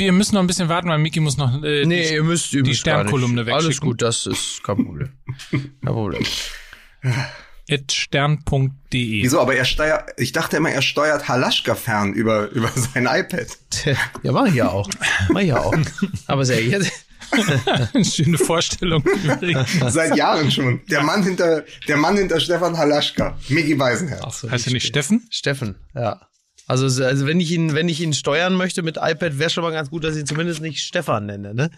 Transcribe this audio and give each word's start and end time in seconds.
wir 0.00 0.12
müssen 0.12 0.34
noch 0.34 0.40
ein 0.42 0.46
bisschen 0.46 0.68
warten, 0.68 0.88
weil 0.88 0.98
Miki 0.98 1.20
muss 1.20 1.36
noch 1.36 1.62
äh, 1.62 1.84
Nee, 1.86 2.08
die, 2.08 2.14
ihr 2.14 2.22
müsst 2.24 2.52
ihr 2.52 2.62
die. 2.62 2.74
Sternkolumne 2.74 3.42
Alles 3.42 3.66
wegschicken. 3.66 3.88
gut, 3.88 4.02
das 4.02 4.26
ist 4.26 4.62
kein 4.64 4.76
Problem. 4.84 5.12
Kein 5.50 5.70
Problem. 5.94 6.22
at 7.70 7.92
stern.de. 7.92 9.22
Wieso? 9.22 9.40
Aber 9.40 9.54
er 9.54 9.64
steuert, 9.64 10.10
ich 10.16 10.32
dachte 10.32 10.56
immer, 10.56 10.70
er 10.70 10.82
steuert 10.82 11.28
Halaschka 11.28 11.74
fern 11.74 12.12
über, 12.12 12.48
über 12.50 12.68
sein 12.74 13.06
iPad. 13.10 13.46
Ja, 14.24 14.32
mach 14.32 14.46
ich 14.46 14.54
ja 14.54 14.68
auch. 14.70 14.88
Mach 15.30 15.40
ich 15.40 15.48
ja 15.48 15.58
auch. 15.60 15.74
Aber 16.26 16.44
sehr 16.44 16.62
jetzt. 16.64 16.90
Schöne 18.12 18.38
Vorstellung. 18.38 19.04
Seit 19.88 20.16
Jahren 20.16 20.50
schon. 20.50 20.80
Der 20.90 21.02
Mann 21.02 21.22
hinter, 21.22 21.64
der 21.86 21.96
Mann 21.96 22.16
hinter 22.16 22.40
Stefan 22.40 22.76
Halaschka. 22.76 23.38
Migi 23.48 23.78
Weisenherz. 23.78 24.44
heißt 24.50 24.66
er 24.66 24.72
nicht 24.72 24.86
Steffen? 24.86 25.26
Steffen, 25.30 25.76
ja. 25.94 26.20
Also, 26.70 27.02
also 27.02 27.26
wenn 27.26 27.40
ich 27.40 27.50
ihn, 27.50 27.74
wenn 27.74 27.88
ich 27.88 28.00
ihn 28.00 28.12
steuern 28.12 28.54
möchte 28.54 28.84
mit 28.84 28.96
iPad, 28.96 29.40
wäre 29.40 29.50
schon 29.50 29.64
mal 29.64 29.72
ganz 29.72 29.90
gut, 29.90 30.04
dass 30.04 30.14
ich 30.14 30.20
ihn 30.20 30.26
zumindest 30.26 30.60
nicht 30.60 30.78
Stefan 30.78 31.26
nenne, 31.26 31.52
ne? 31.52 31.68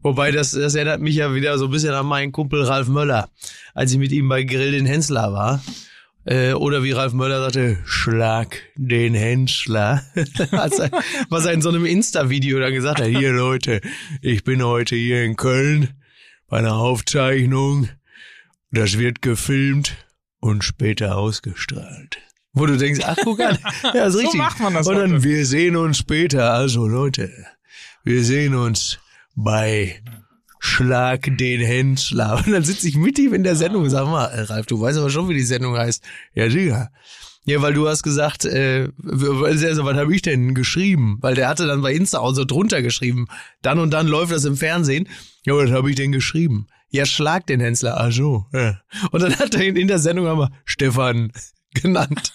Wobei 0.00 0.30
das, 0.30 0.52
das 0.52 0.76
erinnert 0.76 1.00
mich 1.00 1.16
ja 1.16 1.34
wieder 1.34 1.58
so 1.58 1.64
ein 1.64 1.72
bisschen 1.72 1.92
an 1.92 2.06
meinen 2.06 2.30
Kumpel 2.30 2.62
Ralf 2.62 2.86
Möller, 2.86 3.28
als 3.74 3.90
ich 3.90 3.98
mit 3.98 4.12
ihm 4.12 4.28
bei 4.28 4.44
Grill 4.44 4.70
den 4.70 4.86
Hensler 4.86 5.32
war. 5.32 5.60
Äh, 6.24 6.52
oder 6.52 6.84
wie 6.84 6.92
Ralf 6.92 7.14
Möller 7.14 7.40
sagte, 7.40 7.78
schlag 7.84 8.62
den 8.76 9.14
Hensler. 9.14 10.04
Er, 10.52 10.70
was 11.28 11.44
er 11.44 11.52
in 11.52 11.60
so 11.60 11.70
einem 11.70 11.84
Insta-Video 11.84 12.60
dann 12.60 12.72
gesagt 12.72 13.00
hat, 13.00 13.08
hier 13.08 13.32
Leute, 13.32 13.80
ich 14.20 14.44
bin 14.44 14.62
heute 14.62 14.94
hier 14.94 15.24
in 15.24 15.34
Köln 15.34 15.88
bei 16.46 16.58
einer 16.58 16.76
Aufzeichnung. 16.76 17.88
Das 18.70 18.98
wird 18.98 19.20
gefilmt 19.20 19.96
und 20.38 20.62
später 20.62 21.16
ausgestrahlt. 21.16 22.18
Wo 22.54 22.66
du 22.66 22.76
denkst, 22.76 23.00
ach 23.04 23.16
guck 23.24 23.40
an, 23.40 23.58
ja, 23.94 24.04
ist 24.06 24.12
So 24.14 24.18
richtig. 24.18 24.38
macht 24.38 24.60
man 24.60 24.74
das 24.74 24.86
Und 24.86 24.96
dann, 24.96 25.12
heute. 25.14 25.24
wir 25.24 25.46
sehen 25.46 25.76
uns 25.76 25.98
später. 25.98 26.52
Also 26.52 26.86
Leute, 26.86 27.30
wir 28.04 28.22
sehen 28.24 28.54
uns 28.54 28.98
bei 29.34 30.02
Schlag 30.58 31.22
den 31.38 31.60
Händler. 31.60 32.42
Und 32.46 32.52
dann 32.52 32.62
sitze 32.64 32.86
ich 32.88 32.96
mit 32.96 33.18
ihm 33.18 33.34
in 33.34 33.42
der 33.42 33.56
Sendung 33.56 33.84
und 33.84 33.90
sag 33.90 34.06
mal, 34.06 34.26
äh, 34.26 34.42
Ralf, 34.42 34.66
du 34.66 34.80
weißt 34.80 34.98
aber 34.98 35.10
schon, 35.10 35.28
wie 35.28 35.34
die 35.34 35.42
Sendung 35.42 35.76
heißt. 35.76 36.04
Ja, 36.34 36.48
sicher. 36.50 36.90
Ja, 37.44 37.60
weil 37.60 37.74
du 37.74 37.88
hast 37.88 38.04
gesagt, 38.04 38.44
äh, 38.44 38.88
also, 39.04 39.84
was 39.84 39.96
habe 39.96 40.14
ich 40.14 40.22
denn 40.22 40.54
geschrieben? 40.54 41.18
Weil 41.20 41.34
der 41.34 41.48
hatte 41.48 41.66
dann 41.66 41.82
bei 41.82 41.92
Insta 41.92 42.18
auch 42.18 42.32
so 42.34 42.44
drunter 42.44 42.82
geschrieben. 42.82 43.26
Dann 43.62 43.80
und 43.80 43.90
dann 43.90 44.06
läuft 44.06 44.30
das 44.30 44.44
im 44.44 44.56
Fernsehen. 44.56 45.08
Ja, 45.44 45.54
was 45.56 45.70
habe 45.72 45.90
ich 45.90 45.96
denn 45.96 46.12
geschrieben? 46.12 46.68
Ja, 46.90 47.04
schlag 47.06 47.46
den 47.46 47.58
Hensler. 47.60 47.96
Ach 47.98 48.12
so. 48.12 48.46
Ja. 48.52 48.78
Und 49.10 49.22
dann 49.22 49.34
hat 49.36 49.54
er 49.56 49.62
ihn 49.66 49.76
in 49.76 49.88
der 49.88 49.98
Sendung 49.98 50.28
aber 50.28 50.50
Stefan 50.64 51.32
genannt. 51.82 52.32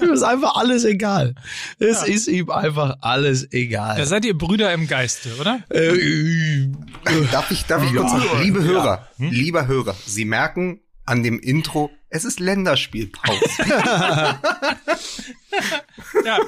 Ihm 0.00 0.10
ist 0.14 0.22
einfach 0.22 0.56
alles 0.56 0.84
egal. 0.84 1.34
Es 1.78 2.02
ist 2.02 2.26
ihm 2.28 2.50
einfach 2.50 2.96
alles 3.00 3.48
Da 3.48 3.56
egal. 3.56 4.06
seid 4.06 4.24
ihr 4.24 4.36
Brüder 4.36 4.72
im 4.72 4.86
Geiste, 4.86 5.30
oder? 5.40 5.62
Äh, 5.70 6.68
Darf 7.32 7.50
ich, 7.50 7.64
darf 7.66 7.82
ich 7.84 7.94
kurz 7.94 8.12
noch, 8.12 8.40
liebe 8.42 8.62
Hörer, 8.62 9.08
lieber 9.18 9.66
Hörer, 9.66 9.96
Sie 10.06 10.24
merken 10.24 10.80
an 11.06 11.22
dem 11.22 11.38
Intro, 11.40 11.90
es 12.08 12.24
ist 12.24 12.40
Länderspielpause. 12.40 13.40
Ja. 16.24 16.38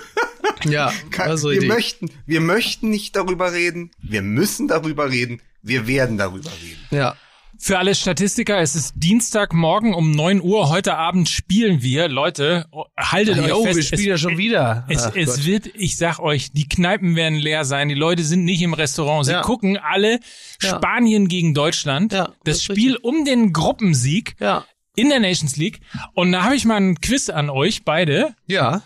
ja, 0.65 0.93
Kann- 1.11 1.31
also 1.31 1.49
wir 1.51 1.55
richtig. 1.57 1.69
möchten, 1.69 2.11
wir 2.27 2.41
möchten 2.41 2.91
nicht 2.91 3.17
darüber 3.17 3.53
reden, 3.53 3.91
wir 4.03 4.23
müssen 4.23 4.69
darüber 4.69 5.11
reden, 5.11 5.41
wir 5.63 5.87
werden 5.87 6.19
darüber 6.19 6.51
reden. 6.63 6.81
Ja. 6.91 7.17
Für 7.65 7.79
alle 7.79 7.95
Statistiker, 7.95 8.59
es 8.59 8.75
ist 8.75 8.95
Dienstagmorgen 8.97 9.95
um 9.95 10.11
9 10.11 10.43
Uhr. 10.43 10.69
Heute 10.69 10.97
Abend 10.97 11.29
spielen 11.29 11.81
wir. 11.81 12.09
Leute, 12.09 12.67
haltet 12.99 13.39
euch 13.39 13.53
Oh, 13.53 13.63
fest. 13.63 13.77
wir 13.77 13.83
spielen 13.85 14.01
es, 14.01 14.07
ja 14.07 14.19
schon 14.19 14.37
wieder. 14.37 14.85
Es, 14.89 15.05
Ach 15.05 15.13
es 15.15 15.47
wird, 15.47 15.69
ich 15.77 15.97
sag 15.97 16.19
euch, 16.19 16.51
die 16.51 16.69
Kneipen 16.69 17.15
werden 17.15 17.39
leer 17.39 17.65
sein. 17.65 17.89
Die 17.89 17.95
Leute 17.95 18.25
sind 18.25 18.45
nicht 18.45 18.63
im 18.63 18.75
Restaurant. 18.75 19.27
Sie 19.27 19.31
Ja. 19.31 19.43
gucken 19.43 19.77
alle 19.77 20.19
Ja. 20.61 20.71
Spanien 20.77 21.29
gegen 21.29 21.55
Deutschland. 21.55 22.13
Ja, 22.13 22.25
das 22.43 22.57
das 22.57 22.65
Spiel 22.65 22.97
um 22.97 23.25
den 23.25 23.53
Gruppensieg 23.53 24.35
ja. 24.41 24.65
in 24.97 25.09
der 25.11 25.21
Nations 25.21 25.55
League. 25.57 25.83
Und 26.15 26.33
da 26.33 26.43
habe 26.43 26.57
ich 26.57 26.65
mal 26.65 26.79
einen 26.79 27.01
Quiz 27.01 27.29
an 27.31 27.49
euch 27.49 27.85
beide. 27.85 28.35
Ja. 28.49 28.83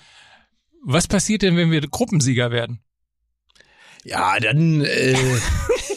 Was 0.84 1.08
passiert 1.08 1.40
denn, 1.40 1.56
wenn 1.56 1.70
wir 1.70 1.80
Gruppensieger 1.80 2.50
werden? 2.50 2.80
Ja, 4.06 4.38
dann 4.38 4.82
äh, 4.82 5.16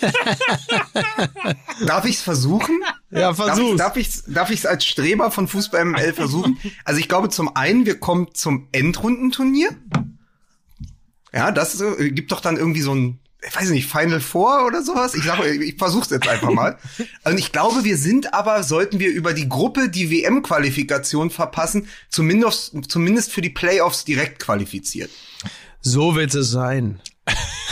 Darf 1.86 2.06
ich 2.06 2.16
es 2.16 2.22
versuchen? 2.22 2.82
ja, 3.12 3.20
Darf, 3.20 3.36
versuch's. 3.36 3.78
darf 3.78 3.98
ich 3.98 4.10
darf 4.28 4.50
ich's 4.50 4.66
als 4.66 4.86
Streber 4.86 5.30
von 5.30 5.48
Fußball 5.48 5.86
ML 5.86 6.14
versuchen? 6.16 6.58
Also 6.86 7.00
ich 7.00 7.08
glaube 7.08 7.30
zum 7.30 7.56
einen, 7.56 7.86
wir 7.86 8.00
kommen 8.00 8.30
zum 8.34 8.68
Endrundenturnier. 8.72 9.70
Ja, 11.34 11.52
das 11.52 11.80
äh, 11.82 12.10
gibt 12.10 12.32
doch 12.32 12.42
dann 12.42 12.58
irgendwie 12.58 12.82
so 12.82 12.96
ein, 12.96 13.20
ich 13.48 13.56
weiß 13.56 13.70
nicht, 13.70 13.88
Final 13.88 14.22
Four 14.22 14.66
oder 14.66 14.82
sowas. 14.82 15.14
Ich 15.14 15.24
sage, 15.24 15.48
ich 15.64 15.78
versuch's 15.78 16.10
jetzt 16.10 16.28
einfach 16.28 16.50
mal. 16.50 16.80
Und 17.26 17.38
ich 17.38 17.52
glaube, 17.52 17.84
wir 17.84 17.98
sind 17.98 18.34
aber, 18.34 18.64
sollten 18.64 18.98
wir 19.00 19.10
über 19.12 19.34
die 19.34 19.48
Gruppe 19.48 19.90
die 19.90 20.10
WM-Qualifikation 20.10 21.30
verpassen, 21.30 21.88
zumindest, 22.10 22.74
zumindest 22.88 23.32
für 23.32 23.42
die 23.42 23.52
Playoffs 23.52 24.04
direkt 24.04 24.40
qualifiziert. 24.40 25.12
So 25.82 26.16
wird 26.16 26.34
es 26.34 26.50
sein. 26.50 27.00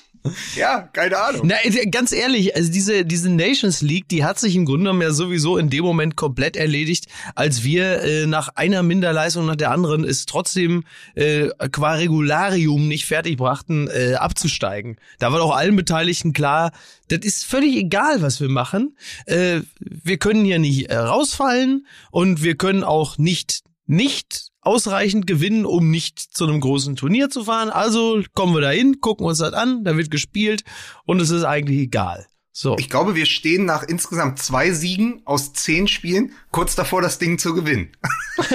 Ja, 0.56 0.82
keine 0.94 1.18
Ahnung. 1.18 1.42
Na, 1.46 1.56
äh, 1.64 1.86
ganz 1.88 2.12
ehrlich, 2.12 2.56
also 2.56 2.72
diese, 2.72 3.06
diese 3.06 3.30
Nations 3.30 3.82
League, 3.82 4.08
die 4.10 4.24
hat 4.24 4.40
sich 4.40 4.56
im 4.56 4.66
Grunde 4.66 4.86
genommen 4.86 5.02
ja 5.02 5.12
sowieso 5.12 5.58
in 5.58 5.70
dem 5.70 5.84
Moment 5.84 6.16
komplett 6.16 6.56
erledigt, 6.56 7.06
als 7.36 7.64
wir 7.64 8.02
äh, 8.02 8.26
nach 8.26 8.50
einer 8.56 8.84
Minderleistung 8.84 9.46
nach 9.46 9.56
der 9.56 9.72
anderen 9.72 10.04
es 10.04 10.26
trotzdem 10.26 10.84
äh, 11.16 11.50
qua 11.72 11.94
Regularium 11.94 12.88
nicht 12.88 13.06
fertig 13.06 13.38
brachten, 13.38 13.88
äh, 13.88 14.16
abzusteigen. 14.16 14.98
Da 15.20 15.32
war 15.32 15.40
doch 15.40 15.56
allen 15.56 15.76
Beteiligten 15.76 16.34
klar, 16.34 16.72
das 17.10 17.20
ist 17.20 17.46
völlig 17.46 17.76
egal, 17.76 18.22
was 18.22 18.42
wir 18.42 18.50
machen. 18.50 18.98
Äh, 19.26 19.62
wir 19.80 20.18
können 20.18 20.44
hier 20.44 20.60
nicht 20.60 20.90
äh, 20.90 20.98
rausfallen 20.98 21.88
und 22.12 22.44
wir 22.44 22.56
können 22.56 22.84
auch 22.84 23.18
nicht 23.18 23.62
nicht 23.90 24.50
ausreichend 24.68 25.26
gewinnen, 25.26 25.66
um 25.66 25.90
nicht 25.90 26.20
zu 26.20 26.46
einem 26.46 26.60
großen 26.60 26.96
Turnier 26.96 27.30
zu 27.30 27.46
fahren. 27.46 27.70
Also 27.70 28.22
kommen 28.34 28.54
wir 28.54 28.62
da 28.62 28.70
hin, 28.70 29.00
gucken 29.00 29.26
uns 29.26 29.40
das 29.40 29.54
an, 29.54 29.84
da 29.84 29.98
wird 29.98 30.12
gespielt 30.12 30.64
und 31.06 31.20
es 31.22 31.30
ist 31.30 31.44
eigentlich 31.44 31.80
egal. 31.80 32.28
So. 32.52 32.76
Ich 32.80 32.90
glaube, 32.90 33.16
wir 33.16 33.28
stehen 33.28 33.66
nach 33.66 33.84
insgesamt 33.84 34.40
zwei 34.40 34.72
Siegen 34.72 35.22
aus 35.26 35.54
zehn 35.54 35.88
Spielen 35.88 36.32
kurz 36.58 36.74
davor, 36.76 37.04
das 37.04 37.20
Ding 37.20 37.38
zu 37.38 37.54
gewinnen. 37.54 37.90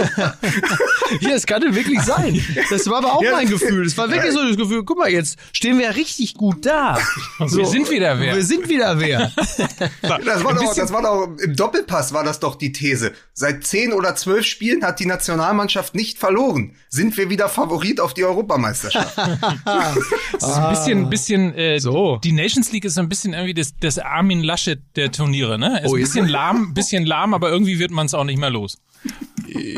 Ja, 1.21 1.31
es 1.33 1.45
kann 1.47 1.63
ja 1.63 1.75
wirklich 1.75 2.01
sein. 2.01 2.41
Das 2.71 2.87
war 2.89 2.99
aber 2.99 3.15
auch 3.15 3.23
Ja. 3.23 3.33
mein 3.33 3.49
Gefühl. 3.49 3.85
Es 3.85 3.99
war 3.99 4.11
wirklich 4.11 4.33
so 4.33 4.43
das 4.47 4.57
Gefühl, 4.57 4.83
guck 4.85 4.97
mal, 4.99 5.11
jetzt 5.11 5.39
stehen 5.53 5.77
wir 5.79 5.87
ja 5.87 5.91
richtig 5.91 6.35
gut 6.35 6.65
da. 6.65 6.99
So, 7.47 7.59
Wir 7.59 7.67
sind 7.67 7.91
wieder 7.91 8.19
wer. 8.19 8.35
Wir 8.37 8.45
sind 8.45 8.69
wieder 8.69 8.99
wer. 8.99 9.31
Das 10.01 10.43
war, 10.45 10.55
doch, 10.55 10.75
das 10.75 10.91
war 10.93 11.03
doch 11.03 11.37
im 11.43 11.55
Doppelpass 11.55 12.15
war 12.15 12.25
das 12.25 12.41
doch 12.41 12.55
die 12.55 12.73
These. 12.73 13.13
Seit 13.35 13.65
zehn 13.67 13.93
oder 13.93 14.15
zwölf 14.17 14.47
Spielen 14.47 14.85
hat 14.85 15.01
die 15.01 15.07
Nationalmannschaft 15.07 15.95
nicht 15.95 16.19
verloren. 16.19 16.75
Sind 16.89 17.17
wir 17.19 17.29
wieder 17.29 17.49
Favorit 17.51 18.01
auf 18.01 18.15
die 18.15 18.25
Europameisterschaft? 18.25 19.17
Das 20.33 20.49
ist 20.51 20.57
ein 20.57 20.71
bisschen, 20.71 21.11
bisschen 21.11 21.55
äh, 21.55 21.79
So. 21.79 22.19
die 22.25 22.33
Nations 22.33 22.73
League 22.73 22.85
ist 22.85 22.95
so 22.95 23.01
ein 23.01 23.09
bisschen 23.09 23.33
irgendwie 23.35 23.55
das, 23.55 23.75
das 23.79 23.99
Armin 23.99 24.43
Laschet 24.43 24.81
der 24.97 25.13
Turniere, 25.13 25.59
ne? 25.59 25.81
Ist 25.85 25.91
Oh, 25.91 25.95
ein 25.95 26.03
ist 26.03 26.13
bisschen 26.15 26.29
lahm, 26.29 26.75
bisschen 26.75 27.05
lahm, 27.07 27.35
aber 27.35 27.51
irgendwie 27.51 27.79
wird 27.79 27.91
man 27.93 28.07
es 28.07 28.15
auch 28.15 28.25
nicht 28.25 28.39
mehr 28.39 28.51
los. 28.51 28.79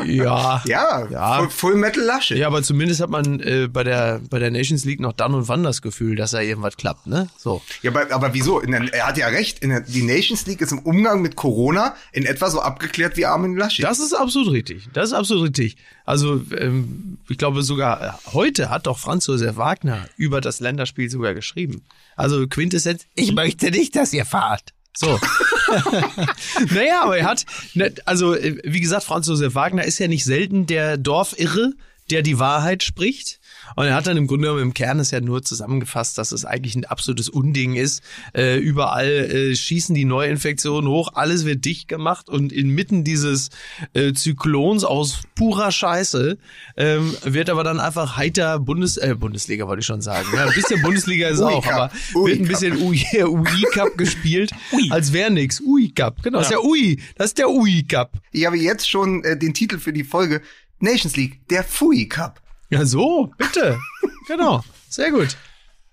Ja. 0.05 0.61
ja, 0.65 1.07
Ja. 1.09 1.39
Full, 1.39 1.49
Full 1.49 1.75
Metal 1.75 2.03
Lasche. 2.03 2.35
Ja, 2.35 2.47
aber 2.47 2.63
zumindest 2.63 3.01
hat 3.01 3.09
man 3.09 3.39
äh, 3.39 3.67
bei 3.67 3.83
der 3.83 4.21
bei 4.29 4.39
der 4.39 4.51
Nations 4.51 4.85
League 4.85 4.99
noch 4.99 5.13
dann 5.13 5.33
und 5.33 5.47
wann 5.47 5.63
das 5.63 5.81
Gefühl, 5.81 6.15
dass 6.15 6.31
da 6.31 6.39
irgendwas 6.39 6.77
klappt, 6.77 7.07
ne? 7.07 7.29
So. 7.37 7.61
Ja, 7.81 7.91
aber, 7.91 8.13
aber 8.13 8.33
wieso? 8.33 8.59
In 8.59 8.71
der, 8.71 8.93
er 8.93 9.07
hat 9.07 9.17
ja 9.17 9.27
recht. 9.27 9.59
In 9.59 9.69
der, 9.69 9.81
die 9.81 10.03
Nations 10.03 10.45
League 10.45 10.61
ist 10.61 10.71
im 10.71 10.79
Umgang 10.79 11.21
mit 11.21 11.35
Corona 11.35 11.95
in 12.11 12.25
etwa 12.25 12.49
so 12.49 12.61
abgeklärt 12.61 13.17
wie 13.17 13.25
Armin 13.25 13.57
Laschet. 13.57 13.83
Das 13.83 13.99
ist 13.99 14.13
absolut 14.13 14.51
richtig. 14.51 14.87
Das 14.93 15.09
ist 15.09 15.13
absolut 15.13 15.45
richtig. 15.45 15.77
Also 16.05 16.41
ähm, 16.57 17.17
ich 17.27 17.37
glaube 17.37 17.63
sogar 17.63 18.01
äh, 18.01 18.31
heute 18.33 18.69
hat 18.69 18.87
doch 18.87 18.99
Franz 18.99 19.27
Josef 19.27 19.57
Wagner 19.57 20.05
über 20.17 20.39
das 20.41 20.59
Länderspiel 20.59 21.09
sogar 21.09 21.33
geschrieben. 21.33 21.83
Also 22.15 22.47
Quintessenz, 22.47 23.05
ich 23.15 23.33
möchte 23.33 23.71
nicht, 23.71 23.95
dass 23.95 24.13
ihr 24.13 24.25
fahrt. 24.25 24.73
So. 24.95 25.19
naja, 26.73 27.03
aber 27.03 27.17
er 27.17 27.25
hat, 27.25 27.45
ne, 27.73 27.93
also 28.05 28.35
äh, 28.35 28.57
wie 28.63 28.81
gesagt, 28.81 29.03
Franz 29.03 29.27
Josef 29.27 29.55
Wagner 29.55 29.83
ist 29.83 29.99
ja 29.99 30.07
nicht 30.07 30.25
selten 30.25 30.65
der 30.65 30.97
Dorfirre, 30.97 31.73
der 32.09 32.21
die 32.21 32.39
Wahrheit 32.39 32.83
spricht. 32.83 33.39
Und 33.75 33.85
er 33.85 33.95
hat 33.95 34.07
dann 34.07 34.17
im 34.17 34.27
Grunde 34.27 34.47
genommen 34.47 34.61
im 34.61 34.73
Kern 34.73 34.99
es 34.99 35.11
ja 35.11 35.21
nur 35.21 35.43
zusammengefasst, 35.43 36.17
dass 36.17 36.31
es 36.31 36.45
eigentlich 36.45 36.75
ein 36.75 36.85
absolutes 36.85 37.29
Unding 37.29 37.75
ist. 37.75 38.03
Äh, 38.33 38.57
überall 38.57 39.07
äh, 39.07 39.55
schießen 39.55 39.95
die 39.95 40.05
Neuinfektionen 40.05 40.89
hoch, 40.89 41.11
alles 41.13 41.45
wird 41.45 41.65
dicht 41.65 41.87
gemacht 41.87 42.29
und 42.29 42.51
inmitten 42.51 43.03
dieses 43.03 43.49
äh, 43.93 44.13
Zyklons 44.13 44.83
aus 44.83 45.21
purer 45.35 45.71
Scheiße 45.71 46.37
ähm, 46.77 47.15
wird 47.23 47.49
aber 47.49 47.63
dann 47.63 47.79
einfach 47.79 48.17
heiter 48.17 48.59
Bundes 48.59 48.97
äh, 48.97 49.15
Bundesliga, 49.17 49.67
wollte 49.67 49.81
ich 49.81 49.85
schon 49.85 50.01
sagen. 50.01 50.27
Ja, 50.33 50.45
ein 50.45 50.53
bisschen 50.53 50.81
Bundesliga 50.81 51.29
ist 51.29 51.39
Ui 51.41 51.53
auch, 51.53 51.65
aber 51.67 51.91
Ui 52.15 52.31
wird 52.31 52.41
ein 52.41 52.47
bisschen 52.47 52.81
Ui, 52.81 53.05
Ui 53.23 53.65
Cup 53.73 53.97
gespielt, 53.97 54.51
als 54.89 55.13
wäre 55.13 55.31
nix. 55.31 55.61
Ui 55.61 55.89
Cup, 55.89 56.21
genau, 56.23 56.39
das 56.39 56.47
ist 56.47 56.51
der 56.51 56.63
Ui, 56.63 56.99
das 57.15 57.27
ist 57.27 57.37
der 57.37 57.49
Ui 57.49 57.83
Cup. 57.83 58.13
Ich 58.31 58.45
habe 58.45 58.57
jetzt 58.57 58.89
schon 58.89 59.23
äh, 59.23 59.37
den 59.37 59.53
Titel 59.53 59.79
für 59.79 59.93
die 59.93 60.03
Folge 60.03 60.41
Nations 60.79 61.15
League, 61.15 61.47
der 61.49 61.63
Fui 61.63 62.05
Cup. 62.07 62.41
Ja, 62.75 62.85
so, 62.85 63.31
bitte. 63.37 63.77
genau. 64.27 64.63
Sehr 64.89 65.11
gut. 65.11 65.37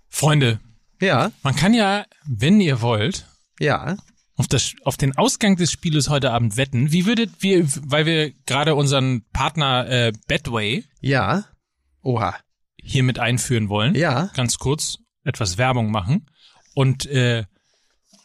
Freunde, 0.09 0.61
Ja, 1.01 1.33
man 1.43 1.57
kann 1.57 1.75
ja, 1.75 2.05
wenn 2.27 2.61
ihr 2.61 2.81
wollt, 2.81 3.27
ja. 3.59 3.97
auf, 4.37 4.47
das, 4.49 4.75
auf 4.85 4.97
den 4.97 5.17
Ausgang 5.17 5.57
des 5.57 5.71
Spieles 5.73 6.09
heute 6.09 6.31
Abend 6.33 6.57
wetten. 6.57 6.93
Wie 6.93 7.07
würdet 7.07 7.31
wir, 7.41 7.65
weil 7.91 8.07
wir 8.07 8.33
gerade 8.47 8.75
unseren 8.75 9.25
Partner 9.33 9.89
äh, 9.89 10.13
Betway 10.29 10.85
Ja. 11.01 11.45
Oha. 12.03 12.37
hier 12.77 13.03
mit 13.05 13.19
einführen 13.19 13.69
wollen, 13.69 13.95
Ja. 13.95 14.31
ganz 14.35 14.59
kurz 14.59 14.99
etwas 15.25 15.57
Werbung 15.59 15.91
machen. 15.91 16.27
Und 16.75 17.07
äh, 17.07 17.45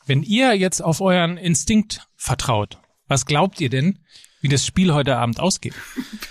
wenn 0.08 0.24
ihr 0.24 0.54
jetzt 0.56 0.82
auf 0.82 1.00
euren 1.02 1.38
Instinkt 1.38 2.08
vertraut, 2.16 2.80
was 3.08 3.26
glaubt 3.26 3.62
ihr 3.62 3.70
denn, 3.70 4.00
wie 4.42 4.48
das 4.50 4.66
Spiel 4.66 4.94
heute 4.94 5.16
Abend 5.16 5.40
ausgeht? 5.40 5.74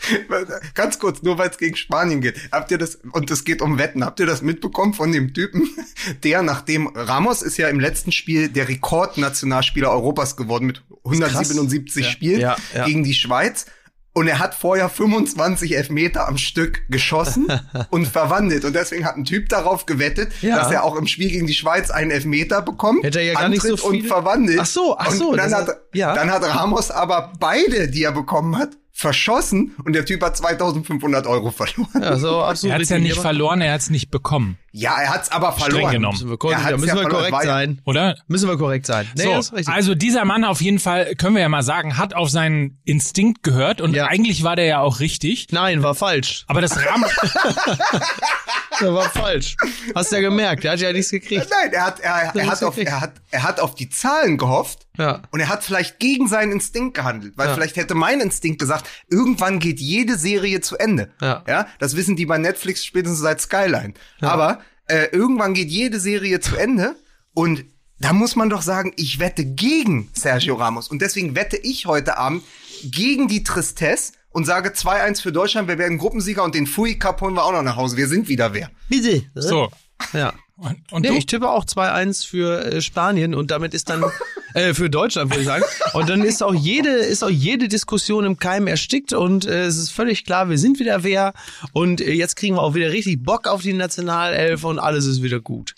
Ganz 0.74 0.98
kurz, 0.98 1.22
nur 1.22 1.38
weil 1.38 1.50
es 1.50 1.58
gegen 1.58 1.76
Spanien 1.76 2.20
geht. 2.20 2.36
Habt 2.52 2.70
ihr 2.70 2.78
das, 2.78 2.96
und 3.12 3.30
es 3.30 3.44
geht 3.44 3.62
um 3.62 3.78
Wetten, 3.78 4.04
habt 4.04 4.20
ihr 4.20 4.26
das 4.26 4.42
mitbekommen 4.42 4.94
von 4.94 5.12
dem 5.12 5.34
Typen, 5.34 5.68
der 6.24 6.42
nachdem 6.42 6.88
Ramos 6.88 7.42
ist 7.42 7.56
ja 7.56 7.68
im 7.68 7.80
letzten 7.80 8.12
Spiel 8.12 8.48
der 8.48 8.68
Rekordnationalspieler 8.68 9.90
Europas 9.90 10.36
geworden 10.36 10.66
mit 10.66 10.82
177 11.04 12.08
Spielen 12.08 12.40
Ja, 12.40 12.56
ja. 12.74 12.84
gegen 12.84 13.04
die 13.04 13.14
Schweiz. 13.14 13.66
Und 14.16 14.28
er 14.28 14.38
hat 14.38 14.54
vorher 14.54 14.88
25 14.88 15.76
Elfmeter 15.76 16.26
am 16.26 16.38
Stück 16.38 16.80
geschossen 16.88 17.48
und 17.90 18.08
verwandelt. 18.08 18.64
Und 18.64 18.74
deswegen 18.74 19.04
hat 19.04 19.16
ein 19.16 19.24
Typ 19.26 19.50
darauf 19.50 19.84
gewettet, 19.84 20.32
Ja. 20.40 20.56
dass 20.56 20.70
er 20.72 20.84
auch 20.84 20.96
im 20.96 21.06
Spiel 21.06 21.28
gegen 21.30 21.46
die 21.46 21.52
Schweiz 21.52 21.90
einen 21.90 22.10
Elfmeter 22.10 22.62
bekommt. 22.62 23.04
Hätte 23.04 23.18
er 23.18 23.26
ja 23.26 23.34
gar 23.34 23.50
nicht 23.50 23.60
so 23.60 23.74
antritt 23.74 23.84
und 23.90 24.06
verwandelt. 24.06 24.58
Ach 24.58 24.64
so, 24.64 24.96
ach 24.98 25.10
so, 25.10 25.32
Und 25.32 25.36
dann, 25.36 25.52
hat, 25.54 25.68
ja. 25.92 26.14
dann 26.14 26.30
hat 26.30 26.42
Ramos 26.44 26.90
aber 26.90 27.34
beide, 27.38 27.88
die 27.88 28.04
er 28.04 28.12
bekommen 28.12 28.56
hat, 28.56 28.70
verschossen 28.98 29.74
und 29.84 29.92
der 29.92 30.06
Typ 30.06 30.22
hat 30.22 30.36
2500 30.38 31.26
Euro 31.26 31.50
verloren. 31.50 31.88
Ja, 31.94 32.00
Ja, 32.00 32.16
so 32.16 32.40
absolut. 32.42 32.70
Er 32.72 32.74
hat 32.76 32.82
es 32.82 32.88
ja 32.88 32.98
nicht 32.98 33.18
verloren, 33.18 33.60
er 33.60 33.74
hat 33.74 33.82
es 33.82 33.90
nicht 33.90 34.10
bekommen, 34.10 34.56
er 34.72 35.10
hat's 35.10 35.30
aber 35.30 35.52
verloren. 35.52 35.92
genommen. 35.92 36.14
Müssen 36.16 36.30
wir, 36.30 36.38
korrekt, 36.38 36.60
da 36.64 36.70
müssen 36.78 36.88
ja 36.88 37.02
wir 37.02 37.08
korrekt 37.08 37.32
ja- 37.32 37.42
sein. 37.44 37.82
oder? 37.84 38.16
Müssen 38.26 38.48
wir 38.48 38.56
korrekt 38.56 38.86
sein. 38.86 39.06
Nee, 39.14 39.24
so, 39.24 39.30
das 39.32 39.46
ist 39.48 39.52
richtig. 39.52 39.74
also 39.74 39.94
dieser 39.94 40.24
Mann 40.24 40.44
auf 40.44 40.62
jeden 40.62 40.78
Fall, 40.78 41.14
können 41.16 41.34
wir 41.34 41.42
ja 41.42 41.48
mal 41.50 41.62
sagen, 41.62 41.98
hat 41.98 42.14
auf 42.14 42.30
seinen 42.30 42.80
Instinkt 42.84 43.42
gehört 43.42 43.82
und 43.82 43.94
Ja. 43.94 44.06
eigentlich 44.06 44.42
war 44.44 44.56
der 44.56 44.64
ja 44.64 44.80
auch 44.80 44.98
richtig. 45.00 45.48
Nein, 45.50 45.82
war 45.82 45.94
falsch. 45.94 46.44
Aber 46.48 46.62
das 46.62 46.74
Rahmen, 46.76 47.04
Das 48.80 48.92
war 48.92 49.08
falsch. 49.10 49.56
Hast 49.94 50.12
du 50.12 50.16
ja 50.16 50.22
gemerkt, 50.22 50.64
der 50.64 50.72
hat 50.72 50.80
ja 50.80 50.92
nichts 50.92 51.10
gekriegt. 51.10 51.46
Nein, 51.50 51.72
er 51.72 51.84
hat, 51.86 52.00
er, 52.00 52.32
er, 52.34 52.46
hat 52.46 52.62
auf, 52.62 52.76
er, 52.76 53.00
hat, 53.00 53.12
er 53.30 53.42
hat 53.42 53.58
auf 53.60 53.74
die 53.74 53.88
Zahlen 53.88 54.36
gehofft 54.36 54.85
Ja. 54.98 55.22
und 55.30 55.40
er 55.40 55.48
hat 55.48 55.62
vielleicht 55.64 55.98
gegen 55.98 56.28
seinen 56.28 56.52
Instinkt 56.52 56.94
gehandelt, 56.94 57.34
weil 57.36 57.48
Ja. 57.48 57.54
vielleicht 57.54 57.76
hätte 57.76 57.94
mein 57.94 58.20
Instinkt 58.20 58.58
gesagt, 58.60 58.88
irgendwann 59.10 59.58
geht 59.58 59.80
jede 59.80 60.16
Serie 60.16 60.60
zu 60.60 60.76
Ende. 60.76 61.10
Ja. 61.20 61.44
ja 61.46 61.66
das 61.78 61.96
wissen 61.96 62.16
die 62.16 62.26
bei 62.26 62.38
Netflix 62.38 62.84
spätestens 62.84 63.20
seit 63.20 63.40
Skyline. 63.40 63.94
Aber 64.20 64.60
äh, 64.88 65.06
irgendwann 65.12 65.54
geht 65.54 65.68
jede 65.68 66.00
Serie 66.00 66.40
zu 66.40 66.56
Ende 66.56 66.96
und 67.34 67.64
da 67.98 68.12
muss 68.12 68.36
man 68.36 68.50
doch 68.50 68.60
sagen, 68.62 68.92
ich 68.96 69.20
wette 69.20 69.44
gegen 69.44 70.10
Sergio 70.12 70.54
Ramos 70.56 70.88
und 70.88 71.00
deswegen 71.00 71.34
wette 71.34 71.56
ich 71.56 71.86
heute 71.86 72.18
Abend 72.18 72.42
gegen 72.84 73.26
die 73.26 73.42
Tristesse 73.42 74.12
und 74.30 74.44
sage 74.44 74.68
2-1 74.70 75.22
für 75.22 75.32
Deutschland, 75.32 75.66
wir 75.66 75.78
werden 75.78 75.96
Gruppensieger 75.96 76.44
und 76.44 76.54
den 76.54 76.66
Fui 76.66 76.96
Cup 76.98 77.22
holen 77.22 77.32
wir 77.34 77.44
auch 77.44 77.52
noch 77.52 77.62
nach 77.62 77.76
Hause. 77.76 77.96
Wir 77.96 78.06
sind 78.06 78.28
wieder 78.28 78.52
wer. 78.52 78.70
Bitte. 78.90 79.22
so. 79.34 79.70
Ja. 80.12 80.34
Und, 80.58 80.76
und 80.92 81.02
Nee, 81.02 81.08
du? 81.08 81.14
ich 81.14 81.24
tippe 81.26 81.48
auch 81.48 81.64
2-1 81.64 82.26
für 82.26 82.64
äh, 82.66 82.80
Spanien 82.82 83.34
und 83.34 83.50
damit 83.50 83.72
ist 83.72 83.88
dann 83.88 84.04
äh, 84.56 84.74
für 84.74 84.90
Deutschland 84.90 85.30
würde 85.30 85.40
ich 85.42 85.46
sagen 85.46 85.64
und 85.92 86.08
dann 86.08 86.22
ist 86.22 86.42
auch 86.42 86.54
jede 86.54 86.90
ist 86.90 87.22
auch 87.22 87.30
jede 87.30 87.68
Diskussion 87.68 88.24
im 88.24 88.38
Keim 88.38 88.66
erstickt 88.66 89.12
und 89.12 89.46
äh, 89.46 89.64
es 89.64 89.76
ist 89.76 89.90
völlig 89.90 90.24
klar, 90.24 90.48
wir 90.48 90.58
sind 90.58 90.78
wieder 90.80 91.04
wer 91.04 91.34
und 91.72 92.00
äh, 92.00 92.12
jetzt 92.12 92.36
kriegen 92.36 92.56
wir 92.56 92.62
auch 92.62 92.74
wieder 92.74 92.90
richtig 92.90 93.22
Bock 93.22 93.46
auf 93.46 93.62
die 93.62 93.72
Nationalelf 93.72 94.64
und 94.64 94.78
alles 94.78 95.06
ist 95.06 95.22
wieder 95.22 95.40
gut. 95.40 95.74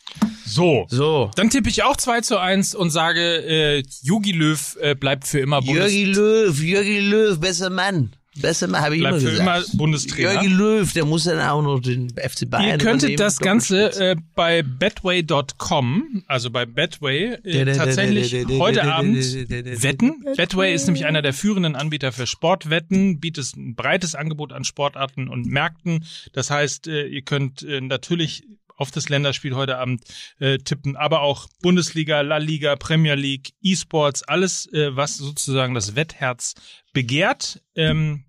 So. 0.46 0.86
So. 0.88 1.30
Dann 1.36 1.50
tippe 1.50 1.68
ich 1.68 1.82
auch 1.82 1.96
2 1.96 2.22
zu 2.22 2.38
1 2.38 2.74
und 2.74 2.90
sage, 2.90 3.20
äh, 3.20 3.82
Jogi 4.02 4.32
Löw 4.32 4.76
äh, 4.80 4.94
bleibt 4.94 5.26
für 5.26 5.40
immer 5.40 5.60
Bundes 5.60 5.92
Jürgi 5.92 6.04
Löw, 6.04 6.62
Jürgi 6.62 7.00
Löw, 7.00 7.38
besser 7.38 7.70
Mann. 7.70 8.12
Besser 8.40 8.68
Mann, 8.68 8.80
habe 8.82 8.94
ich 8.96 9.00
bleibt 9.00 9.18
immer 9.18 9.30
für 9.30 9.30
gesagt. 9.36 9.68
immer 9.68 9.78
Bundestrainer. 9.78 10.32
Jürgi 10.42 10.48
Löw, 10.48 10.92
der 10.92 11.04
muss 11.04 11.24
dann 11.24 11.40
auch 11.40 11.62
noch 11.62 11.80
den 11.80 12.10
FC 12.10 12.48
Bayern 12.48 12.78
Ihr 12.78 12.78
könntet 12.78 13.18
das 13.20 13.38
Ganze 13.38 13.92
äh, 14.00 14.16
bei 14.34 14.62
betway.com, 14.62 16.24
also 16.26 16.50
bei 16.50 16.66
Betway, 16.66 17.34
äh, 17.44 17.72
tatsächlich 17.74 18.46
heute 18.58 18.84
Abend 18.84 19.16
wetten. 19.18 20.24
Betway 20.36 20.74
ist 20.74 20.86
nämlich 20.86 21.06
einer 21.06 21.22
der 21.22 21.32
führenden 21.32 21.76
Anbieter 21.76 22.12
für 22.12 22.26
Sportwetten, 22.26 23.20
bietet 23.20 23.56
ein 23.56 23.74
breites 23.74 24.14
Angebot 24.14 24.52
an 24.52 24.64
Sportarten 24.64 25.28
und 25.28 25.46
Märkten. 25.46 26.04
Das 26.32 26.50
heißt, 26.50 26.88
äh, 26.88 27.06
ihr 27.06 27.22
könnt 27.22 27.62
äh, 27.62 27.80
natürlich 27.80 28.44
auf 28.78 28.90
das 28.90 29.08
Länderspiel 29.08 29.54
heute 29.54 29.76
Abend 29.76 30.04
äh, 30.38 30.58
tippen, 30.58 30.96
aber 30.96 31.20
auch 31.20 31.48
Bundesliga, 31.60 32.20
La 32.20 32.38
Liga, 32.38 32.76
Premier 32.76 33.14
League, 33.14 33.50
E-Sports, 33.60 34.22
alles, 34.22 34.72
äh, 34.72 34.94
was 34.96 35.16
sozusagen 35.16 35.74
das 35.74 35.96
Wettherz 35.96 36.54
begehrt. 36.92 37.60
Ähm, 37.74 38.24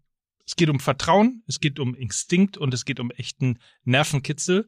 es 0.49 0.55
geht 0.55 0.71
um 0.71 0.79
Vertrauen, 0.79 1.43
es 1.45 1.59
geht 1.59 1.79
um 1.79 1.93
Instinkt 1.93 2.57
und 2.57 2.73
es 2.73 2.83
geht 2.83 2.99
um 2.99 3.11
echten 3.11 3.59
Nervenkitzel. 3.83 4.67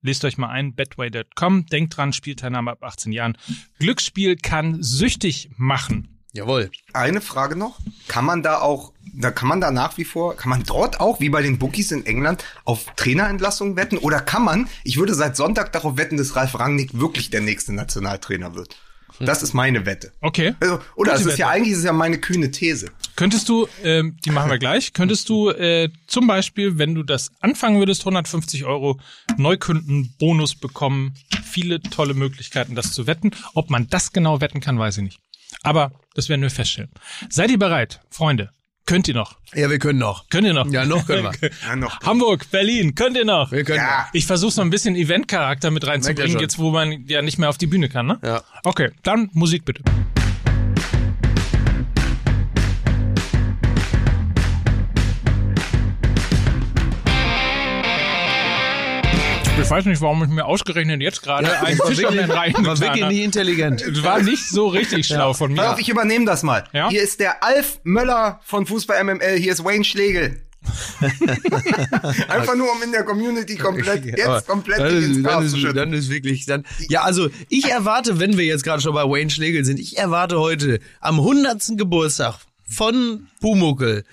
Lest 0.00 0.24
euch 0.24 0.38
mal 0.38 0.48
ein, 0.50 0.76
betway.com. 0.76 1.66
Denkt 1.66 1.96
dran, 1.96 2.12
Spielteilnahme 2.12 2.70
ab 2.70 2.84
18 2.84 3.10
Jahren. 3.10 3.36
Glücksspiel 3.80 4.36
kann 4.36 4.80
süchtig 4.80 5.50
machen. 5.56 6.20
Jawohl. 6.30 6.70
Eine 6.92 7.20
Frage 7.20 7.56
noch. 7.56 7.80
Kann 8.06 8.26
man 8.26 8.44
da 8.44 8.60
auch, 8.60 8.92
da 9.12 9.32
kann 9.32 9.48
man 9.48 9.60
da 9.60 9.72
nach 9.72 9.98
wie 9.98 10.04
vor, 10.04 10.36
kann 10.36 10.50
man 10.50 10.62
dort 10.62 11.00
auch, 11.00 11.18
wie 11.18 11.30
bei 11.30 11.42
den 11.42 11.58
Bookies 11.58 11.90
in 11.90 12.06
England, 12.06 12.44
auf 12.64 12.86
Trainerentlassungen 12.94 13.74
wetten? 13.74 13.98
Oder 13.98 14.20
kann 14.20 14.44
man, 14.44 14.68
ich 14.84 14.98
würde 14.98 15.14
seit 15.14 15.36
Sonntag 15.36 15.72
darauf 15.72 15.96
wetten, 15.96 16.16
dass 16.16 16.36
Ralf 16.36 16.56
Rangnick 16.56 16.96
wirklich 17.00 17.30
der 17.30 17.40
nächste 17.40 17.72
Nationaltrainer 17.72 18.54
wird? 18.54 18.76
Das 19.18 19.42
ist 19.42 19.52
meine 19.52 19.84
Wette. 19.84 20.12
Okay. 20.20 20.54
Also, 20.60 20.74
oder 20.94 21.12
Gute 21.12 21.22
es 21.22 21.26
ist 21.26 21.38
ja 21.38 21.46
Wette. 21.46 21.56
eigentlich 21.56 21.72
ist 21.72 21.78
es 21.78 21.84
ja 21.84 21.92
meine 21.92 22.18
kühne 22.18 22.52
These. 22.52 22.90
Könntest 23.18 23.48
du, 23.48 23.66
ähm, 23.82 24.16
die 24.24 24.30
machen 24.30 24.48
wir 24.48 24.58
gleich, 24.58 24.92
könntest 24.92 25.28
du 25.28 25.50
äh, 25.50 25.88
zum 26.06 26.28
Beispiel, 26.28 26.78
wenn 26.78 26.94
du 26.94 27.02
das 27.02 27.32
anfangen 27.40 27.80
würdest, 27.80 28.02
150 28.02 28.64
Euro 28.64 29.00
Neukunden-Bonus 29.36 30.54
bekommen. 30.54 31.14
Viele 31.42 31.80
tolle 31.80 32.14
Möglichkeiten, 32.14 32.76
das 32.76 32.92
zu 32.92 33.08
wetten. 33.08 33.32
Ob 33.54 33.70
man 33.70 33.88
das 33.88 34.12
genau 34.12 34.40
wetten 34.40 34.60
kann, 34.60 34.78
weiß 34.78 34.98
ich 34.98 35.02
nicht. 35.02 35.18
Aber 35.64 35.90
das 36.14 36.28
werden 36.28 36.42
wir 36.42 36.50
feststellen. 36.50 36.92
Seid 37.28 37.50
ihr 37.50 37.58
bereit, 37.58 38.02
Freunde? 38.08 38.52
Könnt 38.86 39.08
ihr 39.08 39.14
noch? 39.14 39.36
Ja, 39.52 39.68
wir 39.68 39.80
können 39.80 39.98
noch. 39.98 40.28
Könnt 40.28 40.46
ihr 40.46 40.54
noch? 40.54 40.70
Ja, 40.70 40.86
noch 40.86 41.04
können 41.04 41.24
wir. 41.24 41.50
Ja, 41.66 41.74
noch. 41.74 42.00
Hamburg, 42.02 42.48
Berlin, 42.52 42.94
könnt 42.94 43.16
ihr 43.16 43.24
noch? 43.24 43.50
Wir 43.50 43.64
können 43.64 43.78
Ja. 43.78 44.08
Ich 44.12 44.26
versuche 44.26 44.52
so 44.52 44.62
ein 44.62 44.70
bisschen 44.70 44.94
Eventcharakter 44.94 45.72
mit 45.72 45.84
reinzubringen, 45.84 46.38
jetzt 46.38 46.60
wo 46.60 46.70
man 46.70 47.04
ja 47.08 47.20
nicht 47.20 47.38
mehr 47.38 47.48
auf 47.48 47.58
die 47.58 47.66
Bühne 47.66 47.88
kann, 47.88 48.06
ne? 48.06 48.20
Ja. 48.22 48.44
Okay, 48.62 48.92
dann 49.02 49.28
Musik 49.32 49.64
bitte. 49.64 49.82
Ich 59.68 59.70
weiß 59.72 59.84
nicht, 59.84 60.00
warum 60.00 60.24
ich 60.24 60.30
mir 60.30 60.46
ausgerechnet 60.46 61.02
jetzt 61.02 61.22
gerade 61.22 61.46
einen 61.60 61.78
war 61.78 61.86
Fischerman 61.88 62.26
wirklich, 62.26 62.66
war 62.66 62.80
wirklich 62.80 63.04
nicht 63.04 63.22
intelligent. 63.22 63.84
Das 63.86 64.02
war 64.02 64.22
nicht 64.22 64.48
so 64.48 64.68
richtig 64.68 65.06
schlau 65.06 65.34
von 65.34 65.54
Pass 65.54 65.66
mir. 65.66 65.72
auf, 65.74 65.78
ich 65.78 65.90
übernehme 65.90 66.24
das 66.24 66.42
mal. 66.42 66.64
Ja? 66.72 66.88
Hier 66.88 67.02
ist 67.02 67.20
der 67.20 67.44
Alf 67.44 67.78
Möller 67.82 68.40
von 68.44 68.64
Fußball 68.64 69.04
MML, 69.04 69.36
hier 69.36 69.52
ist 69.52 69.62
Wayne 69.62 69.84
Schlegel. 69.84 70.40
Einfach 72.28 72.54
nur, 72.54 72.72
um 72.72 72.82
in 72.82 72.92
der 72.92 73.04
Community 73.04 73.56
komplett, 73.56 74.04
Aber 74.24 74.36
jetzt 74.36 74.48
komplett 74.48 74.78
dann 74.78 74.96
ist, 74.96 75.22
dann, 75.22 75.44
ist, 75.44 75.76
dann 75.76 75.92
ist 75.92 76.08
wirklich 76.08 76.46
dann. 76.46 76.64
Ja, 76.88 77.02
also 77.02 77.28
ich 77.50 77.66
erwarte, 77.66 78.18
wenn 78.18 78.38
wir 78.38 78.46
jetzt 78.46 78.64
gerade 78.64 78.80
schon 78.80 78.94
bei 78.94 79.04
Wayne 79.04 79.28
Schlegel 79.28 79.66
sind, 79.66 79.78
ich 79.78 79.98
erwarte 79.98 80.40
heute 80.40 80.80
am 81.00 81.16
100. 81.20 81.76
Geburtstag 81.76 82.38
von 82.66 83.26
Pumuckel, 83.42 84.06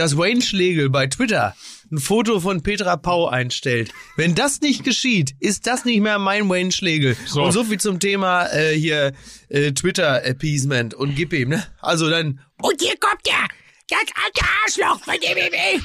dass 0.00 0.16
Wayne 0.16 0.40
Schlegel 0.40 0.88
bei 0.88 1.06
Twitter 1.08 1.54
ein 1.92 1.98
Foto 1.98 2.40
von 2.40 2.62
Petra 2.62 2.96
Pau 2.96 3.28
einstellt. 3.28 3.92
Wenn 4.16 4.34
das 4.34 4.62
nicht 4.62 4.82
geschieht, 4.82 5.34
ist 5.40 5.66
das 5.66 5.84
nicht 5.84 6.00
mehr 6.00 6.18
mein 6.18 6.48
Wayne 6.48 6.72
Schlegel. 6.72 7.18
So. 7.26 7.42
Und 7.42 7.52
so 7.52 7.64
viel 7.64 7.78
zum 7.78 8.00
Thema 8.00 8.46
äh, 8.46 8.74
hier 8.74 9.12
äh, 9.50 9.72
Twitter 9.72 10.24
Appeasement 10.24 10.94
und 10.94 11.16
gib 11.16 11.34
ihm, 11.34 11.50
ne? 11.50 11.66
Also 11.82 12.08
dann 12.08 12.40
Und 12.62 12.80
hier 12.80 12.96
kommt 12.98 13.26
der, 13.26 13.46
das 13.90 14.00
alte 14.24 14.40
Arschloch 14.64 15.04
von 15.04 15.16
dem 15.20 15.34
BB. 15.34 15.82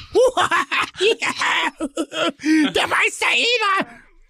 der 2.74 2.86
Meister 2.86 3.26
Eder. 3.34 3.86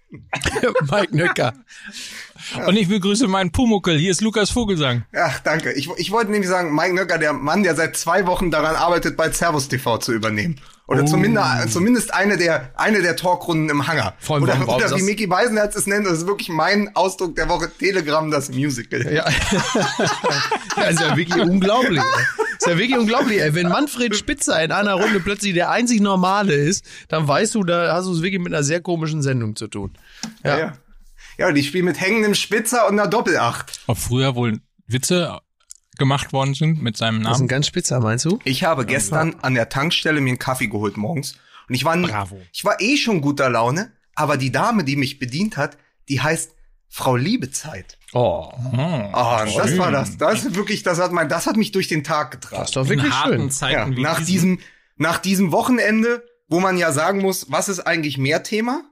Mike 0.91 1.15
Nöcker. 1.15 1.53
Und 2.65 2.75
ich 2.77 2.87
begrüße 2.87 3.27
meinen 3.27 3.51
Pumuckel. 3.51 3.97
Hier 3.97 4.11
ist 4.11 4.21
Lukas 4.21 4.49
Vogelsang. 4.51 5.03
Ach, 5.15 5.39
danke. 5.39 5.73
Ich, 5.73 5.89
ich 5.97 6.11
wollte 6.11 6.31
nämlich 6.31 6.49
sagen, 6.49 6.73
Mike 6.73 6.93
Nöcker, 6.93 7.17
der 7.17 7.33
Mann, 7.33 7.63
der 7.63 7.75
seit 7.75 7.97
zwei 7.97 8.25
Wochen 8.27 8.51
daran 8.51 8.75
arbeitet, 8.75 9.17
bei 9.17 9.31
Servus 9.31 9.67
TV 9.67 9.97
zu 9.97 10.13
übernehmen. 10.13 10.59
Oder 10.87 11.05
zumindest, 11.05 11.73
zumindest 11.73 12.13
eine 12.13 12.37
der, 12.37 12.71
eine 12.75 13.01
der 13.01 13.17
Talkrunden 13.17 13.69
im 13.69 13.87
Hangar. 13.87 14.13
Vor 14.19 14.35
allem, 14.37 14.43
oder 14.43 14.53
warum- 14.53 14.75
oder 14.75 14.85
wie 14.91 14.93
das- 14.93 15.01
Mickey 15.01 15.27
Beisenherz 15.27 15.75
es 15.75 15.85
nennt, 15.85 16.05
das 16.05 16.19
ist 16.19 16.27
wirklich 16.27 16.47
mein 16.47 16.95
Ausdruck 16.95 17.35
der 17.35 17.49
Woche, 17.49 17.69
Telegram, 17.77 18.31
das 18.31 18.49
Musical. 18.49 19.01
Ja. 19.13 19.25
das 20.77 20.91
ist 20.91 21.01
ja 21.01 21.17
wirklich 21.17 21.43
unglaublich. 21.43 21.99
ne? 21.99 22.05
ist 22.57 22.67
ja 22.67 22.77
wirklich 22.77 22.97
unglaublich, 22.97 23.41
ey. 23.41 23.53
Wenn 23.53 23.67
Manfred 23.67 24.15
Spitzer 24.15 24.63
in 24.63 24.71
einer 24.71 24.93
Runde 24.93 25.19
plötzlich 25.19 25.53
der 25.53 25.71
einzig 25.71 25.99
Normale 25.99 26.53
ist, 26.53 26.85
dann 27.09 27.27
weißt 27.27 27.55
du, 27.55 27.63
da 27.65 27.93
hast 27.93 28.05
du 28.05 28.13
es 28.13 28.21
wirklich 28.21 28.41
mit 28.41 28.53
einer 28.53 28.63
sehr 28.63 28.79
komischen 28.79 29.21
Sendung 29.21 29.57
zu 29.57 29.67
tun. 29.67 29.91
Ja. 30.45 30.57
ja. 30.57 30.57
Ja, 30.57 30.73
die 31.53 31.63
spielen 31.63 31.85
mit 31.85 31.99
hängendem 31.99 32.33
Spitzer 32.35 32.87
und 32.87 32.99
einer 32.99 33.07
Doppelacht. 33.09 33.79
Ob 33.87 33.97
früher 33.97 34.35
wohl 34.35 34.59
Witze 34.87 35.39
gemacht 35.97 36.33
worden 36.33 36.53
sind 36.53 36.81
mit 36.81 36.97
seinem 36.97 37.21
Das 37.23 37.31
ist 37.31 37.35
ein 37.37 37.39
Namen? 37.41 37.47
ganz 37.47 37.67
Spitzer, 37.67 37.99
meinst 37.99 38.25
du? 38.25 38.39
Ich 38.43 38.63
habe 38.63 38.85
gestern 38.85 39.35
an 39.41 39.53
der 39.55 39.69
Tankstelle 39.69 40.21
mir 40.21 40.29
einen 40.29 40.39
Kaffee 40.39 40.67
geholt 40.67 40.97
morgens 40.97 41.35
und 41.67 41.75
ich 41.75 41.83
war 41.85 41.97
Bravo. 41.97 42.39
ich 42.53 42.63
war 42.65 42.79
eh 42.81 42.97
schon 42.97 43.21
guter 43.21 43.49
Laune, 43.49 43.91
aber 44.15 44.37
die 44.37 44.51
Dame, 44.51 44.83
die 44.83 44.95
mich 44.95 45.19
bedient 45.19 45.57
hat, 45.57 45.77
die 46.09 46.21
heißt 46.21 46.53
Frau 46.89 47.15
Liebezeit. 47.17 47.97
Oh, 48.13 48.49
Ah, 49.11 49.41
und 49.43 49.55
das 49.57 49.69
schön. 49.71 49.77
war 49.79 49.91
das. 49.91 50.17
Das 50.17 50.45
ist 50.45 50.55
wirklich, 50.55 50.83
das 50.83 50.99
hat 50.99 51.11
mein, 51.11 51.27
das 51.29 51.45
hat 51.47 51.57
mich 51.57 51.71
durch 51.73 51.87
den 51.89 52.03
Tag 52.03 52.31
getragen. 52.31 52.61
das 52.61 52.69
ist 52.69 52.75
doch 52.77 52.83
In 52.83 52.89
wirklich 52.89 53.11
harten 53.13 53.37
schön. 53.39 53.51
Zeiten 53.51 53.93
Ja, 53.93 54.01
nach 54.01 54.23
diesem, 54.23 54.59
nach 54.95 55.17
diesem 55.17 55.51
Wochenende, 55.51 56.23
wo 56.47 56.59
man 56.61 56.77
ja 56.77 56.91
sagen 56.93 57.21
muss, 57.21 57.51
was 57.51 57.67
ist 57.69 57.81
eigentlich 57.81 58.17
mehr 58.17 58.43
Thema? 58.43 58.83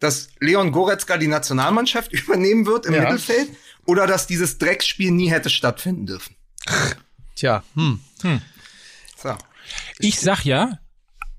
Dass 0.00 0.28
Leon 0.40 0.72
Goretzka 0.72 1.16
die 1.16 1.28
Nationalmannschaft 1.28 2.12
übernehmen 2.12 2.66
wird 2.66 2.86
im 2.86 2.94
Ja. 2.94 3.02
Mittelfeld 3.02 3.50
oder 3.86 4.06
dass 4.06 4.26
dieses 4.26 4.58
Drecksspiel 4.58 5.10
nie 5.10 5.30
hätte 5.30 5.50
stattfinden 5.50 6.06
dürfen. 6.06 6.36
Tja, 7.36 7.62
hm. 7.74 8.00
So. 9.16 9.36
Ich 9.98 10.20
sag 10.20 10.44
ja, 10.44 10.78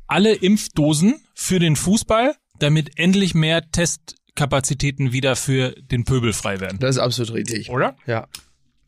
alle 0.08 0.34
Impfdosen 0.34 1.22
für 1.34 1.60
den 1.60 1.76
Fußball, 1.76 2.36
damit 2.60 2.98
endlich 2.98 3.34
mehr 3.34 3.70
Testkapazitäten 3.72 5.12
wieder 5.12 5.36
für 5.36 5.72
den 5.72 6.04
Pöbel 6.06 6.34
frei 6.34 6.60
werden. 6.60 6.80
Das 6.80 6.96
ist 6.96 7.02
absolut 7.02 7.34
richtig. 7.34 7.70
Oder? 7.70 7.96
Ja. 8.06 8.28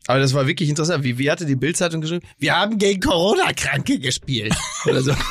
Aber 0.08 0.20
das 0.20 0.32
war 0.32 0.46
wirklich 0.46 0.70
interessant. 0.70 1.04
Wie, 1.04 1.18
wie 1.18 1.30
hatte 1.30 1.44
die 1.44 1.54
Bildzeitung 1.54 2.00
geschrieben? 2.00 2.26
Wir 2.38 2.56
haben 2.56 2.78
gegen 2.78 2.98
Corona-Kranke 3.00 3.98
gespielt. 3.98 4.54
Oder 4.86 5.02
so. 5.02 5.12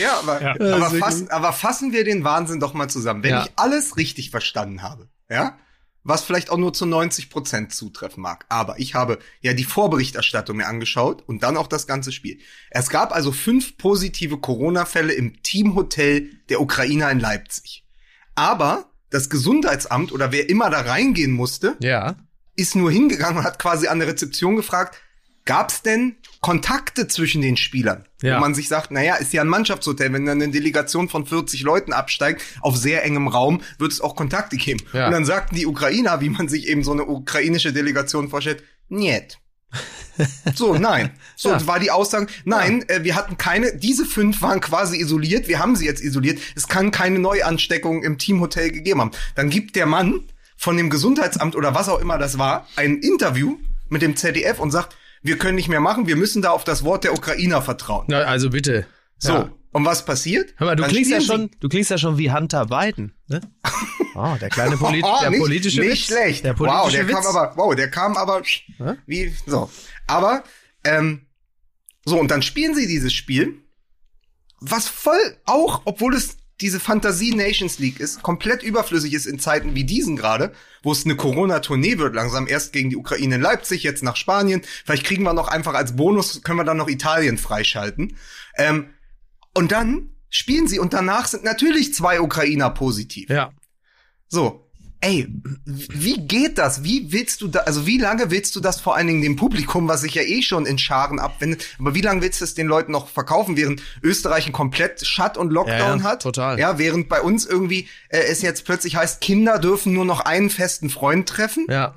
Ja, 0.00 0.18
aber, 0.20 0.40
Ja. 0.42 0.52
aber, 0.76 0.90
fassen, 0.90 1.28
aber 1.30 1.52
fassen 1.52 1.92
wir 1.92 2.04
den 2.04 2.22
Wahnsinn 2.24 2.60
doch 2.60 2.74
mal 2.74 2.88
zusammen. 2.88 3.22
Wenn 3.22 3.30
Ja. 3.30 3.42
ich 3.44 3.50
alles 3.56 3.96
richtig 3.96 4.30
verstanden 4.30 4.82
habe, 4.82 5.08
ja, 5.28 5.58
was 6.04 6.22
vielleicht 6.24 6.50
auch 6.50 6.58
nur 6.58 6.72
zu 6.72 6.86
90 6.86 7.28
Prozent 7.28 7.74
zutreffen 7.74 8.22
mag, 8.22 8.46
aber 8.48 8.78
ich 8.78 8.94
habe 8.94 9.18
ja 9.40 9.52
die 9.52 9.64
Vorberichterstattung 9.64 10.56
mir 10.56 10.66
angeschaut 10.66 11.22
und 11.26 11.42
dann 11.42 11.56
auch 11.56 11.66
das 11.66 11.86
ganze 11.86 12.12
Spiel. 12.12 12.38
Es 12.70 12.88
gab 12.88 13.12
also 13.12 13.32
fünf 13.32 13.76
positive 13.78 14.38
Corona-Fälle 14.38 15.12
im 15.12 15.42
Teamhotel 15.42 16.30
der 16.48 16.60
Ukrainer 16.60 17.10
in 17.10 17.18
Leipzig. 17.20 17.84
Aber 18.34 18.91
das 19.12 19.30
Gesundheitsamt 19.30 20.12
oder 20.12 20.32
wer 20.32 20.48
immer 20.48 20.70
da 20.70 20.80
reingehen 20.80 21.32
musste, 21.32 21.76
ja. 21.80 22.16
ist 22.56 22.74
nur 22.74 22.90
hingegangen 22.90 23.38
und 23.38 23.44
hat 23.44 23.58
quasi 23.58 23.86
an 23.86 23.98
der 23.98 24.08
Rezeption 24.08 24.56
gefragt, 24.56 25.00
gab's 25.44 25.82
denn 25.82 26.16
Kontakte 26.40 27.08
zwischen 27.08 27.42
den 27.42 27.56
Spielern? 27.56 28.06
Ja. 28.22 28.36
Wo 28.36 28.40
man 28.40 28.54
sich 28.54 28.68
sagt, 28.68 28.90
naja, 28.90 29.16
ist 29.16 29.32
ja 29.32 29.42
ein 29.42 29.48
Mannschaftshotel, 29.48 30.12
wenn 30.12 30.26
dann 30.26 30.42
eine 30.42 30.52
Delegation 30.52 31.08
von 31.08 31.26
40 31.26 31.62
Leuten 31.62 31.92
absteigt, 31.92 32.42
auf 32.60 32.76
sehr 32.76 33.04
engem 33.04 33.28
Raum, 33.28 33.60
wird 33.78 33.92
es 33.92 34.00
auch 34.00 34.16
Kontakte 34.16 34.56
geben. 34.56 34.80
Ja. 34.92 35.06
Und 35.06 35.12
dann 35.12 35.24
sagten 35.24 35.56
die 35.56 35.66
Ukrainer, 35.66 36.20
wie 36.20 36.30
man 36.30 36.48
sich 36.48 36.68
eben 36.68 36.84
so 36.84 36.92
eine 36.92 37.04
ukrainische 37.04 37.72
Delegation 37.72 38.28
vorstellt, 38.28 38.62
niet. 38.88 39.38
So, 40.54 40.74
nein. 40.74 41.10
So 41.36 41.50
Ja. 41.50 41.66
war 41.66 41.80
die 41.80 41.90
Aussage, 41.90 42.26
nein, 42.44 42.84
äh, 42.88 43.02
wir 43.02 43.14
hatten 43.16 43.38
keine, 43.38 43.74
diese 43.74 44.04
fünf 44.04 44.42
waren 44.42 44.60
quasi 44.60 44.98
isoliert, 44.98 45.48
wir 45.48 45.58
haben 45.58 45.74
sie 45.74 45.86
jetzt 45.86 46.02
isoliert, 46.02 46.38
es 46.54 46.68
kann 46.68 46.90
keine 46.90 47.18
Neuansteckung 47.18 48.02
im 48.02 48.18
Teamhotel 48.18 48.70
gegeben 48.70 49.00
haben. 49.00 49.10
Dann 49.34 49.48
gibt 49.50 49.74
der 49.74 49.86
Mann 49.86 50.20
von 50.56 50.76
dem 50.76 50.90
Gesundheitsamt 50.90 51.56
oder 51.56 51.74
was 51.74 51.88
auch 51.88 52.00
immer 52.00 52.18
das 52.18 52.38
war, 52.38 52.68
ein 52.76 52.98
Interview 52.98 53.56
mit 53.88 54.02
dem 54.02 54.16
ZDF 54.16 54.58
und 54.60 54.70
sagt, 54.70 54.96
wir 55.22 55.38
können 55.38 55.54
nicht 55.54 55.68
mehr 55.68 55.80
machen, 55.80 56.06
wir 56.06 56.16
müssen 56.16 56.42
da 56.42 56.50
auf 56.50 56.64
das 56.64 56.84
Wort 56.84 57.04
der 57.04 57.14
Ukrainer 57.14 57.62
vertrauen. 57.62 58.04
Na, 58.08 58.18
also 58.22 58.50
bitte. 58.50 58.86
So, 59.22 59.32
Ja. 59.34 59.52
und 59.70 59.84
was 59.84 60.04
passiert? 60.04 60.52
Hör 60.56 60.66
mal, 60.66 60.74
du 60.76 60.82
Dann 60.82 60.90
klingst 60.90 61.10
ja 61.12 61.20
schon, 61.20 61.48
du 61.60 61.68
klingst 61.68 61.90
ja 61.92 61.98
schon 61.98 62.18
wie 62.18 62.32
Hunter 62.32 62.66
Biden, 62.66 63.14
ne? 63.28 63.40
Oh, 64.16 64.34
der 64.40 64.48
kleine 64.50 64.76
Polit 64.76 65.04
Oh, 65.04 65.16
der 65.20 65.30
nicht, 65.30 65.38
politische 65.40 65.80
nicht 65.80 65.90
Witz. 65.92 66.06
schlecht. 66.06 66.44
Der 66.44 66.58
wow, 66.58 66.66
politische 66.82 66.96
der 66.96 67.08
Witz. 67.08 67.14
kam 67.24 67.36
aber, 67.36 67.56
wow, 67.56 67.74
der 67.76 67.88
kam 67.90 68.16
aber 68.16 68.42
Hä? 68.78 68.94
wie 69.06 69.32
so. 69.46 69.70
Aber 70.08 70.42
ähm, 70.82 71.26
so 72.04 72.18
und 72.18 72.32
dann 72.32 72.42
spielen 72.42 72.74
sie 72.74 72.88
dieses 72.88 73.12
Spiel, 73.12 73.54
was 74.60 74.88
voll 74.88 75.36
auch, 75.44 75.82
obwohl 75.84 76.14
es 76.14 76.36
diese 76.60 76.80
Fantasie 76.80 77.34
Nations 77.34 77.78
League 77.78 78.00
ist, 78.00 78.22
komplett 78.22 78.62
überflüssig 78.64 79.12
ist 79.14 79.26
in 79.26 79.38
Zeiten 79.38 79.76
wie 79.76 79.84
diesen 79.84 80.16
gerade, 80.16 80.52
wo 80.82 80.90
es 80.92 81.04
eine 81.04 81.14
Corona-Tournee 81.16 81.98
wird, 81.98 82.14
langsam 82.16 82.46
erst 82.48 82.72
gegen 82.72 82.90
die 82.90 82.96
Ukraine 82.96 83.36
in 83.36 83.40
Leipzig, 83.40 83.84
jetzt 83.84 84.02
nach 84.02 84.16
Spanien. 84.16 84.62
Vielleicht 84.84 85.04
kriegen 85.04 85.22
wir 85.22 85.32
noch 85.32 85.46
einfach 85.48 85.74
als 85.74 85.94
Bonus, 85.94 86.42
können 86.42 86.58
wir 86.58 86.64
dann 86.64 86.76
noch 86.76 86.88
Italien 86.88 87.38
freischalten. 87.38 88.16
Ähm, 88.56 88.90
und 89.54 89.72
dann 89.72 90.10
spielen 90.28 90.66
sie 90.68 90.78
und 90.78 90.92
danach 90.92 91.26
sind 91.26 91.44
natürlich 91.44 91.94
zwei 91.94 92.20
Ukrainer 92.20 92.70
positiv. 92.70 93.28
Ja. 93.28 93.52
So, 94.28 94.70
ey, 95.02 95.28
wie 95.66 96.26
geht 96.26 96.56
das? 96.56 96.84
Wie 96.84 97.12
willst 97.12 97.42
du 97.42 97.48
da, 97.48 97.60
also 97.60 97.86
wie 97.86 97.98
lange 97.98 98.30
willst 98.30 98.56
du 98.56 98.60
das 98.60 98.80
vor 98.80 98.96
allen 98.96 99.08
Dingen 99.08 99.20
dem 99.20 99.36
Publikum, 99.36 99.88
was 99.88 100.00
sich 100.02 100.14
ja 100.14 100.22
eh 100.22 100.40
schon 100.42 100.64
in 100.64 100.78
Scharen 100.78 101.18
abwendet, 101.18 101.66
aber 101.78 101.94
wie 101.94 102.00
lange 102.00 102.22
willst 102.22 102.40
du 102.40 102.44
es 102.44 102.54
den 102.54 102.66
Leuten 102.66 102.92
noch 102.92 103.08
verkaufen, 103.08 103.56
während 103.56 103.82
Österreich 104.02 104.46
ein 104.46 104.52
komplett 104.52 105.04
Shut 105.06 105.36
und 105.36 105.50
Lockdown 105.52 105.78
Ja, 105.78 105.96
ja, 105.96 106.02
hat? 106.02 106.22
total. 106.22 106.58
Ja, 106.58 106.78
während 106.78 107.08
bei 107.10 107.20
uns 107.20 107.44
irgendwie 107.44 107.88
äh, 108.08 108.20
es 108.20 108.40
jetzt 108.40 108.64
plötzlich 108.64 108.96
heißt, 108.96 109.20
Kinder 109.20 109.58
dürfen 109.58 109.92
nur 109.92 110.04
noch 110.06 110.20
einen 110.20 110.48
festen 110.50 110.88
Freund 110.88 111.28
treffen. 111.28 111.66
Ja. 111.68 111.94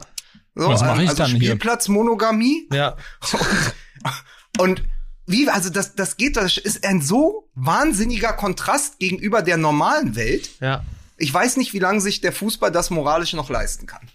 So, 0.55 0.67
Was 0.67 0.81
mach 0.81 1.00
ich 1.00 1.09
also 1.09 1.24
dann 1.24 1.31
hier? 1.31 1.39
Spielplatzmonogamie. 1.51 2.67
Ja. 2.74 2.97
Und 4.57 4.83
wie, 5.27 5.50
also 5.50 5.70
das, 5.70 5.96
das 5.96 6.17
geht, 6.17 6.38
das 6.38 6.58
ist 6.58 6.86
ein 6.86 7.01
so 7.01 7.50
wahnsinniger 7.55 8.34
Kontrast 8.34 9.00
gegenüber 9.00 9.41
der 9.41 9.58
normalen 9.58 10.15
Welt. 10.15 10.50
Ja. 10.60 10.84
Ich 11.17 11.34
weiß 11.34 11.58
nicht, 11.58 11.74
wie 11.74 11.79
lange 11.79 12.01
sich 12.01 12.22
der 12.22 12.34
Fußball 12.34 12.72
das 12.72 12.89
moralisch 12.89 13.34
noch 13.34 13.50
leisten 13.50 13.88
kann. 13.88 14.08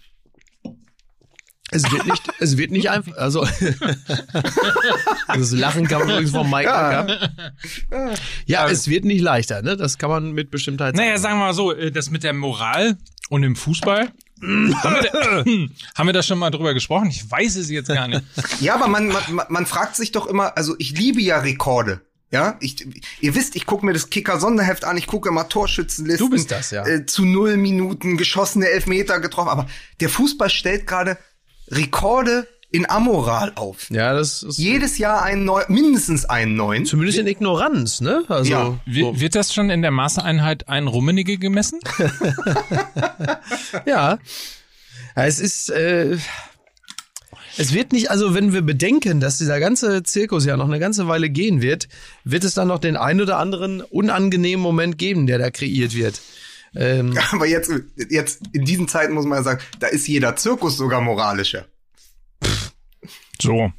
Es 1.73 1.89
wird 1.89 2.05
nicht, 2.05 2.23
es 2.39 2.57
wird 2.57 2.71
nicht 2.71 2.89
einfach, 2.89 3.15
also, 3.17 3.47
das 5.27 5.51
Lachen 5.51 5.87
kann 5.87 5.99
man 5.99 6.09
übrigens 6.09 6.31
vom 6.31 6.49
Mike. 6.49 6.69
Ja. 6.69 7.07
Ja. 7.07 8.13
ja, 8.45 8.69
es 8.69 8.87
wird 8.87 9.05
nicht 9.05 9.21
leichter, 9.21 9.61
ne? 9.61 9.77
Das 9.77 9.97
kann 9.97 10.09
man 10.09 10.33
mit 10.33 10.51
Bestimmtheit 10.51 10.95
sagen. 10.95 11.07
Naja, 11.07 11.17
sagen 11.17 11.39
wir 11.39 11.45
mal 11.45 11.53
so, 11.53 11.73
äh, 11.73 11.91
das 11.91 12.11
mit 12.11 12.23
der 12.23 12.33
Moral 12.33 12.97
und 13.29 13.41
dem 13.41 13.55
Fußball. 13.55 14.11
Haben, 14.41 14.95
wir 14.95 15.11
da, 15.11 15.45
haben 15.95 16.07
wir 16.07 16.13
da 16.13 16.23
schon 16.23 16.39
mal 16.39 16.49
drüber 16.49 16.73
gesprochen? 16.73 17.09
Ich 17.09 17.29
weiß 17.29 17.55
es 17.57 17.69
jetzt 17.69 17.87
gar 17.87 18.07
nicht. 18.07 18.23
Ja, 18.59 18.75
aber 18.75 18.87
man, 18.87 19.07
man, 19.07 19.45
man 19.49 19.65
fragt 19.65 19.95
sich 19.95 20.11
doch 20.11 20.27
immer, 20.27 20.57
also 20.57 20.75
ich 20.77 20.97
liebe 20.97 21.21
ja 21.21 21.39
Rekorde. 21.39 22.01
Ja, 22.31 22.55
ich, 22.61 22.85
ihr 23.19 23.35
wisst, 23.35 23.57
ich 23.57 23.65
gucke 23.65 23.85
mir 23.85 23.91
das 23.91 24.09
Kicker-Sonderheft 24.09 24.85
an, 24.85 24.95
ich 24.95 25.05
gucke 25.05 25.27
immer 25.27 25.49
Torschützenlisten. 25.49 26.25
Du 26.25 26.31
bist 26.31 26.49
das, 26.49 26.71
ja. 26.71 26.85
Äh, 26.85 27.05
zu 27.05 27.25
null 27.25 27.57
Minuten 27.57 28.15
geschossene 28.15 28.69
Elfmeter 28.69 29.19
getroffen. 29.19 29.49
Aber 29.49 29.67
der 29.99 30.07
Fußball 30.07 30.49
stellt 30.49 30.87
gerade 30.87 31.17
Rekorde 31.67 32.47
in 32.71 32.89
Amoral 32.89 33.51
auf. 33.55 33.89
Ja, 33.89 34.13
das 34.13 34.43
ist 34.43 34.57
Jedes 34.57 34.97
Jahr 34.97 35.23
einen 35.23 35.43
neu, 35.45 35.61
mindestens 35.67 36.25
einen 36.25 36.55
neuen. 36.55 36.85
zumindest 36.85 37.17
in 37.19 37.27
Ignoranz, 37.27 37.99
ne? 38.01 38.23
Also, 38.29 38.49
Ja. 38.51 38.79
Wi- 38.85 39.19
Wird 39.19 39.35
das 39.35 39.53
schon 39.53 39.69
in 39.69 39.81
der 39.81 39.91
Maßeinheit 39.91 40.69
ein 40.69 40.87
Rummenigge 40.87 41.37
gemessen? 41.37 41.79
Ja. 43.85 43.91
ja. 44.15 44.19
Es 45.15 45.39
ist, 45.39 45.69
äh, 45.69 46.17
es 47.57 47.73
wird 47.73 47.91
nicht, 47.91 48.09
also 48.09 48.33
wenn 48.33 48.53
wir 48.53 48.61
bedenken, 48.61 49.19
dass 49.19 49.37
dieser 49.37 49.59
ganze 49.59 50.03
Zirkus 50.03 50.45
ja 50.45 50.55
noch 50.55 50.67
eine 50.67 50.79
ganze 50.79 51.07
Weile 51.07 51.29
gehen 51.29 51.61
wird, 51.61 51.89
wird 52.23 52.43
es 52.45 52.53
dann 52.53 52.69
noch 52.69 52.79
den 52.79 52.95
ein 52.95 53.19
oder 53.19 53.37
anderen 53.37 53.81
unangenehmen 53.81 54.63
Moment 54.63 54.97
geben, 54.97 55.27
der 55.27 55.37
da 55.37 55.51
kreiert 55.51 55.93
wird. 55.93 56.21
Ähm, 56.75 57.17
Aber 57.31 57.45
jetzt, 57.45 57.69
jetzt 58.09 58.41
in 58.53 58.63
diesen 58.63 58.87
Zeiten 58.87 59.13
muss 59.13 59.25
man 59.25 59.39
ja 59.39 59.43
sagen, 59.43 59.61
da 59.79 59.87
ist 59.87 60.07
jeder 60.07 60.37
Zirkus 60.37 60.77
sogar 60.77 61.01
moralischer. 61.01 61.65
So. 63.41 63.71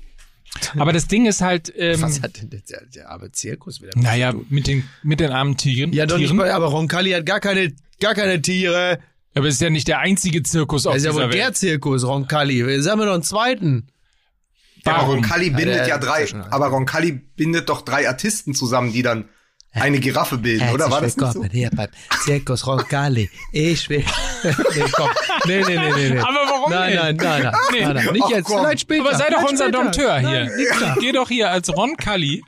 Aber 0.78 0.92
das 0.92 1.07
Ding 1.09 1.25
ist 1.26 1.40
halt, 1.40 1.73
ähm, 1.76 2.02
was 2.02 2.21
hat 2.21 2.40
denn 2.40 2.50
der, 2.50 2.61
der, 2.61 2.83
der 2.95 3.11
arme 3.11 3.33
Zirkus 3.33 3.81
wieder? 3.81 3.92
naja, 3.97 4.35
mit 4.50 4.66
den, 4.66 4.87
mit 5.02 5.21
den 5.21 5.31
armen 5.31 5.57
Tieren. 5.57 5.92
Ja, 5.92 6.04
doch 6.04 6.16
nicht, 6.19 6.26
Tieren. 6.26 6.37
bei- 6.38 6.52
aber 6.52 6.66
Roncalli 6.66 7.12
hat 7.12 7.25
gar 7.25 7.40
keine, 7.40 7.73
gar 8.00 8.14
keine 8.14 8.40
Tiere. 8.42 8.99
Aber 9.35 9.47
es 9.47 9.54
ist 9.54 9.61
ja 9.62 9.71
nicht 9.71 9.88
der 9.88 10.00
einzige 10.00 10.42
Zirkus 10.42 10.87
auf 10.87 10.92
Das 10.92 11.02
ist 11.02 11.07
ja 11.07 11.12
dieser 11.12 11.25
wohl 11.25 11.31
der 11.33 11.47
Welt. 11.47 11.57
Zirkus, 11.57 12.04
Roncalli. 12.04 12.62
Jetzt 12.62 12.87
haben 12.90 12.99
wir 12.99 13.07
noch 13.07 13.14
einen 13.14 13.23
zweiten. 13.23 13.88
Ja, 14.85 14.92
aber 14.92 15.02
Warum? 15.04 15.14
Roncalli 15.16 15.49
bindet 15.50 15.76
der- 15.76 15.88
ja 15.88 15.99
drei, 15.99 16.26
aber 16.50 16.66
Roncalli 16.66 17.12
bindet 17.12 17.69
doch 17.71 17.81
drei 17.83 18.07
Artisten 18.09 18.52
zusammen, 18.54 18.92
die 18.92 19.02
dann 19.02 19.26
eine 19.75 19.99
Giraffe 20.00 20.37
bilden, 20.38 20.69
oder 20.71 20.91
war 20.91 21.00
das 21.00 21.17
nicht 21.17 21.33
so? 21.33 21.45
hier 21.45 21.71
beim 21.75 21.88
Zirkus 22.25 22.67
Roncalli. 22.67 23.31
Ich 23.52 23.88
will. 23.88 24.05
nee, 24.45 24.85
komm. 24.93 25.09
Nee, 25.47 25.62
nee, 25.67 25.76
nee, 25.79 25.93
nee, 25.97 26.09
nee. 26.11 26.19
Aber 26.19 26.29
warum 26.47 26.71
Nein, 26.71 26.91
nicht? 26.91 27.02
nein, 27.02 27.17
nein, 27.17 27.43
nein. 27.43 27.55
Nee. 27.73 27.81
nein, 27.85 27.95
nein. 27.95 28.12
Nicht 28.12 28.23
Ach, 28.25 28.31
jetzt, 28.31 28.45
komm. 28.45 28.59
vielleicht 28.61 28.81
später. 28.81 29.09
Aber 29.09 29.17
sei 29.17 29.31
doch 29.31 29.43
unser 29.50 29.64
später. 29.64 29.79
Dompteur 29.83 30.21
Nein, 30.23 30.50
hier. 30.57 30.97
Geh 31.00 31.12
doch 31.12 31.29
hier 31.29 31.50
als 31.50 31.69
Ron 31.75 31.97
Cully. 31.97 32.43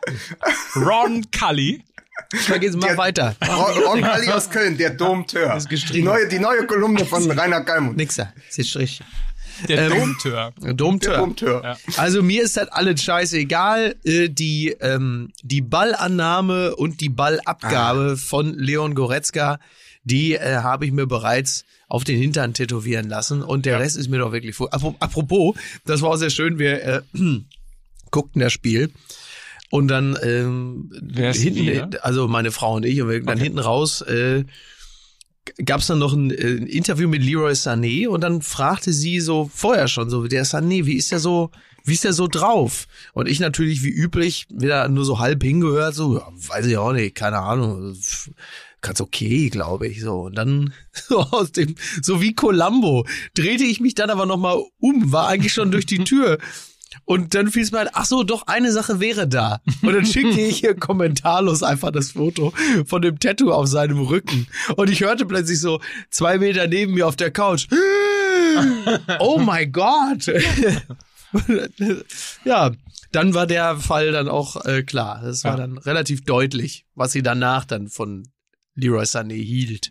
Ron 0.77 1.25
Cully. 1.31 1.83
Vergiss 2.35 2.77
mal 2.77 2.89
Der- 2.89 2.97
weiter. 2.99 3.37
Ron- 3.47 3.83
Roncalli 3.85 4.31
aus 4.31 4.51
Köln, 4.51 4.77
der 4.77 4.91
Domteur. 4.91 5.57
Ist 5.57 5.65
Die 5.67 5.69
gestrichen. 5.71 6.05
neue, 6.05 6.29
die 6.29 6.39
neue 6.39 6.67
Kolumne 6.67 7.05
von 7.05 7.29
Rainer 7.31 7.63
Kalmund. 7.63 7.97
Nixer, 7.97 8.33
ist 8.49 8.59
jetzt 8.59 8.77
richtig. 8.77 9.07
Der 9.69 9.91
Ähm, 9.91 9.99
Domtör. 9.99 10.53
Domtör. 10.75 11.11
Der 11.11 11.19
Domtör. 11.19 11.63
Ja. 11.65 11.77
Also 11.97 12.23
mir 12.23 12.43
ist 12.43 12.57
das 12.57 12.69
alles 12.69 13.03
scheißegal. 13.03 13.97
Äh, 14.05 14.29
Die, 14.29 14.75
ähm, 14.81 15.33
die 15.43 15.61
Ballannahme 15.61 16.75
und 16.77 17.01
die 17.01 17.09
Ballabgabe 17.09 18.17
von 18.17 18.59
Leon 18.59 18.95
Goretzka, 18.95 19.59
die 20.05 20.35
äh, 20.35 20.57
habe 20.57 20.87
ich 20.87 20.93
mir 20.93 21.07
bereits 21.07 21.65
auf 21.89 22.05
den 22.05 22.19
Hintern 22.21 22.55
tätowieren 22.55 23.09
lassen 23.09 23.43
und 23.43 23.67
der 23.67 23.79
Rest 23.79 23.97
ist 23.97 24.09
mir 24.09 24.19
doch 24.19 24.33
wirklich 24.33 24.59
Apropos, 24.61 25.57
das 25.85 26.03
war 26.03 26.11
auch 26.11 26.17
sehr 26.17 26.31
schön, 26.31 26.59
wir 26.59 26.83
äh, 26.83 27.01
guckten 28.11 28.41
das 28.41 28.53
Spiel 28.53 28.91
und 29.71 29.89
dann 29.89 30.17
ähm, 30.23 30.91
hinten, 31.15 31.67
wir? 31.67 32.05
also 32.05 32.29
meine 32.29 32.51
Frau 32.53 32.75
und 32.75 32.85
ich, 32.85 33.01
und 33.03 33.11
wir, 33.11 33.23
dann 33.23 33.39
hinten 33.39 33.59
raus 33.59 34.03
äh, 34.03 34.45
gab 35.65 35.81
es 35.81 35.87
dann 35.87 35.99
noch 35.99 36.13
ein, 36.13 36.31
äh, 36.31 36.57
ein 36.57 36.67
Interview 36.67 37.09
mit 37.09 37.23
Leroy 37.23 37.53
Sané 37.53 38.09
und 38.09 38.23
dann 38.23 38.43
fragte 38.43 38.93
sie 38.93 39.21
so 39.21 39.51
vorher 39.53 39.89
schon 39.89 40.11
so, 40.11 40.27
der 40.27 40.45
Sané, 40.45 40.87
wie 40.87 40.97
ist 40.97 41.13
der 41.13 41.19
so, 41.19 41.51
wie 41.85 41.95
ist 41.95 42.05
der 42.05 42.13
so 42.13 42.29
drauf? 42.29 42.87
Und 43.13 43.29
ich 43.29 43.41
natürlich 43.41 43.83
wie 43.83 43.91
üblich 43.91 44.47
wieder 44.51 44.89
nur 44.89 45.05
so 45.05 45.19
halb 45.19 45.43
hingehört, 45.43 45.95
so, 45.95 46.17
ja, 46.19 46.29
weiß 46.33 46.67
ich 46.67 46.77
auch 46.77 46.93
nicht, 46.93 47.15
keine 47.15 47.39
Ahnung, 47.39 47.97
ganz 48.81 49.01
okay, 49.01 49.49
glaube 49.49 49.89
ich, 49.89 50.01
so. 50.01 50.23
Und 50.23 50.37
dann 50.37 50.73
so 50.93 51.21
aus 51.21 51.53
dem, 51.53 51.75
so 52.01 52.23
wie 52.23 52.35
Columbo, 52.35 53.07
drehte 53.35 53.65
ich 53.65 53.81
mich 53.81 53.95
dann 53.95 54.11
aber 54.11 54.27
nochmal 54.27 54.63
um, 54.79 55.13
war 55.13 55.29
eigentlich 55.29 55.53
schon 55.53 55.73
durch 55.73 55.87
die 55.87 56.05
Tür. 56.05 56.39
Und 57.05 57.35
dann 57.35 57.51
fiel 57.51 57.63
es 57.63 57.73
mir 57.73 57.81
ein, 57.81 57.89
ach 57.93 58.07
so, 58.07 58.23
doch, 58.23 58.47
eine 58.47 58.73
Sache 58.73 59.01
wäre 59.01 59.29
da. 59.29 59.61
Und 59.83 59.93
dann 59.95 60.07
schickte 60.07 60.41
ich 60.41 60.59
hier 60.59 60.75
kommentarlos 60.75 61.63
einfach 61.63 61.91
das 61.91 62.13
Foto 62.13 62.53
von 62.87 63.03
dem 63.03 63.19
Tattoo 63.19 63.53
auf 63.53 63.67
seinem 63.67 64.01
Rücken. 64.01 64.47
Und 64.77 64.91
ich 64.91 65.01
hörte 65.01 65.27
plötzlich 65.27 65.61
so 65.61 65.81
zwei 66.11 66.39
Meter 66.39 66.67
neben 66.67 66.95
mir 66.95 67.07
auf 67.07 67.17
der 67.17 67.31
Couch. 67.31 67.67
Oh 69.21 69.39
my 69.39 69.67
God. 69.67 70.27
ja, 72.45 72.71
dann 73.13 73.35
war 73.35 73.47
der 73.47 73.77
Fall 73.77 74.13
dann 74.13 74.29
auch 74.29 74.65
äh, 74.65 74.83
klar. 74.83 75.21
Das 75.23 75.45
war 75.45 75.53
Ja. 75.53 75.57
dann 75.59 75.79
relativ 75.79 76.25
deutlich, 76.25 76.87
was 76.95 77.13
sie 77.13 77.23
danach 77.23 77.65
dann 77.65 77.89
von 77.89 78.29
Leroy 78.75 79.05
Sané 79.05 79.35
hielt. 79.43 79.91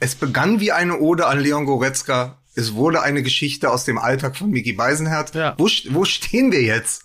Es 0.00 0.14
begann 0.14 0.60
wie 0.60 0.72
eine 0.72 0.98
Ode 0.98 1.26
an 1.26 1.40
Leon 1.40 1.66
Goretzka. 1.66 2.41
Es 2.54 2.74
wurde 2.74 3.02
eine 3.02 3.22
Geschichte 3.22 3.70
aus 3.70 3.84
dem 3.84 3.98
Alltag 3.98 4.36
von 4.36 4.50
Miki 4.50 4.72
Beisenherz. 4.72 5.32
Ja. 5.34 5.54
Wo, 5.58 5.68
wo 5.90 6.04
stehen 6.04 6.52
wir 6.52 6.62
jetzt? 6.62 7.04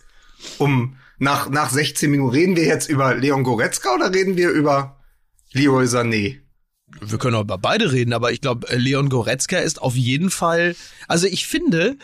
Um 0.58 0.98
nach, 1.20 1.50
nach 1.50 1.70
16 1.70 2.12
Minuten 2.12 2.32
reden 2.32 2.56
wir 2.56 2.66
jetzt 2.66 2.89
über 2.89 3.16
Leon 3.16 3.44
Goretzka 3.44 3.96
oder 3.96 4.13
reden 4.13 4.38
wir 4.38 4.50
über 4.50 5.00
Leroy 5.54 5.86
Sané? 5.86 6.39
Wir 7.01 7.18
können 7.18 7.36
auch 7.36 7.42
über 7.42 7.58
beide 7.58 7.92
reden, 7.92 8.13
aber 8.13 8.32
ich 8.32 8.42
glaube, 8.42 8.68
Leon 8.75 9.10
Goretzka 9.10 9.58
ist 9.58 9.82
auf 9.82 9.96
jeden 9.96 10.30
Fall. 10.30 10.75
Also 11.08 11.27
ich 11.27 11.48
finde, 11.48 11.98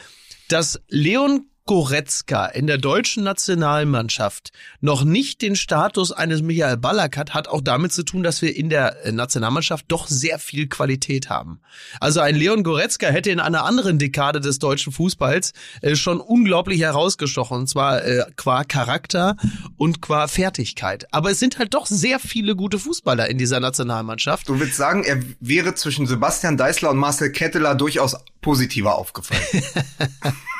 dass 0.50 0.82
Leon 0.88 1.46
Goretzka 1.66 2.46
in 2.48 2.68
der 2.68 2.78
deutschen 2.78 3.24
Nationalmannschaft 3.24 4.52
noch 4.82 5.06
nicht 5.06 5.42
den 5.42 5.56
Status 5.56 6.12
eines 6.12 6.42
Michael 6.42 6.76
Ballack 6.76 7.16
hat, 7.16 7.34
hat 7.34 7.48
auch 7.48 7.62
damit 7.62 7.94
zu 7.94 8.04
tun, 8.04 8.22
dass 8.22 8.42
wir 8.42 8.54
in 8.54 8.70
der 8.70 9.06
äh, 9.06 9.14
Nationalmannschaft 9.14 9.86
doch 9.88 10.08
sehr 10.08 10.40
viel 10.40 10.68
Qualität 10.68 11.30
haben. 11.30 11.62
Also 12.02 12.20
ein 12.20 12.36
Leon 12.36 12.64
Goretzka 12.64 13.08
hätte 13.08 13.32
in 13.32 13.40
einer 13.40 13.64
anderen 13.64 13.98
Dekade 13.98 14.42
des 14.42 14.60
deutschen 14.60 14.92
Fußballs 14.92 15.54
äh, 15.82 15.96
schon 15.96 16.20
unglaublich 16.20 16.82
herausgestochen, 16.82 17.60
und 17.60 17.68
zwar 17.70 18.04
äh, 18.04 18.26
qua 18.36 18.66
Charakter 18.66 19.38
und 19.78 20.02
qua 20.02 20.28
Fertigkeit. 20.28 21.08
Aber 21.14 21.32
es 21.32 21.40
sind 21.40 21.60
halt 21.60 21.74
doch 21.74 21.86
sehr 21.86 22.20
viele 22.20 22.58
gute 22.58 22.78
Fußballer 22.78 23.30
in 23.30 23.38
dieser 23.38 23.62
Nationalmannschaft. 23.62 24.50
Du 24.50 24.60
willst 24.60 24.76
sagen, 24.76 25.06
er 25.06 25.22
wäre 25.40 25.76
zwischen 25.76 26.08
Sebastian 26.08 26.58
Deißler 26.58 26.90
und 26.90 26.98
Marcel 26.98 27.32
Ketteler 27.32 27.76
durchaus 27.76 28.18
positiver 28.42 28.96
aufgefallen. 28.96 29.42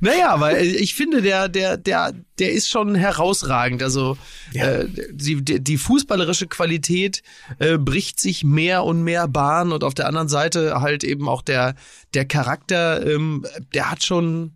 Naja, 0.00 0.40
weil 0.40 0.66
ich 0.66 0.94
finde, 0.94 1.22
der, 1.22 1.48
der, 1.48 1.76
der, 1.76 2.12
der 2.38 2.52
ist 2.52 2.68
schon 2.68 2.94
herausragend. 2.94 3.82
Also 3.82 4.16
äh, 4.52 4.86
die, 5.10 5.42
die 5.42 5.62
die 5.62 5.78
fußballerische 5.78 6.46
Qualität 6.46 7.22
äh, 7.58 7.78
bricht 7.78 8.20
sich 8.20 8.44
mehr 8.44 8.84
und 8.84 9.02
mehr 9.02 9.28
Bahn 9.28 9.72
und 9.72 9.84
auf 9.84 9.94
der 9.94 10.06
anderen 10.06 10.28
Seite 10.28 10.80
halt 10.80 11.04
eben 11.04 11.28
auch 11.28 11.42
der, 11.42 11.74
der 12.14 12.24
Charakter, 12.24 13.06
ähm, 13.06 13.46
der 13.72 13.90
hat 13.90 14.04
schon. 14.04 14.52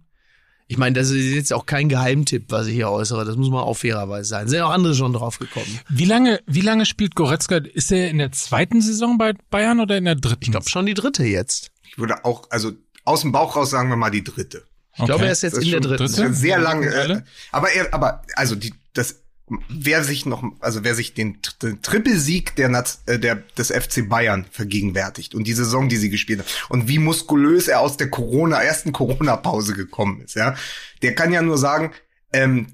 Ich 0.71 0.77
meine, 0.77 0.99
das 0.99 1.09
ist 1.09 1.35
jetzt 1.35 1.55
auch 1.55 1.64
kein 1.64 1.88
Geheimtipp, 1.88 2.51
was 2.51 2.66
ich 2.66 2.75
hier 2.75 2.90
äußere. 2.90 3.25
Das 3.25 3.37
muss 3.37 3.49
man 3.49 3.61
auch 3.61 3.73
fairerweise 3.73 4.29
sein. 4.29 4.49
Sind 4.49 4.61
auch 4.61 4.71
andere 4.71 4.94
schon 4.94 5.14
drauf 5.14 5.38
gekommen. 5.38 5.81
Wie 5.88 6.05
lange, 6.05 6.40
wie 6.47 6.61
lange 6.61 6.85
spielt 6.85 7.14
Goretzka? 7.14 7.57
Ist 7.57 7.90
er 7.90 8.11
in 8.11 8.18
der 8.18 8.33
zweiten 8.33 8.83
Saison 8.83 9.16
bei 9.16 9.33
Bayern 9.49 9.81
oder 9.81 9.97
in 9.97 10.05
der 10.05 10.14
dritten? 10.14 10.42
Ich 10.42 10.51
glaube 10.51 10.68
schon 10.68 10.85
die 10.85 10.92
dritte 10.92 11.25
jetzt. 11.25 11.71
Ich 11.88 11.97
würde 11.97 12.23
auch, 12.27 12.42
also 12.51 12.73
aus 13.09 13.23
dem 13.23 13.33
Bauch 13.33 13.57
raus 13.57 13.71
sagen 13.71 13.88
wir 13.88 13.97
mal 13.97 14.11
die 14.11 14.25
dritte. 14.25 14.64
Ich 14.97 15.05
glaube, 15.05 15.27
er 15.27 15.33
ist 15.33 15.42
jetzt 15.42 15.57
Das 15.57 15.64
in 15.64 15.71
der 15.71 15.81
dritten. 15.81 16.03
Das 16.03 16.18
ist 16.18 16.40
sehr 16.40 16.59
lange. 16.59 16.87
Äh, 16.87 17.23
aber 17.53 17.71
er, 17.73 17.94
aber 17.94 18.23
also 18.35 18.55
die, 18.57 18.75
das, 18.94 19.21
wer 19.68 20.03
sich 20.03 20.27
noch, 20.27 20.42
also 20.61 20.83
wer 20.83 20.94
sich 20.94 21.14
den, 21.14 21.38
den 21.62 21.81
Trippelsieg 21.83 22.57
der, 22.57 22.68
Naz- 22.68 23.01
äh, 23.07 23.18
der 23.18 23.37
des 23.57 23.68
FC 23.71 24.09
Bayern 24.09 24.47
vergegenwärtigt 24.51 25.35
und 25.35 25.44
die 25.47 25.53
Saison, 25.53 25.88
die 25.88 25.97
sie 25.97 26.11
gespielt 26.11 26.40
haben 26.40 26.49
und 26.68 26.88
wie 26.88 26.99
muskulös 26.99 27.68
er 27.68 27.81
aus 27.81 27.97
der 27.97 28.11
Corona 28.11 28.61
ersten 28.62 28.92
Corona-Pause 28.92 29.75
gekommen 29.75 30.21
ist, 30.23 30.35
ja, 30.35 30.57
der 31.03 31.14
kann 31.14 31.33
ja 31.33 31.42
nur 31.42 31.59
sagen, 31.59 31.92
ähm, 32.33 32.66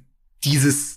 dieses 0.44 0.96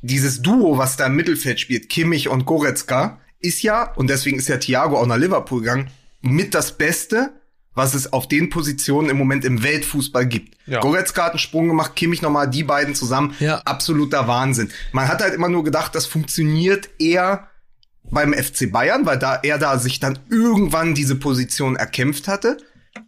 dieses 0.00 0.42
Duo, 0.42 0.78
was 0.78 0.96
da 0.96 1.06
im 1.06 1.14
Mittelfeld 1.14 1.60
spielt, 1.60 1.88
Kimmich 1.88 2.28
und 2.28 2.44
Goretzka, 2.44 3.20
ist 3.40 3.62
ja, 3.62 3.92
und 3.94 4.08
deswegen 4.10 4.38
ist 4.38 4.48
ja 4.48 4.56
Thiago 4.58 4.98
auch 4.98 5.06
nach 5.06 5.16
Liverpool 5.16 5.60
gegangen, 5.60 5.90
mit 6.20 6.54
das 6.54 6.76
Beste, 6.78 7.30
was 7.74 7.94
es 7.94 8.12
auf 8.12 8.28
den 8.28 8.50
Positionen 8.50 9.08
im 9.10 9.16
Moment 9.16 9.44
im 9.44 9.62
Weltfußball 9.62 10.26
gibt. 10.26 10.56
Ja. 10.66 10.80
Goretzka 10.80 11.24
hat 11.24 11.32
einen 11.32 11.38
Sprung 11.38 11.68
gemacht, 11.68 11.96
Kimmich 11.96 12.22
nochmal, 12.22 12.48
die 12.48 12.64
beiden 12.64 12.94
zusammen. 12.94 13.34
Ja. 13.40 13.58
Absoluter 13.58 14.28
Wahnsinn. 14.28 14.70
Man 14.92 15.08
hat 15.08 15.22
halt 15.22 15.34
immer 15.34 15.48
nur 15.48 15.64
gedacht, 15.64 15.94
das 15.94 16.06
funktioniert 16.06 16.90
eher 16.98 17.48
beim 18.10 18.34
FC 18.34 18.70
Bayern, 18.70 19.06
weil 19.06 19.18
da 19.18 19.36
er 19.42 19.58
da 19.58 19.78
sich 19.78 20.00
dann 20.00 20.18
irgendwann 20.28 20.94
diese 20.94 21.16
Position 21.16 21.76
erkämpft 21.76 22.28
hatte. 22.28 22.58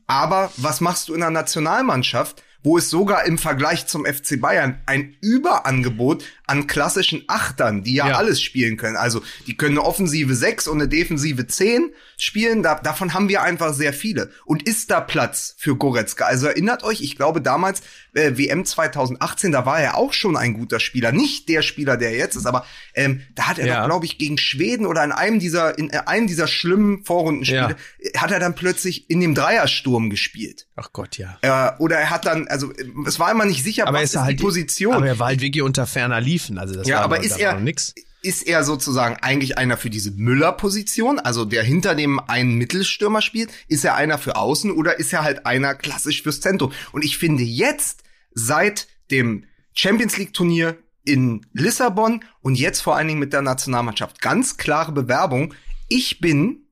Aber 0.07 0.51
was 0.57 0.81
machst 0.81 1.09
du 1.09 1.15
in 1.15 1.21
der 1.21 1.31
Nationalmannschaft, 1.31 2.43
wo 2.65 2.79
es 2.79 2.91
sogar 2.91 3.25
im 3.27 3.39
Vergleich 3.39 3.87
zum 3.87 4.05
FC 4.07 4.41
Bayern 4.41 4.81
ein 4.87 5.15
Überangebot 5.21 6.25
an 6.47 6.67
klassischen 6.67 7.23
Achtern, 7.29 7.85
die 7.85 7.95
ja, 7.95 8.09
Ja. 8.09 8.15
alles 8.17 8.43
spielen 8.43 8.77
können. 8.77 8.97
Also 8.97 9.23
die 9.47 9.57
können 9.57 9.79
eine 9.79 9.87
offensive 9.87 10.35
6 10.35 10.67
und 10.69 10.81
eine 10.81 10.89
defensive 10.89 11.47
10 11.47 11.91
spielen. 12.17 12.63
Da, 12.63 12.75
davon 12.77 13.15
haben 13.15 13.29
wir 13.29 13.43
einfach 13.43 13.73
sehr 13.73 13.93
viele. 13.93 14.31
Und 14.45 14.67
ist 14.69 14.91
da 14.91 15.01
Platz 15.01 15.55
für 15.59 15.77
Goretzka? 15.77 16.25
Also 16.27 16.47
erinnert 16.49 16.83
euch, 16.85 17.01
ich 17.01 17.17
glaube 17.17 17.41
damals 17.41 17.81
äh, 18.15 18.33
WM 18.37 18.65
2018, 18.65 19.53
da 19.53 19.65
war 19.67 19.81
er 19.81 19.97
auch 19.97 20.13
schon 20.13 20.37
ein 20.37 20.55
guter 20.55 20.81
Spieler. 20.81 21.13
Nicht 21.13 21.49
der 21.49 21.63
Spieler, 21.63 21.97
der 21.97 22.11
er 22.11 22.17
jetzt 22.19 22.37
ist, 22.37 22.47
aber 22.47 22.67
ähm, 22.95 23.23
da 23.35 23.49
hat 23.49 23.59
er 23.59 23.67
Ja. 23.67 23.81
doch, 23.81 23.87
glaube 23.89 24.07
ich, 24.07 24.19
gegen 24.19 24.37
Schweden 24.39 24.87
oder 24.87 25.03
in 25.05 25.13
einem 25.13 25.39
dieser, 25.39 25.79
in 25.79 25.91
einem 25.93 26.27
dieser 26.27 26.47
schlimmen 26.47 27.05
Vorrundenspiele, 27.05 27.77
hat 28.17 28.31
er 28.33 28.39
dann 28.41 28.55
plötzlich 28.55 29.09
in 29.11 29.21
dem 29.21 29.35
Dreiersturm 29.35 30.11
gespielt. 30.11 30.67
Ach 30.77 30.91
Gott, 30.93 31.19
ja. 31.19 31.39
Äh, 31.43 31.73
oder 31.79 31.99
er 31.99 32.11
hat 32.11 32.27
dann, 32.27 32.47
also 32.55 32.73
es 33.07 33.19
war 33.19 33.31
immer 33.31 33.45
nicht 33.45 33.63
sicher, 33.63 33.87
Aber 33.87 33.99
was 33.99 34.05
ist 34.05 34.11
ist 34.11 34.17
er 34.17 34.25
halt 34.25 34.39
die 34.41 34.43
Position. 34.45 34.95
Aber 34.95 35.07
er 35.07 35.19
war 35.19 35.27
halt 35.29 35.41
wirklich 35.41 35.63
unter 35.63 35.87
ferner 35.87 36.21
Liefen. 36.21 36.59
Also 36.59 36.75
das 36.75 36.87
Ja, 36.89 36.97
war 36.99 37.05
aber 37.05 37.17
da 37.19 37.23
ist 37.23 37.39
er- 37.39 37.55
noch 37.55 37.61
nix. 37.61 37.95
ist 38.23 38.47
er 38.47 38.65
sozusagen 38.65 39.17
eigentlich 39.21 39.59
einer 39.59 39.77
für 39.77 39.91
diese 39.91 40.11
Müller-Position, 40.13 41.19
also 41.19 41.45
der 41.45 41.63
hinter 41.63 41.95
dem 41.95 42.21
einen 42.21 42.55
Mittelstürmer 42.55 43.21
spielt? 43.23 43.51
Ist 43.69 43.85
er 43.85 43.97
einer 43.97 44.17
für 44.19 44.37
Außen 44.37 44.71
oder 44.71 44.99
ist 44.99 45.13
er 45.13 45.23
halt 45.25 45.45
einer 45.47 45.75
klassisch 45.75 46.23
fürs 46.23 46.41
Zentrum? 46.41 46.73
Und 46.93 47.05
ich 47.05 47.19
finde 47.19 47.43
jetzt, 47.43 48.03
seit 48.33 48.89
dem 49.11 49.45
Champions 49.75 50.17
League-Turnier 50.17 50.77
in 51.05 51.45
Lissabon 51.53 52.25
und 52.41 52.55
jetzt 52.59 52.81
vor 52.81 52.97
allen 52.97 53.09
Dingen 53.09 53.21
mit 53.21 53.33
der 53.35 53.43
Nationalmannschaft, 53.43 54.23
ganz 54.23 54.57
klare 54.57 54.93
Bewerbung. 54.93 55.53
Ich 55.89 56.21
bin 56.21 56.64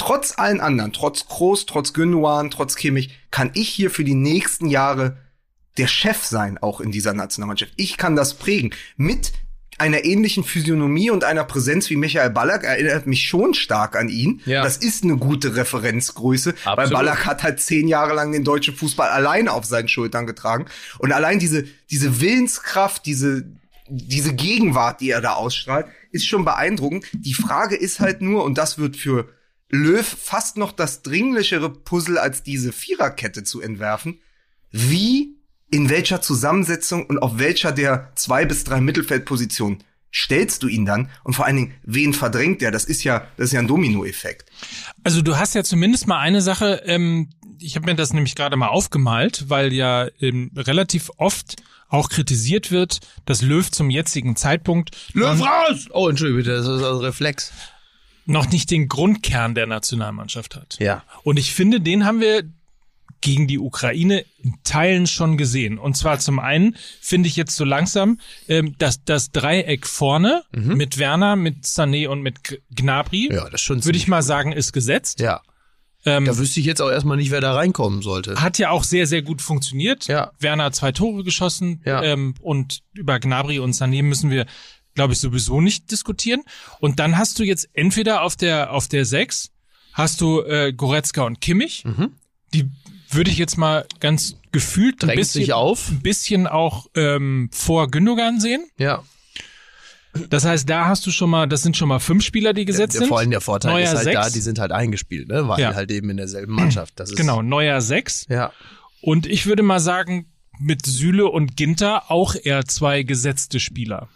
trotz 0.00 0.38
allen 0.38 0.62
anderen, 0.62 0.94
trotz 0.94 1.28
Kroos, 1.28 1.66
trotz 1.66 1.92
Gündogan, 1.92 2.50
trotz 2.50 2.74
Kimmich, 2.74 3.10
kann 3.30 3.50
ich 3.52 3.68
hier 3.68 3.90
für 3.90 4.02
die 4.02 4.14
nächsten 4.14 4.66
Jahre 4.66 5.18
der 5.76 5.88
Chef 5.88 6.24
sein, 6.24 6.56
auch 6.56 6.80
in 6.80 6.90
dieser 6.90 7.12
Nationalmannschaft. 7.12 7.74
Ich 7.76 7.98
kann 7.98 8.16
das 8.16 8.32
prägen. 8.32 8.70
Mit 8.96 9.32
einer 9.76 10.06
ähnlichen 10.06 10.42
Physiognomie 10.42 11.10
und 11.10 11.22
einer 11.22 11.44
Präsenz 11.44 11.90
wie 11.90 11.96
Michael 11.96 12.30
Ballack 12.30 12.64
erinnert 12.64 13.06
mich 13.06 13.26
schon 13.26 13.52
stark 13.52 13.94
an 13.94 14.08
ihn. 14.08 14.40
Ja. 14.46 14.62
Das 14.62 14.78
ist 14.78 15.04
eine 15.04 15.18
gute 15.18 15.54
Referenzgröße, 15.54 16.54
weil 16.64 16.72
Absolut. 16.72 16.92
Ballack 16.94 17.26
hat 17.26 17.42
halt 17.42 17.60
zehn 17.60 17.86
Jahre 17.86 18.14
lang 18.14 18.32
den 18.32 18.42
deutschen 18.42 18.74
Fußball 18.74 19.10
alleine 19.10 19.52
auf 19.52 19.66
seinen 19.66 19.88
Schultern 19.88 20.26
getragen. 20.26 20.64
Und 20.98 21.12
allein 21.12 21.38
diese, 21.38 21.64
diese 21.90 22.22
Willenskraft, 22.22 23.04
diese, 23.04 23.44
diese 23.86 24.32
Gegenwart, 24.32 25.02
die 25.02 25.10
er 25.10 25.20
da 25.20 25.34
ausstrahlt, 25.34 25.86
ist 26.10 26.26
schon 26.26 26.46
beeindruckend. 26.46 27.04
Die 27.12 27.34
Frage 27.34 27.76
ist 27.76 28.00
halt 28.00 28.22
nur, 28.22 28.44
und 28.44 28.56
das 28.56 28.78
wird 28.78 28.96
für 28.96 29.28
Löw 29.70 30.04
fast 30.04 30.56
noch 30.56 30.72
das 30.72 31.02
dringlichere 31.02 31.70
Puzzle 31.70 32.18
als 32.18 32.42
diese 32.42 32.72
Viererkette 32.72 33.44
zu 33.44 33.60
entwerfen. 33.60 34.20
Wie, 34.70 35.36
in 35.70 35.88
welcher 35.88 36.20
Zusammensetzung 36.20 37.06
und 37.06 37.18
auf 37.18 37.38
welcher 37.38 37.72
der 37.72 38.12
zwei 38.16 38.44
bis 38.44 38.64
drei 38.64 38.80
Mittelfeldpositionen 38.80 39.82
stellst 40.12 40.64
du 40.64 40.68
ihn 40.68 40.84
dann? 40.84 41.08
Und 41.22 41.34
vor 41.34 41.46
allen 41.46 41.56
Dingen, 41.56 41.74
wen 41.84 42.12
verdrängt 42.12 42.62
er? 42.62 42.72
Das 42.72 42.84
ist 42.84 43.04
ja, 43.04 43.26
das 43.36 43.46
ist 43.46 43.52
ja 43.52 43.60
ein 43.60 43.68
Dominoeffekt. 43.68 44.50
Also 45.04 45.22
du 45.22 45.38
hast 45.38 45.54
ja 45.54 45.62
zumindest 45.62 46.08
mal 46.08 46.18
eine 46.18 46.42
Sache, 46.42 46.82
ähm, 46.84 47.30
ich 47.60 47.76
habe 47.76 47.86
mir 47.86 47.94
das 47.94 48.12
nämlich 48.12 48.34
gerade 48.34 48.56
mal 48.56 48.68
aufgemalt, 48.68 49.48
weil 49.48 49.72
ja 49.72 50.08
ähm, 50.20 50.50
relativ 50.56 51.10
oft 51.16 51.56
auch 51.88 52.08
kritisiert 52.08 52.70
wird, 52.70 53.00
dass 53.26 53.42
Löw 53.42 53.68
zum 53.70 53.90
jetzigen 53.90 54.36
Zeitpunkt 54.36 54.96
Löw 55.12 55.40
raus! 55.40 55.86
Oh, 55.90 56.08
entschuldige 56.08 56.38
bitte, 56.38 56.56
das 56.56 56.66
ist 56.66 56.82
ein 56.82 56.96
Reflex. 56.96 57.52
Noch 58.26 58.48
nicht 58.50 58.70
den 58.70 58.88
Grundkern 58.88 59.54
der 59.54 59.66
Nationalmannschaft 59.66 60.56
hat. 60.56 60.76
Ja. 60.80 61.02
Und 61.24 61.38
ich 61.38 61.52
finde, 61.54 61.80
den 61.80 62.04
haben 62.04 62.20
wir 62.20 62.44
gegen 63.22 63.46
die 63.46 63.58
Ukraine 63.58 64.24
in 64.42 64.54
Teilen 64.64 65.06
schon 65.06 65.36
gesehen. 65.36 65.78
Und 65.78 65.94
zwar 65.96 66.18
zum 66.20 66.38
einen 66.38 66.74
finde 67.02 67.28
ich 67.28 67.36
jetzt 67.36 67.54
so 67.54 67.64
langsam, 67.64 68.18
ähm, 68.48 68.74
dass 68.78 69.04
das 69.04 69.30
Dreieck 69.30 69.86
vorne 69.86 70.42
mit 70.52 70.96
Werner, 70.96 71.36
mit 71.36 71.64
Sané 71.64 72.08
und 72.08 72.22
mit 72.22 72.36
Gnabry, 72.74 73.28
Mhm. 73.30 73.36
Ja, 73.36 73.44
das 73.44 73.54
ist 73.60 73.60
schon 73.62 73.84
würde 73.84 73.98
ich 73.98 74.08
mal 74.08 74.22
sagen, 74.22 74.52
ist 74.52 74.72
gesetzt. 74.72 75.20
Ja. 75.20 75.42
Ähm, 76.06 76.24
Da 76.24 76.38
wüsste 76.38 76.60
ich 76.60 76.66
jetzt 76.66 76.80
auch 76.80 76.88
erstmal 76.90 77.18
nicht, 77.18 77.30
wer 77.30 77.42
da 77.42 77.52
reinkommen 77.52 78.00
sollte. 78.00 78.40
hat 78.40 78.56
ja 78.56 78.70
auch 78.70 78.84
sehr, 78.84 79.06
sehr 79.06 79.20
gut 79.20 79.42
funktioniert. 79.42 80.06
Ja. 80.06 80.30
Werner 80.38 80.64
hat 80.64 80.74
zwei 80.74 80.92
Tore 80.92 81.22
geschossen 81.22 81.82
Ja. 81.84 82.02
ähm, 82.02 82.34
und 82.40 82.80
über 82.94 83.20
Gnabry 83.20 83.58
und 83.58 83.74
Sané 83.74 84.02
müssen 84.02 84.30
wir, 84.30 84.46
glaube 84.94 85.12
ich, 85.12 85.20
sowieso 85.20 85.60
nicht 85.60 85.90
diskutieren. 85.90 86.42
Und 86.80 86.98
dann 86.98 87.16
hast 87.18 87.38
du 87.38 87.42
jetzt 87.44 87.68
entweder 87.74 88.22
auf 88.22 88.36
der 88.36 88.72
auf 88.72 88.88
der 88.88 89.04
sechs 89.04 89.50
hast 89.92 90.20
du 90.20 90.42
äh, 90.42 90.72
Goretzka 90.72 91.22
und 91.22 91.40
Kimmich. 91.40 91.84
Die 92.54 92.68
würde 93.10 93.30
ich 93.30 93.38
jetzt 93.38 93.56
mal 93.58 93.86
ganz 94.00 94.36
gefühlt 94.52 95.02
ein 95.02 95.06
Mhm. 95.06 95.08
Drängt 95.08 95.20
bisschen, 95.20 95.40
sich 95.42 95.52
auf. 95.52 95.90
ein 95.90 96.00
bisschen 96.00 96.46
auch 96.46 96.86
ähm, 96.94 97.48
vor 97.52 97.90
Gündogan 97.90 98.40
sehen. 98.40 98.64
Ja. 98.78 99.02
Das 100.28 100.44
heißt, 100.44 100.68
da 100.68 100.86
hast 100.86 101.06
du 101.06 101.12
schon 101.12 101.30
mal, 101.30 101.46
das 101.46 101.62
sind 101.62 101.76
schon 101.76 101.88
mal 101.88 102.00
fünf 102.00 102.24
Spieler, 102.24 102.52
die 102.52 102.64
gesetzt 102.64 102.94
Der, 102.94 103.00
sind. 103.02 103.08
vor 103.08 103.18
allem 103.20 103.30
der 103.30 103.40
Vorteil 103.40 103.72
Neuer 103.74 103.84
ist 103.84 103.94
halt 103.94 104.04
sechs. 104.04 104.16
da, 104.20 104.30
die 104.30 104.40
sind 104.40 104.58
halt 104.58 104.72
eingespielt, 104.72 105.28
ne? 105.28 105.46
Weil 105.46 105.60
Ja. 105.60 105.74
halt 105.74 105.90
eben 105.92 106.10
in 106.10 106.16
derselben 106.16 106.52
Mannschaft. 106.52 106.98
Das 106.98 107.10
ist, 107.10 107.16
Genau, 107.16 107.42
neuer 107.42 107.80
sechs. 107.80 108.26
Ja. 108.28 108.52
Und 109.00 109.26
ich 109.26 109.46
würde 109.46 109.62
mal 109.62 109.78
sagen, 109.78 110.26
mit 110.58 110.84
Süle 110.84 111.26
und 111.26 111.56
Ginter 111.56 112.10
auch 112.10 112.34
eher 112.34 112.64
zwei 112.66 113.04
gesetzte 113.04 113.60
Spieler. 113.60 114.08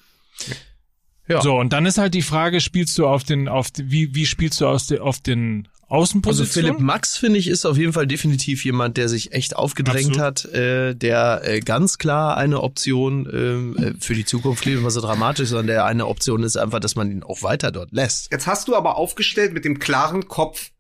Ja. 1.27 1.41
So, 1.41 1.57
und 1.57 1.73
dann 1.73 1.87
ist 1.87 1.97
halt 1.97 2.13
die 2.13 2.23
Frage, 2.23 2.61
spielst 2.61 2.99
du 2.99 3.07
auf 3.07 3.25
den, 3.25 3.49
auf 3.49 3.71
die, 3.71 3.91
wie, 3.91 4.15
wie 4.15 4.27
spielst 4.27 4.61
du 4.61 4.67
aus 4.67 4.87
de, 4.87 4.99
auf 4.99 5.21
den 5.21 5.69
Also 5.89 6.13
Außenpositionen? 6.13 6.73
Philipp 6.73 6.81
Max, 6.81 7.17
finde 7.17 7.39
ich, 7.39 7.49
ist 7.49 7.65
auf 7.65 7.79
jeden 7.79 7.95
Fall 7.95 8.07
definitiv 8.07 8.63
jemand, 8.65 8.99
der 8.99 9.09
sich 9.09 9.33
echt 9.33 9.57
aufgedrängt 9.57 10.19
hat, 10.19 10.45
äh, 10.45 10.95
der 10.95 11.41
äh, 11.45 11.61
ganz 11.61 11.97
klar 11.97 12.37
eine 12.37 12.61
Option 12.61 13.27
ähm, 13.33 13.77
äh, 13.79 13.93
für 13.99 14.15
die 14.15 14.27
Zukunft 14.27 14.67
lebt, 14.67 14.85
was 14.85 14.95
so 14.95 15.01
dramatisch, 15.01 15.49
sondern 15.49 15.69
der 15.69 15.87
eine 15.87 16.07
Option 16.07 16.43
ist 16.43 16.59
einfach, 16.59 16.81
dass 16.81 16.95
man 16.95 17.11
ihn 17.11 17.23
auch 17.23 17.43
weiter 17.43 17.73
dort 17.73 17.93
lässt. 17.93 18.31
Jetzt 18.31 18.47
hast 18.47 18.69
du 18.69 18.77
aber 18.77 18.99
aufgestellt 18.99 19.55
mit 19.55 19.65
dem 19.65 19.79
klaren 19.79 20.29
Kopf 20.29 20.73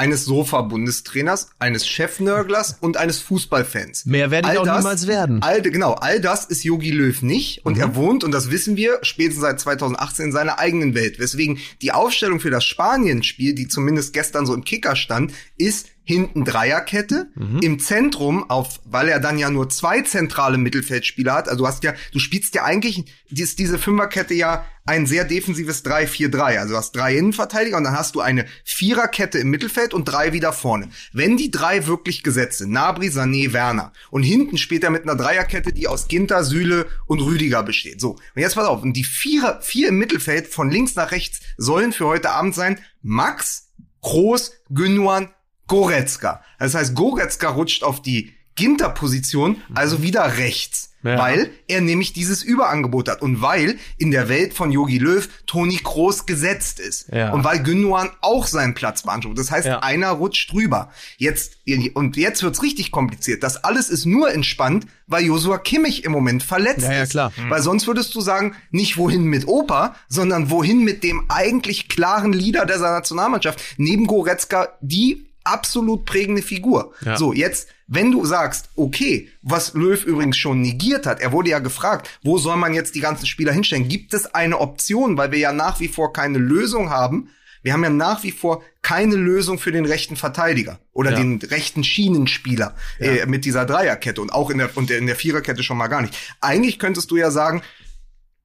eines 0.00 0.24
Sofa-Bundestrainers, 0.24 1.50
eines 1.58 1.86
Chefnörglers 1.86 2.76
und 2.80 2.96
eines 2.96 3.18
Fußballfans. 3.20 4.06
Mehr 4.06 4.30
werde 4.30 4.48
ich 4.48 4.52
All 4.52 4.58
auch 4.58 4.64
das- 4.64 4.78
niemals 4.78 5.06
werden. 5.06 5.42
All, 5.42 5.60
genau, 5.62 5.92
all 5.94 6.20
das 6.20 6.44
ist 6.46 6.64
Yogi 6.64 6.90
Löw 6.90 7.20
nicht. 7.22 7.64
Und 7.64 7.74
Mhm. 7.74 7.80
er 7.82 7.94
wohnt, 7.96 8.24
und 8.24 8.32
das 8.32 8.50
wissen 8.50 8.76
wir, 8.76 8.98
spätestens 9.02 9.42
seit 9.42 9.60
2018 9.60 10.26
in 10.26 10.32
seiner 10.32 10.58
eigenen 10.58 10.94
Welt. 10.94 11.18
Weswegen 11.18 11.58
die 11.82 11.92
Aufstellung 11.92 12.40
für 12.40 12.50
das 12.50 12.64
Spanien-Spiel, 12.64 13.54
die 13.54 13.68
zumindest 13.68 14.12
gestern 14.12 14.46
so 14.46 14.54
im 14.54 14.64
Kicker 14.64 14.96
stand, 14.96 15.32
ist 15.58 15.86
hinten 16.10 16.44
Dreierkette, 16.44 17.30
Mhm. 17.34 17.60
im 17.62 17.78
Zentrum 17.78 18.48
auf, 18.50 18.80
weil 18.84 19.08
er 19.08 19.20
dann 19.20 19.38
ja 19.38 19.48
nur 19.50 19.68
zwei 19.70 20.02
zentrale 20.02 20.58
Mittelfeldspieler 20.58 21.32
hat. 21.32 21.48
Also 21.48 21.60
du 21.64 21.66
hast 21.66 21.84
ja, 21.84 21.94
du 22.12 22.18
spielst 22.18 22.54
ja 22.54 22.64
eigentlich, 22.64 23.04
ist 23.30 23.58
diese 23.58 23.78
Fünferkette 23.78 24.34
ja 24.34 24.66
ein 24.86 25.06
sehr 25.06 25.24
defensives 25.24 25.84
3-4-3. 25.84 26.58
Also 26.58 26.72
du 26.72 26.78
hast 26.78 26.96
drei 26.96 27.16
Innenverteidiger 27.16 27.76
und 27.76 27.84
dann 27.84 27.96
hast 27.96 28.16
du 28.16 28.20
eine 28.20 28.44
Viererkette 28.64 29.38
im 29.38 29.48
Mittelfeld 29.50 29.94
und 29.94 30.04
drei 30.06 30.32
wieder 30.32 30.52
vorne. 30.52 30.88
Wenn 31.12 31.36
die 31.36 31.50
drei 31.52 31.86
wirklich 31.86 32.22
gesetzt 32.24 32.58
sind, 32.58 32.72
Nabri, 32.72 33.06
Sané, 33.08 33.52
Werner, 33.52 33.92
und 34.10 34.24
hinten 34.24 34.58
spielt 34.58 34.82
er 34.82 34.90
mit 34.90 35.04
einer 35.04 35.14
Dreierkette, 35.14 35.72
die 35.72 35.86
aus 35.86 36.08
Ginter, 36.08 36.42
Süle 36.42 36.86
und 37.06 37.20
Rüdiger 37.20 37.62
besteht. 37.62 38.00
So, 38.00 38.12
und 38.12 38.20
jetzt 38.42 38.56
pass 38.56 38.66
auf, 38.66 38.82
und 38.82 38.94
die 38.94 39.04
Vierer, 39.04 39.60
vier 39.62 39.88
im 39.90 39.98
Mittelfeld 39.98 40.48
von 40.48 40.70
links 40.70 40.96
nach 40.96 41.12
rechts 41.12 41.38
sollen 41.56 41.92
für 41.92 42.06
heute 42.06 42.30
Abend 42.30 42.54
sein 42.56 42.80
Max, 43.02 43.68
Groß, 44.02 44.52
Gündogan, 44.70 45.28
Goretzka. 45.70 46.42
Das 46.58 46.74
heißt, 46.74 46.96
Goretzka 46.96 47.48
rutscht 47.48 47.84
auf 47.84 48.02
die 48.02 48.32
Ginter-Position, 48.56 49.56
also 49.74 50.02
wieder 50.02 50.36
rechts. 50.38 50.88
Ja. 51.02 51.16
Weil 51.16 51.50
er 51.66 51.80
nämlich 51.80 52.12
dieses 52.12 52.42
Überangebot 52.42 53.08
hat 53.08 53.22
und 53.22 53.40
weil 53.40 53.78
in 53.96 54.10
der 54.10 54.28
Welt 54.28 54.52
von 54.52 54.70
Yogi 54.70 54.98
Löw 54.98 55.26
Toni 55.46 55.78
Kroos 55.82 56.26
gesetzt 56.26 56.78
ist. 56.78 57.08
Ja. 57.10 57.32
Und 57.32 57.42
weil 57.42 57.62
Gündogan 57.62 58.10
auch 58.20 58.46
seinen 58.46 58.74
Platz 58.74 59.04
beansprucht. 59.04 59.38
Das 59.38 59.50
heißt, 59.50 59.66
Ja. 59.66 59.78
einer 59.78 60.10
rutscht 60.10 60.52
drüber. 60.52 60.90
Jetzt, 61.16 61.56
und 61.94 62.18
jetzt 62.18 62.42
wird's 62.42 62.62
richtig 62.62 62.90
kompliziert. 62.90 63.42
Das 63.42 63.64
alles 63.64 63.88
ist 63.88 64.04
nur 64.04 64.30
entspannt, 64.30 64.84
weil 65.06 65.24
Josua 65.24 65.56
Kimmich 65.56 66.04
im 66.04 66.12
Moment 66.12 66.42
verletzt 66.42 66.82
Ja, 66.82 66.92
ja, 66.92 67.02
ist. 67.04 67.10
klar. 67.12 67.32
Weil 67.48 67.62
sonst 67.62 67.86
würdest 67.86 68.14
du 68.14 68.20
sagen, 68.20 68.54
nicht 68.70 68.98
wohin 68.98 69.24
mit 69.24 69.48
Opa, 69.48 69.94
sondern 70.08 70.50
wohin 70.50 70.84
mit 70.84 71.02
dem 71.02 71.22
eigentlich 71.30 71.88
klaren 71.88 72.34
Leader 72.34 72.66
dieser 72.66 72.90
Nationalmannschaft. 72.90 73.58
Neben 73.78 74.06
Goretzka 74.06 74.68
die 74.82 75.29
absolut 75.52 76.04
prägende 76.04 76.42
Figur. 76.42 76.92
Ja. 77.04 77.16
So, 77.16 77.32
jetzt, 77.32 77.68
wenn 77.86 78.10
du 78.12 78.24
sagst, 78.24 78.70
okay, 78.76 79.28
was 79.42 79.74
Löw 79.74 80.04
übrigens 80.04 80.36
schon 80.36 80.60
negiert 80.62 81.06
hat, 81.06 81.20
er 81.20 81.32
wurde 81.32 81.50
ja 81.50 81.58
gefragt, 81.58 82.08
wo 82.22 82.38
soll 82.38 82.56
man 82.56 82.72
jetzt 82.74 82.94
die 82.94 83.00
ganzen 83.00 83.26
Spieler 83.26 83.52
hinstellen? 83.52 83.88
Gibt 83.88 84.14
es 84.14 84.34
eine 84.34 84.58
Option, 84.58 85.16
weil 85.16 85.32
wir 85.32 85.38
ja 85.38 85.52
nach 85.52 85.80
wie 85.80 85.88
vor 85.88 86.12
keine 86.12 86.38
Lösung 86.38 86.90
haben? 86.90 87.28
Wir 87.62 87.74
haben 87.74 87.84
ja 87.84 87.90
nach 87.90 88.22
wie 88.22 88.30
vor 88.32 88.62
keine 88.80 89.16
Lösung 89.16 89.58
für 89.58 89.70
den 89.70 89.84
rechten 89.84 90.16
Verteidiger 90.16 90.78
oder 90.92 91.10
Ja. 91.10 91.16
den 91.18 91.38
rechten 91.42 91.84
Schienenspieler 91.84 92.74
äh, 92.98 93.26
mit 93.26 93.44
dieser 93.44 93.66
Dreierkette 93.66 94.22
und 94.22 94.32
auch 94.32 94.48
in 94.48 94.56
der 94.58 94.74
und 94.78 94.90
in 94.90 95.06
der 95.06 95.16
Viererkette 95.16 95.62
schon 95.62 95.76
mal 95.76 95.88
gar 95.88 96.00
nicht. 96.00 96.16
Eigentlich 96.40 96.78
könntest 96.78 97.10
du 97.10 97.16
ja 97.18 97.30
sagen, 97.30 97.60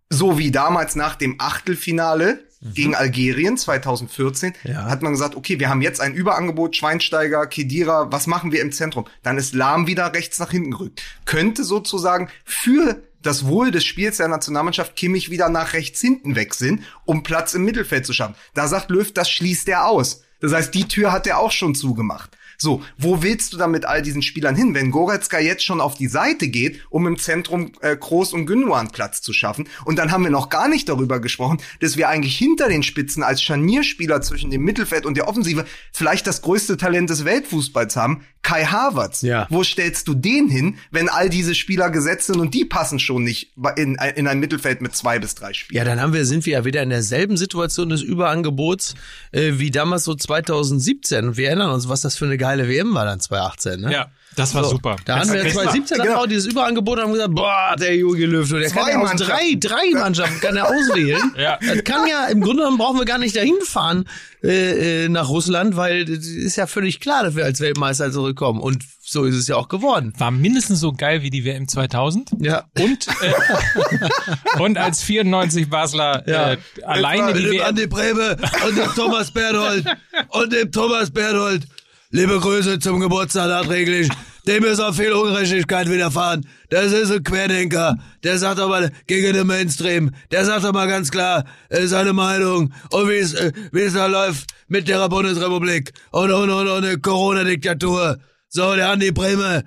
so 0.09 0.37
wie 0.37 0.51
damals 0.51 0.95
nach 0.95 1.15
dem 1.15 1.35
Achtelfinale 1.39 2.43
gegen 2.73 2.95
Algerien 2.95 3.57
2014 3.57 4.53
Ja. 4.63 4.85
hat 4.85 5.01
man 5.01 5.11
gesagt, 5.11 5.35
okay, 5.35 5.59
wir 5.59 5.69
haben 5.69 5.81
jetzt 5.81 6.01
ein 6.01 6.13
Überangebot, 6.13 6.75
Schweinsteiger, 6.75 7.45
Kedira, 7.47 8.11
was 8.11 8.27
machen 8.27 8.51
wir 8.51 8.61
im 8.61 8.71
Zentrum? 8.71 9.05
Dann 9.23 9.37
ist 9.37 9.53
Lahm 9.53 9.87
wieder 9.87 10.13
rechts 10.13 10.39
nach 10.39 10.51
hinten 10.51 10.71
gerückt. 10.71 11.01
Könnte 11.25 11.63
sozusagen 11.63 12.29
für 12.43 13.01
das 13.21 13.45
Wohl 13.47 13.71
des 13.71 13.83
Spiels 13.85 14.17
der 14.17 14.27
Nationalmannschaft 14.27 14.95
Kimmich 14.95 15.29
wieder 15.31 15.49
nach 15.49 15.73
rechts 15.73 15.99
hinten 15.99 16.35
weg 16.35 16.53
sind, 16.53 16.83
um 17.05 17.23
Platz 17.23 17.53
im 17.53 17.63
Mittelfeld 17.65 18.05
zu 18.05 18.13
schaffen. 18.13 18.35
Da 18.53 18.67
sagt 18.67 18.89
Löw, 18.89 19.11
das 19.11 19.29
schließt 19.29 19.67
er 19.69 19.85
aus. 19.87 20.23
Das 20.41 20.53
heißt, 20.53 20.73
die 20.73 20.87
Tür 20.87 21.11
hat 21.11 21.25
er 21.25 21.39
auch 21.39 21.51
schon 21.51 21.73
zugemacht. 21.75 22.37
So, 22.57 22.83
wo 22.97 23.21
willst 23.21 23.53
du 23.53 23.57
dann 23.57 23.71
mit 23.71 23.85
all 23.85 24.01
diesen 24.01 24.21
Spielern 24.21 24.55
hin, 24.55 24.73
wenn 24.73 24.91
Goretzka 24.91 25.39
jetzt 25.39 25.63
schon 25.63 25.81
auf 25.81 25.95
die 25.95 26.07
Seite 26.07 26.47
geht, 26.47 26.81
um 26.89 27.07
im 27.07 27.17
Zentrum 27.17 27.71
äh, 27.81 27.95
Kroos 27.95 28.33
und 28.33 28.45
Gündogan 28.45 28.89
Platz 28.91 29.21
zu 29.21 29.33
schaffen? 29.33 29.67
Und 29.85 29.97
dann 29.97 30.11
haben 30.11 30.23
wir 30.23 30.31
noch 30.31 30.49
gar 30.49 30.67
nicht 30.67 30.89
darüber 30.89 31.19
gesprochen, 31.19 31.59
dass 31.79 31.97
wir 31.97 32.09
eigentlich 32.09 32.37
hinter 32.37 32.67
den 32.69 32.83
Spitzen 32.83 33.23
als 33.23 33.41
Scharnierspieler 33.41 34.21
zwischen 34.21 34.51
dem 34.51 34.63
Mittelfeld 34.63 35.05
und 35.05 35.15
der 35.17 35.27
Offensive 35.27 35.65
vielleicht 35.91 36.27
das 36.27 36.41
größte 36.41 36.77
Talent 36.77 37.09
des 37.09 37.25
Weltfußballs 37.25 37.95
haben, 37.95 38.23
Kai 38.45 38.63
Havertz. 38.65 39.23
Ja. 39.23 39.47
Wo 39.49 39.63
stellst 39.63 40.07
du 40.07 40.13
den 40.13 40.49
hin, 40.49 40.77
wenn 40.91 41.09
all 41.09 41.29
diese 41.29 41.55
Spieler 41.55 41.89
gesetzt 41.89 42.27
sind 42.27 42.39
und 42.39 42.53
die 42.53 42.63
passen 42.63 42.99
schon 42.99 43.23
nicht 43.23 43.53
in, 43.75 43.95
in 44.15 44.27
ein 44.27 44.39
Mittelfeld 44.39 44.81
mit 44.81 44.95
zwei 44.95 45.17
bis 45.17 45.33
drei 45.33 45.51
Spielern? 45.53 45.83
Ja, 45.83 45.89
dann 45.89 45.99
haben 45.99 46.13
wir, 46.13 46.25
sind 46.25 46.45
wir 46.45 46.53
ja 46.53 46.65
wieder 46.65 46.83
in 46.83 46.91
derselben 46.91 47.37
Situation 47.37 47.89
des 47.89 48.03
Überangebots 48.03 48.93
äh, 49.31 49.53
wie 49.55 49.71
damals 49.71 50.03
so 50.03 50.13
2017. 50.13 51.29
Und 51.29 51.37
wir 51.37 51.47
erinnern 51.47 51.71
uns, 51.71 51.89
was 51.89 52.01
das 52.01 52.17
für 52.17 52.25
eine 52.25 52.37
geile 52.45 52.67
WM 52.69 52.93
war 52.93 53.05
dann 53.05 53.19
2018. 53.19 53.81
Ne? 53.81 53.91
Ja, 53.91 54.05
das 54.35 54.53
war 54.53 54.63
So, 54.63 54.71
super. 54.71 54.97
Da 55.05 55.19
haben 55.19 55.31
wir 55.31 55.43
Das- 55.43 55.53
2017 55.53 55.97
Genau. 55.97 56.09
genau. 56.09 56.21
auch 56.23 56.27
dieses 56.27 56.45
Überangebot 56.45 56.97
und 56.99 57.03
haben 57.05 57.13
gesagt, 57.13 57.33
boah, 57.33 57.75
der 57.79 57.95
Jogi 57.95 58.25
Löw, 58.25 58.47
der 58.49 58.67
Zwei 58.69 58.81
kann 58.81 58.89
ja 58.91 58.99
aus 58.99 59.15
drei, 59.19 59.55
drei 59.59 59.91
Mannschaften 59.99 60.39
kann 60.41 60.55
er 60.57 60.65
auswählen. 60.67 61.33
Ja. 61.37 61.57
Das 61.65 61.83
kann 61.83 62.05
ja, 62.07 62.27
im 62.27 62.41
Grunde 62.41 62.61
genommen 62.63 62.77
brauchen 62.77 62.99
wir 62.99 63.05
gar 63.05 63.17
nicht 63.17 63.35
dahin 63.35 63.55
fahren 63.63 64.05
äh, 64.43 65.05
äh, 65.05 65.09
nach 65.09 65.29
Russland, 65.29 65.75
weil 65.75 66.05
das 66.05 66.25
ist 66.27 66.55
ja 66.57 66.67
völlig 66.67 66.99
klar, 66.99 67.23
dass 67.23 67.35
wir 67.35 67.45
als 67.45 67.59
Weltmeister 67.61 68.11
zurückkommen. 68.11 68.59
Und 68.59 68.83
so 69.01 69.23
ist 69.23 69.35
es 69.35 69.47
ja 69.47 69.55
auch 69.55 69.69
geworden. 69.69 70.13
war 70.17 70.31
mindestens 70.31 70.79
so 70.79 70.91
geil 70.91 71.21
wie 71.23 71.29
die 71.31 71.45
WM 71.45 71.67
2000. 71.67 72.31
Ja. 72.41 72.65
Und, 72.77 73.07
äh, 73.21 74.59
und 74.59 74.77
als 74.77 75.01
94 75.03 75.69
Basler 75.69 76.23
Ja. 76.27 76.51
äh, 76.53 76.57
alleine 76.83 77.33
die 77.33 77.41
mit 77.43 77.51
dem 77.53 77.59
WM. 77.59 77.65
Andi 77.67 77.87
Breme 77.87 78.37
und 78.67 78.77
dem 78.77 78.93
Thomas 78.95 79.31
Berthold 79.31 79.85
und 80.29 80.53
dem 80.53 80.71
Thomas 80.71 81.09
Berthold. 81.11 81.63
Liebe 82.11 82.39
Grüße 82.39 82.77
zum 82.79 82.99
Geburtstag 82.99 83.47
nachträglich. 83.47 84.09
Dem 84.47 84.63
ist 84.63 84.79
auch 84.79 84.93
viel 84.93 85.11
Ungerechtigkeit 85.11 85.89
widerfahren. 85.89 86.47
Das 86.69 86.91
ist 86.93 87.11
ein 87.11 87.23
Querdenker. 87.23 87.97
Der 88.23 88.37
sagt 88.37 88.59
aber 88.59 88.91
gegen 89.07 89.33
den 89.33 89.47
Mainstream. 89.47 90.11
Der 90.29 90.45
sagt 90.45 90.65
aber 90.65 90.85
ganz 90.85 91.09
klar 91.09 91.45
äh, 91.69 91.87
seine 91.87 92.13
Meinung 92.13 92.71
und 92.91 93.09
wie 93.09 93.15
es 93.15 93.33
äh, 93.33 93.51
es 93.73 93.93
da 93.93 94.05
läuft 94.05 94.45
mit 94.67 94.87
der 94.87 95.09
Bundesrepublik 95.09 95.93
und 96.11 96.31
und 96.31 96.51
und, 96.51 96.67
und 96.67 96.83
der 96.83 96.99
Corona-Diktatur. 96.99 98.19
So, 98.49 98.75
der 98.75 98.91
Andi 98.91 99.11
Breme, 99.11 99.63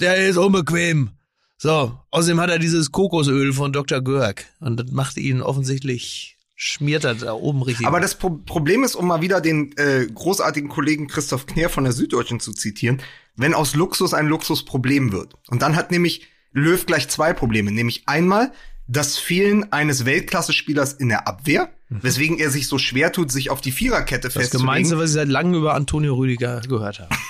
der 0.00 0.26
ist 0.26 0.38
unbequem. 0.38 1.10
So, 1.58 1.98
außerdem 2.10 2.40
hat 2.40 2.50
er 2.50 2.58
dieses 2.58 2.92
Kokosöl 2.92 3.52
von 3.52 3.74
Dr. 3.74 4.00
Görg 4.00 4.46
und 4.60 4.80
das 4.80 4.90
macht 4.90 5.18
ihn 5.18 5.42
offensichtlich 5.42 6.37
schmiert 6.60 7.04
er 7.04 7.14
da 7.14 7.32
oben 7.34 7.62
richtig. 7.62 7.86
Aber 7.86 8.00
das 8.00 8.16
Pro 8.16 8.30
Problem 8.30 8.82
ist, 8.82 8.96
um 8.96 9.06
mal 9.06 9.22
wieder 9.22 9.40
den 9.40 9.76
äh, 9.78 10.06
großartigen 10.12 10.68
Kollegen 10.68 11.06
Christoph 11.06 11.46
Kner 11.46 11.68
von 11.68 11.84
der 11.84 11.92
Süddeutschen 11.92 12.40
zu 12.40 12.52
zitieren, 12.52 13.00
wenn 13.36 13.54
aus 13.54 13.76
Luxus 13.76 14.12
ein 14.12 14.26
Luxusproblem 14.26 15.12
wird. 15.12 15.34
Und 15.48 15.62
dann 15.62 15.76
hat 15.76 15.92
nämlich 15.92 16.26
Löw 16.52 16.84
gleich 16.84 17.08
zwei 17.08 17.32
Probleme, 17.32 17.70
nämlich 17.70 18.02
einmal 18.06 18.52
das 18.88 19.18
Fehlen 19.18 19.72
eines 19.72 20.04
Weltklasse-Spielers 20.04 20.94
in 20.94 21.10
der 21.10 21.28
Abwehr, 21.28 21.70
weswegen 21.90 22.38
er 22.38 22.50
sich 22.50 22.66
so 22.66 22.78
schwer 22.78 23.12
tut, 23.12 23.30
sich 23.30 23.50
auf 23.50 23.60
die 23.60 23.70
Viererkette 23.70 24.28
das 24.28 24.32
festzulegen. 24.32 24.66
Gemeinste, 24.66 24.98
was 24.98 25.10
ich 25.10 25.14
seit 25.14 25.28
langem 25.28 25.54
über 25.54 25.74
Antonio 25.74 26.14
Rüdiger 26.14 26.60
gehört 26.62 27.00
habe. 27.00 27.14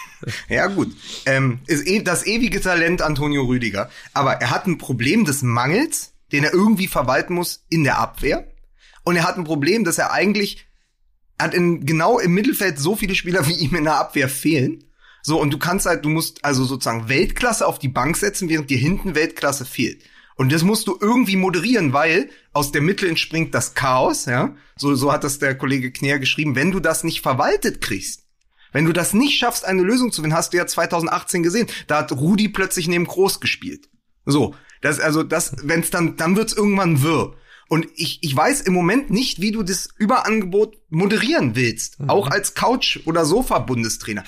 Ja, 0.49 0.67
gut. 0.67 0.97
Ähm, 1.27 1.61
ist 1.69 1.87
eh 1.87 2.03
das 2.03 2.27
ewige 2.27 2.61
Talent 2.61 3.03
Antonio 3.03 3.45
Rüdiger. 3.45 3.89
Aber 4.15 4.33
er 4.33 4.51
hat 4.51 4.67
ein 4.67 4.77
Problem 4.77 5.25
des 5.25 5.43
Mangels, 5.43 6.13
den 6.33 6.43
er 6.43 6.53
irgendwie 6.53 6.89
verwalten 6.89 7.35
muss 7.35 7.63
in 7.69 7.85
der 7.85 8.01
Abwehr. 8.01 8.45
Und 9.09 9.17
er 9.17 9.27
hat 9.27 9.39
ein 9.39 9.45
Problem, 9.45 9.85
dass 9.85 9.97
er 9.97 10.13
eigentlich 10.13 10.67
hat 11.41 11.55
in, 11.55 11.87
genau 11.87 12.19
im 12.19 12.35
Mittelfeld 12.35 12.79
so 12.79 12.95
viele 12.95 13.15
Spieler 13.15 13.47
wie 13.47 13.55
ihm 13.55 13.75
in 13.75 13.85
der 13.85 13.97
Abwehr 13.97 14.29
fehlen. 14.29 14.85
So, 15.23 15.41
und 15.41 15.51
du 15.51 15.57
kannst 15.57 15.87
halt, 15.87 16.05
du 16.05 16.11
musst 16.11 16.45
also 16.45 16.65
sozusagen 16.65 17.09
Weltklasse 17.09 17.67
auf 17.67 17.79
die 17.79 17.89
Bank 17.89 18.19
setzen, 18.19 18.51
während 18.51 18.69
dir 18.69 18.77
hinten 18.77 19.15
Weltklasse 19.15 19.65
fehlt. 19.65 20.03
Und 20.37 20.53
das 20.53 20.63
musst 20.63 20.89
du 20.89 20.99
irgendwie 21.01 21.37
moderieren, 21.37 21.95
weil 21.95 22.29
aus 22.53 22.71
der 22.71 22.83
Mitte 22.83 23.09
entspringt 23.09 23.55
das 23.55 23.73
Chaos, 23.73 24.27
ja. 24.27 24.55
So, 24.77 24.95
so 24.95 25.11
hat 25.11 25.25
das 25.25 25.39
der 25.39 25.57
Kollege 25.57 25.91
Kner 25.91 26.19
geschrieben. 26.19 26.55
Wenn 26.55 26.71
du 26.71 26.79
das 26.79 27.03
nicht 27.03 27.23
verwaltet 27.23 27.81
kriegst, 27.81 28.27
wenn 28.73 28.85
du 28.85 28.93
das 28.93 29.15
nicht 29.15 29.39
schaffst, 29.39 29.65
eine 29.65 29.85
Lösung 29.85 30.13
zu 30.13 30.21
finden, 30.21 30.37
hast 30.37 30.53
du 30.53 30.59
ja 30.59 30.67
2018 30.67 31.43
gesehen. 31.43 31.69
Da 31.87 31.97
hat 32.01 32.13
Rudi 32.13 32.51
plötzlich 32.51 32.89
neben 32.89 33.07
Groß 33.07 33.41
gespielt. 33.41 33.89
So, 34.27 34.55
das 34.83 35.01
also 35.01 35.23
das, 35.23 35.57
wenn 35.63 35.81
es 35.81 35.89
dann, 35.89 36.19
dann 36.19 36.37
wird's 36.37 36.53
irgendwann 36.53 37.03
wirr. 37.03 37.35
Und 37.69 37.87
ich, 37.97 38.19
ich 38.23 38.35
weiß 38.35 38.63
im 38.63 38.73
Moment 38.73 39.11
nicht, 39.11 39.41
wie 39.41 39.53
du 39.53 39.63
das 39.63 39.91
Überangebot 39.97 40.78
moderieren 40.91 41.55
willst. 41.55 42.01
Mhm. 42.01 42.09
Auch 42.09 42.31
als 42.31 42.55
Couch- 42.55 43.01
oder 43.05 43.25
Sofa-Bundestrainer. 43.25 44.25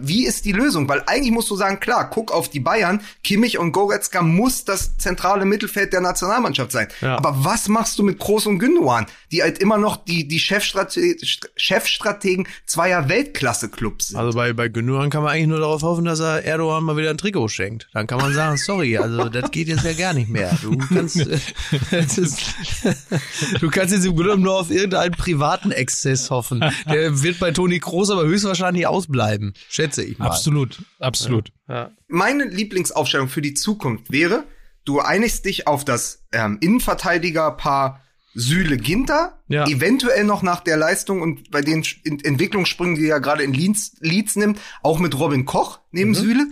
Wie 0.00 0.26
ist 0.26 0.44
die 0.44 0.52
Lösung? 0.52 0.88
Weil 0.88 1.02
eigentlich 1.06 1.32
musst 1.32 1.50
du 1.50 1.56
sagen, 1.56 1.80
klar, 1.80 2.08
guck 2.08 2.32
auf 2.32 2.48
die 2.48 2.60
Bayern. 2.60 3.00
Kimmich 3.24 3.58
und 3.58 3.72
Goretzka 3.72 4.22
muss 4.22 4.64
das 4.64 4.96
zentrale 4.96 5.44
Mittelfeld 5.44 5.92
der 5.92 6.00
Nationalmannschaft 6.00 6.70
sein. 6.70 6.88
Ja. 7.00 7.16
Aber 7.16 7.44
was 7.44 7.68
machst 7.68 7.98
du 7.98 8.04
mit 8.04 8.18
Groß 8.18 8.46
und 8.46 8.58
Gündogan, 8.58 9.06
die 9.32 9.42
halt 9.42 9.58
immer 9.58 9.78
noch 9.78 9.96
die, 9.96 10.28
die 10.28 10.38
Chefstrate 10.38 11.16
Chefstrategen 11.56 12.46
zweier 12.66 13.08
Weltklasse-Clubs 13.08 14.08
sind? 14.08 14.18
Also 14.18 14.38
bei, 14.38 14.52
bei 14.52 14.68
Gündogan 14.68 15.10
kann 15.10 15.24
man 15.24 15.32
eigentlich 15.32 15.48
nur 15.48 15.60
darauf 15.60 15.82
hoffen, 15.82 16.04
dass 16.04 16.20
er 16.20 16.44
Erdogan 16.44 16.84
mal 16.84 16.96
wieder 16.96 17.10
ein 17.10 17.18
Trikot 17.18 17.48
schenkt. 17.48 17.88
Dann 17.92 18.06
kann 18.06 18.18
man 18.18 18.32
sagen, 18.32 18.56
sorry, 18.56 18.96
also 18.98 19.28
das 19.28 19.50
geht 19.50 19.66
jetzt 19.66 19.84
ja 19.84 19.92
gar 19.94 20.12
nicht 20.12 20.28
mehr. 20.28 20.56
Du 20.62 20.78
kannst, 20.78 21.16
äh, 21.90 22.04
ist, 22.04 22.54
du 23.60 23.68
kannst 23.70 23.92
jetzt 23.92 24.06
im 24.06 24.14
Grunde 24.14 24.38
nur 24.38 24.60
auf 24.60 24.70
irgendeinen 24.70 25.12
privaten 25.12 25.72
Exzess 25.72 26.03
hoffen. 26.30 26.60
Der 26.90 27.22
wird 27.22 27.38
bei 27.40 27.50
Toni 27.50 27.80
Kroos 27.80 28.10
aber 28.10 28.24
höchstwahrscheinlich 28.24 28.86
ausbleiben, 28.86 29.54
schätze 29.68 30.04
ich 30.04 30.18
mal. 30.18 30.26
Absolut, 30.26 30.82
absolut. 30.98 31.50
Ja. 31.68 31.90
meine 32.08 32.44
Lieblingsaufstellung 32.44 33.28
für 33.28 33.40
die 33.42 33.54
Zukunft 33.54 34.12
wäre, 34.12 34.44
du 34.84 35.00
einigst 35.00 35.44
dich 35.46 35.66
auf 35.66 35.84
das 35.84 36.24
ähm, 36.32 36.58
Innenverteidigerpaar 36.60 38.00
Süle 38.36 38.76
Ginter, 38.78 39.42
Ja. 39.48 39.66
eventuell 39.68 40.24
noch 40.24 40.42
nach 40.42 40.60
der 40.60 40.76
Leistung 40.76 41.22
und 41.22 41.50
bei 41.52 41.60
den 41.60 41.84
Entwicklungssprüngen, 42.04 42.96
die 42.96 43.06
er 43.06 43.20
gerade 43.20 43.44
in 43.44 43.54
Leeds, 43.54 43.92
Leeds 44.00 44.34
nimmt, 44.36 44.58
auch 44.82 44.98
mit 44.98 45.16
Robin 45.18 45.44
Koch 45.44 45.78
neben 45.92 46.10
Mhm. 46.10 46.14
Süle. 46.14 46.46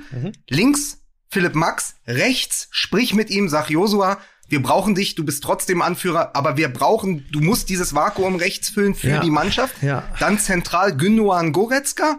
Links 0.48 0.98
Philipp 1.28 1.54
Max, 1.56 1.96
rechts 2.06 2.68
sprich 2.70 3.14
mit 3.14 3.30
ihm, 3.30 3.48
sag 3.48 3.68
Josua, 3.70 4.18
wir 4.52 4.62
brauchen 4.62 4.94
dich, 4.94 5.16
du 5.16 5.24
bist 5.24 5.42
trotzdem 5.42 5.82
Anführer, 5.82 6.36
aber 6.36 6.56
wir 6.56 6.68
brauchen, 6.72 7.26
du 7.32 7.40
musst 7.40 7.68
dieses 7.70 7.94
Vakuum 7.94 8.36
rechts 8.36 8.68
füllen 8.70 8.94
für 8.94 9.08
Ja. 9.08 9.20
die 9.20 9.30
Mannschaft. 9.30 9.82
Ja. 9.82 10.04
Dann 10.20 10.38
zentral 10.38 10.96
Gündogan 10.96 11.52
Goretzka. 11.52 12.18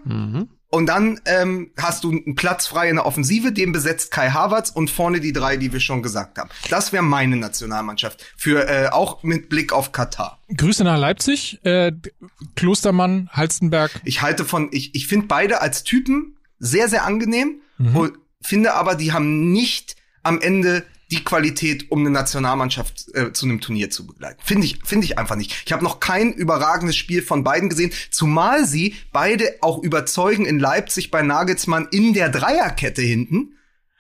Und 0.69 0.87
dann 0.87 1.19
ähm, 1.25 1.69
hast 1.79 2.03
du 2.03 2.09
einen 2.09 2.33
Platz 2.33 2.65
frei 2.65 2.89
in 2.89 2.95
der 2.95 3.05
Offensive, 3.05 3.51
den 3.51 3.71
besetzt 3.71 4.09
Kai 4.09 4.31
Havertz 4.31 4.71
und 4.71 4.89
vorne 4.89 5.19
die 5.19 5.31
drei, 5.31 5.55
die 5.55 5.71
wir 5.71 5.79
schon 5.79 6.01
gesagt 6.01 6.39
haben. 6.39 6.49
Das 6.71 6.91
wäre 6.91 7.03
meine 7.03 7.37
Nationalmannschaft. 7.37 8.25
Für 8.35 8.67
äh, 8.67 8.89
auch 8.89 9.21
mit 9.21 9.49
Blick 9.49 9.71
auf 9.71 9.91
Katar. 9.91 10.39
Grüße 10.57 10.83
nach 10.83 10.97
Leipzig, 10.97 11.59
äh, 11.63 11.91
Klostermann, 12.55 13.29
Halstenberg. 13.31 13.91
Ich 14.03 14.23
halte 14.23 14.45
von, 14.45 14.69
ich, 14.71 14.95
ich 14.95 15.05
finde 15.07 15.27
beide 15.27 15.61
als 15.61 15.83
Typen 15.83 16.37
sehr, 16.59 16.87
sehr 16.89 17.05
angenehm 17.05 17.61
und 17.93 18.13
finde 18.41 18.73
aber, 18.75 18.95
die 18.95 19.11
haben 19.13 19.51
nicht 19.51 19.95
am 20.23 20.39
Ende 20.41 20.85
die 21.13 21.23
Qualität, 21.23 21.91
um 21.91 21.99
eine 21.99 22.09
Nationalmannschaft 22.09 23.13
äh, 23.13 23.31
zu 23.33 23.45
einem 23.45 23.61
Turnier 23.61 23.89
zu 23.91 24.07
begleiten. 24.07 24.39
Finde 24.43 24.65
ich, 24.65 24.79
finde 24.83 25.05
ich 25.05 25.19
einfach 25.19 25.35
nicht. 25.35 25.63
Ich 25.65 25.71
habe 25.71 25.83
noch 25.83 25.99
kein 25.99 26.33
überragendes 26.33 26.95
Spiel 26.95 27.21
von 27.21 27.43
beiden 27.43 27.69
gesehen, 27.69 27.91
zumal 28.09 28.65
sie 28.65 28.95
beide 29.11 29.55
auch 29.61 29.83
überzeugen 29.83 30.45
in 30.45 30.59
Leipzig 30.59 31.11
bei 31.11 31.21
Nagelsmann 31.21 31.87
in 31.91 32.13
der 32.13 32.29
Dreierkette 32.29 33.01
hinten. 33.01 33.55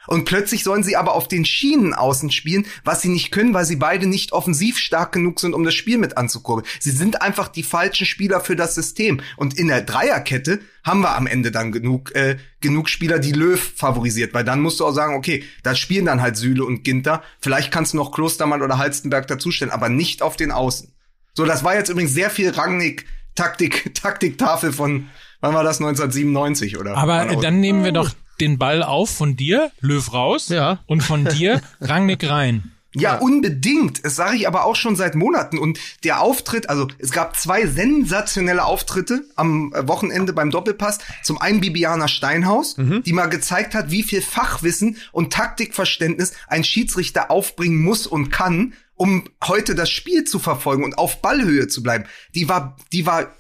Und 0.07 0.25
plötzlich 0.25 0.63
sollen 0.63 0.83
sie 0.83 0.95
aber 0.95 1.13
auf 1.13 1.27
den 1.27 1.45
Schienen 1.45 1.93
außen 1.93 2.31
spielen, 2.31 2.65
was 2.83 3.01
sie 3.01 3.09
nicht 3.09 3.31
können, 3.31 3.53
weil 3.53 3.65
sie 3.65 3.75
beide 3.75 4.07
nicht 4.07 4.31
offensiv 4.31 4.77
stark 4.77 5.11
genug 5.11 5.39
sind, 5.39 5.53
um 5.53 5.63
das 5.63 5.73
Spiel 5.73 5.97
mit 5.97 6.17
anzukurbeln. 6.17 6.67
Sie 6.79 6.91
sind 6.91 7.21
einfach 7.21 7.47
die 7.47 7.63
falschen 7.63 8.05
Spieler 8.05 8.41
für 8.41 8.55
das 8.55 8.75
System. 8.75 9.21
Und 9.37 9.57
in 9.57 9.67
der 9.67 9.81
Dreierkette 9.81 10.59
haben 10.83 11.01
wir 11.01 11.15
am 11.15 11.27
Ende 11.27 11.51
dann 11.51 11.71
genug, 11.71 12.13
äh, 12.15 12.37
genug 12.59 12.89
Spieler, 12.89 13.19
die 13.19 13.31
Löw 13.31 13.59
favorisiert, 13.75 14.33
weil 14.33 14.43
dann 14.43 14.61
musst 14.61 14.79
du 14.79 14.85
auch 14.85 14.91
sagen, 14.91 15.15
okay, 15.15 15.43
da 15.63 15.75
spielen 15.75 16.05
dann 16.05 16.21
halt 16.21 16.37
Süle 16.37 16.65
und 16.65 16.83
Ginter. 16.83 17.23
Vielleicht 17.39 17.71
kannst 17.71 17.93
du 17.93 17.97
noch 17.97 18.11
Klostermann 18.11 18.61
oder 18.61 18.77
Halstenberg 18.77 19.27
dazustellen, 19.27 19.71
aber 19.71 19.89
nicht 19.89 20.21
auf 20.21 20.35
den 20.35 20.51
Außen. 20.51 20.93
So, 21.33 21.45
das 21.45 21.63
war 21.63 21.75
jetzt 21.75 21.89
übrigens 21.89 22.13
sehr 22.13 22.29
viel 22.29 22.49
Rangnick 22.49 23.05
Taktik, 23.35 23.95
Taktiktafel 24.01 24.73
von, 24.73 25.07
wann 25.41 25.53
war 25.53 25.63
das, 25.63 25.79
1997 25.79 26.77
oder? 26.77 26.97
Aber 26.97 27.25
dann 27.41 27.59
nehmen 27.59 27.83
wir 27.83 27.91
doch 27.91 28.11
den 28.39 28.57
Ball 28.57 28.83
auf 28.83 29.09
von 29.09 29.35
dir, 29.35 29.71
Löw 29.79 30.11
raus, 30.13 30.49
Ja. 30.49 30.79
und 30.87 31.01
von 31.01 31.25
dir, 31.25 31.61
Rangnick 31.81 32.27
rein. 32.29 32.69
Ja, 32.95 33.17
unbedingt. 33.17 34.05
Das 34.05 34.15
sage 34.15 34.37
ich 34.37 34.47
aber 34.47 34.65
auch 34.65 34.75
schon 34.75 34.95
seit 34.95 35.15
Monaten. 35.15 35.57
Und 35.57 35.79
der 36.03 36.21
Auftritt, 36.21 36.69
also 36.69 36.87
es 36.99 37.09
gab 37.11 37.35
zwei 37.35 37.65
sensationelle 37.65 38.63
Auftritte 38.63 39.25
am 39.35 39.73
Wochenende 39.75 40.31
beim 40.31 40.51
Doppelpass. 40.51 40.99
Zum 41.23 41.39
einen 41.41 41.59
Bibiana 41.59 42.07
Steinhaus, 42.07 42.75
die 42.77 43.13
mal 43.13 43.29
gezeigt 43.29 43.73
hat, 43.73 43.89
wie 43.89 44.03
viel 44.03 44.21
Fachwissen 44.21 44.97
und 45.11 45.33
Taktikverständnis 45.33 46.33
ein 46.47 46.63
Schiedsrichter 46.63 47.31
aufbringen 47.31 47.81
muss 47.81 48.05
und 48.05 48.29
kann, 48.29 48.73
um 48.93 49.23
heute 49.43 49.73
das 49.73 49.89
Spiel 49.89 50.23
zu 50.25 50.37
verfolgen 50.37 50.83
und 50.83 50.99
auf 50.99 51.19
Ballhöhe 51.19 51.67
zu 51.67 51.81
bleiben. 51.81 52.05
Die 52.35 52.47
war, 52.47 52.77
die 52.91 53.07
war 53.07 53.33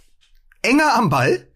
enger 0.63 0.95
am 0.95 1.11
Ball, 1.11 1.47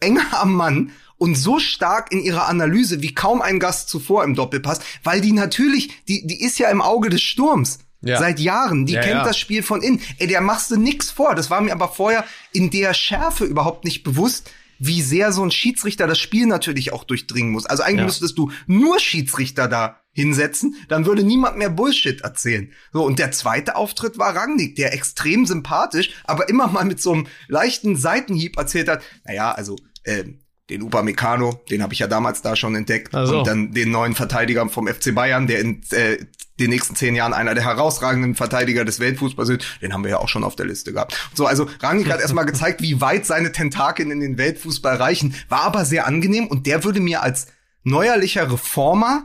enger 0.00 0.26
am 0.42 0.52
Mann 0.52 0.90
und 1.18 1.34
so 1.36 1.58
stark 1.58 2.12
in 2.12 2.20
ihrer 2.20 2.48
Analyse 2.48 3.02
wie 3.02 3.14
kaum 3.14 3.42
ein 3.42 3.58
Gast 3.58 3.88
zuvor 3.88 4.24
im 4.24 4.34
Doppelpass, 4.34 4.80
weil 5.04 5.20
die 5.20 5.32
natürlich, 5.32 6.04
die, 6.06 6.26
die 6.26 6.42
ist 6.42 6.58
ja 6.58 6.70
im 6.70 6.80
Auge 6.80 7.10
des 7.10 7.22
Sturms. 7.22 7.80
Ja. 8.00 8.20
Seit 8.20 8.38
Jahren. 8.38 8.86
Die 8.86 8.92
Ja, 8.92 9.00
kennt 9.00 9.14
ja. 9.14 9.24
das 9.24 9.36
Spiel 9.36 9.64
von 9.64 9.82
innen. 9.82 10.00
Ey, 10.18 10.28
der 10.28 10.40
machst 10.40 10.70
du 10.70 10.76
nix 10.76 11.10
vor. 11.10 11.34
Das 11.34 11.50
war 11.50 11.60
mir 11.60 11.72
aber 11.72 11.88
vorher 11.88 12.24
in 12.52 12.70
der 12.70 12.94
Schärfe 12.94 13.44
überhaupt 13.44 13.84
nicht 13.84 14.04
bewusst, 14.04 14.52
wie 14.78 15.02
sehr 15.02 15.32
so 15.32 15.42
ein 15.42 15.50
Schiedsrichter 15.50 16.06
das 16.06 16.20
Spiel 16.20 16.46
natürlich 16.46 16.92
auch 16.92 17.04
durchdringen 17.04 17.50
muss. 17.50 17.66
Also 17.66 17.82
eigentlich 17.82 18.06
müsstest 18.06 18.38
du 18.38 18.52
nur 18.66 19.00
Schiedsrichter 19.00 19.66
da 19.66 20.00
hinsetzen, 20.12 20.76
dann 20.88 21.06
würde 21.06 21.22
niemand 21.22 21.58
mehr 21.58 21.70
Bullshit 21.70 22.20
erzählen. 22.22 22.72
So, 22.92 23.04
und 23.04 23.18
der 23.18 23.30
zweite 23.32 23.76
Auftritt 23.76 24.18
war 24.18 24.34
Rangnick, 24.34 24.76
der 24.76 24.92
extrem 24.92 25.46
sympathisch, 25.46 26.10
aber 26.24 26.48
immer 26.48 26.68
mal 26.68 26.84
mit 26.84 27.00
so 27.00 27.12
einem 27.12 27.26
leichten 27.46 27.96
Seitenhieb 27.96 28.56
erzählt 28.56 28.88
hat, 28.88 29.02
naja, 29.24 29.52
also, 29.52 29.76
ähm, 30.04 30.40
den 30.70 30.82
Upamecano, 30.82 31.60
den 31.70 31.82
habe 31.82 31.94
ich 31.94 32.00
ja 32.00 32.06
damals 32.06 32.42
da 32.42 32.54
schon 32.56 32.74
entdeckt. 32.74 33.14
Ach 33.14 33.26
so. 33.26 33.38
Und 33.38 33.46
dann 33.46 33.72
den 33.72 33.90
neuen 33.90 34.14
Verteidiger 34.14 34.68
vom 34.68 34.86
FC 34.86 35.14
Bayern, 35.14 35.46
der 35.46 35.60
in 35.60 35.82
äh, 35.90 36.18
den 36.60 36.70
nächsten 36.70 36.94
zehn 36.94 37.14
Jahren 37.14 37.32
einer 37.32 37.54
der 37.54 37.64
herausragenden 37.64 38.34
Verteidiger 38.34 38.84
des 38.84 39.00
Weltfußballs 39.00 39.48
ist. 39.48 39.64
Den 39.80 39.92
haben 39.92 40.02
wir 40.02 40.10
ja 40.10 40.18
auch 40.18 40.28
schon 40.28 40.44
auf 40.44 40.56
der 40.56 40.66
Liste 40.66 40.92
gehabt. 40.92 41.16
So, 41.34 41.46
also 41.46 41.68
Rangnick 41.80 42.10
hat 42.10 42.20
erstmal 42.20 42.46
gezeigt, 42.46 42.82
wie 42.82 43.00
weit 43.00 43.26
seine 43.26 43.52
Tentakeln 43.52 44.10
in 44.10 44.20
den 44.20 44.38
Weltfußball 44.38 44.96
reichen. 44.96 45.34
War 45.48 45.62
aber 45.62 45.84
sehr 45.84 46.06
angenehm 46.06 46.46
und 46.48 46.66
der 46.66 46.84
würde 46.84 47.00
mir 47.00 47.22
als 47.22 47.46
neuerlicher 47.84 48.50
Reformer 48.50 49.24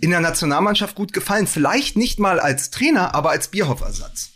in 0.00 0.10
der 0.10 0.20
Nationalmannschaft 0.20 0.94
gut 0.94 1.12
gefallen. 1.12 1.46
Vielleicht 1.46 1.96
nicht 1.96 2.20
mal 2.20 2.38
als 2.38 2.70
Trainer, 2.70 3.14
aber 3.14 3.30
als 3.30 3.48
Bierhoff-Ersatz. 3.48 4.30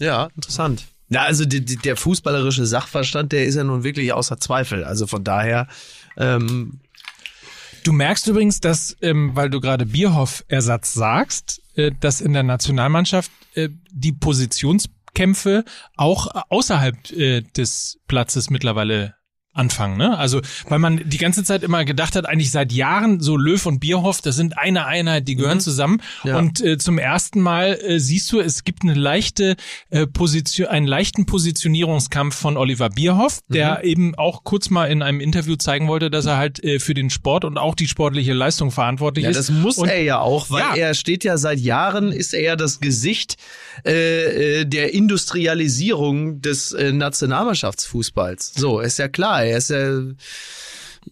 Ja, 0.00 0.28
interessant. 0.34 0.86
Ja, 1.12 1.22
also 1.22 1.44
die, 1.44 1.64
die, 1.64 1.76
der 1.76 1.96
fußballerische 1.96 2.64
Sachverstand, 2.66 3.32
der 3.32 3.44
ist 3.44 3.56
ja 3.56 3.64
nun 3.64 3.84
wirklich 3.84 4.12
außer 4.12 4.38
Zweifel. 4.38 4.84
Also 4.84 5.06
von 5.06 5.24
daher, 5.24 5.68
ähm, 6.16 6.80
Du 7.84 7.92
merkst 7.92 8.28
übrigens, 8.28 8.60
dass, 8.60 8.96
ähm, 9.02 9.34
weil 9.34 9.50
du 9.50 9.60
gerade 9.60 9.86
Bierhoff-Ersatz 9.86 10.94
sagst, 10.94 11.60
äh, 11.74 11.90
dass 11.98 12.20
in 12.20 12.32
der 12.32 12.44
Nationalmannschaft 12.44 13.30
äh, 13.54 13.70
die 13.90 14.12
Positionskämpfe 14.12 15.64
auch 15.96 16.28
außerhalb 16.48 17.10
äh, 17.10 17.40
des 17.40 17.98
Platzes 18.06 18.50
mittlerweile 18.50 19.16
anfangen, 19.54 19.96
ne? 19.98 20.16
Also, 20.16 20.40
weil 20.68 20.78
man 20.78 21.00
die 21.04 21.18
ganze 21.18 21.44
Zeit 21.44 21.62
immer 21.62 21.84
gedacht 21.84 22.16
hat, 22.16 22.26
eigentlich 22.26 22.50
seit 22.50 22.72
Jahren 22.72 23.20
so 23.20 23.36
Löw 23.36 23.64
und 23.66 23.80
Bierhoff, 23.80 24.20
das 24.22 24.36
sind 24.36 24.56
eine 24.56 24.86
Einheit, 24.86 25.28
die 25.28 25.36
gehören 25.36 25.60
zusammen. 25.60 26.00
Ja. 26.24 26.38
Und 26.38 26.60
äh, 26.62 26.78
zum 26.78 26.98
ersten 26.98 27.40
Mal 27.40 27.78
äh, 27.82 27.98
siehst 28.00 28.32
du, 28.32 28.40
es 28.40 28.64
gibt 28.64 28.82
eine 28.82 28.94
leichte 28.94 29.56
äh, 29.90 30.06
Position, 30.06 30.68
einen 30.68 30.86
leichten 30.86 31.26
Positionierungskampf 31.26 32.34
von 32.34 32.56
Oliver 32.56 32.88
Bierhoff, 32.88 33.40
der 33.48 33.84
eben 33.84 34.14
auch 34.14 34.42
kurz 34.44 34.70
mal 34.70 34.86
in 34.86 35.02
einem 35.02 35.20
Interview 35.20 35.56
zeigen 35.56 35.86
wollte, 35.88 36.10
dass 36.10 36.24
er 36.26 36.38
halt 36.38 36.62
äh, 36.64 36.78
für 36.78 36.94
den 36.94 37.10
Sport 37.10 37.44
und 37.44 37.58
auch 37.58 37.74
die 37.74 37.88
sportliche 37.88 38.32
Leistung 38.32 38.70
verantwortlich 38.70 39.24
Ja, 39.24 39.30
ist. 39.30 39.36
das 39.36 39.50
muss 39.50 39.76
und, 39.78 39.88
er 39.88 40.02
ja 40.02 40.20
auch, 40.20 40.50
weil 40.50 40.60
Ja. 40.60 40.74
er 40.76 40.94
steht 40.94 41.24
ja 41.24 41.36
seit 41.36 41.58
Jahren, 41.58 42.10
ist 42.12 42.32
er 42.32 42.42
ja 42.42 42.56
das 42.56 42.80
Gesicht 42.80 43.36
äh, 43.84 44.60
äh, 44.60 44.64
der 44.64 44.94
Industrialisierung 44.94 46.40
des 46.40 46.72
äh, 46.72 46.92
Nationalmannschaftsfußballs. 46.92 48.52
So, 48.56 48.80
ist 48.80 48.98
ja 48.98 49.08
klar, 49.08 49.41
jeg 49.48 49.62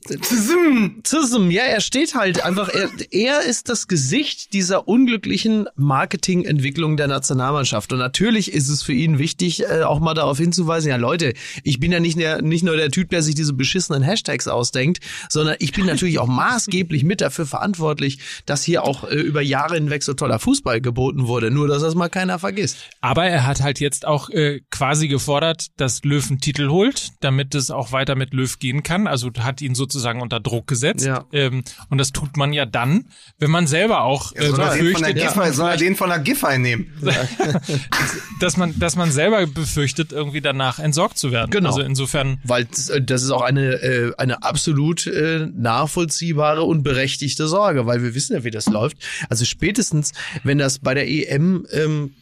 Zim. 0.02 1.00
Zism, 1.02 1.50
ja, 1.50 1.64
er 1.64 1.80
steht 1.80 2.14
halt 2.14 2.44
einfach, 2.44 2.68
er, 2.68 2.88
er 3.10 3.42
ist 3.42 3.68
das 3.68 3.88
Gesicht 3.88 4.52
dieser 4.52 4.88
unglücklichen 4.88 5.66
Marketingentwicklung 5.76 6.96
der 6.96 7.08
Nationalmannschaft. 7.08 7.92
Und 7.92 7.98
natürlich 7.98 8.52
ist 8.52 8.68
es 8.68 8.82
für 8.82 8.92
ihn 8.92 9.18
wichtig, 9.18 9.64
äh, 9.64 9.82
auch 9.82 10.00
mal 10.00 10.14
darauf 10.14 10.38
hinzuweisen, 10.38 10.90
ja 10.90 10.96
Leute, 10.96 11.34
ich 11.64 11.80
bin 11.80 11.92
ja 11.92 12.00
nicht, 12.00 12.18
der, 12.18 12.40
nicht 12.40 12.62
nur 12.62 12.76
der 12.76 12.90
Typ, 12.90 13.10
der 13.10 13.22
sich 13.22 13.34
diese 13.34 13.52
beschissenen 13.52 14.02
Hashtags 14.02 14.48
ausdenkt, 14.48 15.00
sondern 15.28 15.56
ich 15.58 15.72
bin 15.72 15.86
natürlich 15.86 16.18
auch 16.18 16.28
maßgeblich 16.28 17.04
mit 17.04 17.20
dafür 17.20 17.46
verantwortlich, 17.46 18.18
dass 18.46 18.62
hier 18.62 18.84
auch 18.84 19.04
äh, 19.04 19.16
über 19.16 19.42
Jahre 19.42 19.74
hinweg 19.74 20.02
so 20.02 20.14
toller 20.14 20.38
Fußball 20.38 20.80
geboten 20.80 21.26
wurde. 21.26 21.50
Nur, 21.50 21.68
dass 21.68 21.82
das 21.82 21.94
mal 21.94 22.08
keiner 22.08 22.38
vergisst. 22.38 22.78
Aber 23.00 23.26
er 23.26 23.46
hat 23.46 23.60
halt 23.60 23.80
jetzt 23.80 24.06
auch 24.06 24.30
äh, 24.30 24.60
quasi 24.70 25.08
gefordert, 25.08 25.66
dass 25.76 26.04
Löw 26.04 26.24
einen 26.30 26.40
Titel 26.40 26.68
holt, 26.68 27.10
damit 27.20 27.54
es 27.54 27.70
auch 27.70 27.92
weiter 27.92 28.14
mit 28.14 28.32
Löw 28.34 28.58
gehen 28.58 28.82
kann. 28.82 29.06
Also 29.06 29.30
hat 29.40 29.60
ihn 29.60 29.74
sozusagen 29.80 30.20
unter 30.20 30.40
Druck 30.40 30.66
gesetzt. 30.66 31.06
Ja. 31.06 31.24
Ähm, 31.32 31.64
und 31.88 31.98
das 31.98 32.12
tut 32.12 32.36
man 32.36 32.52
ja 32.52 32.66
dann, 32.66 33.06
wenn 33.38 33.50
man 33.50 33.66
selber 33.66 34.02
auch 34.02 34.34
äh, 34.36 34.48
Soll 34.48 34.60
er, 34.60 34.76
den 34.76 34.92
von 34.92 35.02
der 35.02 35.12
befürchtet, 35.14 35.58
dass 35.58 35.58
Giffey, 35.58 35.76
den 35.78 35.96
von 35.96 36.08
der 36.10 36.18
Giffey 36.18 36.58
nehmen? 36.58 36.92
dass 38.40 38.56
man, 38.56 38.78
dass 38.78 38.96
man 38.96 39.10
selber 39.10 39.46
befürchtet, 39.46 40.12
irgendwie 40.12 40.40
danach 40.40 40.78
entsorgt 40.78 41.18
zu 41.18 41.32
werden. 41.32 41.50
Genau. 41.50 41.70
Also 41.70 41.80
insofern 41.80 42.38
Weil 42.44 42.66
das, 42.66 42.90
äh, 42.90 43.02
das 43.02 43.22
ist 43.22 43.30
auch 43.30 43.42
eine, 43.42 43.74
äh, 43.82 44.12
eine 44.18 44.42
absolut 44.42 45.06
äh, 45.06 45.48
nachvollziehbare 45.52 46.62
und 46.62 46.82
berechtigte 46.82 47.48
Sorge, 47.48 47.86
weil 47.86 48.02
wir 48.02 48.14
wissen 48.14 48.34
ja, 48.34 48.44
wie 48.44 48.50
das 48.50 48.66
läuft. 48.66 48.98
Also 49.28 49.44
spätestens, 49.44 50.12
wenn 50.44 50.58
das 50.58 50.78
bei 50.78 50.94
der 50.94 51.08
EM 51.08 51.66
ähm, 51.72 52.14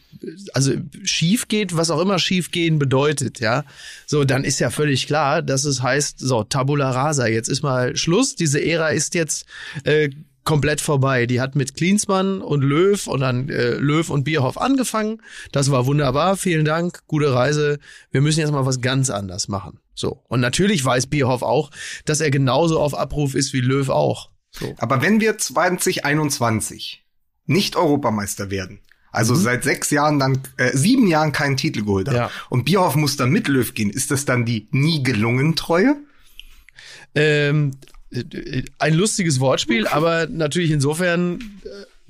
also 0.53 0.73
schief 1.03 1.47
geht, 1.47 1.75
was 1.75 1.89
auch 1.89 1.99
immer 1.99 2.19
schief 2.19 2.51
gehen 2.51 2.79
bedeutet, 2.79 3.39
ja, 3.39 3.63
so, 4.05 4.23
dann 4.23 4.43
ist 4.43 4.59
ja 4.59 4.69
völlig 4.69 5.07
klar, 5.07 5.41
dass 5.41 5.65
es 5.65 5.81
heißt, 5.81 6.19
so, 6.19 6.43
Tabula 6.43 6.91
Rasa, 6.91 7.27
jetzt 7.27 7.49
ist 7.49 7.61
mal 7.61 7.95
Schluss, 7.95 8.35
diese 8.35 8.63
Ära 8.63 8.89
ist 8.89 9.15
jetzt 9.15 9.45
äh, 9.83 10.09
komplett 10.43 10.81
vorbei. 10.81 11.27
Die 11.27 11.41
hat 11.41 11.55
mit 11.55 11.75
Klinsmann 11.75 12.41
und 12.41 12.63
Löw 12.63 13.05
und 13.05 13.19
dann 13.19 13.49
äh, 13.49 13.75
Löw 13.75 14.09
und 14.09 14.23
Bierhoff 14.23 14.59
angefangen. 14.59 15.21
Das 15.51 15.69
war 15.69 15.85
wunderbar, 15.85 16.37
vielen 16.37 16.65
Dank, 16.65 17.05
gute 17.05 17.31
Reise. 17.33 17.77
Wir 18.09 18.21
müssen 18.21 18.39
jetzt 18.39 18.51
mal 18.51 18.65
was 18.65 18.81
ganz 18.81 19.11
anders 19.11 19.47
machen. 19.47 19.79
So. 19.93 20.23
Und 20.27 20.39
natürlich 20.39 20.83
weiß 20.83 21.05
Bierhoff 21.05 21.43
auch, 21.43 21.69
dass 22.05 22.19
er 22.19 22.31
genauso 22.31 22.79
auf 22.79 22.97
Abruf 22.97 23.35
ist 23.35 23.53
wie 23.53 23.61
Löw 23.61 23.89
auch. 23.89 24.31
So. 24.49 24.73
Aber 24.79 25.03
wenn 25.03 25.21
wir 25.21 25.37
2021 25.37 27.05
nicht 27.45 27.75
Europameister 27.75 28.49
werden, 28.49 28.79
also 29.11 29.35
seit 29.35 29.63
sechs 29.63 29.89
Jahren 29.91 30.19
dann, 30.19 30.39
äh, 30.57 30.75
sieben 30.75 31.07
Jahren 31.07 31.31
keinen 31.31 31.57
Titel 31.57 31.83
geholt 31.83 32.07
haben, 32.07 32.15
Ja. 32.15 32.31
und 32.49 32.65
Bierhoff 32.65 32.95
muss 32.95 33.15
dann 33.17 33.29
mit 33.31 33.47
Löw 33.47 33.73
gehen, 33.73 33.89
ist 33.89 34.11
das 34.11 34.25
dann 34.25 34.45
die 34.45 34.67
nie 34.71 35.03
gelungen 35.03 35.55
Treue? 35.55 35.95
Ähm, 37.15 37.71
äh, 38.11 38.63
ein 38.77 38.93
lustiges 38.93 39.39
Wortspiel, 39.39 39.87
aber 39.87 40.27
natürlich 40.27 40.71
insofern 40.71 41.39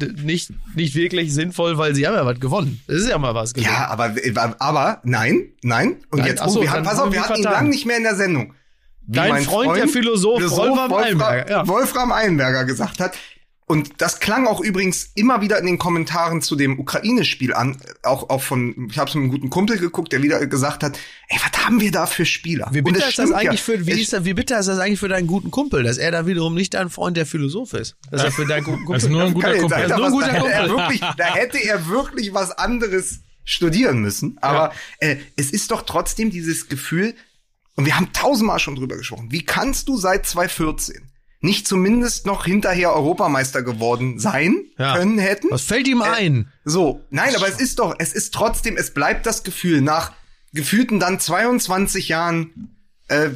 äh, 0.01 0.05
nicht, 0.23 0.51
nicht 0.75 0.95
wirklich 0.95 1.33
sinnvoll, 1.33 1.77
weil 1.77 1.93
sie 1.95 2.07
haben 2.07 2.15
ja 2.15 2.25
was 2.25 2.39
gewonnen. 2.39 2.81
Das 2.87 2.97
ist 2.97 3.09
ja 3.09 3.17
mal 3.17 3.35
was 3.35 3.53
gewonnen. 3.53 3.71
Ja, 3.73 3.87
aber, 3.87 4.15
aber 4.59 5.01
nein, 5.03 5.49
nein. 5.61 5.97
Und 6.09 6.19
Nein, 6.19 6.27
jetzt, 6.27 6.41
oh, 6.41 6.49
so, 6.49 6.61
wir 6.61 6.71
hatten, 6.71 6.85
pass 6.85 6.99
auf, 6.99 7.11
wir 7.11 7.21
hatten 7.21 7.39
ihn 7.39 7.43
lang 7.43 7.69
nicht 7.69 7.85
mehr 7.85 7.97
in 7.97 8.03
der 8.03 8.15
Sendung. 8.15 8.53
Wie 9.07 9.15
Dein 9.15 9.29
mein 9.29 9.43
Freund, 9.43 9.75
der 9.75 9.87
Philosoph 9.87 10.41
Wolfram 10.51 10.93
Eilenberger, 10.93 11.49
ja. 11.49 11.67
Wolfram 11.67 12.11
Eilenberger 12.11 12.63
gesagt 12.63 12.99
hat. 12.99 13.17
Und 13.71 14.01
das 14.01 14.19
klang 14.19 14.47
auch 14.47 14.61
übrigens 14.61 15.11
immer 15.13 15.41
wieder 15.41 15.59
in 15.59 15.67
den 15.67 15.77
Kommentaren 15.77 16.41
zu 16.41 16.55
dem 16.55 16.79
Ukraine-Spiel 16.79 17.53
an, 17.53 17.77
auch, 18.01 18.31
auch 18.31 18.41
von, 18.41 18.87
ich 18.89 18.97
habe 18.97 19.09
es 19.09 19.13
mit 19.13 19.21
einem 19.21 19.31
guten 19.31 19.51
Kumpel 19.51 19.77
geguckt, 19.77 20.11
der 20.11 20.23
wieder 20.23 20.43
gesagt 20.47 20.81
hat, 20.81 20.97
ey, 21.27 21.37
was 21.37 21.65
haben 21.65 21.79
wir 21.79 21.91
da 21.91 22.07
für 22.07 22.25
Spieler? 22.25 22.67
Wie 22.71 22.81
bitter, 22.81 23.07
ist 23.07 23.19
das 23.19 23.31
eigentlich 23.31 23.59
ja. 23.59 23.65
für, 23.75 23.85
wie, 23.85 24.01
ist 24.01 24.11
das, 24.11 24.25
wie 24.25 24.33
bitter 24.33 24.59
ist 24.59 24.65
das 24.65 24.79
eigentlich 24.79 24.99
für 24.99 25.07
deinen 25.07 25.27
guten 25.27 25.51
Kumpel, 25.51 25.83
dass 25.83 25.99
er 25.99 26.09
da 26.09 26.25
wiederum 26.25 26.55
nicht 26.55 26.73
dein 26.73 26.89
Freund 26.89 27.15
der 27.15 27.27
Philosoph 27.27 27.73
ist? 27.73 27.95
Dass 28.09 28.23
er 28.23 28.31
für 28.31 28.47
deinen 28.47 28.63
guten 28.63 28.77
Kumpel 28.85 28.95
Also 28.95 29.09
nur 29.09 29.21
ein 29.21 29.35
guter 29.35 29.55
Kumpel. 29.55 29.87
Da, 29.87 29.95
Also 29.95 29.95
ein 29.95 29.99
er 29.99 30.03
was- 30.03 30.11
guter 30.13 30.27
da, 30.27 30.33
hätte 30.33 30.49
er 30.49 30.67
Kumpel. 30.67 30.77
wirklich, 30.79 30.99
da 31.17 31.35
hätte 31.35 31.57
er 31.63 31.87
wirklich 31.89 32.33
was 32.33 32.51
anderes 32.57 33.19
studieren 33.43 33.99
müssen. 33.99 34.39
Aber 34.41 34.73
äh, 34.97 35.17
es 35.35 35.51
ist 35.51 35.69
doch 35.69 35.83
trotzdem 35.83 36.31
dieses 36.31 36.69
Gefühl, 36.69 37.13
und 37.75 37.85
wir 37.85 37.95
haben 37.95 38.11
tausendmal 38.13 38.57
schon 38.57 38.75
drüber 38.75 38.97
gesprochen, 38.97 39.27
wie 39.31 39.45
kannst 39.45 39.87
du 39.89 39.95
seit 39.97 40.25
2014 40.25 41.08
nicht 41.41 41.67
zumindest 41.67 42.25
noch 42.25 42.45
hinterher 42.45 42.93
Europameister 42.93 43.63
geworden 43.63 44.19
sein 44.19 44.65
Ja. 44.77 44.97
können 44.97 45.19
hätten? 45.19 45.47
Was 45.51 45.61
fällt 45.61 45.87
ihm 45.87 46.01
ein? 46.01 46.51
So, 46.65 47.05
nein, 47.09 47.35
aber 47.35 47.47
es 47.47 47.59
ist 47.59 47.79
doch, 47.79 47.95
es 47.97 48.13
ist 48.13 48.33
trotzdem, 48.33 48.75
es 48.77 48.91
bleibt 48.91 49.25
das 49.25 49.43
Gefühl 49.43 49.81
nach 49.81 50.11
gefühlten 50.53 50.99
dann 50.99 51.19
22 51.19 52.09
Jahren 52.09 52.75
äh, 53.07 53.29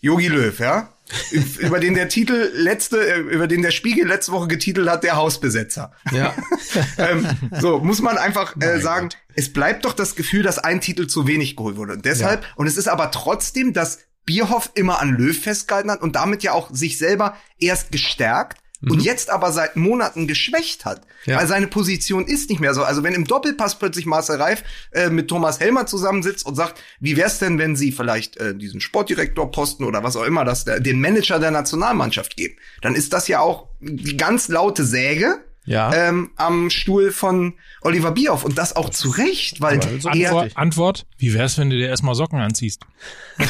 Yogi 0.00 0.28
Löw, 0.28 0.58
ja, 0.58 0.92
über 1.58 1.78
den 1.78 1.94
der 1.94 2.08
Titel 2.08 2.50
letzte, 2.54 2.98
äh, 2.98 3.18
über 3.18 3.46
den 3.46 3.62
der 3.62 3.70
Spiegel 3.70 4.06
letzte 4.06 4.32
Woche 4.32 4.48
getitelt 4.48 4.88
hat, 4.88 5.04
der 5.04 5.16
Hausbesetzer. 5.16 5.92
Ja. 6.12 6.34
ähm, 6.98 7.28
so 7.60 7.78
muss 7.78 8.00
man 8.00 8.18
einfach 8.18 8.56
äh, 8.60 8.80
sagen, 8.80 9.10
es 9.34 9.52
bleibt 9.52 9.84
doch 9.84 9.92
das 9.92 10.16
Gefühl, 10.16 10.42
dass 10.42 10.58
ein 10.58 10.80
Titel 10.80 11.06
zu 11.06 11.26
wenig 11.26 11.56
geholt 11.56 11.76
wurde. 11.76 11.92
Und 11.94 12.04
deshalb, 12.04 12.44
und 12.56 12.66
es 12.66 12.76
ist 12.76 12.88
aber 12.88 13.10
trotzdem, 13.10 13.72
dass 13.72 14.00
Bierhoff 14.26 14.70
immer 14.74 15.00
an 15.00 15.16
Löw 15.16 15.36
festgehalten 15.36 15.90
hat 15.90 16.02
und 16.02 16.16
damit 16.16 16.42
ja 16.42 16.52
auch 16.52 16.70
sich 16.72 16.98
selber 16.98 17.36
erst 17.58 17.92
gestärkt 17.92 18.58
und 18.82 19.02
jetzt 19.02 19.30
aber 19.30 19.52
seit 19.52 19.76
Monaten 19.76 20.26
geschwächt 20.26 20.84
hat. 20.84 21.02
Ja. 21.24 21.38
Weil 21.38 21.46
seine 21.46 21.66
Position 21.66 22.26
ist 22.26 22.50
nicht 22.50 22.60
mehr 22.60 22.74
so. 22.74 22.84
Also 22.84 23.02
wenn 23.02 23.14
im 23.14 23.24
Doppelpass 23.24 23.78
plötzlich 23.78 24.06
Marcel 24.06 24.36
Reif 24.36 24.62
äh, 24.92 25.08
mit 25.08 25.28
Thomas 25.28 25.60
Helmer 25.60 25.86
zusammensitzt 25.86 26.46
und 26.46 26.54
sagt, 26.54 26.80
wie 27.00 27.16
wär's 27.16 27.38
denn, 27.38 27.58
wenn 27.58 27.74
sie 27.74 27.90
vielleicht 27.90 28.36
äh, 28.36 28.54
diesen 28.54 28.80
Sportdirektorposten 28.80 29.84
oder 29.84 30.02
was 30.02 30.16
auch 30.16 30.24
immer 30.24 30.44
das, 30.44 30.64
der, 30.64 30.80
den 30.80 31.00
Manager 31.00 31.38
der 31.38 31.50
Nationalmannschaft 31.50 32.36
geben, 32.36 32.56
dann 32.82 32.94
ist 32.94 33.12
das 33.12 33.28
ja 33.28 33.40
auch 33.40 33.68
die 33.80 34.16
ganz 34.16 34.48
laute 34.48 34.84
Säge 34.84 35.40
Ja. 35.66 35.92
ähm, 35.92 36.30
am 36.36 36.70
Stuhl 36.70 37.10
von 37.10 37.54
Oliver 37.82 38.12
Bierhoff 38.12 38.44
und 38.44 38.56
das 38.56 38.76
auch 38.76 38.90
zu 38.90 39.10
Recht, 39.10 39.60
weil 39.60 39.82
so 40.00 40.08
er, 40.08 40.28
Antwort, 40.28 40.56
Antwort, 40.56 41.06
wie 41.18 41.34
wär's, 41.34 41.58
wenn 41.58 41.70
du 41.70 41.76
dir 41.76 41.88
erstmal 41.88 42.14
Socken 42.14 42.40
anziehst? 42.40 42.82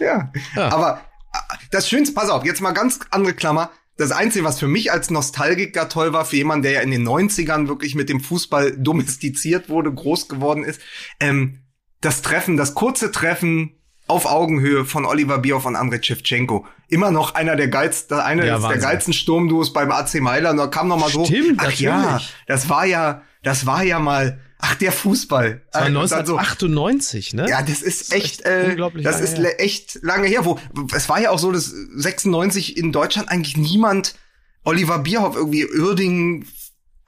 ja. 0.00 0.30
aber 0.56 1.02
äh, 1.32 1.38
das 1.70 1.88
Schönste, 1.88 2.14
pass 2.14 2.30
auf, 2.30 2.44
jetzt 2.44 2.60
mal 2.60 2.72
ganz 2.72 3.00
andere 3.10 3.34
Klammer. 3.34 3.70
Das 3.98 4.12
Einzige, 4.12 4.44
was 4.44 4.58
für 4.58 4.68
mich 4.68 4.92
als 4.92 5.10
Nostalgiker 5.10 5.88
toll 5.88 6.12
war, 6.12 6.24
für 6.26 6.36
jemanden, 6.36 6.64
der 6.64 6.72
ja 6.72 6.80
in 6.80 6.90
den 6.90 7.06
90ern 7.06 7.68
wirklich 7.68 7.94
mit 7.94 8.08
dem 8.08 8.20
Fußball 8.20 8.76
domestiziert 8.76 9.68
wurde, 9.68 9.92
groß 9.92 10.28
geworden 10.28 10.64
ist, 10.64 10.80
ähm, 11.20 11.60
das 12.00 12.22
Treffen, 12.22 12.56
das 12.56 12.74
kurze 12.74 13.10
Treffen 13.10 13.76
auf 14.08 14.26
Augenhöhe 14.26 14.84
von 14.84 15.04
Oliver 15.04 15.38
Bierhoff 15.38 15.66
und 15.66 15.76
Andrei 15.76 16.00
Shevchenko. 16.02 16.66
Immer 16.88 17.10
noch 17.10 17.34
einer 17.34 17.56
der 17.56 17.68
geilsten, 17.68 18.18
einer 18.20 18.44
Ja, 18.44 18.58
der 18.58 18.78
geilsten 18.78 19.12
Sturmduos 19.12 19.72
beim 19.72 19.90
AC 19.90 20.20
Mailand. 20.20 20.58
Da 20.58 20.68
kam 20.68 20.88
noch 20.88 20.98
mal 20.98 21.10
so, 21.10 21.24
Stimmt, 21.24 21.60
ach 21.60 21.72
ja, 21.72 21.98
natürlich. 22.02 22.32
das 22.46 22.68
war 22.68 22.84
ja, 22.86 23.22
das 23.42 23.66
war 23.66 23.82
ja 23.82 23.98
mal, 23.98 24.40
ach 24.58 24.76
der 24.76 24.92
Fußball. 24.92 25.62
Das 25.72 25.80
war 25.82 25.88
Äh, 25.88 25.90
und 25.90 25.94
dann 25.94 26.08
so, 26.26 26.36
1998, 26.36 27.34
ne? 27.34 27.46
ja, 27.48 27.62
das 27.62 27.82
ist 27.82 28.12
echt, 28.12 28.24
echt 28.24 28.46
äh, 28.46 28.66
unglaublich 28.70 29.04
das 29.04 29.16
lange 29.16 29.26
ist 29.26 29.38
her. 29.38 29.60
echt 29.60 29.98
lange 30.02 30.28
her. 30.28 30.44
Wo 30.44 30.58
es 30.94 31.08
war 31.08 31.20
ja 31.20 31.30
auch 31.30 31.38
so, 31.40 31.50
dass 31.50 31.66
96 31.66 32.76
in 32.76 32.92
Deutschland 32.92 33.28
eigentlich 33.28 33.56
niemand 33.56 34.14
Oliver 34.62 34.98
Bierhoff 35.00 35.36
irgendwie 35.36 35.66
Uerdingen, 35.66 36.46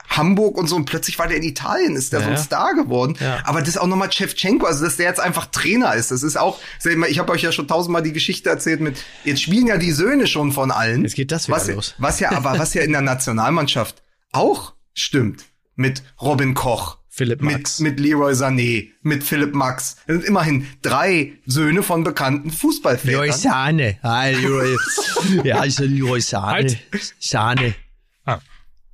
Hamburg 0.08 0.56
und 0.56 0.68
so 0.68 0.76
und 0.76 0.84
plötzlich 0.86 1.18
war 1.18 1.28
der 1.28 1.36
in 1.36 1.42
Italien, 1.42 1.96
ist 1.96 2.12
der 2.12 2.20
Ja, 2.20 2.26
so 2.26 2.32
ein. 2.32 2.38
Star 2.38 2.74
geworden. 2.74 3.16
Ja. 3.20 3.40
Aber 3.44 3.60
das 3.60 3.70
ist 3.70 3.78
auch 3.78 3.86
nochmal 3.86 4.10
Shevchenko, 4.10 4.66
also 4.66 4.84
dass 4.84 4.96
der 4.96 5.06
jetzt 5.06 5.20
einfach 5.20 5.46
Trainer 5.46 5.94
ist. 5.94 6.10
Das 6.10 6.22
ist 6.22 6.36
auch, 6.36 6.58
ich 6.84 6.96
mal, 6.96 7.08
ich 7.08 7.18
habe 7.18 7.32
euch 7.32 7.42
ja 7.42 7.52
schon 7.52 7.68
tausendmal 7.68 8.02
die 8.02 8.12
Geschichte 8.12 8.48
erzählt 8.48 8.80
mit, 8.80 9.04
jetzt 9.24 9.42
spielen 9.42 9.66
ja 9.66 9.76
die 9.76 9.92
Söhne 9.92 10.26
schon 10.26 10.52
von 10.52 10.70
allen. 10.70 11.02
Jetzt 11.02 11.14
geht 11.14 11.32
das 11.32 11.48
wieder 11.48 11.56
was, 11.56 11.68
los. 11.68 11.94
Was 11.98 12.20
ja, 12.20 12.32
aber 12.32 12.58
was 12.58 12.74
ja 12.74 12.82
in 12.82 12.92
der 12.92 13.02
Nationalmannschaft 13.02 14.02
auch 14.32 14.74
stimmt. 14.94 15.44
Mit 15.74 16.02
Robin 16.20 16.54
Koch. 16.54 16.98
Philipp 17.08 17.42
mit, 17.42 17.52
Max. 17.52 17.80
Mit 17.80 17.98
Leroy 17.98 18.32
Sané, 18.32 18.90
mit 19.02 19.24
Philipp 19.24 19.54
Max. 19.54 19.96
Das 20.06 20.16
sind 20.16 20.24
immerhin 20.24 20.68
drei 20.82 21.32
Söhne 21.46 21.82
von 21.82 22.04
bekannten 22.04 22.50
Fußballvätern. 22.50 23.10
Leroy 23.10 23.32
Sahne. 23.32 23.98
Ah, 24.02 24.26
Leroy. 24.26 24.76
ja, 25.42 25.58
also 25.58 25.82
Leroy 25.84 26.20
Sahne. 26.20 26.46
Halt. 26.52 26.78
Sahne. 27.18 27.74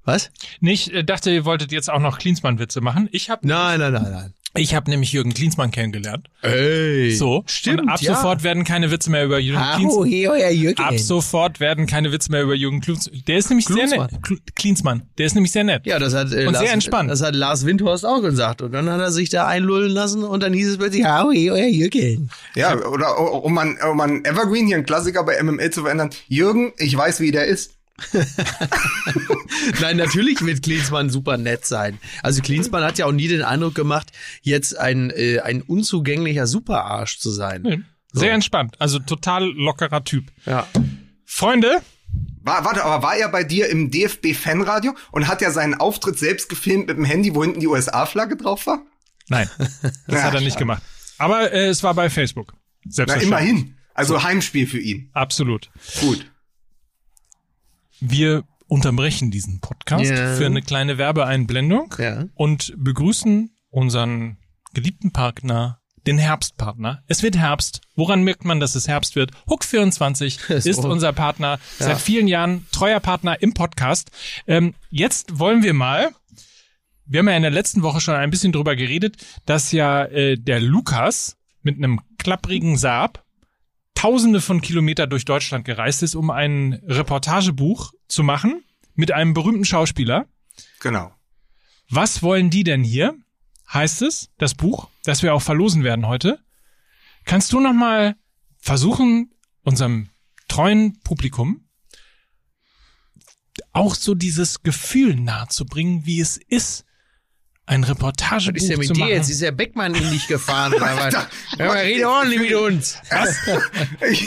Ah. 0.06 0.12
Was? 0.12 0.30
Nee, 0.60 0.72
ich 0.72 0.92
äh, 0.92 1.02
dachte, 1.02 1.30
ihr 1.30 1.44
wolltet 1.44 1.72
jetzt 1.72 1.90
auch 1.90 2.00
noch 2.00 2.18
Klinsmann-Witze 2.18 2.80
machen. 2.80 3.08
Ich 3.12 3.30
habe 3.30 3.46
Nein, 3.46 3.80
nein, 3.80 3.92
nein, 3.92 4.10
nein. 4.10 4.34
Ich 4.56 4.72
habe 4.76 4.88
nämlich 4.88 5.12
Jürgen 5.12 5.34
Klinsmann 5.34 5.72
kennengelernt. 5.72 6.28
Ey. 6.42 7.10
So. 7.16 7.42
Stimmt, 7.46 7.80
Und 7.80 7.88
ab 7.88 8.00
ja. 8.00 8.14
sofort 8.14 8.44
werden 8.44 8.62
keine 8.62 8.92
Witze 8.92 9.10
mehr 9.10 9.24
über 9.24 9.40
Jürgen 9.40 9.58
Hallo, 9.60 9.78
Klinsmann. 9.78 10.08
hier 10.08 10.30
euer 10.30 10.50
Jürgen. 10.50 10.80
Ab 10.80 10.96
sofort 10.96 11.58
werden 11.58 11.88
keine 11.88 12.12
Witze 12.12 12.30
mehr 12.30 12.42
über 12.42 12.54
Jürgen 12.54 12.80
Klinsmann. 12.80 13.20
Der 13.26 13.36
ist 13.38 13.48
nämlich 13.48 13.66
sehr 13.66 13.74
Klinsmann. 13.78 14.10
nett. 14.12 14.20
Kl- 14.22 14.38
Klinsmann. 14.54 15.02
Der 15.18 15.26
ist 15.26 15.34
nämlich 15.34 15.50
sehr 15.50 15.64
nett. 15.64 15.84
Ja, 15.86 15.98
das 15.98 16.14
hat, 16.14 16.32
äh, 16.32 16.46
Und 16.46 16.52
Lars, 16.52 16.58
sehr 16.62 16.72
entspannt. 16.72 17.10
Das 17.10 17.20
hat 17.20 17.34
Lars 17.34 17.66
Windhorst 17.66 18.06
auch 18.06 18.20
gesagt. 18.20 18.62
Und 18.62 18.70
dann 18.70 18.88
hat 18.88 19.00
er 19.00 19.10
sich 19.10 19.28
da 19.28 19.48
einlullen 19.48 19.90
lassen 19.90 20.22
und 20.22 20.40
dann 20.40 20.52
hieß 20.52 20.68
es 20.68 20.78
plötzlich, 20.78 21.02
Hallo, 21.04 21.32
hier 21.32 21.54
euer 21.54 21.66
Jürgen. 21.66 22.30
Ja, 22.54 22.76
oder 22.76 23.18
um 23.42 23.52
man, 23.52 23.76
um 23.90 23.96
man 23.96 24.24
Evergreen 24.24 24.68
hier 24.68 24.76
einen 24.76 24.86
Klassiker 24.86 25.24
bei 25.24 25.42
MML 25.42 25.70
zu 25.70 25.82
verändern. 25.82 26.10
Jürgen, 26.28 26.72
ich 26.78 26.96
weiß, 26.96 27.18
wie 27.18 27.32
der 27.32 27.46
ist. 27.46 27.72
Nein, 29.80 29.96
natürlich 29.96 30.40
wird 30.44 30.62
Klinsmann 30.62 31.10
super 31.10 31.36
nett 31.36 31.64
sein. 31.66 31.98
Also 32.22 32.42
Klinsmann 32.42 32.82
hat 32.84 32.98
ja 32.98 33.06
auch 33.06 33.12
nie 33.12 33.28
den 33.28 33.42
Eindruck 33.42 33.74
gemacht, 33.74 34.12
jetzt 34.42 34.78
ein, 34.78 35.10
äh, 35.10 35.40
ein 35.40 35.62
unzugänglicher 35.62 36.46
Superarsch 36.46 37.18
zu 37.18 37.30
sein. 37.30 37.86
Sehr 38.12 38.32
entspannt. 38.32 38.76
Also 38.80 38.98
total 38.98 39.44
lockerer 39.52 40.04
Typ. 40.04 40.30
Ja. 40.46 40.66
Freunde, 41.24 41.80
War, 42.42 42.64
warte, 42.64 42.84
aber 42.84 43.02
war 43.02 43.16
er 43.16 43.28
bei 43.28 43.42
dir 43.44 43.68
im 43.68 43.90
DFB-Fanradio 43.90 44.94
und 45.10 45.26
hat 45.28 45.40
ja 45.40 45.50
seinen 45.50 45.74
Auftritt 45.74 46.18
selbst 46.18 46.48
gefilmt 46.48 46.86
mit 46.88 46.96
dem 46.96 47.04
Handy, 47.04 47.34
wo 47.34 47.42
hinten 47.42 47.60
die 47.60 47.66
USA-Flagge 47.66 48.36
drauf 48.36 48.66
war? 48.66 48.82
nein, 49.28 49.48
das 49.58 49.80
Ja, 50.08 50.22
hat 50.24 50.34
er 50.34 50.40
nicht 50.40 50.50
schade. 50.52 50.58
gemacht. 50.60 50.82
Aber 51.18 51.50
äh, 51.52 51.66
es 51.68 51.82
war 51.82 51.94
bei 51.94 52.10
Facebook. 52.10 52.52
Na, 52.84 52.90
Selbstverständlich. 52.92 53.28
immerhin. 53.50 53.74
Also 53.94 54.22
Heimspiel 54.22 54.66
für 54.66 54.80
ihn. 54.80 55.08
Absolut. 55.12 55.70
Gut. 56.00 56.30
Wir 58.00 58.44
unterbrechen 58.66 59.30
diesen 59.30 59.60
Podcast 59.60 60.10
Ja. 60.10 60.34
für 60.34 60.46
eine 60.46 60.62
kleine 60.62 60.98
Werbeeinblendung 60.98 61.94
Ja. 61.98 62.24
und 62.34 62.72
begrüßen 62.76 63.50
unseren 63.70 64.38
geliebten 64.72 65.12
Partner, 65.12 65.80
den 66.06 66.18
Herbstpartner. 66.18 67.02
Es 67.06 67.22
wird 67.22 67.36
Herbst. 67.36 67.80
Woran 67.94 68.24
merkt 68.24 68.44
man, 68.44 68.60
dass 68.60 68.74
es 68.74 68.88
Herbst 68.88 69.16
wird? 69.16 69.30
Hook24 69.48 70.50
Ist 70.66 70.84
unser 70.84 71.12
Partner, 71.12 71.58
seit 71.78 71.98
vielen 71.98 72.28
Jahren 72.28 72.66
treuer 72.72 73.00
Partner 73.00 73.40
im 73.40 73.54
Podcast. 73.54 74.10
Ähm, 74.46 74.74
jetzt 74.90 75.38
wollen 75.38 75.62
wir 75.62 75.72
mal, 75.74 76.10
wir 77.06 77.20
haben 77.20 77.28
ja 77.28 77.36
in 77.36 77.42
der 77.42 77.50
letzten 77.50 77.82
Woche 77.82 78.00
schon 78.00 78.14
ein 78.16 78.30
bisschen 78.30 78.52
drüber 78.52 78.76
geredet, 78.76 79.16
dass 79.46 79.72
ja 79.72 80.04
äh, 80.04 80.36
der 80.36 80.60
Lukas 80.60 81.36
mit 81.62 81.76
einem 81.78 82.00
klapprigen 82.18 82.76
Saab 82.76 83.24
tausende 83.94 84.40
von 84.40 84.60
Kilometer 84.60 85.06
durch 85.06 85.24
Deutschland 85.24 85.64
gereist 85.64 86.02
ist, 86.02 86.14
um 86.14 86.30
ein 86.30 86.80
Reportagebuch 86.86 87.92
zu 88.08 88.22
machen 88.22 88.62
mit 88.94 89.12
einem 89.12 89.34
berühmten 89.34 89.64
Schauspieler. 89.64 90.26
Genau. 90.80 91.12
Was 91.88 92.22
wollen 92.22 92.50
die 92.50 92.64
denn 92.64 92.82
hier? 92.84 93.16
Heißt 93.72 94.02
es, 94.02 94.30
das 94.38 94.54
Buch, 94.54 94.88
das 95.04 95.22
wir 95.22 95.34
auch 95.34 95.42
verlosen 95.42 95.84
werden 95.84 96.06
heute. 96.06 96.38
Kannst 97.24 97.52
du 97.52 97.60
noch 97.60 97.72
mal 97.72 98.16
versuchen, 98.58 99.32
unserem 99.62 100.10
treuen 100.48 101.00
Publikum 101.00 101.64
auch 103.72 103.94
so 103.94 104.14
dieses 104.14 104.62
Gefühl 104.62 105.16
nahezubringen, 105.16 106.06
wie 106.06 106.20
es 106.20 106.36
ist, 106.36 106.84
ein 107.66 107.82
Reportagebuch 107.82 108.54
Was 108.56 108.62
ist 108.62 108.68
denn 108.70 108.78
mit 108.78 108.88
zu 108.88 108.92
dir 108.94 109.00
machen? 109.00 109.12
jetzt? 109.12 109.30
Ist 109.30 109.40
der 109.40 109.52
Beckmann 109.52 109.94
in 109.94 110.10
dich 110.10 110.26
gefahren 110.28 110.74
oder 110.74 110.96
was? 110.96 111.14
Ja, 111.14 111.64
aber 111.70 111.74
rede 111.82 112.08
ordentlich 112.08 112.40
mit 112.40 112.54
uns. 112.54 112.98
Ich, 114.10 114.26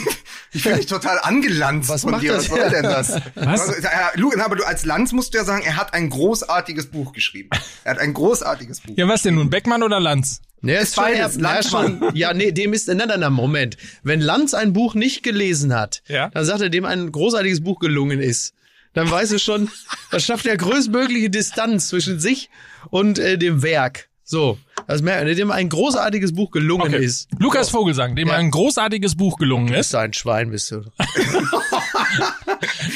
ich 0.52 0.62
fühle 0.62 0.76
mich 0.76 0.86
total 0.86 1.18
angelanzt 1.22 1.88
Was 1.88 2.02
von 2.02 2.18
dir. 2.20 2.32
das? 2.32 2.50
Was 2.50 2.58
soll 2.58 2.70
denn 2.70 2.82
das? 2.82 3.10
Was? 3.36 3.60
Also, 3.60 3.72
ja, 3.82 4.10
Lu, 4.14 4.32
aber 4.40 4.56
du 4.56 4.64
als 4.66 4.84
Lanz 4.84 5.12
musst 5.12 5.34
du 5.34 5.38
ja 5.38 5.44
sagen, 5.44 5.62
er 5.64 5.76
hat 5.76 5.94
ein 5.94 6.10
großartiges 6.10 6.86
Buch 6.86 7.12
geschrieben. 7.12 7.50
Er 7.84 7.92
hat 7.92 7.98
ein 8.00 8.12
großartiges 8.14 8.80
Buch. 8.80 8.94
Ja, 8.96 9.06
was 9.08 9.22
denn 9.22 9.34
nun, 9.36 9.50
Beckmann 9.50 9.82
oder 9.82 10.00
Lanz? 10.00 10.40
Nee, 10.60 10.76
ist 10.76 10.96
schon, 10.96 11.04
beides. 11.04 11.36
ja, 11.36 11.40
Lanz 11.42 11.70
schon, 11.70 12.10
ja, 12.14 12.34
nee, 12.34 12.50
dem 12.50 12.72
ist, 12.72 12.88
nein, 12.88 12.96
nein, 13.06 13.20
nein, 13.20 13.32
Moment. 13.32 13.76
Wenn 14.02 14.20
Lanz 14.20 14.54
ein 14.54 14.72
Buch 14.72 14.94
nicht 14.94 15.22
gelesen 15.22 15.72
hat, 15.72 16.02
Ja. 16.08 16.30
dann 16.30 16.44
sagt 16.44 16.60
er, 16.60 16.68
dem 16.70 16.84
ein 16.84 17.12
großartiges 17.12 17.62
Buch 17.62 17.78
gelungen 17.78 18.18
ist. 18.20 18.54
Dann 18.94 19.10
weiß 19.10 19.32
er 19.32 19.38
schon, 19.38 19.70
das 20.10 20.24
schafft 20.24 20.46
er 20.46 20.56
größtmögliche 20.56 21.30
Distanz 21.30 21.88
zwischen 21.88 22.20
sich 22.20 22.50
und 22.90 23.18
äh, 23.18 23.38
dem 23.38 23.62
Werk. 23.62 24.08
So, 24.24 24.58
das 24.86 25.00
merkt 25.00 25.26
er, 25.26 25.34
dem 25.34 25.50
ein 25.50 25.70
großartiges 25.70 26.34
Buch 26.34 26.50
gelungen 26.50 26.94
Okay. 26.94 27.02
ist. 27.04 27.28
Lukas 27.38 27.70
Vogelsang, 27.70 28.14
dem 28.14 28.28
Ja. 28.28 28.34
ein 28.34 28.50
großartiges 28.50 29.16
Buch 29.16 29.38
gelungen 29.38 29.68
ist. 29.68 29.74
Bist 29.76 29.94
du 29.94 29.98
ein 29.98 30.12
Schwein, 30.12 30.50
bist 30.50 30.70
du. 30.70 30.82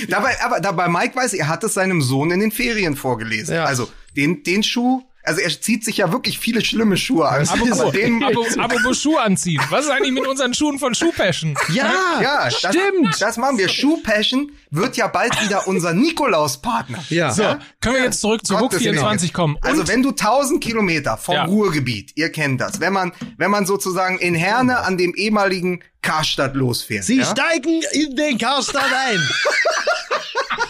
Dabei, 0.09 0.37
aber 0.43 0.61
dabei 0.61 0.89
Mike 0.89 1.15
weiß, 1.17 1.35
er 1.35 1.49
hat 1.49 1.63
es 1.65 1.75
seinem 1.75 2.03
Sohn 2.03 2.31
in 2.31 2.41
den 2.41 2.51
Ferien 2.51 2.97
vorgelesen. 2.97 3.55
Ja. 3.55 3.65
Also 3.65 3.89
den, 4.17 4.43
den 4.43 4.63
Schuh, 4.63 5.03
also 5.23 5.41
er 5.41 5.49
zieht 5.61 5.85
sich 5.85 5.99
ja 5.99 6.13
wirklich 6.13 6.39
viele 6.39 6.65
schlimme 6.65 6.97
Schuhe 6.97 7.29
an. 7.29 7.47
Aber 7.49 7.93
den, 7.93 8.23
Abo, 8.25 8.45
Abo 8.59 8.95
Schuh 8.95 9.17
anziehen. 9.19 9.61
Was 9.71 9.85
ist 9.85 9.91
eigentlich 9.91 10.13
mit 10.13 10.27
unseren 10.27 10.55
Schuhen 10.55 10.79
von 10.79 10.95
Schuhpassion? 10.95 11.57
Ja, 11.73 11.93
ja, 12.21 12.45
das, 12.45 12.59
stimmt. 12.59 13.21
Das 13.21 13.37
machen 13.37 13.59
wir. 13.59 13.69
Schuh 13.69 13.99
Passion 14.03 14.51
wird 14.73 14.97
ja 14.97 15.07
bald 15.07 15.41
wieder 15.45 15.69
unser 15.69 15.93
Nikolaus-Partner. 15.95 16.99
Ja. 17.13 17.31
So, 17.31 17.43
können 17.81 17.97
wir 17.97 18.05
jetzt 18.05 18.21
zurück 18.21 18.45
zu 18.47 18.55
Book 18.55 18.71
Gottes 18.71 18.79
24 18.79 19.29
Willen. 19.29 19.33
kommen? 19.35 19.59
Also 19.61 19.83
Und 19.83 19.89
wenn 19.89 20.03
du 20.03 20.11
1000 20.11 20.63
Kilometer 20.63 21.19
vom 21.19 21.35
Ja. 21.35 21.45
Ruhrgebiet, 21.45 22.13
ihr 22.17 22.33
kennt 22.33 22.61
das, 22.61 22.81
wenn 22.81 22.93
man, 22.95 23.13
wenn 23.37 23.51
man 23.51 23.67
sozusagen 23.67 24.19
in 24.19 24.35
Herne 24.35 24.79
an 24.79 24.97
dem 24.97 25.15
ehemaligen 25.15 25.83
Karstadt 26.01 26.55
losfährt. 26.55 27.05
Sie 27.05 27.19
ja? 27.19 27.25
steigen 27.27 27.83
in 27.93 28.17
den 28.17 28.39
Karstadt 28.39 28.91
ein. 29.07 29.21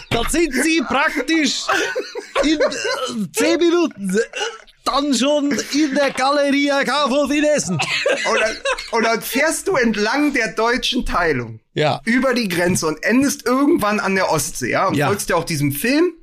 da 0.09 0.29
sind 0.29 0.53
Sie 0.53 0.81
praktisch 0.87 1.61
in 2.43 2.59
äh, 2.59 3.31
zehn 3.31 3.57
Minuten 3.59 4.09
äh, 4.09 4.21
dann 4.85 5.13
schon 5.13 5.51
in 5.51 5.95
der 5.95 6.11
Galeria 6.11 6.83
KV 6.83 7.29
Essen. 7.55 7.75
Und 7.75 8.39
dann, 8.39 8.55
und 8.91 9.03
dann 9.03 9.21
fährst 9.21 9.67
du 9.67 9.75
entlang 9.75 10.33
der 10.33 10.49
deutschen 10.53 11.05
Teilung. 11.05 11.59
Ja. 11.73 12.01
Über 12.05 12.33
die 12.33 12.47
Grenze 12.47 12.87
und 12.87 13.03
endest 13.03 13.45
irgendwann 13.45 13.99
an 13.99 14.15
der 14.15 14.31
Ostsee, 14.31 14.71
ja. 14.71 14.87
Und 14.87 14.95
Ja. 14.95 15.07
folgst 15.07 15.29
ja 15.29 15.35
auch 15.35 15.43
diesem 15.45 15.71
Film. 15.71 16.13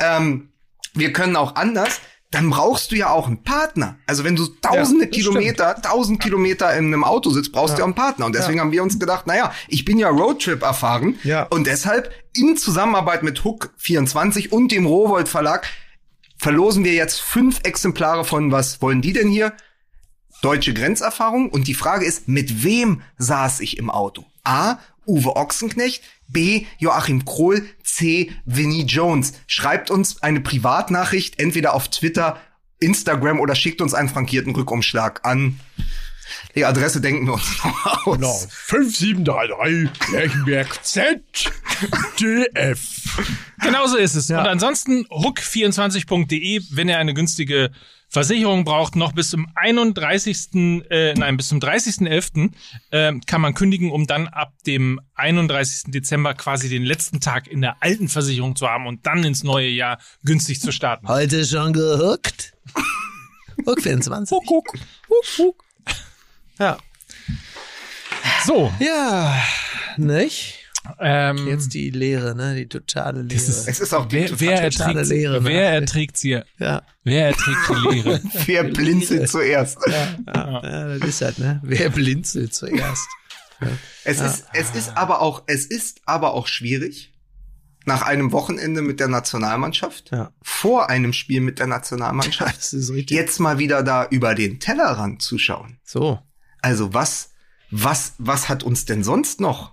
Ähm, 0.00 0.48
wir 0.94 1.12
können 1.12 1.36
auch 1.36 1.54
anders. 1.56 2.00
Dann 2.32 2.50
brauchst 2.50 2.90
du 2.90 2.96
ja 2.96 3.10
auch 3.10 3.28
einen 3.28 3.44
Partner. 3.44 3.98
Also 4.06 4.24
wenn 4.24 4.34
du 4.34 4.46
tausende 4.60 5.06
das 5.06 5.14
Kilometer, 5.14 5.80
tausend 5.80 6.20
Kilometer 6.20 6.74
in 6.76 6.86
einem 6.86 7.04
Auto 7.04 7.30
sitzt, 7.30 7.52
brauchst 7.52 7.74
du 7.74 7.78
ja 7.78 7.84
einen 7.84 7.94
Partner. 7.94 8.26
Und 8.26 8.34
deswegen 8.34 8.60
haben 8.60 8.72
wir 8.72 8.82
uns 8.82 8.98
gedacht, 8.98 9.26
naja, 9.28 9.52
ich 9.68 9.84
bin 9.84 9.96
ja 9.98 10.08
Roadtrip 10.08 10.62
erfahren. 10.62 11.18
Ja. 11.22 11.44
Und 11.44 11.66
deshalb 11.68 12.10
in 12.34 12.56
Zusammenarbeit 12.56 13.22
mit 13.22 13.44
Hook 13.44 13.70
24 13.76 14.52
und 14.52 14.72
dem 14.72 14.86
Rowold 14.86 15.28
Verlag 15.28 15.66
verlosen 16.36 16.84
wir 16.84 16.94
jetzt 16.94 17.20
fünf 17.20 17.60
Exemplare 17.62 18.24
von 18.24 18.52
was 18.52 18.82
wollen 18.82 19.02
die 19.02 19.12
denn 19.12 19.28
hier? 19.28 19.52
Deutsche 20.42 20.74
Grenzerfahrung. 20.74 21.50
Und 21.50 21.66
die 21.66 21.74
Frage 21.74 22.04
ist, 22.04 22.28
mit 22.28 22.62
wem 22.62 23.02
saß 23.18 23.60
ich 23.60 23.78
im 23.78 23.90
Auto? 23.90 24.24
A. 24.44 24.78
Uwe 25.06 25.36
Ochsenknecht. 25.36 26.02
B. 26.28 26.66
Joachim 26.78 27.24
Krohl. 27.24 27.66
C. 27.82 28.32
Vinnie 28.44 28.84
Jones. 28.84 29.32
Schreibt 29.46 29.90
uns 29.90 30.22
eine 30.22 30.40
Privatnachricht, 30.40 31.38
entweder 31.40 31.74
auf 31.74 31.88
Twitter, 31.88 32.38
Instagram 32.80 33.40
oder 33.40 33.54
schickt 33.54 33.80
uns 33.80 33.94
einen 33.94 34.08
frankierten 34.08 34.54
Rückumschlag 34.54 35.24
an. 35.24 35.58
Die 36.54 36.64
Adresse 36.64 37.00
denken 37.00 37.26
wir 37.26 37.34
uns 37.34 37.64
noch 37.64 38.06
aus. 38.06 38.16
Genau. 38.16 38.34
5733 38.50 40.12
Lerchenberg 40.12 40.84
Z 40.84 41.22
DF. 42.20 42.80
Genauso 43.62 43.96
ist 43.96 44.14
es. 44.14 44.30
Und 44.30 44.36
ansonsten 44.38 45.06
hook24.de, 45.06 46.62
wenn 46.70 46.88
ihr 46.88 46.98
eine 46.98 47.14
günstige 47.14 47.70
Versicherung 48.08 48.64
braucht, 48.64 48.96
noch 48.96 49.12
bis 49.12 49.30
zum 49.30 49.46
31. 49.54 50.54
Äh, 50.90 51.14
nein, 51.14 51.36
bis 51.36 51.48
zum 51.48 51.58
30.11. 51.58 52.50
Äh, 52.90 53.18
kann 53.26 53.40
man 53.40 53.54
kündigen, 53.54 53.90
um 53.90 54.06
dann 54.06 54.28
ab 54.28 54.52
dem 54.66 55.00
31. 55.14 55.92
Dezember 55.92 56.34
quasi 56.34 56.68
den 56.68 56.84
letzten 56.84 57.20
Tag 57.20 57.48
in 57.48 57.60
der 57.60 57.82
alten 57.82 58.08
Versicherung 58.08 58.56
zu 58.56 58.68
haben 58.68 58.86
und 58.86 59.06
dann 59.06 59.24
ins 59.24 59.42
neue 59.42 59.68
Jahr 59.68 59.98
günstig 60.24 60.60
zu 60.60 60.72
starten. 60.72 61.08
Heute 61.08 61.44
schon 61.44 61.72
gehuckt. 61.72 62.54
Hook 63.66 63.82
24. 63.82 64.36
Huck, 64.36 64.44
huck, 64.48 64.68
huck, 65.08 65.38
huck. 65.38 65.65
Ja. 66.58 66.78
So, 68.44 68.72
Ja, 68.80 69.40
nicht? 69.96 70.62
ähm, 71.00 71.48
Jetzt 71.48 71.74
die 71.74 71.90
Lehre, 71.90 72.34
ne? 72.36 72.54
Die 72.54 72.68
totale 72.68 73.22
Lehre. 73.22 73.34
ist- 73.40 73.66
Es 73.68 73.80
ist 73.80 73.92
auch 73.92 74.06
die 74.06 74.16
wer, 74.16 74.40
wer, 74.40 74.70
totale 74.70 75.00
erträgt, 75.00 75.08
Leere, 75.08 75.40
ne? 75.42 75.44
wer 75.48 75.70
erträgt 75.72 76.16
sie? 76.16 76.40
ja. 76.58 76.82
Wer 77.02 77.26
erträgt 77.28 77.58
die 77.68 77.88
Lehre? 77.94 78.20
Wer 78.46 78.64
blinzelt 78.64 79.28
zuerst? 79.30 79.78
ja, 79.86 80.98
das 80.98 81.08
ist 81.08 81.22
halt, 81.22 81.38
ne? 81.38 81.60
Wer 81.62 81.90
blinzelt 81.90 82.52
zuerst? 82.54 83.06
Es 84.04 84.20
ist, 84.20 84.44
es 84.52 84.70
ist 84.74 84.96
aber 84.96 85.20
auch, 85.22 85.44
es 85.46 85.66
ist 85.66 86.00
aber 86.04 86.34
auch 86.34 86.46
schwierig, 86.46 87.12
nach 87.84 88.02
einem 88.02 88.32
Wochenende 88.32 88.82
mit 88.82 88.98
der 89.00 89.06
Nationalmannschaft, 89.08 90.10
Ja. 90.10 90.32
vor 90.42 90.90
einem 90.90 91.12
Spiel 91.12 91.40
mit 91.40 91.58
der 91.60 91.68
Nationalmannschaft, 91.68 92.58
jetzt 93.08 93.38
mal 93.38 93.58
wieder 93.58 93.82
da 93.84 94.06
über 94.10 94.34
den 94.34 94.58
Tellerrand 94.60 95.22
zu 95.22 95.38
schauen. 95.38 95.78
So. 95.84 96.18
Also 96.66 96.92
was, 96.94 97.30
was, 97.70 98.14
was 98.18 98.48
hat 98.48 98.64
uns 98.64 98.86
denn 98.86 99.04
sonst 99.04 99.40
noch? 99.40 99.72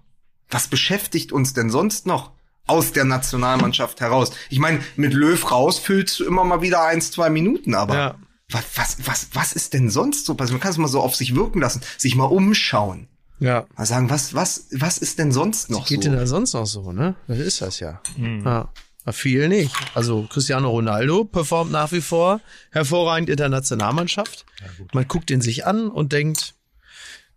Was 0.51 0.67
beschäftigt 0.67 1.31
uns 1.31 1.53
denn 1.53 1.71
sonst 1.71 2.05
noch 2.05 2.31
aus 2.67 2.91
der 2.91 3.03
Nationalmannschaft 3.05 3.99
heraus? 3.99 4.31
Ich 4.51 4.59
meine, 4.59 4.79
mit 4.95 5.13
Löw 5.13 5.51
raus 5.51 5.79
füllst 5.79 6.19
du 6.19 6.25
immer 6.25 6.43
mal 6.43 6.61
wieder 6.61 6.83
eins, 6.83 7.09
zwei 7.09 7.31
Minuten, 7.31 7.73
aber 7.73 7.95
Ja. 7.95 8.15
was, 8.51 8.63
was, 8.75 8.97
was, 9.07 9.27
was 9.33 9.53
ist 9.53 9.73
denn 9.73 9.89
sonst 9.89 10.25
so 10.27 10.35
passiert? 10.35 10.53
Man 10.53 10.61
kann 10.61 10.71
es 10.71 10.77
mal 10.77 10.87
so 10.87 11.01
auf 11.01 11.15
sich 11.15 11.33
wirken 11.33 11.59
lassen, 11.61 11.81
sich 11.97 12.15
mal 12.15 12.25
umschauen. 12.25 13.07
Ja. 13.39 13.65
Mal 13.75 13.85
sagen, 13.87 14.11
was, 14.11 14.35
was, 14.35 14.67
was 14.71 14.99
ist 14.99 15.17
denn 15.17 15.31
sonst 15.31 15.71
noch 15.71 15.81
Was 15.81 15.87
geht 15.89 16.03
so? 16.03 16.09
denn 16.11 16.19
da 16.19 16.27
sonst 16.27 16.53
noch 16.53 16.67
so, 16.67 16.91
ne? 16.91 17.15
Das 17.27 17.39
ist 17.39 17.59
das 17.61 17.79
ja. 17.79 17.99
ja. 18.17 18.69
Na, 19.05 19.11
Viel 19.11 19.49
nicht. 19.49 19.75
Also 19.95 20.27
Cristiano 20.31 20.69
Ronaldo 20.69 21.25
performt 21.25 21.71
nach 21.71 21.91
wie 21.91 22.01
vor 22.01 22.39
hervorragend 22.71 23.29
in 23.29 23.37
der 23.37 23.49
Nationalmannschaft. 23.49 24.45
Man 24.93 25.07
guckt 25.07 25.31
ihn 25.31 25.41
sich 25.41 25.65
an 25.65 25.89
und 25.89 26.13
denkt, 26.13 26.53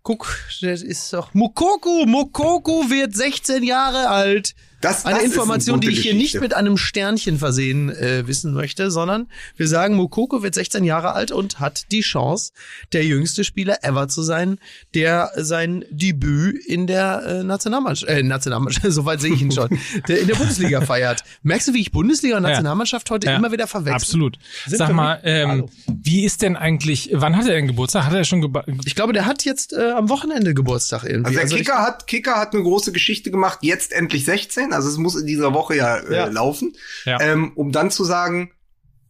guck, 0.07 0.39
das 0.61 0.83
ist 0.83 1.13
doch 1.13 1.35
Mukoko. 1.35 2.07
Mukoko 2.07 2.89
wird 2.89 3.17
16 3.17 3.65
Jahre 3.65 4.09
alt. 4.09 4.55
Das- 4.87 5.05
eine 5.05 5.15
das 5.17 5.25
ist 5.25 5.31
eine 5.33 5.35
Information, 5.43 5.81
die 5.81 5.89
ich 5.91 6.01
hier 6.01 6.13
nicht 6.15 6.23
Geschichte. 6.33 6.41
mit 6.41 6.55
einem 6.55 6.77
Sternchen 6.77 7.39
versehen 7.39 7.91
äh, 7.91 8.27
wissen 8.27 8.53
möchte, 8.55 8.91
sondern 8.91 9.29
wir 9.57 9.69
sagen, 9.69 9.95
Mukoko 9.97 10.43
wird 10.43 10.55
16 10.55 10.85
Jahre 10.85 11.13
alt 11.13 11.33
und 11.33 11.61
hat 11.61 11.91
die 11.93 12.01
Chance, 12.01 12.53
der 12.93 13.05
jüngste 13.05 13.45
Spieler 13.45 13.79
ever 13.83 14.09
zu 14.09 14.23
sein, 14.23 14.59
der 14.95 15.31
sein 15.37 15.85
Debüt 15.91 16.65
in 16.67 16.87
der 16.87 17.23
äh, 17.27 17.45
Nationalmannschaft, 17.45 18.11
äh, 18.11 18.23
Nationalmannschaft, 18.23 18.87
soweit 18.93 19.21
sehe 19.21 19.33
ich 19.35 19.43
ihn 19.43 19.53
schon, 19.53 19.79
der 20.09 20.21
in 20.21 20.27
der 20.29 20.35
Bundesliga 20.37 20.81
feiert. 20.87 21.25
Merkst 21.43 21.69
du, 21.69 21.75
wie 21.75 21.81
ich 21.81 21.93
Bundesliga 21.93 22.37
und 22.37 22.43
Nationalmannschaft 22.43 23.11
heute 23.11 23.27
Ja. 23.29 23.37
immer 23.37 23.53
wieder 23.53 23.67
verwechsel? 23.67 23.95
Absolut. 23.95 24.39
Sind 24.67 24.79
Sag 24.79 24.93
mal, 24.93 25.21
ähm, 25.25 25.49
Hallo. 25.49 25.71
wie 26.03 26.25
ist 26.25 26.43
denn 26.43 26.57
eigentlich, 26.57 27.11
wann 27.13 27.37
hat 27.37 27.47
er 27.47 27.55
denn 27.55 27.67
Geburtstag? 27.67 28.05
Hat 28.05 28.13
er 28.15 28.25
schon 28.25 28.41
Geburtstag? 28.41 28.75
Ich 28.85 28.95
glaube, 28.95 29.13
der 29.13 29.27
hat 29.27 29.45
jetzt 29.45 29.73
äh, 29.73 29.91
am 29.93 30.09
Wochenende 30.09 30.55
Geburtstag 30.55 31.05
irgendwie. 31.05 31.37
Also 31.39 31.51
der 31.51 31.59
ich- 31.61 31.67
Kicker 31.67 31.79
hat, 31.83 32.07
Kicker 32.07 32.35
hat 32.37 32.55
eine 32.55 32.63
große 32.63 32.93
Geschichte 32.93 33.31
gemacht, 33.31 33.59
jetzt 33.63 33.93
endlich 33.93 34.25
16, 34.25 34.73
also 34.77 34.89
es 34.89 34.97
muss 34.99 35.17
in 35.17 35.27
dieser 35.27 35.53
Woche 35.53 35.77
ja, 35.77 35.97
äh, 35.97 36.15
Ja. 36.15 36.27
laufen, 36.27 36.73
Ja. 37.05 37.21
ähm, 37.21 37.53
um 37.57 37.73
dann 37.73 37.91
zu 37.91 38.05
sagen, 38.05 38.53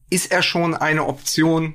ist 0.08 0.30
er 0.32 0.42
schon 0.42 0.74
eine 0.74 1.04
Option 1.06 1.74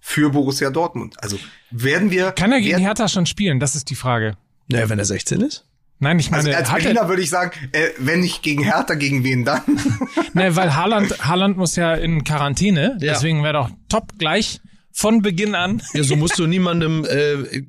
für 0.00 0.30
Borussia 0.30 0.70
Dortmund? 0.70 1.16
Also 1.22 1.38
werden 1.70 2.10
wir... 2.10 2.32
Kann 2.32 2.52
er 2.52 2.58
gegen 2.60 2.70
werden, 2.72 2.82
Hertha 2.84 3.08
schon 3.08 3.26
spielen? 3.26 3.60
Das 3.60 3.76
ist 3.76 3.90
die 3.90 3.94
Frage. 3.96 4.36
Naja, 4.68 4.88
wenn 4.88 4.98
er 4.98 5.04
16 5.04 5.40
ist. 5.42 5.66
Nein, 6.02 6.18
ich 6.18 6.30
meine, 6.30 6.44
also 6.56 6.56
als 6.56 6.70
Berliner 6.82 7.00
er, 7.02 7.08
würde 7.10 7.20
ich 7.22 7.28
sagen, 7.28 7.52
äh, 7.72 7.88
wenn 7.98 8.20
nicht 8.20 8.42
gegen 8.42 8.62
Hertha, 8.64 8.94
gegen 8.94 9.22
wen 9.22 9.44
dann? 9.44 9.60
ne, 10.32 10.56
weil 10.56 10.74
Haaland, 10.74 11.26
Haaland 11.26 11.58
muss 11.58 11.76
ja 11.76 11.92
in 11.94 12.24
Quarantäne, 12.24 12.96
Ja. 13.00 13.12
deswegen 13.12 13.42
wäre 13.42 13.52
doch 13.52 13.70
top 13.90 14.18
gleich 14.18 14.60
von 14.92 15.20
Beginn 15.20 15.54
an. 15.54 15.82
Ja, 15.92 16.02
so 16.02 16.16
musst 16.16 16.38
du 16.38 16.46
niemandem. 16.46 17.04
Äh, 17.04 17.62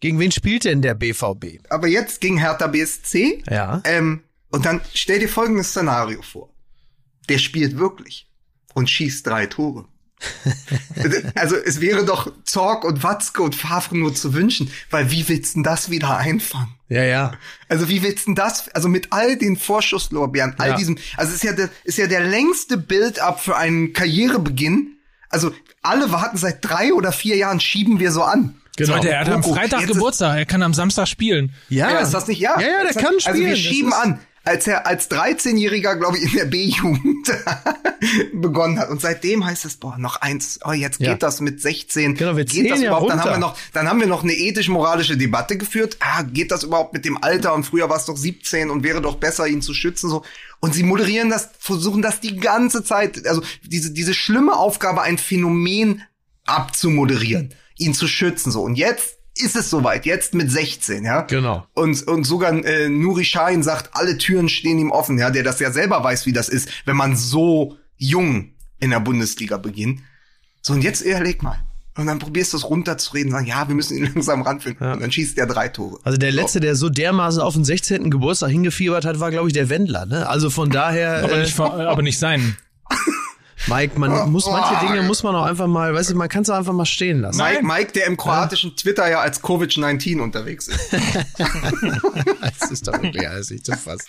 gegen 0.00 0.18
wen 0.18 0.32
spielt 0.32 0.64
denn 0.64 0.82
der 0.82 0.94
BVB? 0.94 1.60
Aber 1.70 1.86
jetzt 1.86 2.20
gegen 2.20 2.38
Hertha 2.38 2.66
BSC. 2.66 3.44
Ja. 3.48 3.80
Ähm, 3.84 4.22
und 4.50 4.64
dann 4.66 4.80
stell 4.94 5.18
dir 5.18 5.28
folgendes 5.28 5.70
Szenario 5.70 6.22
vor. 6.22 6.50
Der 7.28 7.38
spielt 7.38 7.78
wirklich 7.78 8.28
und 8.74 8.88
schießt 8.90 9.26
drei 9.26 9.46
Tore. 9.46 9.86
also 11.34 11.56
es 11.56 11.80
wäre 11.80 12.04
doch 12.04 12.32
Zorg 12.44 12.84
und 12.84 13.02
Watzke 13.02 13.42
und 13.42 13.54
Favre 13.54 13.96
nur 13.98 14.14
zu 14.14 14.32
wünschen, 14.34 14.70
weil 14.90 15.10
wie 15.10 15.28
willst 15.28 15.52
du 15.54 15.58
denn 15.58 15.62
das 15.64 15.90
wieder 15.90 16.16
einfangen? 16.16 16.74
Ja, 16.88 17.02
ja. 17.04 17.32
Also 17.68 17.88
wie 17.88 18.02
willst 18.02 18.20
du 18.26 18.30
denn 18.30 18.34
das, 18.36 18.68
also 18.70 18.88
mit 18.88 19.08
all 19.12 19.36
den 19.36 19.56
Vorschusslorbeeren, 19.56 20.54
all 20.58 20.70
Ja. 20.70 20.76
diesem, 20.76 20.98
also 21.16 21.30
es 21.30 21.36
ist 21.36 21.44
ja 21.44 21.52
der, 21.52 21.68
ist 21.84 21.98
ja 21.98 22.06
der 22.06 22.20
längste 22.22 22.76
Build-up 22.78 23.40
für 23.40 23.56
einen 23.56 23.92
Karrierebeginn. 23.92 24.96
Also 25.28 25.52
alle 25.82 26.10
warten 26.12 26.36
seit 26.38 26.64
drei 26.64 26.92
oder 26.94 27.12
vier 27.12 27.36
Jahren, 27.36 27.60
schieben 27.60 27.98
wir 27.98 28.12
so 28.12 28.22
an. 28.22 28.54
Genau. 28.76 28.94
Leute, 28.96 29.10
er 29.10 29.20
hat 29.20 29.28
am 29.30 29.42
Freitag 29.42 29.80
jetzt 29.80 29.92
Geburtstag, 29.94 30.36
er 30.38 30.46
kann 30.46 30.62
am 30.62 30.74
Samstag 30.74 31.08
spielen. 31.08 31.52
Ja, 31.68 31.90
Ja, 31.90 31.98
ist 32.00 32.12
das 32.12 32.26
nicht? 32.26 32.38
Ja. 32.40 32.60
Ja, 32.60 32.66
ja, 32.66 32.82
der 32.84 32.92
Das- 32.92 32.96
kann 33.02 33.14
Also 33.14 33.20
spielen. 33.30 33.40
wir 33.46 33.50
Das 33.50 33.58
schieben 33.58 33.92
an, 33.92 34.20
als 34.46 34.66
er 34.68 34.86
als 34.86 35.10
13-Jähriger, 35.10 35.96
glaube 35.96 36.18
ich, 36.18 36.24
in 36.32 36.38
der 36.38 36.44
B-Jugend 36.44 37.28
begonnen 38.32 38.78
hat. 38.78 38.90
Und 38.90 39.00
seitdem 39.00 39.44
heißt 39.44 39.64
es, 39.64 39.76
boah, 39.76 39.98
noch 39.98 40.16
eins, 40.20 40.60
oh, 40.64 40.70
jetzt 40.72 40.98
geht 40.98 41.08
Ja. 41.08 41.14
das 41.16 41.40
mit 41.40 41.60
16. 41.60 42.14
Genau, 42.14 42.36
wir 42.36 42.44
geht 42.44 42.70
das 42.70 42.80
überhaupt? 42.80 43.10
Dann 43.10 43.18
haben 43.20 43.28
runter. 43.28 43.34
wir 43.34 43.38
noch, 43.40 43.56
dann 43.72 43.88
haben 43.88 44.00
wir 44.00 44.06
noch 44.06 44.22
eine 44.22 44.34
ethisch-moralische 44.34 45.16
Debatte 45.16 45.56
geführt. 45.56 45.96
Ah, 46.00 46.22
geht 46.22 46.52
das 46.52 46.62
überhaupt 46.62 46.92
mit 46.92 47.04
dem 47.04 47.22
Alter? 47.22 47.54
Und 47.54 47.64
früher 47.64 47.88
war 47.90 47.96
es 47.96 48.04
doch 48.04 48.16
17 48.16 48.70
und 48.70 48.84
wäre 48.84 49.00
doch 49.02 49.16
besser, 49.16 49.48
ihn 49.48 49.62
zu 49.62 49.74
schützen, 49.74 50.08
so. 50.08 50.24
Und 50.60 50.74
sie 50.74 50.84
moderieren 50.84 51.28
das, 51.28 51.50
versuchen 51.58 52.00
das 52.00 52.20
die 52.20 52.36
ganze 52.36 52.84
Zeit, 52.84 53.26
also 53.26 53.42
diese, 53.64 53.90
diese 53.92 54.14
schlimme 54.14 54.56
Aufgabe, 54.56 55.02
ein 55.02 55.18
Phänomen 55.18 56.02
abzumoderieren, 56.46 57.52
ihn 57.78 57.94
zu 57.94 58.06
schützen, 58.06 58.50
so. 58.52 58.62
Und 58.62 58.76
jetzt 58.76 59.18
ist 59.40 59.56
es 59.56 59.70
soweit, 59.70 60.06
jetzt 60.06 60.34
mit 60.34 60.50
16, 60.50 61.04
ja. 61.04 61.22
Genau. 61.22 61.66
Und, 61.74 62.06
und 62.06 62.24
sogar 62.24 62.52
äh, 62.52 62.88
Nuri 62.88 63.24
Sahin 63.24 63.62
sagt, 63.62 63.90
alle 63.92 64.18
Türen 64.18 64.48
stehen 64.48 64.78
ihm 64.78 64.90
offen, 64.90 65.18
ja, 65.18 65.30
der 65.30 65.42
das 65.42 65.60
ja 65.60 65.70
selber 65.70 66.02
weiß, 66.02 66.26
wie 66.26 66.32
das 66.32 66.48
ist, 66.48 66.68
wenn 66.84 66.96
man 66.96 67.16
so 67.16 67.76
jung 67.96 68.50
in 68.78 68.90
der 68.90 69.00
Bundesliga 69.00 69.56
beginnt. 69.56 70.00
So, 70.62 70.72
und 70.72 70.82
jetzt 70.82 71.00
überleg 71.02 71.42
mal. 71.42 71.62
Und 71.96 72.06
dann 72.06 72.18
probierst 72.18 72.52
du 72.52 72.58
es 72.58 72.68
runterzureden, 72.68 73.30
sagen, 73.32 73.46
ja, 73.46 73.68
wir 73.68 73.74
müssen 73.74 73.96
ihn 73.96 74.04
langsam 74.14 74.42
ranführen. 74.42 74.76
Und 74.76 75.00
dann 75.00 75.10
schießt 75.10 75.38
er 75.38 75.46
drei 75.46 75.68
Tore. 75.68 75.98
Also 76.04 76.18
der 76.18 76.30
letzte, 76.30 76.60
der 76.60 76.76
so 76.76 76.88
dermaßen 76.88 77.40
auf 77.40 77.54
den 77.54 77.64
16. 77.64 78.10
Geburtstag 78.10 78.50
hingefiebert 78.50 79.04
hat, 79.04 79.18
war, 79.20 79.30
glaube 79.30 79.48
ich, 79.48 79.54
der 79.54 79.70
Wendler. 79.70 80.04
Ne? 80.06 80.28
Also 80.28 80.50
von 80.50 80.70
daher, 80.70 81.24
Aber 81.24 81.38
äh, 81.38 81.42
nicht, 81.42 81.58
aber 81.58 82.02
nicht 82.02 82.18
sein. 82.18 82.56
Mike, 83.68 83.98
man 83.98 84.30
muss 84.30 84.46
manche 84.46 84.86
Dinge 84.86 85.02
muss 85.02 85.22
man 85.22 85.34
auch 85.34 85.44
einfach 85.44 85.66
mal, 85.66 85.92
weißt 85.94 86.10
du, 86.10 86.14
man 86.14 86.28
kann 86.28 86.42
es 86.42 86.50
auch 86.50 86.56
einfach 86.56 86.72
mal 86.72 86.86
stehen 86.86 87.20
lassen. 87.20 87.38
Mike, 87.38 87.64
Mike, 87.64 87.92
der 87.92 88.06
im 88.06 88.16
kroatischen 88.16 88.76
Twitter 88.76 89.08
ja 89.10 89.20
als 89.20 89.42
Covid-19 89.42 90.20
unterwegs 90.20 90.68
ist. 90.68 90.78
Das 92.60 92.70
ist 92.70 92.86
doch 92.88 93.00
wirklich 93.02 93.28
alles 93.28 93.50
nicht 93.50 93.64
zu 93.66 93.72
fassen. 93.76 94.06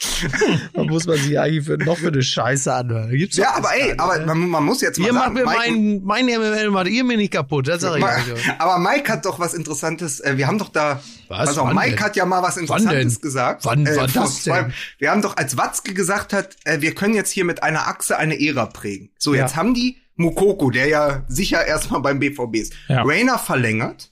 Da 0.73 0.83
muss 0.83 1.05
man 1.05 1.17
sich 1.17 1.37
eigentlich 1.39 1.65
für, 1.65 1.77
noch 1.77 1.97
für 1.97 2.07
eine 2.07 2.21
Scheiße 2.21 2.73
anhören. 2.73 3.09
Gibt's 3.11 3.37
ja, 3.37 3.53
aber 3.55 3.69
ey, 3.75 3.93
aber 3.97 4.19
ne? 4.19 4.25
man, 4.27 4.49
man 4.49 4.63
muss 4.63 4.81
jetzt 4.81 4.99
mal 4.99 5.07
Ihr 5.07 5.13
macht 5.13 5.23
sagen, 5.25 5.33
mir 5.35 5.45
Mike, 5.45 5.57
mein, 5.57 6.01
mein 6.03 6.25
MML 6.39 6.69
macht 6.71 6.87
ihr 6.87 7.03
mir 7.03 7.17
nicht 7.17 7.33
kaputt, 7.33 7.67
das 7.67 7.81
sag 7.81 7.95
ich 7.97 8.01
Ma- 8.01 8.15
aber 8.59 8.77
Mike 8.79 9.11
hat 9.11 9.25
doch 9.25 9.39
was 9.39 9.53
Interessantes. 9.53 10.19
Äh, 10.19 10.37
wir 10.37 10.47
haben 10.47 10.57
doch 10.57 10.69
da. 10.69 11.01
Was? 11.27 11.47
Pass 11.47 11.57
auf, 11.57 11.73
Mike 11.73 11.95
denn? 11.95 11.99
hat 11.99 12.15
ja 12.15 12.25
mal 12.25 12.41
was 12.41 12.57
Interessantes 12.57 13.19
gesagt. 13.19 13.65
Wann 13.65 13.85
Äh, 13.85 13.95
war 13.97 14.07
das 14.07 14.43
denn? 14.43 14.73
Wir 14.97 15.11
haben 15.11 15.21
doch, 15.21 15.35
als 15.35 15.57
Watzke 15.57 15.93
gesagt 15.93 16.31
hat, 16.33 16.55
äh, 16.63 16.79
wir 16.81 16.95
können 16.95 17.15
jetzt 17.15 17.31
hier 17.31 17.43
mit 17.45 17.63
einer 17.63 17.87
Achse 17.87 18.17
eine 18.17 18.39
Ära 18.39 18.65
prägen. 18.67 19.09
So, 19.17 19.33
Ja. 19.33 19.46
Jetzt 19.47 19.55
haben 19.55 19.73
die 19.73 19.97
Mukoko, 20.15 20.71
der 20.71 20.87
ja 20.87 21.23
sicher 21.27 21.65
erstmal 21.65 22.01
beim 22.01 22.19
BVB 22.19 22.55
ist. 22.55 22.73
Ja. 22.87 23.03
Rainer 23.03 23.37
verlängert. 23.39 24.11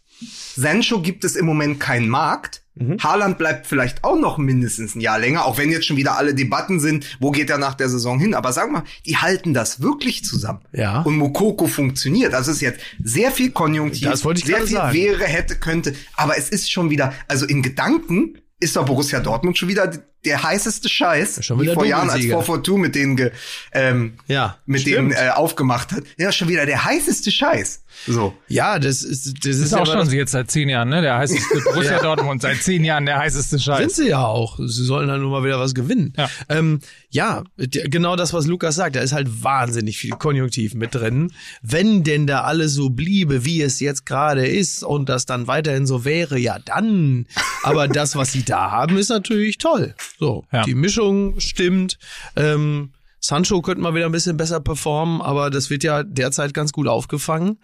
Sancho 0.56 1.02
gibt 1.02 1.24
es 1.26 1.36
im 1.36 1.46
Moment 1.46 1.80
keinen 1.80 2.08
Markt. 2.08 2.62
Mhm. 2.76 2.98
Haaland 3.02 3.38
bleibt 3.38 3.68
vielleicht 3.68 4.04
auch 4.04 4.20
noch 4.20 4.38
mindestens 4.38 4.96
ein 4.96 5.02
Jahr 5.02 5.18
länger, 5.20 5.46
auch 5.46 5.58
wenn 5.58 5.72
jetzt 5.72 5.86
schon 5.86 5.98
wieder 5.98 6.18
alle 6.18 6.34
Debatten 6.34 6.80
sind, 6.80 7.18
wo 7.20 7.32
geht 7.32 7.50
er 7.50 7.58
nach 7.58 7.74
der 7.74 7.90
Saison 7.90 8.20
hin. 8.20 8.34
Aber 8.34 8.52
sag 8.54 8.72
mal, 8.72 8.84
die 9.06 9.18
halten 9.18 9.54
das 9.54 9.82
wirklich 9.82 10.24
zusammen. 10.26 10.60
Ja. 10.74 11.02
Und 11.02 11.18
Mokoko 11.18 11.68
funktioniert. 11.68 12.34
Also 12.34 12.52
es 12.52 12.58
ist 12.58 12.62
jetzt 12.62 12.82
sehr 13.04 13.32
viel 13.32 13.52
Konjunktiv, 13.52 14.10
Das 14.10 14.24
wollte 14.26 14.42
ich 14.42 14.46
sehr 14.46 14.58
viel 14.58 14.68
sagen. 14.76 14.94
wäre, 14.94 15.24
hätte, 15.24 15.56
könnte. 15.56 15.96
Aber 16.16 16.38
es 16.38 16.50
ist 16.50 16.72
schon 16.72 16.90
wieder, 16.90 17.14
also 17.28 17.46
in 17.46 17.62
Gedanken 17.62 18.40
ist 18.60 18.76
doch 18.76 18.86
Borussia 18.86 19.20
Dortmund 19.20 19.58
schon 19.58 19.70
wieder 19.70 19.92
der 20.26 20.44
heißeste 20.44 20.90
Scheiß, 20.90 21.46
Schon 21.46 21.60
wieder 21.62 21.72
wie 21.72 21.76
vor 21.76 21.86
Jahren 21.86 22.10
als 22.10 22.22
Doublesieger. 22.22 22.42
442 22.44 22.82
mit 22.82 22.96
denen 22.96 23.16
ge, 23.16 23.32
ähm, 23.72 24.14
Ja, 24.28 24.58
mit 24.66 24.82
stimmt. 24.82 25.12
denen 25.14 25.28
äh, 25.28 25.30
aufgemacht 25.34 25.92
hat. 25.92 26.04
Ja, 26.18 26.32
schon 26.32 26.48
wieder 26.48 26.66
der 26.66 26.84
heißeste 26.86 27.32
Scheiß. 27.32 27.82
So. 28.08 28.34
Ja, 28.50 28.78
das 28.78 29.04
ist, 29.04 29.26
das 29.26 29.28
ist, 29.28 29.46
Das 29.46 29.56
ist 29.58 29.74
auch 29.74 29.86
schon 29.86 30.00
das- 30.00 30.12
jetzt 30.14 30.32
seit 30.32 30.52
zehn 30.52 30.68
Jahren, 30.68 30.90
ne? 30.90 31.02
Der 31.02 31.18
heißeste 31.18 31.62
Borussia 31.64 32.00
Dortmund 32.02 32.42
seit 32.42 32.62
zehn 32.62 32.84
Jahren 32.84 33.06
der 33.06 33.18
heißeste 33.20 33.52
Sind 33.58 33.62
Scheiß. 33.64 33.96
sie 33.96 34.10
ja 34.10 34.26
auch. 34.26 34.58
Sie 34.60 34.84
sollen 34.84 35.08
dann 35.08 35.22
nur 35.22 35.32
mal 35.32 35.46
wieder 35.46 35.60
was 35.60 35.74
gewinnen. 35.74 36.14
Ja. 36.18 36.30
ähm, 36.50 36.80
ja 37.10 37.44
genau 37.58 38.18
das, 38.18 38.34
was 38.34 38.48
Lukas 38.48 38.76
sagt. 38.76 38.98
Da 38.98 39.00
ist 39.00 39.14
halt 39.14 39.44
wahnsinnig 39.44 39.98
viel 39.98 40.12
Konjunktiv 40.12 40.74
mit 40.76 40.94
drin. 40.94 41.32
Wenn 41.62 42.04
denn 42.04 42.28
da 42.28 42.42
alles 42.42 42.74
so 42.74 42.90
bliebe, 42.90 43.46
wie 43.46 43.62
es 43.62 43.80
jetzt 43.80 44.06
gerade 44.06 44.46
ist 44.46 44.84
und 44.84 45.08
das 45.08 45.26
dann 45.26 45.48
weiterhin 45.48 45.86
so 45.88 46.04
wäre, 46.04 46.38
ja 46.38 46.60
dann. 46.66 47.28
Aber 47.64 47.88
das, 47.88 48.18
was 48.18 48.34
sie 48.34 48.44
da 48.44 48.72
haben, 48.72 48.98
ist 48.98 49.10
natürlich 49.10 49.58
toll. 49.58 49.96
So, 50.20 50.46
Ja. 50.52 50.64
die 50.64 50.76
Mischung 50.76 51.40
stimmt. 51.40 51.98
Ähm, 52.36 52.92
Sancho 53.20 53.62
könnte 53.62 53.82
mal 53.82 53.96
wieder 53.96 54.06
ein 54.06 54.12
bisschen 54.12 54.38
besser 54.38 54.60
performen, 54.60 55.22
aber 55.22 55.50
das 55.50 55.70
wird 55.70 55.84
ja 55.84 56.04
derzeit 56.04 56.54
ganz 56.54 56.72
gut 56.72 56.88
aufgefangen. 56.88 57.58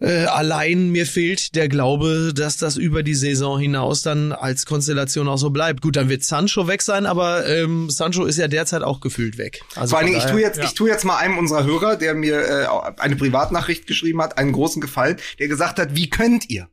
Äh, 0.00 0.24
allein 0.24 0.90
mir 0.90 1.06
fehlt 1.06 1.54
der 1.54 1.68
Glaube, 1.68 2.32
dass 2.34 2.56
das 2.56 2.76
über 2.76 3.02
die 3.02 3.14
Saison 3.14 3.60
hinaus 3.60 4.02
dann 4.02 4.32
als 4.32 4.66
Konstellation 4.66 5.28
auch 5.28 5.38
so 5.38 5.50
bleibt. 5.50 5.82
Gut, 5.82 5.96
dann 5.96 6.08
wird 6.08 6.24
Sancho 6.24 6.66
weg 6.66 6.82
sein, 6.82 7.06
aber 7.06 7.46
ähm, 7.46 7.88
Sancho 7.90 8.24
ist 8.24 8.36
ja 8.36 8.48
derzeit 8.48 8.82
auch 8.82 9.00
gefühlt 9.00 9.38
weg. 9.38 9.62
Also 9.76 9.90
Vor 9.90 9.98
allen 9.98 10.08
Dingen, 10.08 10.18
ich 10.18 10.24
tue 10.26 10.40
jetzt, 10.40 10.58
ja. 10.58 10.64
ich 10.64 10.74
tue 10.74 10.88
jetzt 10.90 11.04
mal 11.04 11.16
einem 11.16 11.38
unserer 11.38 11.64
Hörer, 11.64 11.96
der 11.96 12.14
mir 12.14 12.40
äh, 12.40 12.66
eine 12.98 13.14
Privatnachricht 13.16 13.86
geschrieben 13.86 14.20
hat, 14.20 14.36
einen 14.36 14.52
großen 14.52 14.82
Gefallen, 14.82 15.16
der 15.38 15.48
gesagt 15.48 15.78
hat, 15.78 15.94
wie 15.94 16.10
könnt 16.10 16.50
ihr 16.50 16.68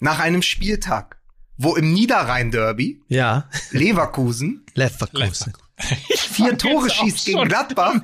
nach 0.00 0.18
einem 0.18 0.42
Spieltag, 0.42 1.17
wo 1.58 1.76
im 1.76 1.92
Niederrhein-Derby 1.92 3.02
Ja, 3.08 3.48
Leverkusen 3.70 4.64
Leverkusen. 4.74 5.52
vier 6.32 6.56
Tore 6.58 6.88
schießt 6.90 7.26
gegen 7.26 7.44
Gladbach, 7.46 7.94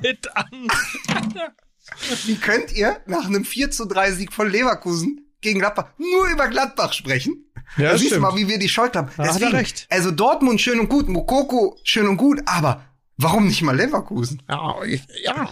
wie 2.25 2.35
könnt 2.35 2.71
ihr 2.73 2.97
nach 3.05 3.25
einem 3.25 3.45
4 3.45 3.71
zu 3.71 3.85
3 3.85 4.11
Sieg 4.13 4.33
von 4.33 4.49
Leverkusen 4.49 5.25
gegen 5.41 5.59
Gladbach 5.59 5.87
nur 5.97 6.27
über 6.29 6.47
Gladbach 6.47 6.93
sprechen? 6.93 7.45
Ja, 7.77 7.91
da 7.91 7.97
siehst 7.97 8.15
du 8.15 8.19
mal, 8.19 8.35
wie 8.35 8.47
wir 8.47 8.59
die 8.59 8.69
Schuld 8.69 8.95
haben. 8.95 9.09
Da 9.17 9.23
hat 9.23 9.27
er 9.27 9.39
Deswegen, 9.39 9.55
recht. 9.57 9.87
Also 9.89 10.11
Dortmund 10.11 10.61
schön 10.61 10.79
und 10.79 10.89
gut, 10.89 11.07
Mukoko 11.09 11.77
schön 11.83 12.07
und 12.07 12.17
gut, 12.17 12.41
aber 12.45 12.83
warum 13.17 13.47
nicht 13.47 13.61
mal 13.61 13.75
Leverkusen? 13.75 14.41
Ja, 14.47 14.75
ja. 15.23 15.49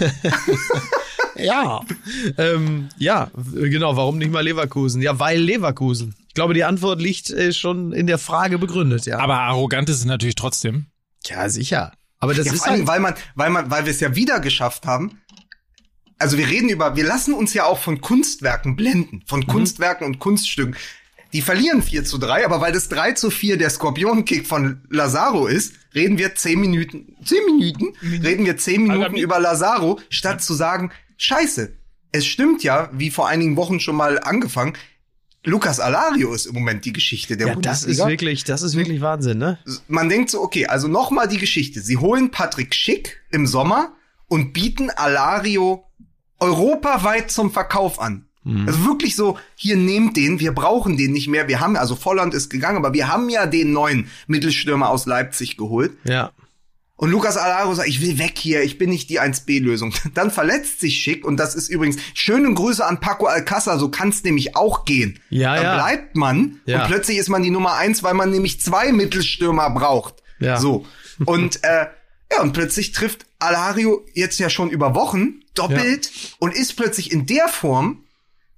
ja. 1.36 1.80
Ähm, 2.38 2.88
ja, 2.96 3.30
genau. 3.34 3.96
Warum 3.96 4.18
nicht 4.18 4.32
mal 4.32 4.42
Leverkusen? 4.42 5.02
Ja, 5.02 5.18
weil 5.18 5.40
Leverkusen. 5.40 6.14
Ich 6.30 6.34
glaube, 6.34 6.54
die 6.54 6.62
Antwort 6.62 7.00
liegt 7.02 7.28
äh, 7.30 7.52
schon 7.52 7.90
in 7.92 8.06
der 8.06 8.16
Frage 8.16 8.60
begründet, 8.60 9.04
ja. 9.04 9.18
Aber 9.18 9.40
arrogant 9.40 9.88
ist 9.90 9.96
es 9.96 10.04
natürlich 10.04 10.36
trotzdem. 10.36 10.86
ja, 11.26 11.48
sicher. 11.48 11.90
Aber 12.20 12.34
das 12.34 12.46
Ja, 12.46 12.52
ist 12.52 12.60
vor 12.62 12.68
allem, 12.70 12.78
halt, 12.80 12.88
weil 12.88 13.00
man, 13.00 13.14
weil 13.34 13.50
man, 13.50 13.70
weil 13.72 13.84
wir 13.84 13.90
es 13.90 13.98
ja 13.98 14.14
wieder 14.14 14.38
geschafft 14.38 14.86
haben. 14.86 15.20
Also 16.18 16.38
wir 16.38 16.46
reden 16.46 16.68
über, 16.68 16.94
wir 16.94 17.02
lassen 17.02 17.34
uns 17.34 17.52
ja 17.52 17.64
auch 17.64 17.80
von 17.80 18.00
Kunstwerken 18.00 18.76
blenden, 18.76 19.24
von 19.26 19.44
Kunstwerken 19.48 20.06
und 20.06 20.20
Kunststücken. 20.20 20.76
Die 21.32 21.42
verlieren 21.42 21.82
4 21.82 22.04
zu 22.04 22.18
3, 22.18 22.44
aber 22.44 22.60
weil 22.60 22.72
das 22.72 22.88
3 22.90 23.12
zu 23.14 23.30
4 23.30 23.58
der 23.58 23.70
Skorpionkick 23.70 24.46
von 24.46 24.82
Lazaro 24.88 25.48
ist, 25.48 25.74
reden 25.96 26.16
wir 26.16 26.36
10 26.36 26.60
Minuten, 26.60 27.16
10 27.24 27.38
Minuten, 27.46 27.86
reden 28.22 28.46
wir 28.46 28.56
10 28.56 28.84
Minuten 28.84 29.16
über 29.16 29.40
Lazaro, 29.40 29.98
statt 30.10 30.44
zu 30.44 30.54
sagen, 30.54 30.92
scheiße, 31.16 31.72
es 32.12 32.24
stimmt 32.26 32.62
ja, 32.62 32.88
wie 32.92 33.10
vor 33.10 33.26
einigen 33.26 33.56
Wochen 33.56 33.80
schon 33.80 33.96
mal 33.96 34.20
angefangen, 34.20 34.74
Lukas 35.44 35.80
Alario 35.80 36.34
ist 36.34 36.46
im 36.46 36.54
Moment 36.54 36.84
die 36.84 36.92
Geschichte 36.92 37.36
der 37.36 37.48
ja, 37.48 37.54
das 37.54 37.78
ist 37.78 37.84
Bundesliga 37.84 38.08
wirklich, 38.08 38.44
das 38.44 38.62
ist 38.62 38.76
wirklich 38.76 39.00
Wahnsinn, 39.00 39.38
ne? 39.38 39.58
man 39.88 40.08
denkt 40.08 40.30
so, 40.30 40.42
okay, 40.42 40.66
also 40.66 40.86
nochmal 40.86 41.28
die 41.28 41.38
Geschichte. 41.38 41.80
Sie 41.80 41.96
holen 41.96 42.30
Patrick 42.30 42.74
Schick 42.74 43.22
im 43.30 43.46
Sommer 43.46 43.94
und 44.28 44.52
bieten 44.52 44.90
Alario 44.90 45.84
europaweit 46.38 47.30
zum 47.30 47.50
Verkauf 47.50 48.00
an. 48.00 48.26
Also 48.66 48.86
wirklich 48.86 49.16
so, 49.16 49.38
hier 49.54 49.76
nehmt 49.76 50.16
den, 50.16 50.40
wir 50.40 50.52
brauchen 50.52 50.96
den 50.96 51.12
nicht 51.12 51.28
mehr. 51.28 51.46
Wir 51.46 51.60
haben, 51.60 51.76
also 51.76 51.94
Volland 51.94 52.32
ist 52.32 52.48
gegangen, 52.48 52.78
aber 52.78 52.94
wir 52.94 53.08
haben 53.08 53.28
ja 53.28 53.46
den 53.46 53.72
neuen 53.72 54.08
Mittelstürmer 54.28 54.88
aus 54.88 55.04
Leipzig 55.04 55.58
geholt. 55.58 55.92
Ja. 56.04 56.32
Und 57.00 57.10
Lukas 57.10 57.38
Alario 57.38 57.72
sagt, 57.72 57.88
ich 57.88 58.02
will 58.02 58.18
weg 58.18 58.34
hier, 58.36 58.62
ich 58.62 58.76
bin 58.76 58.90
nicht 58.90 59.08
die 59.08 59.18
1B-Lösung. 59.18 59.94
Dann 60.14 60.30
verletzt 60.30 60.80
sich 60.80 60.98
Schick 60.98 61.24
und 61.24 61.38
das 61.38 61.54
ist 61.54 61.70
übrigens, 61.70 61.96
schöne 62.12 62.52
Grüße 62.52 62.84
an 62.84 63.00
Paco 63.00 63.26
Alcázar, 63.26 63.78
so 63.78 63.88
kann's 63.88 64.22
nämlich 64.22 64.54
auch 64.54 64.84
gehen. 64.84 65.18
Ja, 65.30 65.54
Dann 65.54 65.64
ja. 65.64 65.74
bleibt 65.76 66.14
man 66.14 66.60
Ja. 66.66 66.82
und 66.82 66.88
plötzlich 66.88 67.16
ist 67.16 67.30
man 67.30 67.42
die 67.42 67.48
Nummer 67.50 67.72
eins, 67.76 68.02
weil 68.02 68.12
man 68.12 68.30
nämlich 68.30 68.60
zwei 68.60 68.92
Mittelstürmer 68.92 69.70
braucht. 69.70 70.16
Ja. 70.40 70.58
So. 70.60 70.84
Und, 71.24 71.64
äh, 71.64 71.86
ja, 72.30 72.42
und 72.42 72.52
plötzlich 72.52 72.92
trifft 72.92 73.24
Alario 73.38 74.04
jetzt 74.12 74.38
ja 74.38 74.50
schon 74.50 74.68
über 74.68 74.94
Wochen 74.94 75.40
doppelt 75.54 76.10
und 76.38 76.54
ist 76.54 76.76
plötzlich 76.76 77.12
in 77.12 77.24
der 77.24 77.48
Form, 77.48 78.04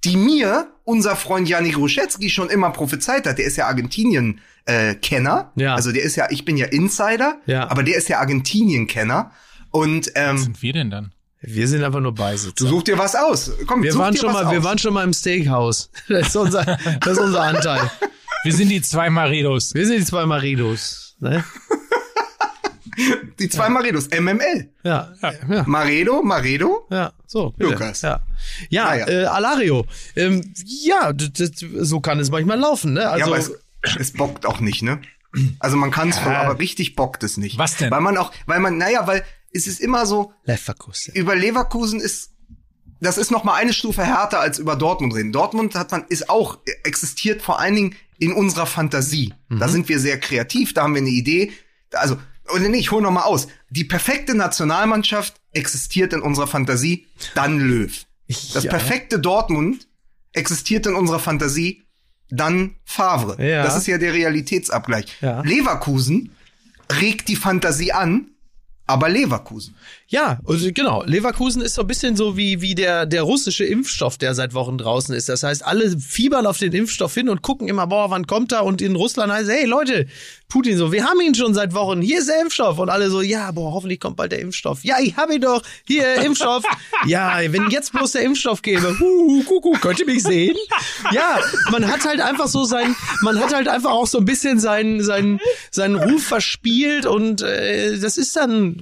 die 0.05 0.17
mir 0.17 0.69
unser 0.85 1.15
Freund 1.17 1.49
Janik 1.49 1.77
Ruschetzky 1.79 2.29
schon 2.31 2.49
immer 2.51 2.71
prophezeit 2.71 3.27
hat. 3.27 3.39
Der 3.39 3.45
ist 3.47 3.57
ja 3.57 3.67
Argentinien 3.67 4.41
äh, 4.65 4.95
Kenner. 4.95 5.53
Ja. 5.57 5.75
Also 5.75 5.93
der 5.93 6.03
ist 6.03 6.17
ja, 6.17 6.27
ich 6.31 6.45
bin 6.45 6.57
ja 6.57 6.67
Insider, 6.67 7.41
Ja. 7.47 7.71
aber 7.71 7.83
der 7.83 7.97
ist 7.97 8.09
ja 8.09 8.19
Argentinien 8.19 8.87
Kenner. 8.87 9.31
Und 9.71 10.07
Was 10.09 10.13
ähm, 10.17 10.39
sind 10.39 10.63
wir 10.63 10.73
denn 10.73 10.91
dann? 10.91 11.13
Wir 11.41 11.67
sind 11.67 11.83
einfach 11.83 12.01
nur 12.01 12.15
Beisitzer. 12.15 12.53
du 12.57 12.67
such 12.69 12.85
dir 12.85 12.99
was 12.99 13.15
aus. 13.17 13.51
Komm, 13.67 13.83
Wir 13.83 13.93
such 13.93 14.01
waren 14.01 14.15
dir 14.15 14.21
schon 14.21 14.33
was 14.35 14.45
mal, 14.45 14.51
wir 14.53 14.59
aus. 14.59 14.65
waren 14.65 14.79
schon 14.79 14.95
mal 14.95 15.05
im 15.05 15.13
Steakhouse. 15.13 15.91
Das 16.09 16.29
ist 16.29 16.37
unser, 16.37 16.65
das 17.01 17.13
ist 17.13 17.19
unser 17.19 17.43
Anteil. 17.43 17.91
Wir 18.45 18.53
sind 18.53 18.69
die 18.69 18.83
zwei 18.83 19.09
Maridos. 19.11 19.75
Wir 19.75 19.87
sind 19.87 19.99
die 20.01 20.05
zwei 20.05 20.27
Maridos. 20.27 21.17
Ne? 21.21 21.45
die 23.39 23.49
zwei 23.49 23.69
Maredos, 23.69 24.09
MML. 24.11 24.71
Ja, 24.83 25.13
ja, 25.23 25.65
Maredo, 25.67 26.23
Maredo. 26.23 26.87
ja, 26.91 27.13
so. 27.27 27.51
Bitte. 27.51 27.71
Lukas. 27.73 28.03
Ja, 28.03 28.23
ja, 28.71 28.87
Ah, 28.89 28.97
ja. 28.97 29.09
Äh, 29.09 29.25
Alario. 29.27 29.87
Ähm, 30.17 30.53
ja, 30.65 31.13
so 31.79 32.01
kann 32.01 32.19
es 32.21 32.31
manchmal 32.31 32.59
laufen. 32.59 32.93
Ne? 32.95 33.09
Also, 33.09 33.19
ja, 33.21 33.27
aber 33.27 33.39
es, 33.39 33.53
es 33.99 34.13
bockt 34.13 34.47
auch 34.47 34.61
nicht, 34.61 34.83
ne? 34.83 35.01
Also 35.61 35.79
man 35.79 35.91
kann 35.91 36.11
es 36.11 36.19
voll, 36.19 36.35
aber 36.35 36.59
richtig 36.59 36.95
bockt 36.95 37.23
es 37.23 37.39
nicht. 37.39 37.57
Was 37.57 37.77
denn? 37.77 37.91
Weil 37.91 38.03
man 38.03 38.19
auch, 38.19 38.33
weil 38.45 38.61
man, 38.61 38.77
naja, 38.77 39.07
weil 39.07 39.25
es 39.51 39.67
ist 39.67 39.81
immer 39.81 40.05
so, 40.05 40.33
Leverkusen. 40.45 41.15
über 41.15 41.35
Leverkusen 41.35 42.01
ist, 42.01 42.33
das 43.01 43.17
ist 43.17 43.31
noch 43.31 43.43
mal 43.43 43.55
eine 43.55 43.73
Stufe 43.73 44.05
härter 44.05 44.41
als 44.41 44.59
über 44.59 44.77
Dortmund 44.77 45.15
reden. 45.15 45.33
Dortmund 45.33 45.75
hat 45.75 45.91
man, 45.91 46.05
ist 46.09 46.29
auch, 46.29 46.59
existiert 46.85 47.41
vor 47.41 47.59
allen 47.61 47.75
Dingen 47.75 47.95
in 48.19 48.33
unserer 48.33 48.67
Fantasie. 48.67 49.33
Da 49.49 49.69
sind 49.69 49.89
wir 49.89 49.99
sehr 49.99 50.21
kreativ, 50.21 50.75
da 50.75 50.83
haben 50.83 50.95
wir 50.95 51.01
eine 51.01 51.11
Idee. 51.11 51.53
Also, 51.93 52.19
oder 52.53 52.69
nee, 52.69 52.79
ich 52.79 52.91
hole 52.91 53.03
noch 53.03 53.11
mal 53.11 53.23
aus. 53.23 53.49
Die 53.71 53.85
perfekte 53.85 54.35
Nationalmannschaft 54.35 55.35
existiert 55.53 56.13
in 56.13 56.21
unserer 56.21 56.47
Fantasie, 56.47 57.07
dann 57.35 57.59
Löw. 57.59 58.05
Das 58.55 58.65
Ja. 58.65 58.71
perfekte 58.71 59.19
Dortmund 59.19 59.87
existiert 60.33 60.87
in 60.87 60.95
unserer 60.95 61.19
Fantasie, 61.19 61.83
dann 62.31 62.77
Favre. 62.85 63.37
Ja. 63.45 63.63
Das 63.63 63.77
ist 63.77 63.87
ja 63.87 63.99
der 63.99 64.13
Realitätsabgleich. 64.15 65.05
Ja. 65.21 65.43
Leverkusen 65.43 66.31
regt 67.01 67.29
die 67.29 67.37
Fantasie 67.37 67.93
an, 67.93 68.29
aber 68.87 69.09
Leverkusen. 69.09 69.77
Ja, 70.13 70.41
also 70.47 70.69
genau. 70.75 71.03
Leverkusen 71.07 71.63
ist 71.63 71.75
so 71.75 71.81
ein 71.81 71.87
bisschen 71.87 72.17
so 72.17 72.37
wie, 72.37 72.61
wie 72.61 72.75
der, 72.75 73.07
der 73.07 73.23
russische 73.23 73.65
Impfstoff, 73.65 74.19
der 74.19 74.35
seit 74.35 74.53
Wochen 74.53 74.77
draußen 74.77 75.15
ist. 75.15 75.31
Das 75.31 75.43
heißt, 75.43 75.65
alle 75.65 75.99
fiebern 75.99 76.45
auf 76.45 76.59
den 76.59 76.75
Impfstoff 76.75 77.15
hin 77.15 77.31
und 77.31 77.41
gucken 77.41 77.67
immer, 77.67 77.87
boah, 77.87 78.11
wann 78.11 78.27
kommt 78.27 78.53
er? 78.53 78.65
Und 78.65 78.83
in 78.83 78.95
Russland 78.95 79.33
heißt 79.33 79.49
es, 79.49 79.55
hey 79.55 79.65
Leute, 79.65 80.07
Putin 80.53 80.77
so, 80.77 80.93
wir 80.93 81.07
haben 81.07 81.19
ihn 81.23 81.35
schon 81.35 81.55
seit 81.55 81.73
Wochen, 81.73 82.03
hier 82.03 82.19
ist 82.19 82.29
der 82.29 82.43
Impfstoff. 82.43 82.79
Und 82.79 82.91
alle 82.91 83.09
so, 83.09 83.23
ja, 83.23 83.51
boah, 83.53 83.73
hoffentlich 83.73 84.01
kommt 84.01 84.19
bald 84.19 84.33
der 84.33 84.41
Impfstoff. 84.41 84.85
Ja, 84.85 84.97
ich 85.01 85.17
hab 85.17 85.31
ihn 85.31 85.41
doch, 85.41 85.63
hier, 85.87 86.17
Impfstoff. 86.23 86.63
ja, 87.07 87.39
wenn 87.47 87.71
jetzt 87.71 87.93
bloß 87.93 88.13
der 88.13 88.21
Impfstoff 88.21 88.61
käme, 88.61 88.99
huhu, 89.01 89.43
kuckuck, 89.45 89.81
könnt 89.81 89.99
ihr 89.99 90.05
mich 90.05 90.23
sehen? 90.23 90.55
Ja, 91.11 91.41
man 91.71 91.91
hat 91.91 92.05
halt 92.05 92.21
einfach 92.21 92.49
so 92.49 92.65
sein, 92.65 92.95
man 93.23 93.41
hat 93.41 93.55
halt 93.55 93.67
einfach 93.67 93.93
auch 93.93 94.07
so 94.07 94.19
ein 94.19 94.27
bisschen 94.27 94.61
seinen, 94.61 95.03
seinen, 95.03 95.41
seinen 95.71 95.97
Ruf 95.97 96.23
verspielt 96.23 97.07
und 97.07 97.41
äh, 97.41 97.99
das 97.99 98.19
ist 98.19 98.37
dann, 98.37 98.77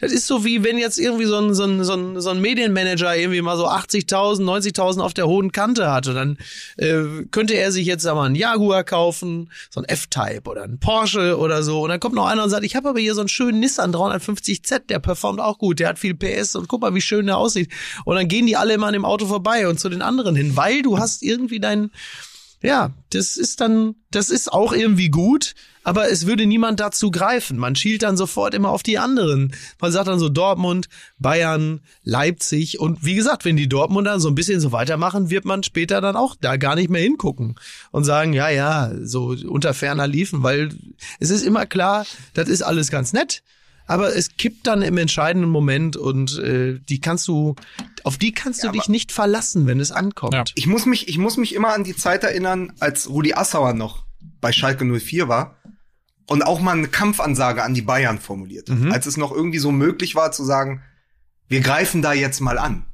das 0.00 0.10
ist 0.10 0.26
so 0.26 0.44
wie 0.44 0.64
wenn 0.64 0.71
jetzt 0.78 0.98
irgendwie 0.98 1.24
so 1.24 1.36
ein, 1.36 1.54
so 1.54 1.64
ein, 1.64 1.84
so 1.84 1.94
ein, 1.94 2.20
so 2.20 2.30
ein 2.30 2.40
Medienmanager 2.40 3.16
irgendwie 3.16 3.40
mal 3.42 3.56
so 3.56 3.68
80.000, 3.68 4.42
90.000 4.42 5.00
auf 5.00 5.14
der 5.14 5.26
hohen 5.26 5.52
Kante 5.52 5.90
hatte, 5.90 6.14
dann 6.14 6.38
äh, 6.76 7.24
könnte 7.30 7.54
er 7.54 7.72
sich 7.72 7.86
jetzt 7.86 8.06
aber 8.06 8.22
einen 8.22 8.34
Jaguar 8.34 8.84
kaufen, 8.84 9.50
so 9.70 9.80
ein 9.80 9.84
F-Type 9.84 10.48
oder 10.48 10.64
ein 10.64 10.78
Porsche 10.78 11.38
oder 11.38 11.62
so. 11.62 11.82
Und 11.82 11.88
dann 11.88 12.00
kommt 12.00 12.14
noch 12.14 12.26
einer 12.26 12.44
und 12.44 12.50
sagt, 12.50 12.64
ich 12.64 12.76
habe 12.76 12.90
aber 12.90 13.00
hier 13.00 13.14
so 13.14 13.20
einen 13.20 13.28
schönen 13.28 13.60
Nissan 13.60 13.94
350Z, 13.94 14.86
der 14.88 14.98
performt 14.98 15.40
auch 15.40 15.58
gut, 15.58 15.80
der 15.80 15.88
hat 15.88 15.98
viel 15.98 16.14
PS 16.14 16.54
und 16.54 16.68
guck 16.68 16.80
mal, 16.80 16.94
wie 16.94 17.00
schön 17.00 17.26
der 17.26 17.38
aussieht. 17.38 17.70
Und 18.04 18.16
dann 18.16 18.28
gehen 18.28 18.46
die 18.46 18.56
alle 18.56 18.74
immer 18.74 18.86
an 18.86 18.92
dem 18.92 19.04
Auto 19.04 19.26
vorbei 19.26 19.68
und 19.68 19.80
zu 19.80 19.88
den 19.88 20.02
anderen 20.02 20.36
hin, 20.36 20.56
weil 20.56 20.82
du 20.82 20.98
hast 20.98 21.22
irgendwie 21.22 21.60
dein 21.60 21.90
ja, 22.62 22.92
das 23.10 23.36
ist 23.36 23.60
dann, 23.60 23.96
das 24.10 24.30
ist 24.30 24.52
auch 24.52 24.72
irgendwie 24.72 25.08
gut, 25.08 25.54
aber 25.84 26.10
es 26.10 26.26
würde 26.26 26.46
niemand 26.46 26.78
dazu 26.78 27.10
greifen. 27.10 27.58
Man 27.58 27.74
schielt 27.74 28.02
dann 28.02 28.16
sofort 28.16 28.54
immer 28.54 28.70
auf 28.70 28.82
die 28.82 28.98
anderen. 28.98 29.52
Man 29.80 29.90
sagt 29.90 30.06
dann 30.06 30.20
so 30.20 30.28
Dortmund, 30.28 30.88
Bayern, 31.18 31.80
Leipzig 32.04 32.78
und 32.78 33.04
wie 33.04 33.16
gesagt, 33.16 33.44
wenn 33.44 33.56
die 33.56 33.68
Dortmunder 33.68 34.20
so 34.20 34.28
ein 34.28 34.36
bisschen 34.36 34.60
so 34.60 34.70
weitermachen, 34.70 35.28
wird 35.28 35.44
man 35.44 35.62
später 35.62 36.00
dann 36.00 36.16
auch 36.16 36.36
da 36.40 36.56
gar 36.56 36.76
nicht 36.76 36.88
mehr 36.88 37.02
hingucken 37.02 37.56
und 37.90 38.04
sagen, 38.04 38.32
ja, 38.32 38.48
ja, 38.48 38.92
so 39.02 39.34
unter 39.48 39.74
ferner 39.74 40.06
liefen, 40.06 40.42
weil 40.42 40.70
es 41.18 41.30
ist 41.30 41.42
immer 41.42 41.66
klar, 41.66 42.06
das 42.34 42.48
ist 42.48 42.62
alles 42.62 42.90
ganz 42.90 43.12
nett. 43.12 43.42
Aber 43.92 44.16
es 44.16 44.38
kippt 44.38 44.66
dann 44.66 44.80
im 44.80 44.96
entscheidenden 44.96 45.50
Moment 45.50 45.98
und 45.98 46.38
äh, 46.38 46.78
die 46.78 46.98
kannst 46.98 47.28
du, 47.28 47.56
auf 48.04 48.16
die 48.16 48.32
kannst 48.32 48.64
du 48.64 48.70
dich 48.70 48.88
nicht 48.88 49.12
verlassen, 49.12 49.66
wenn 49.66 49.80
es 49.80 49.92
ankommt. 49.92 50.32
Ja. 50.32 50.44
Ich 50.54 50.66
muss 50.66 50.86
mich, 50.86 51.08
ich 51.08 51.18
muss 51.18 51.36
mich 51.36 51.54
immer 51.54 51.74
an 51.74 51.84
die 51.84 51.94
Zeit 51.94 52.24
erinnern, 52.24 52.72
als 52.80 53.10
Rudi 53.10 53.34
Assauer 53.34 53.74
noch 53.74 54.06
bei 54.40 54.50
Schalke 54.50 54.86
04 54.86 55.28
war 55.28 55.56
und 56.26 56.42
auch 56.42 56.60
mal 56.60 56.74
eine 56.74 56.88
Kampfansage 56.88 57.62
an 57.62 57.74
die 57.74 57.82
Bayern 57.82 58.18
formuliert 58.18 58.70
hat. 58.70 58.78
Als 58.92 59.04
es 59.04 59.18
noch 59.18 59.30
irgendwie 59.30 59.58
so 59.58 59.70
möglich 59.70 60.14
war 60.14 60.32
zu 60.32 60.42
sagen, 60.42 60.82
wir 61.48 61.60
greifen 61.60 62.00
da 62.00 62.14
jetzt 62.14 62.40
mal 62.40 62.56
an. 62.56 62.86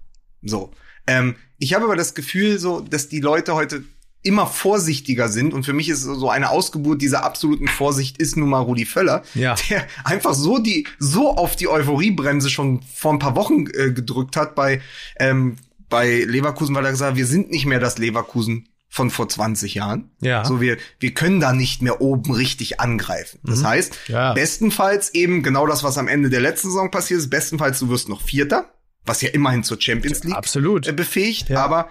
So. 0.42 0.72
Ähm, 1.06 1.36
ich 1.58 1.74
habe 1.74 1.84
aber 1.84 1.94
das 1.94 2.16
Gefühl, 2.16 2.58
so, 2.58 2.80
dass 2.80 3.08
die 3.08 3.20
Leute 3.20 3.54
heute 3.54 3.84
immer 4.28 4.46
vorsichtiger 4.46 5.28
sind 5.28 5.54
und 5.54 5.64
für 5.64 5.72
mich 5.72 5.88
ist 5.88 6.02
so 6.02 6.28
eine 6.30 6.50
Ausgeburt 6.50 7.00
dieser 7.02 7.24
absoluten 7.24 7.66
Vorsicht 7.66 8.18
ist 8.18 8.36
nun 8.36 8.50
mal 8.50 8.60
Rudi 8.60 8.84
Völler, 8.86 9.22
Ja. 9.34 9.54
der 9.70 9.86
einfach 10.04 10.34
so 10.34 10.58
die 10.58 10.86
so 10.98 11.34
auf 11.36 11.56
die 11.56 11.68
Euphoriebremse 11.68 12.50
schon 12.50 12.82
vor 12.94 13.12
ein 13.12 13.18
paar 13.18 13.34
Wochen 13.34 13.66
äh, 13.72 13.90
gedrückt 13.92 14.36
hat 14.36 14.54
bei 14.54 14.80
ähm, 15.18 15.56
bei 15.88 16.22
Leverkusen, 16.26 16.74
weil 16.74 16.84
er 16.84 16.90
gesagt 16.90 17.12
hat, 17.12 17.16
wir 17.16 17.26
sind 17.26 17.50
nicht 17.50 17.64
mehr 17.66 17.80
das 17.80 17.96
Leverkusen 17.98 18.68
von 18.90 19.10
vor 19.10 19.28
20 19.28 19.74
Jahren. 19.74 20.10
Ja. 20.20 20.44
So 20.44 20.60
wir 20.60 20.76
wir 21.00 21.12
können 21.14 21.40
da 21.40 21.52
nicht 21.52 21.82
mehr 21.82 22.00
oben 22.00 22.32
richtig 22.32 22.80
angreifen. 22.80 23.38
Das 23.42 23.64
heißt, 23.64 23.92
Mhm. 24.08 24.14
Ja. 24.14 24.32
bestenfalls 24.34 25.14
eben 25.14 25.42
genau 25.42 25.66
das, 25.66 25.82
was 25.84 25.98
am 25.98 26.08
Ende 26.08 26.28
der 26.30 26.40
letzten 26.40 26.68
Saison 26.68 26.90
passiert 26.90 27.20
ist, 27.20 27.30
bestenfalls 27.30 27.78
du 27.78 27.88
wirst 27.88 28.08
noch 28.08 28.20
Vierter, 28.22 28.70
was 29.06 29.22
ja 29.22 29.30
immerhin 29.30 29.62
zur 29.64 29.80
Champions 29.80 30.24
League 30.24 30.36
Absolut. 30.36 30.86
äh, 30.86 30.92
befähigt, 30.92 31.48
Ja. 31.48 31.64
aber 31.64 31.88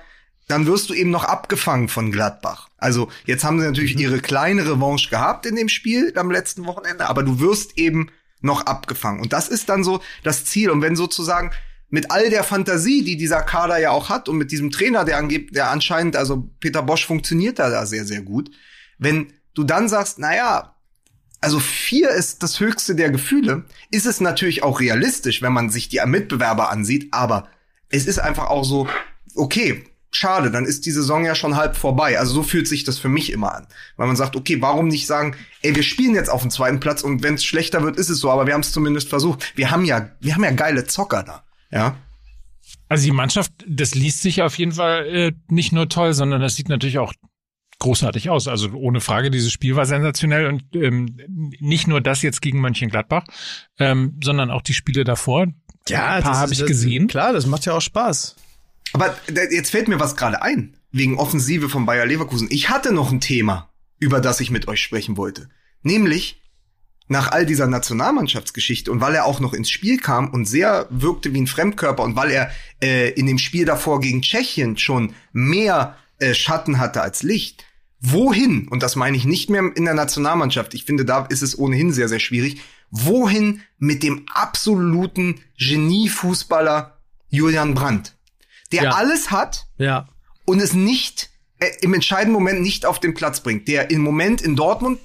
dann 0.48 0.66
wirst 0.66 0.90
du 0.90 0.94
eben 0.94 1.12
noch 1.12 1.26
abgefangen 1.26 1.90
von 1.90 2.12
Gladbach. 2.12 2.70
Also 2.78 3.10
jetzt 3.26 3.44
haben 3.44 3.60
sie 3.60 3.66
natürlich 3.66 3.96
Mhm. 3.96 4.02
ihre 4.02 4.20
kleine 4.20 4.66
Revanche 4.66 5.10
gehabt 5.10 5.46
in 5.46 5.56
dem 5.56 5.70
Spiel 5.70 6.14
am 6.16 6.32
letzten 6.32 6.66
Wochenende, 6.66 7.10
aber 7.10 7.24
du 7.24 7.40
wirst 7.40 7.78
eben 7.78 8.10
noch 8.42 8.66
abgefangen. 8.66 9.20
Und 9.20 9.34
das 9.34 9.50
ist 9.50 9.68
dann 9.70 9.84
so 9.84 10.02
das 10.24 10.46
Ziel. 10.46 10.70
Und 10.70 10.82
wenn 10.82 10.96
sozusagen 10.96 11.52
mit 11.90 12.12
all 12.12 12.30
der 12.30 12.44
Fantasie, 12.44 13.04
die 13.04 13.18
dieser 13.18 13.42
Kader 13.42 13.78
ja 13.78 13.92
auch 13.92 14.10
hat 14.10 14.30
und 14.30 14.38
mit 14.38 14.52
diesem 14.52 14.72
Trainer, 14.72 15.06
der 15.06 15.18
angebt, 15.18 15.56
der 15.56 15.72
anscheinend, 15.72 16.16
also 16.16 16.50
Peter 16.60 16.84
Bosch 16.84 17.06
funktioniert 17.06 17.60
da, 17.60 17.70
da 17.70 17.86
sehr, 17.86 18.06
sehr 18.06 18.22
gut. 18.22 18.52
Wenn 18.98 19.34
du 19.54 19.64
dann 19.64 19.90
sagst, 19.90 20.20
na 20.20 20.36
ja, 20.36 20.76
also 21.42 21.60
vier 21.60 22.10
ist 22.12 22.44
das 22.44 22.60
höchste 22.60 22.96
der 22.96 23.10
Gefühle, 23.10 23.66
ist 23.92 24.06
es 24.06 24.22
natürlich 24.22 24.64
auch 24.64 24.80
realistisch, 24.80 25.42
wenn 25.42 25.54
man 25.54 25.70
sich 25.70 25.88
die 25.90 26.02
Mitbewerber 26.06 26.70
ansieht, 26.70 27.10
aber 27.12 27.48
es 27.90 28.06
ist 28.06 28.20
einfach 28.20 28.48
auch 28.48 28.64
so, 28.66 28.88
okay, 29.36 29.86
schade, 30.12 30.52
dann 30.52 30.66
ist 30.66 30.86
die 30.86 30.92
Saison 30.92 31.26
ja 31.26 31.36
schon 31.36 31.56
halb 31.56 31.76
vorbei. 31.76 32.18
Also 32.20 32.34
so 32.34 32.44
fühlt 32.44 32.68
sich 32.68 32.84
das 32.84 32.98
für 32.98 33.10
mich 33.10 33.32
immer 33.32 33.54
an. 33.54 33.68
Weil 33.96 34.08
man 34.08 34.16
sagt, 34.16 34.36
okay, 34.36 34.62
warum 34.62 34.88
nicht 34.88 35.08
sagen, 35.08 35.36
ey, 35.62 35.76
wir 35.76 35.84
spielen 35.84 36.16
jetzt 36.16 36.30
auf 36.30 36.42
dem 36.42 36.52
zweiten 36.52 36.80
Platz 36.80 37.02
und 37.02 37.24
wenn 37.24 37.36
es 37.36 37.44
schlechter 37.44 37.84
wird, 37.84 37.98
ist 37.98 38.10
es 38.10 38.20
so, 38.20 38.32
aber 38.32 38.48
wir 38.48 38.54
haben 38.54 38.62
es 38.62 38.72
zumindest 38.72 39.10
versucht. 39.10 39.54
Wir 39.56 39.72
haben 39.72 39.86
ja, 39.86 40.10
wir 40.20 40.36
haben 40.36 40.44
ja 40.44 40.52
geile 40.52 40.86
Zocker 40.86 41.24
da. 41.24 41.44
Ja. 41.72 41.98
Also 42.90 43.06
die 43.06 43.12
Mannschaft, 43.12 43.52
das 43.68 43.96
liest 43.96 44.22
sich 44.22 44.42
auf 44.42 44.58
jeden 44.58 44.74
Fall 44.74 45.06
äh, 45.08 45.32
nicht 45.50 45.74
nur 45.74 45.90
toll, 45.90 46.14
sondern 46.14 46.42
das 46.42 46.56
sieht 46.56 46.70
natürlich 46.70 47.00
auch 47.00 47.14
großartig 47.80 48.30
aus. 48.30 48.48
Also 48.48 48.72
ohne 48.72 49.02
Frage, 49.02 49.30
dieses 49.30 49.52
Spiel 49.52 49.76
war 49.76 49.86
sensationell 49.86 50.48
und 50.48 50.64
ähm, 50.74 51.18
nicht 51.60 51.88
nur 51.88 52.02
das 52.02 52.22
jetzt 52.22 52.42
gegen 52.42 52.60
Mönchengladbach, 52.62 53.26
ähm, 53.78 54.20
sondern 54.24 54.52
auch 54.52 54.62
die 54.62 54.74
Spiele 54.74 55.04
davor. 55.04 55.48
Ein 55.90 56.24
paar 56.24 56.38
habe 56.38 56.54
ich 56.54 56.60
das, 56.60 56.68
gesehen. 56.68 57.08
Klar, 57.08 57.34
das 57.34 57.46
macht 57.46 57.66
ja 57.66 57.74
auch 57.74 57.82
Spaß. 57.82 58.36
Aber 58.94 59.18
jetzt 59.52 59.72
fällt 59.72 59.88
mir 59.88 60.00
was 60.00 60.16
gerade 60.16 60.42
ein, 60.42 60.78
wegen 60.92 61.18
Offensive 61.18 61.70
von 61.70 61.86
Bayer 61.86 62.06
Leverkusen. 62.06 62.48
Ich 62.50 62.70
hatte 62.70 62.94
noch 62.94 63.12
ein 63.12 63.22
Thema, 63.22 63.70
über 64.00 64.20
das 64.22 64.40
ich 64.40 64.52
mit 64.52 64.68
euch 64.68 64.82
sprechen 64.82 65.18
wollte. 65.18 65.50
Nämlich, 65.82 66.42
nach 67.08 67.32
all 67.32 67.46
dieser 67.46 67.68
Nationalmannschaftsgeschichte 67.68 68.92
und 68.92 69.02
weil 69.02 69.16
er 69.16 69.26
auch 69.26 69.40
noch 69.40 69.54
ins 69.54 69.70
Spiel 69.70 69.98
kam 69.98 70.30
und 70.30 70.46
sehr 70.46 70.88
wirkte 70.90 71.34
wie 71.34 71.42
ein 71.42 71.48
Fremdkörper 71.48 72.04
und 72.04 72.16
weil 72.16 72.32
er 72.32 72.52
äh, 72.84 73.12
in 73.12 73.26
dem 73.26 73.38
Spiel 73.38 73.66
davor 73.66 74.02
gegen 74.02 74.22
Tschechien 74.22 74.78
schon 74.78 75.14
mehr 75.32 75.98
äh, 76.20 76.34
Schatten 76.34 76.80
hatte 76.80 77.02
als 77.02 77.24
Licht, 77.24 77.66
wohin, 78.00 78.68
und 78.68 78.84
das 78.84 78.96
meine 78.96 79.18
ich 79.18 79.26
nicht 79.26 79.50
mehr 79.50 79.64
in 79.76 79.86
der 79.86 79.94
Nationalmannschaft, 79.94 80.74
ich 80.74 80.84
finde, 80.84 81.06
da 81.06 81.26
ist 81.26 81.42
es 81.42 81.58
ohnehin 81.58 81.92
sehr, 81.92 82.10
sehr 82.10 82.20
schwierig, 82.20 82.62
wohin 82.90 83.62
mit 83.78 84.04
dem 84.04 84.26
absoluten 84.34 85.42
Geniefußballer 85.58 86.98
Julian 87.30 87.74
Brandt, 87.74 88.17
der 88.72 88.84
Ja. 88.84 88.92
alles 88.92 89.32
hat 89.32 89.66
Ja. 89.78 90.08
und 90.46 90.62
es 90.62 90.74
nicht 90.74 91.30
äh, 91.60 91.72
im 91.82 91.94
entscheidenden 91.96 92.34
Moment 92.34 92.62
nicht 92.62 92.86
auf 92.86 93.00
den 93.00 93.14
Platz 93.16 93.40
bringt, 93.42 93.68
der 93.68 93.90
im 93.90 94.02
Moment 94.02 94.42
in 94.44 94.56
Dortmund 94.56 95.00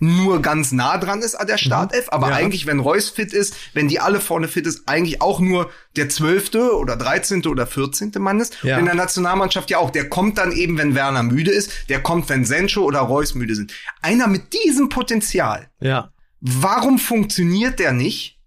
nur 0.00 0.40
ganz 0.42 0.72
nah 0.72 0.96
dran 0.98 1.20
ist 1.20 1.34
an 1.34 1.46
der 1.46 1.58
Startelf, 1.58 2.06
aber 2.10 2.30
Ja. 2.30 2.36
eigentlich, 2.36 2.66
wenn 2.66 2.78
Reus 2.80 3.10
fit 3.10 3.32
ist, 3.32 3.54
wenn 3.74 3.88
die 3.88 4.00
alle 4.00 4.20
vorne 4.20 4.48
fit 4.48 4.66
ist, 4.66 4.88
eigentlich 4.88 5.20
auch 5.22 5.40
nur 5.40 5.70
der 5.96 6.08
zwölfte 6.08 6.76
oder 6.76 6.96
dreizehnte 6.96 7.48
oder 7.50 7.66
vierzehnte 7.66 8.18
Mann 8.18 8.40
ist. 8.40 8.56
Ja. 8.62 8.74
Und 8.74 8.80
in 8.80 8.86
der 8.86 8.94
Nationalmannschaft 8.94 9.70
ja 9.70 9.78
auch. 9.78 9.90
Der 9.90 10.08
kommt 10.08 10.38
dann 10.38 10.52
eben, 10.52 10.78
wenn 10.78 10.94
Werner 10.94 11.22
müde 11.22 11.50
ist, 11.50 11.70
der 11.90 12.02
kommt, 12.02 12.28
wenn 12.28 12.44
Sencho 12.44 12.82
oder 12.82 13.00
Reus 13.00 13.34
müde 13.34 13.54
sind. 13.54 13.72
Einer 14.00 14.26
mit 14.26 14.52
diesem 14.52 14.88
Potenzial, 14.88 15.68
Ja. 15.80 16.12
warum 16.40 16.98
funktioniert 16.98 17.78
der 17.78 17.92
nicht 17.92 18.38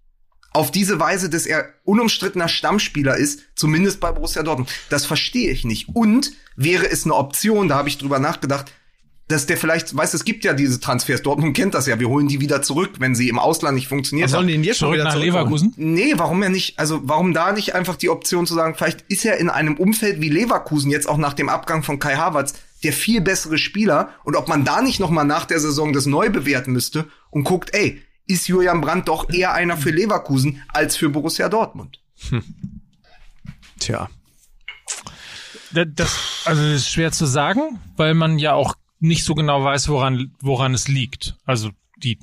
auf 0.56 0.70
diese 0.70 0.98
Weise, 0.98 1.28
dass 1.28 1.46
er 1.46 1.66
unumstrittener 1.84 2.48
Stammspieler 2.48 3.16
ist, 3.16 3.42
zumindest 3.54 4.00
bei 4.00 4.10
Borussia 4.10 4.42
Dortmund? 4.42 4.70
Das 4.88 5.04
verstehe 5.04 5.50
ich 5.50 5.64
nicht. 5.64 5.88
Und 5.94 6.32
wäre 6.56 6.90
es 6.90 7.04
eine 7.04 7.14
Option, 7.14 7.68
da 7.68 7.76
habe 7.76 7.88
ich 7.88 7.98
drüber 7.98 8.18
nachgedacht, 8.18 8.72
dass 9.28 9.46
der 9.46 9.56
vielleicht, 9.56 9.94
weißt 9.96 10.14
du, 10.14 10.18
es 10.18 10.24
gibt 10.24 10.44
ja 10.44 10.54
diese 10.54 10.78
Transfers, 10.78 11.20
Dortmund 11.20 11.56
kennt 11.56 11.74
das 11.74 11.86
ja, 11.86 11.98
wir 11.98 12.08
holen 12.08 12.28
die 12.28 12.40
wieder 12.40 12.62
zurück, 12.62 12.92
wenn 13.00 13.14
sie 13.16 13.28
im 13.28 13.38
Ausland 13.40 13.74
nicht 13.74 13.88
funktioniert 13.88 14.26
Was 14.26 14.32
sollen 14.32 14.42
haben. 14.44 14.48
die 14.48 14.52
denn 14.54 14.64
jetzt 14.64 14.78
schon 14.78 14.92
wieder 14.92 15.04
nach? 15.04 15.16
Leverkusen. 15.16 15.74
Nee, 15.76 16.14
warum 16.16 16.42
ja 16.42 16.48
nicht, 16.48 16.78
also 16.78 17.00
warum 17.02 17.34
da 17.34 17.52
nicht 17.52 17.74
einfach 17.74 17.96
die 17.96 18.08
Option 18.08 18.46
zu 18.46 18.54
sagen, 18.54 18.74
vielleicht 18.76 19.04
ist 19.08 19.24
er 19.24 19.38
in 19.38 19.50
einem 19.50 19.76
Umfeld 19.76 20.20
wie 20.20 20.28
Leverkusen 20.28 20.90
jetzt 20.90 21.08
auch 21.08 21.16
nach 21.18 21.34
dem 21.34 21.48
Abgang 21.48 21.82
von 21.82 21.98
Kai 21.98 22.14
Havertz 22.14 22.54
der 22.84 22.92
viel 22.92 23.20
bessere 23.20 23.58
Spieler 23.58 24.10
und 24.22 24.36
ob 24.36 24.48
man 24.48 24.64
da 24.64 24.80
nicht 24.80 25.00
noch 25.00 25.10
mal 25.10 25.24
nach 25.24 25.44
der 25.44 25.58
Saison 25.58 25.92
das 25.92 26.06
neu 26.06 26.30
bewerten 26.30 26.72
müsste 26.72 27.06
und 27.30 27.42
guckt, 27.44 27.74
ey, 27.74 28.02
ist 28.26 28.48
Julian 28.48 28.80
Brandt 28.80 29.08
doch 29.08 29.30
eher 29.30 29.52
einer 29.54 29.76
für 29.76 29.90
Leverkusen 29.90 30.62
als 30.68 30.96
für 30.96 31.08
Borussia 31.10 31.48
Dortmund. 31.48 32.00
Tja. 33.78 34.08
Da- 35.72 35.84
Das, 35.84 36.42
also 36.44 36.62
das 36.62 36.72
ist 36.82 36.90
schwer 36.90 37.12
zu 37.12 37.26
sagen, 37.26 37.78
weil 37.96 38.14
man 38.14 38.38
ja 38.38 38.52
auch 38.54 38.74
nicht 38.98 39.24
so 39.24 39.34
genau 39.34 39.62
weiß, 39.62 39.88
woran, 39.88 40.32
woran 40.40 40.74
es 40.74 40.88
liegt. 40.88 41.36
Also 41.44 41.70
die 41.98 42.18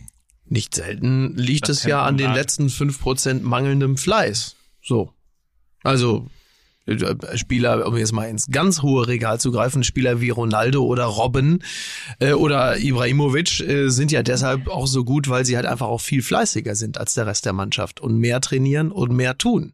Nicht 0.46 0.76
selten 0.76 1.36
liegt 1.36 1.70
es 1.70 1.84
ja 1.84 2.04
an 2.04 2.18
den 2.18 2.34
letzten 2.34 2.68
5% 2.68 3.42
mangelndem 3.42 3.98
Fleiß. 3.98 4.56
So. 4.82 5.14
Also, 5.84 6.30
Spieler, 7.36 7.88
um 7.88 7.96
jetzt 7.96 8.12
mal 8.12 8.26
ins 8.26 8.48
ganz 8.48 8.82
hohe 8.82 9.08
Regal 9.08 9.40
zu 9.40 9.52
greifen, 9.52 9.84
Spieler 9.84 10.20
wie 10.20 10.32
Ronaldo 10.32 10.84
oder 10.84 11.06
Robben 11.06 11.64
äh, 12.20 12.34
oder 12.34 12.78
Ibrahimovic 12.78 13.62
äh, 13.62 13.90
sind 13.90 14.12
ja 14.12 14.22
deshalb 14.22 14.68
auch 14.68 14.88
so 14.88 15.06
gut, 15.06 15.30
weil 15.30 15.46
sie 15.46 15.56
halt 15.56 15.66
einfach 15.66 15.88
auch 15.88 16.02
viel 16.02 16.22
fleißiger 16.22 16.76
sind 16.76 16.98
als 16.98 17.14
der 17.14 17.26
Rest 17.26 17.46
der 17.46 17.54
Mannschaft 17.54 18.02
und 18.02 18.18
mehr 18.18 18.42
trainieren 18.42 18.92
und 18.92 19.14
mehr 19.14 19.38
tun. 19.38 19.74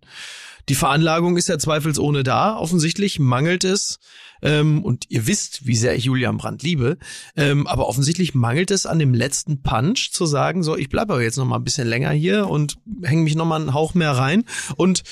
Die 0.70 0.76
Veranlagung 0.76 1.36
ist 1.36 1.50
ja 1.50 1.58
zweifelsohne 1.58 2.24
da. 2.24 2.56
Offensichtlich 2.56 3.18
mangelt 3.18 3.64
es, 3.64 3.98
ähm, 4.42 4.84
und 4.84 5.06
ihr 5.10 5.28
wisst, 5.28 5.66
wie 5.66 5.76
sehr 5.76 5.96
ich 5.96 6.06
Julian 6.06 6.38
Brandt 6.38 6.64
liebe, 6.64 6.98
ähm, 7.36 7.68
aber 7.68 7.88
offensichtlich 7.88 8.34
mangelt 8.36 8.72
es 8.72 8.86
an 8.86 9.00
dem 9.00 9.14
letzten 9.14 9.62
Punch 9.62 10.12
zu 10.12 10.26
sagen, 10.26 10.64
so, 10.64 10.76
ich 10.76 10.90
bleibe 10.90 11.14
aber 11.14 11.24
jetzt 11.24 11.38
noch 11.38 11.46
mal 11.46 11.58
ein 11.58 11.64
bisschen 11.64 11.88
länger 11.88 12.12
hier 12.12 12.48
und 12.48 12.78
hänge 13.04 13.24
mich 13.24 13.36
noch 13.36 13.46
mal 13.46 13.60
einen 13.60 13.74
Hauch 13.74 13.94
mehr 13.94 14.12
rein. 14.12 14.44
Und 14.76 15.04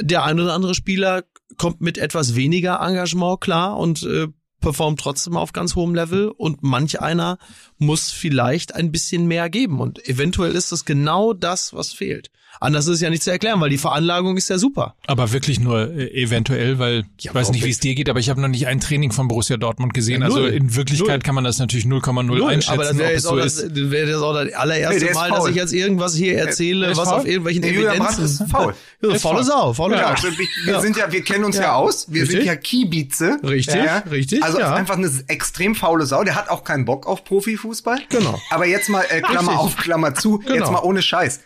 der 0.00 0.24
ein 0.24 0.40
oder 0.40 0.54
andere 0.54 0.74
Spieler 0.74 1.24
kommt 1.58 1.80
mit 1.80 1.98
etwas 1.98 2.34
weniger 2.34 2.80
Engagement 2.80 3.40
klar 3.40 3.78
und 3.78 4.02
äh, 4.02 4.28
performt 4.60 4.98
trotzdem 5.00 5.36
auf 5.36 5.52
ganz 5.52 5.76
hohem 5.76 5.94
Level 5.94 6.28
und 6.28 6.62
manch 6.62 7.00
einer 7.00 7.38
muss 7.78 8.10
vielleicht 8.10 8.74
ein 8.74 8.90
bisschen 8.90 9.26
mehr 9.26 9.48
geben 9.50 9.80
und 9.80 10.08
eventuell 10.08 10.56
ist 10.56 10.72
es 10.72 10.84
genau 10.84 11.32
das, 11.34 11.72
was 11.72 11.92
fehlt. 11.92 12.30
Anders 12.60 12.86
ist 12.86 12.94
es 12.94 13.00
ja 13.00 13.10
nicht 13.10 13.22
zu 13.22 13.30
erklären, 13.30 13.60
weil 13.60 13.70
die 13.70 13.78
Veranlagung 13.78 14.36
ist 14.36 14.48
ja 14.48 14.58
super. 14.58 14.94
aber 15.06 15.32
wirklich 15.32 15.60
nur 15.60 15.90
äh, 15.92 16.22
eventuell, 16.22 16.78
weil 16.78 17.04
ich 17.18 17.24
Ja, 17.24 17.34
weiß 17.34 17.50
nicht, 17.52 17.64
wie 17.64 17.70
es 17.70 17.78
dir 17.80 17.94
geht, 17.94 18.08
aber 18.08 18.18
ich 18.20 18.30
habe 18.30 18.40
noch 18.40 18.48
nicht 18.48 18.66
ein 18.66 18.80
Training 18.80 19.12
von 19.12 19.28
Borussia 19.28 19.56
Dortmund 19.56 19.94
gesehen. 19.94 20.20
Ja, 20.22 20.26
also 20.26 20.46
in 20.46 20.74
Wirklichkeit 20.74 21.08
Null. 21.08 21.18
kann 21.20 21.34
man 21.34 21.44
das 21.44 21.58
natürlich 21.58 21.84
0,0 21.84 22.46
einschätzen, 22.46 22.72
aber 22.72 22.84
das 22.84 22.98
wäre 22.98 23.12
jetzt 23.12 23.22
so 23.24 23.36
das, 23.36 23.58
ist. 23.58 23.90
wäre 23.90 24.10
das 24.12 24.22
auch 24.22 24.34
das 24.34 24.52
allererste 24.54 25.04
Nee, 25.04 25.12
Mal, 25.12 25.30
dass 25.30 25.46
ich 25.48 25.56
jetzt 25.56 25.72
irgendwas 25.72 26.14
hier 26.14 26.38
erzähle, 26.38 26.80
Der 26.82 26.90
ist 26.92 26.98
was 26.98 27.08
faul? 27.08 27.18
auf 27.20 27.26
irgendwelchen 27.26 27.62
Der 27.62 27.72
Julian 27.72 27.98
Brandt 27.98 28.12
Evidenzen. 28.14 28.44
ist 28.46 28.50
faul. 28.52 28.74
Ja, 29.02 29.12
ist 29.12 29.22
faule 29.22 29.36
faul. 29.38 29.44
Sau, 29.44 29.72
faule 29.74 29.96
Ja, 29.96 30.02
Sau. 30.16 30.26
also 30.26 30.38
wir, 30.38 30.46
wir 30.64 30.80
sind 30.80 30.96
ja, 30.96 31.12
wir 31.12 31.22
kennen 31.22 31.44
uns 31.44 31.56
ja, 31.58 31.74
aus. 31.74 32.06
Wir 32.10 32.22
Richtig. 32.22 32.38
sind 32.38 32.46
ja 32.46 32.56
Kiebize. 32.56 33.38
Richtig, 33.44 33.76
richtig, 34.10 34.42
Also 34.42 34.58
ja. 34.58 34.68
ist 34.72 34.78
einfach 34.78 34.96
eine 34.96 35.10
extrem 35.28 35.74
faule 35.74 36.06
Sau. 36.06 36.24
Der 36.24 36.34
hat 36.34 36.48
auch 36.48 36.64
keinen 36.64 36.84
Bock 36.86 37.06
auf 37.06 37.22
Profifußball. 37.24 37.98
Genau. 38.08 38.40
Aber 38.50 38.66
jetzt 38.66 38.88
mal 38.88 39.04
äh, 39.10 39.20
Klammer 39.20 39.52
Richtig. 39.52 39.58
auf, 39.58 39.76
Klammer 39.76 40.14
zu. 40.14 40.38
Genau. 40.38 40.54
Jetzt 40.54 40.70
mal 40.72 40.80
ohne 40.82 41.02
Scheiß. 41.02 41.40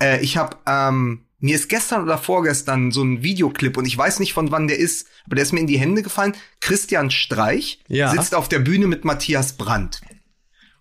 Äh, 0.00 0.20
ich 0.20 0.36
habe 0.36 0.56
ähm, 0.66 1.22
mir 1.38 1.54
ist 1.54 1.68
gestern 1.68 2.02
oder 2.02 2.18
vorgestern 2.18 2.90
so 2.92 3.02
ein 3.02 3.22
Videoclip 3.22 3.76
und 3.76 3.86
ich 3.86 3.96
weiß 3.96 4.20
nicht 4.20 4.32
von 4.32 4.50
wann 4.50 4.68
der 4.68 4.78
ist, 4.78 5.06
aber 5.26 5.36
der 5.36 5.42
ist 5.42 5.52
mir 5.52 5.60
in 5.60 5.66
die 5.66 5.78
Hände 5.78 6.02
gefallen. 6.02 6.34
Christian 6.60 7.10
Streich 7.10 7.80
Ja. 7.88 8.10
sitzt 8.10 8.34
auf 8.34 8.48
der 8.48 8.58
Bühne 8.60 8.86
mit 8.86 9.04
Matthias 9.04 9.52
Brandt. 9.56 10.00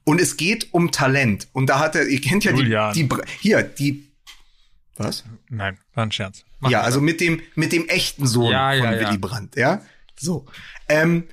Und 0.05 0.21
es 0.21 0.37
geht 0.37 0.71
um 0.71 0.91
Talent. 0.91 1.47
Und 1.51 1.67
da 1.67 1.79
hat 1.79 1.95
er, 1.95 2.07
ihr 2.07 2.21
kennt 2.21 2.43
ja 2.43 2.51
die, 2.53 2.61
Julian. 2.61 2.93
die, 2.93 3.09
hier, 3.41 3.63
die, 3.63 4.07
was? 4.97 5.25
Nein, 5.49 5.77
war 5.93 6.05
ein 6.05 6.11
Scherz. 6.11 6.45
Mach 6.59 6.69
ja, 6.69 6.81
also 6.81 7.01
mit 7.01 7.19
dem, 7.19 7.41
mit 7.55 7.73
dem 7.73 7.87
echten 7.87 8.27
Sohn 8.27 8.51
Ja, 8.51 8.71
von 8.77 8.83
ja, 8.85 8.93
ja. 8.93 9.07
Willy 9.07 9.17
Brandt, 9.17 9.55
ja? 9.55 9.81
So. 10.17 10.45
Ähm, 10.87 11.23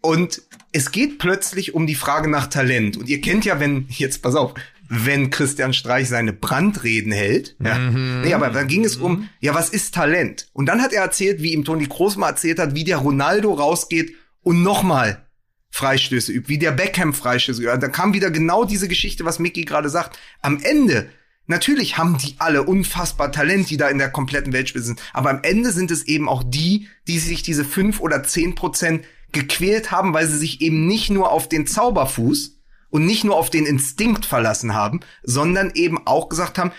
und 0.00 0.42
es 0.72 0.90
geht 0.90 1.18
plötzlich 1.18 1.74
um 1.74 1.86
die 1.86 1.94
Frage 1.94 2.28
nach 2.28 2.48
Talent. 2.48 2.96
Und 2.96 3.08
ihr 3.08 3.20
kennt 3.20 3.44
ja, 3.44 3.60
wenn, 3.60 3.86
jetzt 3.90 4.22
pass 4.22 4.34
auf, 4.34 4.54
wenn 4.88 5.30
Christian 5.30 5.72
Streich 5.72 6.08
seine 6.08 6.32
Brandreden 6.32 7.12
hält, 7.12 7.56
ja. 7.62 7.78
Mhm. 7.78 8.22
Nee, 8.22 8.34
aber 8.34 8.50
da 8.50 8.64
ging 8.64 8.84
es 8.84 8.96
um, 8.96 9.28
ja, 9.40 9.54
was 9.54 9.70
ist 9.70 9.94
Talent? 9.94 10.48
Und 10.52 10.66
dann 10.66 10.82
hat 10.82 10.92
er 10.92 11.02
erzählt, 11.02 11.42
wie 11.42 11.52
ihm 11.52 11.64
Toni 11.64 11.86
Kroos 11.86 12.16
mal 12.16 12.30
erzählt 12.30 12.58
hat, 12.58 12.74
wie 12.74 12.84
der 12.84 12.98
Ronaldo 12.98 13.54
rausgeht 13.54 14.14
und 14.42 14.62
nochmal 14.62 15.24
Freistöße 15.70 16.32
übt, 16.32 16.48
wie 16.48 16.58
der 16.58 16.72
Beckham 16.72 17.14
Freistöße 17.14 17.62
übt. 17.62 17.78
Da 17.78 17.88
kam 17.88 18.14
wieder 18.14 18.30
genau 18.30 18.64
diese 18.64 18.88
Geschichte, 18.88 19.24
was 19.24 19.38
Mickey 19.38 19.64
gerade 19.64 19.88
sagt. 19.88 20.18
Am 20.42 20.60
Ende, 20.62 21.08
natürlich 21.46 21.98
haben 21.98 22.18
die 22.18 22.36
alle 22.38 22.62
unfassbar 22.62 23.32
Talent, 23.32 23.70
die 23.70 23.76
da 23.76 23.88
in 23.88 23.98
der 23.98 24.10
kompletten 24.10 24.52
Weltspitze 24.52 24.86
sind. 24.86 25.02
Aber 25.12 25.30
am 25.30 25.40
Ende 25.42 25.72
sind 25.72 25.90
es 25.90 26.04
eben 26.04 26.28
auch 26.28 26.44
die, 26.46 26.88
die 27.08 27.18
sich 27.18 27.42
diese 27.42 27.64
fünf 27.64 28.00
oder 28.00 28.22
zehn 28.22 28.54
Prozent 28.54 29.04
gequält 29.32 29.90
haben, 29.90 30.12
weil 30.14 30.28
sie 30.28 30.38
sich 30.38 30.60
eben 30.60 30.86
nicht 30.86 31.10
nur 31.10 31.32
auf 31.32 31.48
den 31.48 31.66
Zauberfuß 31.66 32.54
und 32.94 33.06
nicht 33.06 33.24
nur 33.24 33.34
auf 33.34 33.50
den 33.50 33.66
Instinkt 33.66 34.24
verlassen 34.24 34.72
haben, 34.72 35.00
sondern 35.24 35.72
eben 35.74 36.06
auch 36.06 36.28
gesagt 36.28 36.58
haben, 36.58 36.70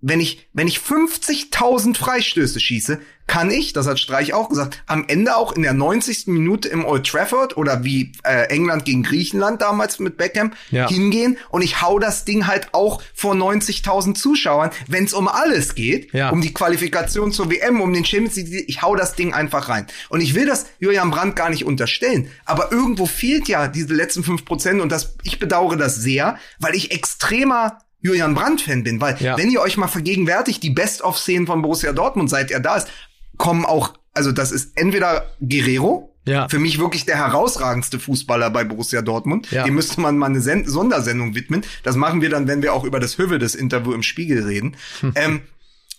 wenn 0.00 0.20
ich, 0.20 0.48
wenn 0.52 0.68
ich 0.68 0.78
50.000 0.78 1.96
Freistöße 1.96 2.60
schieße, 2.60 3.00
kann 3.26 3.50
ich, 3.50 3.72
das 3.72 3.86
hat 3.86 3.98
Streich 3.98 4.34
auch 4.34 4.50
gesagt, 4.50 4.82
am 4.86 5.04
Ende 5.08 5.36
auch 5.36 5.52
in 5.52 5.62
der 5.62 5.72
90. 5.72 6.26
Minute 6.26 6.68
im 6.68 6.84
Old 6.84 7.06
Trafford 7.06 7.56
oder 7.56 7.82
wie 7.82 8.12
äh, 8.22 8.48
England 8.50 8.84
gegen 8.84 9.02
Griechenland 9.02 9.62
damals 9.62 9.98
mit 9.98 10.18
Beckham 10.18 10.52
Ja. 10.70 10.88
hingehen 10.88 11.38
und 11.48 11.62
ich 11.62 11.80
hau 11.80 11.98
das 11.98 12.26
Ding 12.26 12.46
halt 12.46 12.68
auch 12.72 13.02
vor 13.14 13.34
90.000 13.34 14.14
Zuschauern, 14.14 14.70
wenn 14.88 15.04
es 15.04 15.14
um 15.14 15.26
alles 15.28 15.74
geht, 15.74 16.12
Ja. 16.12 16.30
um 16.30 16.42
die 16.42 16.52
Qualifikation 16.52 17.32
zur 17.32 17.50
WM, 17.50 17.80
um 17.80 17.92
den 17.94 18.04
Champions 18.04 18.36
League, 18.36 18.64
ich 18.68 18.82
hau 18.82 18.94
das 18.94 19.14
Ding 19.14 19.32
einfach 19.32 19.68
rein. 19.70 19.86
Und 20.10 20.20
ich 20.20 20.34
will 20.34 20.44
das 20.46 20.66
Julian 20.78 21.10
Brandt 21.10 21.34
gar 21.34 21.48
nicht 21.48 21.64
unterstellen, 21.64 22.30
aber 22.44 22.72
irgendwo 22.72 23.06
fehlt 23.06 23.48
ja 23.48 23.68
diese 23.68 23.94
letzten 23.94 24.22
5% 24.22 24.80
und 24.80 24.92
das, 24.92 25.16
ich 25.22 25.38
bedauere 25.38 25.76
das 25.76 25.96
sehr, 25.96 26.36
weil 26.58 26.74
ich 26.74 26.90
extremer 26.90 27.78
Julian 28.02 28.34
Brandt-Fan 28.34 28.84
bin, 28.84 29.00
weil 29.00 29.16
Ja. 29.20 29.38
wenn 29.38 29.50
ihr 29.50 29.62
euch 29.62 29.78
mal 29.78 29.88
vergegenwärtigt, 29.88 30.62
die 30.62 30.68
Best-of-Szenen 30.68 31.46
von 31.46 31.62
Borussia 31.62 31.92
Dortmund, 31.94 32.28
seit 32.28 32.50
er 32.50 32.60
da 32.60 32.76
ist, 32.76 32.88
kommen 33.36 33.64
auch, 33.64 33.94
also 34.12 34.32
das 34.32 34.52
ist 34.52 34.72
entweder 34.76 35.26
Guerrero, 35.40 36.10
Ja. 36.26 36.48
für 36.48 36.58
mich 36.58 36.78
wirklich 36.78 37.04
der 37.04 37.16
herausragendste 37.16 37.98
Fußballer 37.98 38.48
bei 38.50 38.64
Borussia 38.64 39.02
Dortmund. 39.02 39.50
Ja. 39.50 39.64
Dem 39.64 39.74
müsste 39.74 40.00
man 40.00 40.16
mal 40.16 40.26
eine 40.26 40.40
Sen 40.40 40.66
Sondersendung 40.66 41.34
widmen. 41.34 41.62
Das 41.82 41.96
machen 41.96 42.22
wir 42.22 42.30
dann, 42.30 42.46
wenn 42.48 42.62
wir 42.62 42.72
auch 42.72 42.84
über 42.84 42.98
das 43.00 43.18
Hövedes 43.18 43.54
Interview 43.54 43.92
im 43.92 44.02
Spiegel 44.02 44.44
reden. 44.44 44.76
ähm, 45.14 45.42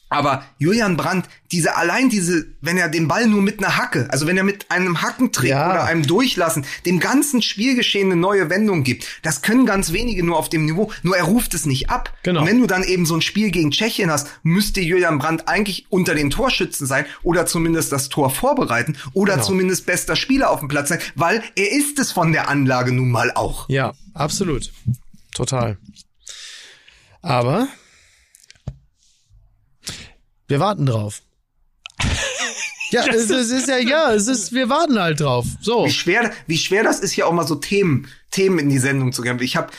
aber 0.10 0.46
Julian 0.60 0.98
Brandt, 0.98 1.28
diese 1.52 1.76
allein 1.76 2.10
diese, 2.10 2.46
wenn 2.62 2.78
er 2.78 2.90
den 2.90 3.08
Ball 3.08 3.28
nur 3.28 3.42
mit 3.42 3.60
einer 3.60 3.76
Hacke, 3.78 4.08
also 4.12 4.28
wenn 4.28 4.38
er 4.38 4.44
mit 4.44 4.70
einem 4.72 5.02
Hackentrick 5.02 5.50
Ja. 5.50 5.72
oder 5.72 5.84
einem 5.86 6.06
Durchlassen 6.06 6.66
dem 6.86 7.00
ganzen 7.00 7.42
Spielgeschehen 7.42 8.12
eine 8.12 8.20
neue 8.20 8.50
Wendung 8.50 8.84
gibt, 8.84 9.06
das 9.24 9.42
können 9.42 9.66
ganz 9.66 9.92
wenige 9.92 10.24
nur 10.24 10.38
auf 10.38 10.48
dem 10.50 10.66
Niveau. 10.66 10.92
Nur 11.04 11.18
er 11.18 11.24
ruft 11.24 11.54
es 11.54 11.66
nicht 11.66 11.90
ab. 11.90 12.14
Genau. 12.24 12.42
Und 12.42 12.48
wenn 12.48 12.60
du 12.60 12.68
dann 12.68 12.84
eben 12.84 13.06
so 13.06 13.16
ein 13.16 13.22
Spiel 13.22 13.50
gegen 13.52 13.72
Tschechien 13.72 14.12
hast, 14.12 14.28
müsste 14.44 14.80
Julian 14.82 15.18
Brandt 15.18 15.48
eigentlich 15.48 15.88
unter 15.90 16.14
den 16.14 16.30
Torschützen 16.30 16.86
sein 16.88 17.06
oder 17.24 17.46
zumindest 17.46 17.92
das 17.92 18.10
Tor 18.10 18.30
vorbereiten 18.30 18.98
oder 19.14 19.34
Genau. 19.34 19.46
zumindest 19.46 19.86
bester 19.86 20.16
Spieler 20.16 20.52
auf 20.52 20.60
dem 20.60 20.68
Platz 20.70 20.90
sein, 20.90 21.00
weil 21.16 21.44
er 21.56 21.72
ist 21.72 21.98
es 22.00 22.12
von 22.12 22.32
der 22.32 22.48
Anlage 22.48 22.92
nun 22.92 23.10
mal 23.10 23.32
auch. 23.34 23.68
Ja, 23.70 23.94
absolut. 24.14 24.72
Total. 25.34 25.78
Aber 27.22 27.68
wir 30.48 30.60
warten 30.60 30.86
drauf. 30.86 31.22
Ja, 32.92 33.04
es, 33.08 33.30
es 33.32 33.50
ist 33.50 33.68
ja, 33.68 33.78
ja, 33.78 34.14
es 34.14 34.28
ist, 34.28 34.54
wir 34.54 34.70
warten 34.70 35.00
halt 35.00 35.20
drauf. 35.20 35.46
So. 35.60 35.86
Wie 35.86 35.92
schwer, 35.92 36.32
wie 36.46 36.58
schwer 36.58 36.84
das 36.84 37.00
ist, 37.00 37.14
hier 37.14 37.28
auch 37.28 37.34
mal 37.34 37.46
so 37.48 37.56
Themen, 37.56 38.08
Themen 38.30 38.60
in 38.60 38.70
die 38.70 38.78
Sendung 38.78 39.12
zu 39.12 39.24
geben. 39.24 39.40
Ich 39.42 39.56
habe, 39.58 39.72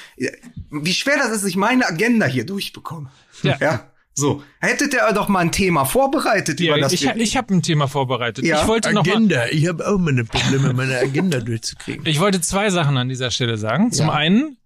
wie 0.70 0.92
schwer 0.92 1.16
das 1.16 1.28
ist, 1.28 1.42
dass 1.42 1.44
ich 1.44 1.56
meine 1.56 1.86
Agenda 1.86 2.26
hier 2.26 2.44
durchbekomme. 2.44 3.08
Ja. 3.42 3.56
ja. 3.60 3.90
So, 4.12 4.42
hättet 4.60 4.94
ihr 4.94 5.12
doch 5.12 5.28
mal 5.28 5.40
ein 5.40 5.52
Thema 5.52 5.84
vorbereitet, 5.84 6.58
Ja, 6.58 6.72
über 6.72 6.80
das 6.80 6.92
ich 6.92 7.02
wir, 7.02 7.16
ich 7.16 7.36
habe 7.36 7.54
ein 7.54 7.62
Thema 7.62 7.86
vorbereitet. 7.86 8.44
Ja, 8.44 8.62
ich 8.62 8.66
wollte 8.66 8.92
noch 8.92 9.04
mal, 9.06 9.48
Ich 9.50 9.68
habe 9.68 9.86
auch 9.86 9.98
meine 9.98 10.24
Probleme, 10.24 10.72
meine 10.72 10.98
Agenda 10.98 11.40
durchzukriegen. 11.40 12.06
ich 12.06 12.18
wollte 12.18 12.40
zwei 12.40 12.70
Sachen 12.70 12.96
an 12.96 13.08
dieser 13.08 13.30
Stelle 13.30 13.58
sagen. 13.58 13.92
Zum 13.92 14.06
Ja. 14.08 14.14
einen 14.14 14.56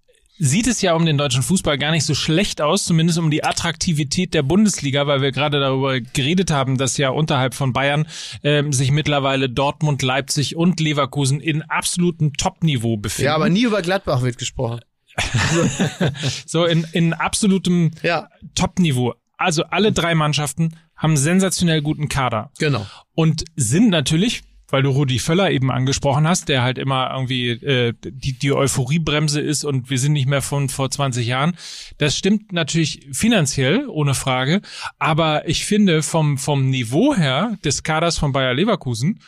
sieht 0.40 0.66
es 0.66 0.80
ja 0.80 0.94
um 0.94 1.04
den 1.04 1.18
deutschen 1.18 1.42
Fußball 1.42 1.76
gar 1.76 1.90
nicht 1.90 2.04
so 2.04 2.14
schlecht 2.14 2.62
aus, 2.62 2.84
zumindest 2.84 3.18
um 3.18 3.30
die 3.30 3.44
Attraktivität 3.44 4.32
der 4.32 4.42
Bundesliga, 4.42 5.06
weil 5.06 5.20
wir 5.20 5.32
gerade 5.32 5.60
darüber 5.60 6.00
geredet 6.00 6.50
haben, 6.50 6.78
dass 6.78 6.96
ja 6.96 7.10
unterhalb 7.10 7.54
von 7.54 7.74
Bayern 7.74 8.06
ähm, 8.42 8.72
sich 8.72 8.90
mittlerweile 8.90 9.50
Dortmund, 9.50 10.02
Leipzig 10.02 10.56
und 10.56 10.80
Leverkusen 10.80 11.40
in 11.40 11.62
absolutem 11.62 12.32
Top-Niveau 12.32 12.96
befinden. 12.96 13.26
Ja, 13.26 13.34
aber 13.34 13.50
nie 13.50 13.62
über 13.62 13.82
Gladbach 13.82 14.22
wird 14.22 14.38
gesprochen. 14.38 14.80
so 16.46 16.64
in, 16.64 16.86
in 16.92 17.12
absolutem 17.12 17.90
Ja, 18.02 18.28
Top-Niveau. 18.54 19.14
Also 19.36 19.64
alle 19.64 19.92
drei 19.92 20.14
Mannschaften 20.14 20.76
haben 20.96 21.16
sensationell 21.16 21.82
guten 21.82 22.08
Kader. 22.08 22.50
genau. 22.58 22.86
und 23.14 23.44
sind 23.56 23.88
natürlich, 23.90 24.42
weil 24.70 24.82
du 24.82 24.90
Rudi 24.90 25.18
Völler 25.18 25.50
eben 25.50 25.70
angesprochen 25.70 26.26
hast, 26.26 26.48
der 26.48 26.62
halt 26.62 26.78
immer 26.78 27.10
irgendwie 27.12 27.50
äh, 27.50 27.94
die, 28.02 28.32
die 28.32 28.52
Euphoriebremse 28.52 29.40
ist 29.40 29.64
und 29.64 29.90
wir 29.90 29.98
sind 29.98 30.12
nicht 30.12 30.28
mehr 30.28 30.42
von 30.42 30.68
vor 30.68 30.90
20 30.90 31.26
Jahren. 31.26 31.56
Das 31.98 32.16
stimmt 32.16 32.52
natürlich 32.52 33.06
finanziell, 33.12 33.86
ohne 33.88 34.14
Frage. 34.14 34.60
Aber 34.98 35.48
ich 35.48 35.64
finde 35.64 36.02
vom, 36.02 36.38
vom 36.38 36.70
Niveau 36.70 37.14
her 37.14 37.56
des 37.64 37.82
Kaders 37.82 38.18
von 38.18 38.32
Bayer 38.32 38.54
Leverkusen, 38.54 39.20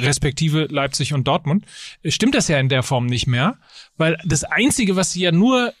respektive 0.00 0.66
Leipzig 0.70 1.14
und 1.14 1.28
Dortmund, 1.28 1.66
stimmt 2.06 2.34
das 2.34 2.48
ja 2.48 2.58
in 2.58 2.68
der 2.68 2.82
Form 2.82 3.06
nicht 3.06 3.26
mehr. 3.26 3.58
Weil 3.96 4.18
das 4.24 4.44
Einzige, 4.44 4.96
was 4.96 5.12
sie 5.12 5.20
ja 5.20 5.32
nur 5.32 5.72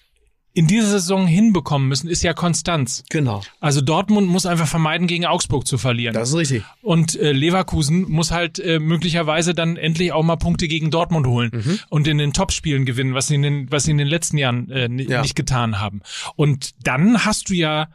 in 0.56 0.68
dieser 0.68 0.86
Saison 0.88 1.26
hinbekommen 1.26 1.88
müssen, 1.88 2.08
ist 2.08 2.22
ja 2.22 2.32
Konstanz. 2.32 3.02
Genau. 3.10 3.42
Also 3.58 3.80
Dortmund 3.80 4.28
muss 4.28 4.46
einfach 4.46 4.68
vermeiden, 4.68 5.08
gegen 5.08 5.26
Augsburg 5.26 5.66
zu 5.66 5.78
verlieren. 5.78 6.14
Das 6.14 6.28
ist 6.28 6.36
richtig. 6.36 6.62
Und 6.80 7.16
äh, 7.16 7.32
Leverkusen 7.32 8.02
muss 8.08 8.30
halt 8.30 8.60
äh, 8.60 8.78
möglicherweise 8.78 9.52
dann 9.52 9.76
endlich 9.76 10.12
auch 10.12 10.22
mal 10.22 10.36
Punkte 10.36 10.68
gegen 10.68 10.92
Dortmund 10.92 11.26
holen 11.26 11.50
Mhm. 11.52 11.78
und 11.88 12.06
in 12.06 12.18
den 12.18 12.32
Topspielen 12.32 12.84
gewinnen, 12.84 13.14
was 13.14 13.26
sie 13.26 13.34
in 13.34 13.42
den, 13.42 13.72
was 13.72 13.82
sie 13.84 13.90
in 13.90 13.98
den 13.98 14.06
letzten 14.06 14.38
Jahren 14.38 14.70
äh, 14.70 14.88
Ja. 15.02 15.22
nicht 15.22 15.34
getan 15.34 15.80
haben. 15.80 16.02
Und 16.36 16.70
dann 16.86 17.24
hast 17.24 17.50
du 17.50 17.54
ja 17.54 17.88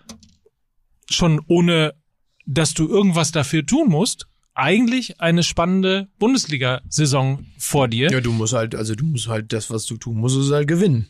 schon 1.09 1.41
ohne, 1.47 1.93
dass 2.45 2.73
du 2.73 2.87
irgendwas 2.89 3.31
dafür 3.31 3.65
tun 3.65 3.87
musst, 3.89 4.27
eigentlich 4.53 5.21
eine 5.21 5.43
spannende 5.43 6.09
Bundesliga-Saison 6.19 7.45
vor 7.57 7.87
dir. 7.87 8.11
Ja, 8.11 8.19
du 8.19 8.33
musst 8.33 8.51
halt, 8.53 8.75
also 8.75 8.95
du 8.95 9.05
musst 9.05 9.27
halt 9.29 9.53
das, 9.53 9.69
was 9.69 9.85
du 9.85 9.95
tun 9.95 10.17
musst, 10.17 10.37
ist 10.37 10.51
halt 10.51 10.67
gewinnen. 10.67 11.07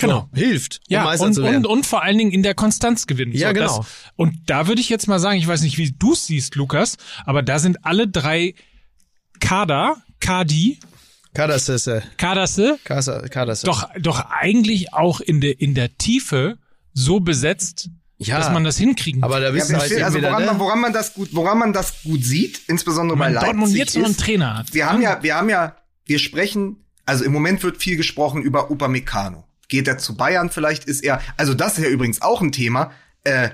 Genau. 0.00 0.28
So, 0.32 0.38
hilft, 0.40 0.80
um 0.88 0.92
Ja, 0.94 1.04
Meister 1.04 1.26
und, 1.26 1.34
zu 1.34 1.42
werden. 1.42 1.56
und, 1.58 1.66
und 1.66 1.86
vor 1.86 2.02
allen 2.02 2.18
Dingen 2.18 2.32
in 2.32 2.42
der 2.42 2.54
Konstanz 2.54 3.06
gewinnen. 3.06 3.32
Ja, 3.32 3.52
genau. 3.52 3.78
Das, 3.78 3.86
und 4.16 4.34
da 4.50 4.66
würde 4.66 4.80
ich 4.80 4.88
jetzt 4.88 5.06
mal 5.08 5.18
sagen, 5.20 5.38
ich 5.38 5.46
weiß 5.46 5.62
nicht, 5.62 5.78
wie 5.78 5.90
du 5.92 6.12
es 6.12 6.26
siehst, 6.26 6.54
Lukas, 6.56 6.96
aber 7.24 7.42
da 7.42 7.58
sind 7.58 7.84
alle 7.84 8.08
drei 8.08 8.54
Kader, 9.40 9.96
Kadi, 10.20 10.78
Kadersässe. 11.34 12.02
Kaderse, 12.16 12.78
Kader- 12.84 13.28
Kadersässe. 13.28 13.66
doch, 13.66 13.88
doch 14.00 14.26
eigentlich 14.30 14.92
auch 14.92 15.20
in 15.20 15.40
der, 15.40 15.60
in 15.60 15.74
der 15.74 15.96
Tiefe 15.96 16.58
so 16.92 17.20
besetzt, 17.20 17.88
Ja, 18.18 18.36
dass 18.38 18.50
man 18.50 18.64
das 18.64 18.76
hinkriegen 18.76 19.22
aber 19.22 19.38
da 19.40 19.48
Ja, 19.48 19.54
wissen 19.54 19.70
wir- 19.76 19.78
halt 19.78 20.02
also 20.02 20.20
woran, 20.20 20.44
man, 20.44 20.54
ne? 20.56 20.60
woran 20.60 20.80
man 20.80 20.92
das 20.92 21.14
gut, 21.14 21.28
woran 21.32 21.58
man 21.58 21.72
das 21.72 22.02
gut 22.02 22.24
sieht, 22.24 22.62
insbesondere 22.66 23.16
bei 23.16 23.26
Wenn 23.26 23.34
Leipzig 23.34 23.46
Dortmund 23.48 23.74
jetzt 23.76 23.96
noch 23.96 24.04
einen 24.04 24.10
ist, 24.14 24.20
Trainer 24.20 24.58
hat. 24.58 24.74
wir 24.74 24.90
haben 24.90 25.00
ja, 25.02 25.22
wir 25.22 25.36
haben 25.36 25.48
ja, 25.48 25.76
wir 26.04 26.18
sprechen, 26.18 26.84
also 27.06 27.24
im 27.24 27.32
Moment 27.32 27.62
wird 27.62 27.78
viel 27.78 27.96
gesprochen 27.96 28.42
über 28.42 28.70
Upamecano. 28.70 29.44
Geht 29.70 29.88
er 29.88 29.96
zu 29.96 30.16
Bayern? 30.16 30.50
Vielleicht 30.50 30.84
ist 30.84 31.02
er, 31.02 31.22
also 31.38 31.54
das 31.54 31.78
ist 31.78 31.84
ja 31.84 31.90
übrigens 31.90 32.20
auch 32.20 32.42
ein 32.42 32.52
Thema, 32.52 32.92
äh, 33.24 33.48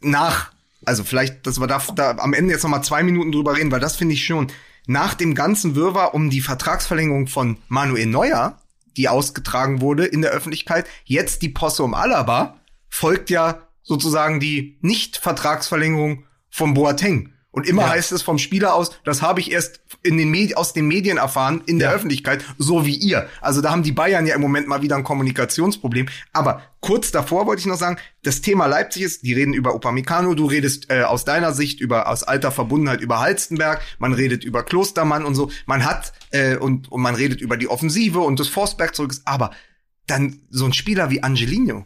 nach, 0.00 0.52
also 0.86 1.04
vielleicht, 1.04 1.46
dass 1.46 1.60
wir 1.60 1.66
da, 1.66 1.82
da 1.94 2.12
am 2.12 2.32
Ende 2.32 2.54
jetzt 2.54 2.62
noch 2.62 2.70
mal 2.70 2.82
zwei 2.82 3.02
Minuten 3.02 3.32
drüber 3.32 3.56
reden, 3.56 3.70
weil 3.70 3.80
das 3.80 3.96
finde 3.96 4.14
ich 4.14 4.24
schon, 4.24 4.46
nach 4.86 5.14
dem 5.14 5.34
ganzen 5.34 5.74
Wirrwarr 5.74 6.14
um 6.14 6.30
die 6.30 6.40
Vertragsverlängerung 6.40 7.26
von 7.26 7.58
Manuel 7.68 8.06
Neuer, 8.06 8.58
die 8.96 9.08
ausgetragen 9.08 9.80
wurde 9.80 10.06
in 10.06 10.22
der 10.22 10.30
Öffentlichkeit, 10.30 10.86
jetzt 11.04 11.42
die 11.42 11.48
Posse 11.48 11.82
um 11.82 11.94
Alaba, 11.94 12.60
folgt 12.88 13.30
ja 13.30 13.66
sozusagen 13.82 14.38
die 14.38 14.78
Nicht-Vertragsverlängerung 14.80 16.24
von 16.50 16.74
Boateng. 16.74 17.31
Und 17.54 17.68
immer 17.68 17.82
Ja. 17.82 17.90
heißt 17.90 18.12
es 18.12 18.22
vom 18.22 18.38
Spieler 18.38 18.74
aus, 18.74 18.92
das 19.04 19.20
habe 19.20 19.38
ich 19.40 19.52
erst 19.52 19.82
in 20.02 20.16
den 20.16 20.30
Medi 20.30 20.54
aus 20.54 20.72
den 20.72 20.86
Medien 20.86 21.18
erfahren, 21.18 21.62
in 21.66 21.78
der 21.78 21.90
Ja. 21.90 21.94
Öffentlichkeit, 21.94 22.42
so 22.56 22.86
wie 22.86 22.94
ihr. 22.96 23.28
Also 23.42 23.60
da 23.60 23.70
haben 23.70 23.82
die 23.82 23.92
Bayern 23.92 24.26
ja 24.26 24.34
im 24.34 24.40
Moment 24.40 24.68
mal 24.68 24.80
wieder 24.80 24.96
ein 24.96 25.04
Kommunikationsproblem. 25.04 26.08
Aber 26.32 26.62
kurz 26.80 27.10
davor 27.10 27.46
wollte 27.46 27.60
ich 27.60 27.66
noch 27.66 27.76
sagen, 27.76 27.98
das 28.22 28.40
Thema 28.40 28.64
Leipzig 28.66 29.02
ist, 29.02 29.22
die 29.22 29.34
reden 29.34 29.52
über 29.52 29.74
Upamecano, 29.74 30.34
du 30.34 30.46
redest 30.46 30.90
äh, 30.90 31.02
aus 31.02 31.24
deiner 31.26 31.52
Sicht 31.52 31.80
über 31.80 32.08
aus 32.08 32.22
alter 32.22 32.52
Verbundenheit 32.52 33.02
über 33.02 33.20
Halstenberg, 33.20 33.82
man 33.98 34.14
redet 34.14 34.44
über 34.44 34.62
Klostermann 34.62 35.24
und 35.26 35.34
so. 35.34 35.50
Man 35.66 35.84
hat 35.84 36.14
äh, 36.30 36.56
und, 36.56 36.90
und 36.90 37.02
man 37.02 37.14
redet 37.14 37.42
über 37.42 37.58
die 37.58 37.68
Offensive 37.68 38.20
und 38.20 38.40
das 38.40 38.48
Forsberg 38.48 38.94
zurück 38.94 39.12
ist. 39.12 39.26
Aber 39.26 39.50
dann 40.06 40.40
so 40.50 40.64
ein 40.64 40.72
Spieler 40.72 41.10
wie 41.10 41.22
Angelino, 41.22 41.84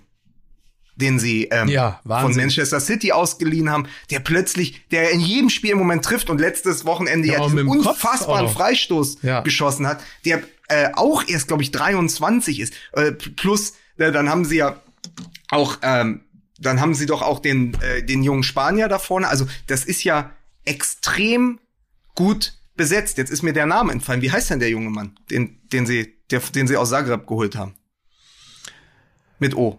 den 0.96 1.18
sie 1.18 1.44
ähm, 1.50 1.68
Ja, 1.68 2.00
von. 2.06 2.34
Manchester 2.34 2.80
City 2.80 3.12
ausgeliehen 3.12 3.70
haben, 3.70 3.86
der 4.10 4.20
plötzlich, 4.20 4.86
der 4.90 5.10
in 5.10 5.20
jedem 5.20 5.50
Spiel 5.50 5.70
im 5.72 5.78
Moment 5.78 6.04
trifft 6.04 6.28
und 6.30 6.40
letztes 6.40 6.84
Wochenende 6.84 7.28
Ja, 7.28 7.34
ja, 7.34 7.44
diesen 7.44 7.66
unfassbaren. 7.68 8.48
Freistoß 8.48 9.18
Ja. 9.22 9.40
geschossen 9.40 9.86
hat, 9.86 10.00
der 10.24 10.42
äh, 10.68 10.88
auch 10.94 11.22
erst, 11.28 11.48
glaube 11.48 11.62
ich, 11.62 11.70
23 11.70 12.58
ist. 12.60 12.74
Äh, 12.92 13.12
plus, 13.12 13.74
äh, 13.98 14.10
dann 14.10 14.28
haben 14.28 14.44
sie 14.44 14.56
ja 14.56 14.80
auch, 15.50 15.78
ähm, 15.82 16.22
dann 16.58 16.80
haben 16.80 16.94
sie 16.94 17.06
doch 17.06 17.22
auch 17.22 17.38
den, 17.38 17.74
äh, 17.82 18.02
den 18.02 18.22
jungen 18.24 18.42
Spanier 18.42 18.88
da 18.88 18.98
vorne. 18.98 19.28
Also 19.28 19.46
das 19.68 19.84
ist 19.84 20.02
ja 20.02 20.32
extrem 20.64 21.60
gut 22.16 22.54
besetzt. 22.76 23.16
Jetzt 23.18 23.30
ist 23.30 23.42
mir 23.42 23.52
der 23.52 23.66
Name 23.66 23.92
entfallen. 23.92 24.22
Wie 24.22 24.32
heißt 24.32 24.50
denn 24.50 24.58
der 24.58 24.70
junge 24.70 24.90
Mann, 24.90 25.16
den, 25.30 25.60
den 25.72 25.86
sie, 25.86 26.14
der, 26.30 26.40
den 26.40 26.66
sie 26.66 26.76
aus 26.76 26.90
Zagreb 26.90 27.26
geholt 27.26 27.54
haben? 27.54 27.74
Mit 29.38 29.54
O. 29.56 29.78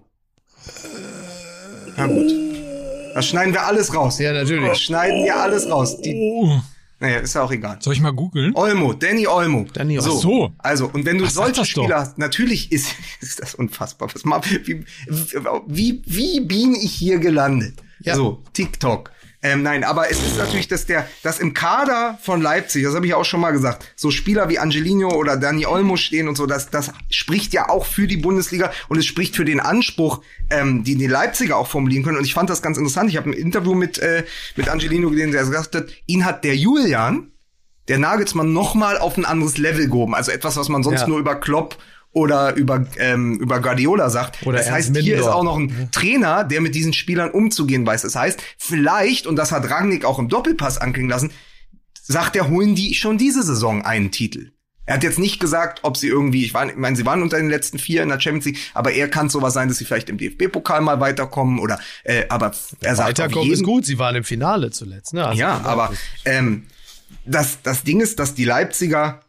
Na 1.97 2.07
gut. 2.07 2.31
Das 3.15 3.25
schneiden 3.27 3.53
wir 3.53 3.65
alles 3.65 3.93
raus. 3.93 4.19
Ja, 4.19 4.31
natürlich. 4.31 4.69
Das 4.69 4.81
schneiden 4.81 5.23
wir 5.25 5.35
alles 5.35 5.69
raus. 5.69 5.99
Die, 6.01 6.13
Oh, 6.15 6.61
naja, 6.99 7.17
ist 7.17 7.33
ja 7.35 7.43
auch 7.43 7.51
egal. 7.51 7.77
soll 7.79 7.93
ich 7.93 7.99
mal 8.01 8.11
googeln? 8.11 8.53
Olmo, 8.55 8.93
Danny 8.93 9.27
Olmo. 9.27 9.65
Danny 9.73 9.99
so. 9.99 10.09
Olmo. 10.11 10.19
So. 10.21 10.51
Also, 10.59 10.89
und 10.93 11.05
wenn 11.05 11.17
du 11.17 11.25
sag 11.25 11.55
solche. 11.55 11.65
Spieler 11.65 11.99
hast, 11.99 12.17
natürlich 12.17 12.71
ist, 12.71 12.89
ist 13.21 13.39
das 13.41 13.55
unfassbar. 13.55 14.09
Was 14.13 14.23
wie, 14.23 14.85
wie, 15.67 16.01
wie 16.05 16.39
bin 16.41 16.75
ich 16.75 16.93
hier 16.93 17.19
gelandet? 17.19 17.75
Ja. 18.01 18.15
So, 18.15 18.43
TikTok. 18.53 19.11
Ähm, 19.43 19.61
nein, 19.61 19.83
aber 19.83 20.09
es 20.09 20.17
ist 20.17 20.37
natürlich, 20.37 20.67
dass 20.67 20.87
der, 20.87 21.07
dass 21.21 21.39
im 21.39 21.53
Kader 21.53 22.17
von 22.23 22.41
Leipzig, 22.41 22.83
das 22.83 22.95
habe 22.95 23.05
ich 23.05 23.11
ja 23.11 23.17
auch 23.17 23.25
schon 23.25 23.39
mal 23.39 23.51
gesagt, 23.51 23.85
so 23.95 24.09
Spieler 24.09 24.49
wie 24.49 24.57
Angelino 24.57 25.09
oder 25.13 25.37
Dani 25.37 25.67
Olmo 25.67 25.95
stehen 25.95 26.27
und 26.27 26.35
so, 26.35 26.47
das, 26.47 26.71
das 26.71 26.91
spricht 27.11 27.53
ja 27.53 27.69
auch 27.69 27.85
für 27.85 28.07
die 28.07 28.17
Bundesliga 28.17 28.71
und 28.87 28.97
es 28.97 29.05
spricht 29.05 29.35
für 29.35 29.45
den 29.45 29.59
Anspruch, 29.59 30.23
ähm, 30.49 30.83
den 30.83 30.97
die 30.97 31.05
Leipziger 31.07 31.57
auch 31.57 31.67
formulieren 31.67 32.03
können. 32.03 32.17
Und 32.17 32.25
ich 32.25 32.33
fand 32.33 32.49
das 32.49 32.63
ganz 32.63 32.77
interessant. 32.77 33.11
Ich 33.11 33.17
habe 33.17 33.29
ein 33.29 33.33
Interview 33.33 33.75
mit, 33.75 33.99
äh, 33.99 34.23
mit 34.55 34.69
Angelino 34.69 35.11
gesehen, 35.11 35.31
der 35.31 35.43
gesagt 35.43 35.75
hat, 35.75 35.85
ihn 36.07 36.25
hat 36.25 36.43
der 36.43 36.55
Julian, 36.55 37.31
der 37.89 37.99
Nagelsmann 37.99 38.51
noch 38.51 38.73
mal 38.73 38.97
auf 38.97 39.17
ein 39.17 39.25
anderes 39.25 39.57
Level 39.59 39.87
gehoben. 39.87 40.15
Also 40.15 40.31
etwas, 40.31 40.57
was 40.57 40.67
man 40.67 40.81
sonst 40.81 41.01
Ja. 41.01 41.07
nur 41.07 41.19
über 41.19 41.35
Klopp 41.35 41.77
oder 42.17 42.55
über, 42.55 42.85
ähm, 42.97 43.35
über 43.39 43.61
Guardiola 43.61 44.09
sagt. 44.09 44.45
Oder 44.45 44.57
das 44.57 44.67
Ernst 44.67 44.89
heißt, 44.89 44.97
hier 44.97 45.17
ist 45.17 45.27
auch 45.27 45.43
noch 45.43 45.57
ein 45.57 45.89
Trainer, 45.91 46.43
der 46.43 46.61
mit 46.61 46.73
diesen 46.73 46.91
Spielern 46.91 47.29
umzugehen 47.29 47.85
weiß. 47.85 48.01
Das 48.01 48.15
heißt, 48.15 48.41
vielleicht, 48.57 49.27
und 49.27 49.35
das 49.35 49.51
hat 49.51 49.69
Rangnick 49.69 50.03
auch 50.03 50.17
im 50.17 50.27
Doppelpass 50.27 50.79
anklingen 50.79 51.11
lassen, 51.11 51.29
sagt 52.01 52.35
er, 52.35 52.49
holen 52.49 52.73
die 52.73 52.95
schon 52.95 53.19
diese 53.19 53.43
Saison 53.43 53.83
einen 53.83 54.09
Titel. 54.09 54.51
Er 54.87 54.95
hat 54.95 55.03
jetzt 55.03 55.19
nicht 55.19 55.39
gesagt, 55.39 55.81
ob 55.83 55.95
sie 55.95 56.07
irgendwie, 56.07 56.43
ich, 56.43 56.53
war, 56.55 56.67
ich 56.67 56.75
meine, 56.75 56.95
sie 56.95 57.05
waren 57.05 57.21
unter 57.21 57.37
den 57.37 57.49
letzten 57.49 57.77
vier 57.77 58.01
in 58.01 58.09
der 58.09 58.19
Champions 58.19 58.45
League, 58.45 58.57
aber 58.73 58.93
er 58.93 59.09
kann 59.09 59.29
sowas 59.29 59.53
sein, 59.53 59.67
dass 59.67 59.77
sie 59.77 59.85
vielleicht 59.85 60.09
im 60.09 60.17
DFB-Pokal 60.17 60.81
mal 60.81 60.99
weiterkommen 60.99 61.59
oder, 61.59 61.79
äh, 62.03 62.23
aber 62.29 62.51
er 62.81 62.95
sagt 62.95 63.09
Weiterkommen 63.09 63.51
ist 63.51 63.63
gut. 63.63 63.85
Sie 63.85 63.99
waren 63.99 64.15
im 64.15 64.23
Finale 64.23 64.71
zuletzt. 64.71 65.13
Ne? 65.13 65.27
Also 65.27 65.39
ja, 65.39 65.61
aber 65.63 65.93
ähm, 66.25 66.63
das, 67.25 67.61
das 67.61 67.83
Ding 67.83 67.99
ist, 67.99 68.17
dass 68.17 68.33
die 68.33 68.45
Leipziger 68.45 69.21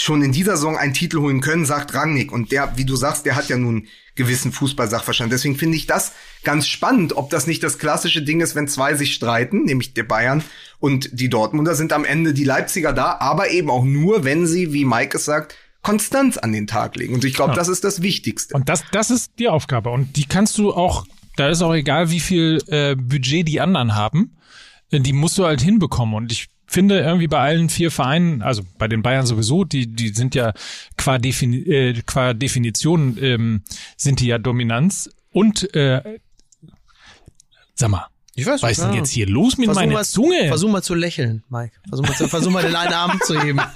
schon 0.00 0.22
in 0.22 0.32
dieser 0.32 0.56
Saison 0.56 0.76
einen 0.76 0.94
Titel 0.94 1.18
holen 1.20 1.40
können, 1.40 1.64
sagt 1.64 1.94
Rangnick. 1.94 2.32
Und 2.32 2.52
der, 2.52 2.76
wie 2.76 2.84
du 2.84 2.96
sagst, 2.96 3.26
der 3.26 3.36
hat 3.36 3.48
ja 3.48 3.56
nun 3.56 3.86
gewissen 4.14 4.50
Fußballsachverstand. 4.52 5.32
Deswegen 5.32 5.56
finde 5.56 5.76
ich 5.76 5.86
das 5.86 6.12
ganz 6.42 6.66
spannend, 6.66 7.14
ob 7.16 7.30
das 7.30 7.46
nicht 7.46 7.62
das 7.62 7.78
klassische 7.78 8.22
Ding 8.22 8.40
ist, 8.40 8.54
wenn 8.54 8.66
zwei 8.68 8.94
sich 8.94 9.12
streiten, 9.14 9.64
nämlich 9.64 9.94
der 9.94 10.04
Bayern 10.04 10.42
und 10.78 11.10
die 11.12 11.28
Dortmunder 11.28 11.74
sind 11.74 11.92
am 11.92 12.04
Ende 12.04 12.32
die 12.32 12.44
Leipziger 12.44 12.92
da, 12.92 13.16
aber 13.20 13.50
eben 13.50 13.70
auch 13.70 13.84
nur, 13.84 14.24
wenn 14.24 14.46
sie, 14.46 14.72
wie 14.72 14.84
Mike 14.84 15.18
es 15.18 15.24
sagt, 15.26 15.56
Konstanz 15.82 16.36
an 16.38 16.52
den 16.52 16.66
Tag 16.66 16.96
legen. 16.96 17.14
Und 17.14 17.24
ich 17.24 17.34
glaube, 17.34 17.52
Ja. 17.52 17.56
das 17.56 17.68
ist 17.68 17.84
das 17.84 18.02
Wichtigste. 18.02 18.54
Und 18.54 18.68
das, 18.68 18.82
das 18.90 19.10
ist 19.10 19.32
die 19.38 19.48
Aufgabe. 19.48 19.90
Und 19.90 20.16
die 20.16 20.24
kannst 20.24 20.56
du 20.58 20.72
auch, 20.72 21.06
da 21.36 21.48
ist 21.48 21.62
auch 21.62 21.74
egal, 21.74 22.10
wie 22.10 22.20
viel 22.20 22.62
äh, 22.68 22.96
Budget 22.96 23.46
die 23.46 23.60
anderen 23.60 23.94
haben, 23.94 24.36
äh, 24.90 24.98
die 25.00 25.12
musst 25.12 25.36
du 25.38 25.44
halt 25.44 25.60
hinbekommen. 25.60 26.14
Und 26.14 26.32
ich 26.32 26.48
finde 26.76 27.00
irgendwie 27.00 27.26
bei 27.26 27.38
allen 27.38 27.70
vier 27.70 27.90
Vereinen, 27.90 28.42
also 28.42 28.62
bei 28.76 28.86
den 28.86 29.00
Bayern 29.00 29.24
sowieso, 29.24 29.64
die, 29.64 29.86
die 29.86 30.08
sind 30.10 30.34
ja 30.34 30.52
qua, 30.98 31.16
Defini 31.16 31.56
äh, 31.62 32.02
qua 32.04 32.34
Definition 32.34 33.16
ähm, 33.18 33.62
sind 33.96 34.20
die 34.20 34.26
ja 34.26 34.36
Dominanz. 34.36 35.08
Und 35.32 35.74
äh, 35.74 36.18
sag 37.74 37.88
mal, 37.88 38.08
ich 38.34 38.44
weiß, 38.44 38.62
was 38.62 38.72
ist 38.72 38.82
denn 38.82 38.92
jetzt 38.92 39.08
hier 39.08 39.26
los 39.26 39.56
mit 39.56 39.68
Versuch 39.68 39.80
meiner 39.80 39.94
mal, 39.94 40.04
Zunge? 40.04 40.48
Versuch 40.48 40.68
mal 40.70 40.82
zu 40.82 40.92
lächeln, 40.94 41.44
Mike. 41.48 41.72
Versuch 41.88 42.06
mal, 42.06 42.14
zu, 42.14 42.28
versuch 42.28 42.50
mal 42.50 42.62
den 42.62 42.76
einen 42.76 42.92
Arm 42.92 43.18
zu 43.24 43.40
heben. 43.40 43.60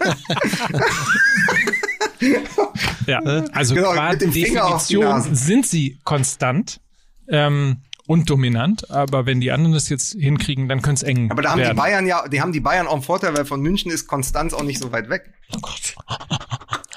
Ja, 3.07 3.19
also 3.53 3.75
Genau, 3.75 3.93
qua 3.93 4.15
Definition 4.15 5.35
sind 5.35 5.67
sie 5.67 5.99
konstant 6.05 6.81
ähm, 7.29 7.79
und 8.11 8.29
dominant, 8.29 8.91
aber 8.91 9.25
wenn 9.25 9.41
die 9.41 9.53
anderen 9.53 9.73
das 9.73 9.89
jetzt 9.89 10.15
hinkriegen, 10.19 10.69
dann 10.69 10.83
könnte 10.83 11.05
es 11.05 11.09
eng 11.09 11.31
Aber 11.31 11.43
da 11.43 11.51
haben 11.53 11.61
werden. 11.61 11.77
die 11.77 11.81
Bayern 11.81 12.07
ja, 12.09 12.27
die 12.27 12.41
haben 12.41 12.51
die 12.51 12.59
Bayern 12.59 12.89
auch 12.89 12.95
einen 12.95 13.03
Vorteil, 13.03 13.37
weil 13.37 13.45
von 13.45 13.61
München 13.61 13.93
ist 13.93 14.09
Konstanz 14.09 14.53
auch 14.53 14.65
nicht 14.65 14.81
so 14.81 14.91
weit 14.91 15.09
weg. 15.09 15.33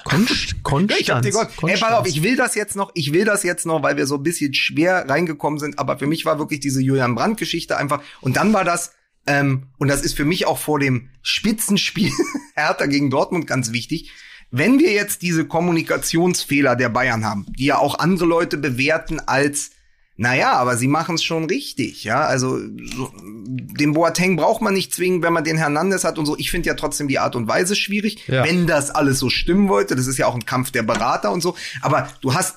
Konst, 0.02 0.64
Konstanz. 0.64 1.00
Ich 1.00 1.10
hab 1.10 1.22
dir 1.22 1.30
Gott. 1.30 1.50
Ey, 1.62 1.78
pass 1.78 1.92
auf, 1.92 2.08
ich 2.08 2.24
will 2.24 2.34
das 2.34 2.56
jetzt 2.56 2.74
noch, 2.74 2.90
ich 2.94 3.12
will 3.12 3.24
das 3.24 3.44
jetzt 3.44 3.64
noch, 3.64 3.84
weil 3.84 3.96
wir 3.96 4.08
so 4.08 4.16
ein 4.16 4.24
bisschen 4.24 4.54
schwer 4.54 5.08
reingekommen 5.08 5.60
sind, 5.60 5.78
aber 5.78 5.98
für 5.98 6.08
mich 6.08 6.24
war 6.24 6.40
wirklich 6.40 6.58
diese 6.58 6.82
Julian 6.82 7.14
Brandt 7.14 7.38
Geschichte 7.38 7.76
einfach 7.76 8.02
und 8.20 8.36
dann 8.36 8.52
war 8.52 8.64
das 8.64 8.90
ähm, 9.28 9.68
und 9.78 9.86
das 9.86 10.02
ist 10.02 10.16
für 10.16 10.24
mich 10.24 10.46
auch 10.46 10.58
vor 10.58 10.80
dem 10.80 11.10
Spitzenspiel 11.22 12.10
Hertha 12.56 12.86
gegen 12.86 13.10
Dortmund 13.10 13.46
ganz 13.46 13.70
wichtig. 13.70 14.10
Wenn 14.50 14.80
wir 14.80 14.92
jetzt 14.92 15.22
diese 15.22 15.44
Kommunikationsfehler 15.44 16.74
der 16.74 16.88
Bayern 16.88 17.24
haben, 17.24 17.46
die 17.56 17.66
ja 17.66 17.78
auch 17.78 18.00
andere 18.00 18.26
Leute 18.26 18.56
bewerten 18.56 19.20
als 19.20 19.70
naja, 20.16 20.52
aber 20.52 20.76
sie 20.76 20.86
machen 20.86 21.16
es 21.16 21.24
schon 21.24 21.44
richtig, 21.46 22.04
ja. 22.04 22.20
Also 22.20 22.58
so, 22.58 23.10
den 23.18 23.94
Boateng 23.94 24.36
braucht 24.36 24.62
man 24.62 24.72
nicht 24.74 24.94
zwingen, 24.94 25.22
wenn 25.22 25.32
man 25.32 25.42
den 25.44 25.56
Hernandez 25.56 26.04
hat 26.04 26.18
und 26.18 26.26
so. 26.26 26.36
Ich 26.38 26.50
finde 26.52 26.68
ja 26.68 26.74
trotzdem 26.74 27.08
die 27.08 27.18
Art 27.18 27.34
und 27.34 27.48
Weise 27.48 27.74
schwierig, 27.74 28.26
Ja. 28.28 28.44
wenn 28.44 28.66
das 28.68 28.90
alles 28.90 29.18
so 29.18 29.28
stimmen 29.28 29.68
wollte. 29.68 29.96
Das 29.96 30.06
ist 30.06 30.16
ja 30.18 30.26
auch 30.26 30.34
ein 30.36 30.46
Kampf 30.46 30.70
der 30.70 30.84
Berater 30.84 31.32
und 31.32 31.40
so. 31.40 31.56
Aber 31.82 32.08
du 32.20 32.32
hast 32.34 32.56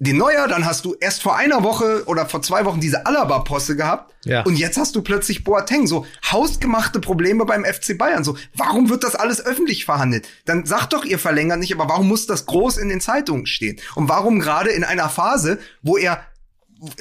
den 0.00 0.16
Neuer, 0.16 0.48
dann 0.48 0.64
hast 0.66 0.84
du 0.84 0.96
erst 0.98 1.22
vor 1.22 1.36
einer 1.36 1.62
Woche 1.62 2.02
oder 2.06 2.26
vor 2.26 2.42
zwei 2.42 2.64
Wochen 2.64 2.80
diese 2.80 3.06
Alaba-Posse 3.06 3.76
gehabt. 3.76 4.12
Ja. 4.24 4.42
Und 4.42 4.56
jetzt 4.58 4.76
hast 4.76 4.96
du 4.96 5.02
plötzlich 5.02 5.44
Boateng. 5.44 5.86
So 5.86 6.04
hausgemachte 6.32 6.98
Probleme 6.98 7.44
beim 7.44 7.64
FC 7.64 7.96
Bayern. 7.96 8.24
So, 8.24 8.36
warum 8.56 8.88
wird 8.90 9.04
das 9.04 9.14
alles 9.14 9.40
öffentlich 9.46 9.84
verhandelt? 9.84 10.26
Dann 10.44 10.66
sagt 10.66 10.92
doch, 10.92 11.04
ihr 11.04 11.20
verlängert 11.20 11.60
nicht, 11.60 11.72
aber 11.72 11.88
warum 11.88 12.08
muss 12.08 12.26
das 12.26 12.46
groß 12.46 12.78
in 12.78 12.88
den 12.88 13.00
Zeitungen 13.00 13.46
stehen? 13.46 13.78
Und 13.94 14.08
warum 14.08 14.40
gerade 14.40 14.70
in 14.70 14.82
einer 14.82 15.08
Phase, 15.08 15.60
wo 15.82 15.96
er 15.96 16.20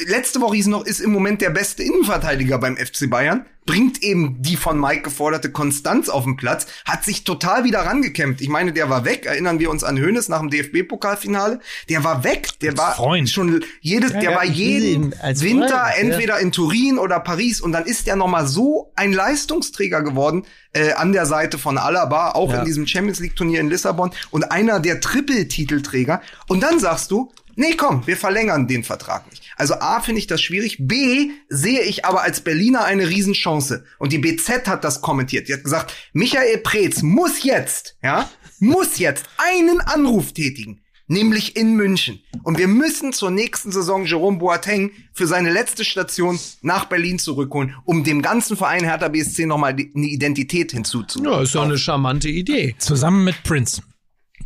letzte 0.05 0.41
Woche 0.41 0.55
hieß 0.55 0.67
noch, 0.67 0.85
ist 0.85 0.99
im 0.99 1.11
Moment 1.11 1.41
der 1.41 1.49
beste 1.49 1.83
Innenverteidiger 1.83 2.57
beim 2.59 2.77
FC 2.77 3.09
Bayern, 3.09 3.45
bringt 3.65 4.01
eben 4.03 4.41
die 4.41 4.55
von 4.57 4.79
Mike 4.79 5.03
geforderte 5.03 5.51
Konstanz 5.51 6.09
auf 6.09 6.23
den 6.23 6.35
Platz, 6.35 6.65
hat 6.85 7.03
sich 7.03 7.23
total 7.23 7.63
wieder 7.63 7.79
rangekämpft. 7.79 8.41
Ich 8.41 8.49
meine, 8.49 8.73
der 8.73 8.89
war 8.89 9.05
weg. 9.05 9.25
Erinnern 9.25 9.59
wir 9.59 9.69
uns 9.69 9.83
an 9.83 9.99
Hönes 9.99 10.29
nach 10.29 10.39
dem 10.39 10.49
DFB-Pokalfinale. 10.49 11.59
Der 11.87 12.03
war 12.03 12.23
weg. 12.23 12.49
Der 12.61 12.75
war 12.77 12.95
Freund. 12.95 13.29
schon 13.29 13.63
jedes, 13.79 14.11
der 14.13 14.23
ja, 14.23 14.35
war 14.35 14.43
ich 14.45 14.51
will 14.51 14.57
jeden 14.57 15.13
als 15.21 15.41
Winter 15.41 15.67
Freund, 15.67 15.93
ja. 15.95 15.99
entweder 15.99 16.39
in 16.39 16.51
Turin 16.51 16.97
oder 16.97 17.19
Paris 17.19 17.61
und 17.61 17.71
dann 17.71 17.85
ist 17.85 18.07
der 18.07 18.15
noch 18.15 18.27
mal 18.27 18.47
so 18.47 18.91
ein 18.95 19.13
Leistungsträger 19.13 20.01
geworden 20.01 20.43
äh, 20.73 20.93
an 20.93 21.11
der 21.13 21.25
Seite 21.27 21.57
von 21.59 21.77
Alaba, 21.77 22.31
auch 22.31 22.51
Ja. 22.51 22.59
in 22.59 22.65
diesem 22.65 22.87
Champions 22.87 23.19
League 23.19 23.35
Turnier 23.35 23.59
in 23.61 23.69
Lissabon 23.69 24.11
und 24.31 24.51
einer 24.51 24.79
der 24.79 24.99
Triple-Titelträger. 25.01 26.21
Und 26.47 26.61
dann 26.63 26.79
sagst 26.79 27.11
du, 27.11 27.31
nee, 27.55 27.75
komm, 27.77 28.05
wir 28.07 28.17
verlängern 28.17 28.67
den 28.67 28.83
Vertrag 28.83 29.29
nicht. 29.29 29.40
Also 29.61 29.75
A 29.75 30.01
finde 30.01 30.17
ich 30.17 30.25
das 30.25 30.41
schwierig, 30.41 30.77
B 30.79 31.29
sehe 31.47 31.81
ich 31.83 32.03
aber 32.03 32.23
als 32.23 32.41
Berliner 32.41 32.83
eine 32.83 33.07
Riesenchance. 33.07 33.83
Und 33.99 34.11
die 34.11 34.17
BZ 34.17 34.67
hat 34.67 34.83
das 34.83 35.01
kommentiert. 35.01 35.47
Die 35.49 35.53
hat 35.53 35.63
gesagt, 35.63 35.93
Michael 36.13 36.57
Preetz 36.57 37.03
muss 37.03 37.43
jetzt, 37.43 37.95
ja, 38.01 38.27
muss 38.59 38.97
jetzt 38.97 39.25
einen 39.37 39.79
Anruf 39.81 40.33
tätigen. 40.33 40.81
Nämlich 41.05 41.55
in 41.57 41.75
München. 41.75 42.21
Und 42.41 42.57
wir 42.57 42.67
müssen 42.67 43.13
zur 43.13 43.29
nächsten 43.29 43.71
Saison 43.71 44.05
Jerome 44.05 44.39
Boateng 44.39 44.91
für 45.13 45.27
seine 45.27 45.51
letzte 45.51 45.85
Station 45.85 46.39
nach 46.63 46.85
Berlin 46.85 47.19
zurückholen, 47.19 47.75
um 47.85 48.03
dem 48.03 48.23
ganzen 48.23 48.57
Verein 48.57 48.83
Hertha 48.83 49.09
BSC 49.09 49.45
nochmal 49.45 49.75
die- 49.75 49.91
eine 49.95 50.07
Identität 50.07 50.71
hinzuzufügen. 50.71 51.31
Ja, 51.31 51.41
ist 51.41 51.53
doch 51.53 51.63
eine 51.65 51.77
charmante 51.77 52.29
Idee. 52.29 52.75
Zusammen 52.79 53.25
mit 53.25 53.43
Prince, 53.43 53.83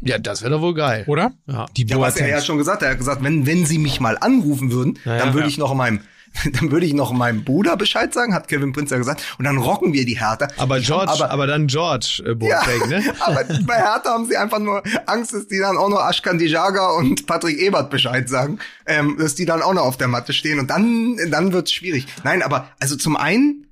Ja, 0.02 0.18
das 0.20 0.42
wäre 0.42 0.52
doch 0.52 0.62
wohl 0.62 0.74
geil. 0.74 1.04
oder? 1.08 1.34
Ja. 1.48 1.66
Die 1.78 1.86
Ja, 1.86 2.00
was 2.00 2.18
er 2.18 2.28
ja 2.28 2.42
schon 2.42 2.58
gesagt 2.58 2.82
hat. 2.82 2.88
Er 2.88 2.92
hat 2.92 2.98
gesagt, 2.98 3.24
wenn, 3.24 3.46
wenn 3.46 3.66
sie 3.66 3.78
mich 3.78 4.00
mal 4.00 4.18
anrufen 4.20 4.72
würden, 4.72 5.00
Ja, 5.06 5.18
dann 5.18 5.34
würde 5.34 5.42
ja. 5.42 5.48
ich 5.48 5.58
noch 5.58 5.74
meinem, 5.74 6.02
dann 6.60 6.72
würde 6.72 6.86
ich 6.86 6.94
noch 6.94 7.12
meinem 7.14 7.44
Bruder 7.44 7.78
Bescheid 7.78 8.14
sagen, 8.14 8.34
hat 8.34 8.48
Kevin 8.48 8.74
Prinz 8.74 8.92
ja 8.92 8.98
gesagt. 8.98 9.24
Und 9.38 9.46
dann 9.46 9.58
rocken 9.58 9.94
wir 9.94 10.06
die 10.06 10.20
Hertha. 10.20 10.48
Aber 10.58 10.80
George, 10.80 11.12
aber, 11.12 11.32
aber, 11.32 11.48
dann 11.48 11.68
George 11.68 12.24
äh, 12.26 12.30
ja, 12.30 12.34
Boateng, 12.34 12.90
ne? 12.90 13.04
aber 13.20 13.44
bei 13.66 13.76
Hertha 13.76 14.10
haben 14.10 14.26
sie 14.26 14.36
einfach 14.38 14.60
nur 14.60 14.84
Angst, 15.06 15.34
dass 15.34 15.48
die 15.48 15.60
dann 15.60 15.78
auch 15.78 15.90
noch 15.90 16.06
Ashkan 16.08 16.38
Dijaga 16.38 16.90
und 16.92 17.26
Patrick 17.26 17.58
Ebert 17.58 17.90
Bescheid 17.90 18.28
sagen, 18.28 18.60
ähm, 18.86 19.18
dass 19.20 19.36
die 19.36 19.46
dann 19.46 19.62
auch 19.62 19.74
noch 19.74 19.84
auf 19.84 19.98
der 19.98 20.08
Matte 20.08 20.34
stehen. 20.34 20.60
Und 20.60 20.70
dann, 20.70 21.18
dann 21.30 21.54
wird's 21.54 21.72
schwierig. 21.72 22.06
Nein, 22.24 22.42
aber 22.44 22.70
also 22.80 22.96
zum 22.96 23.16
einen, 23.16 23.68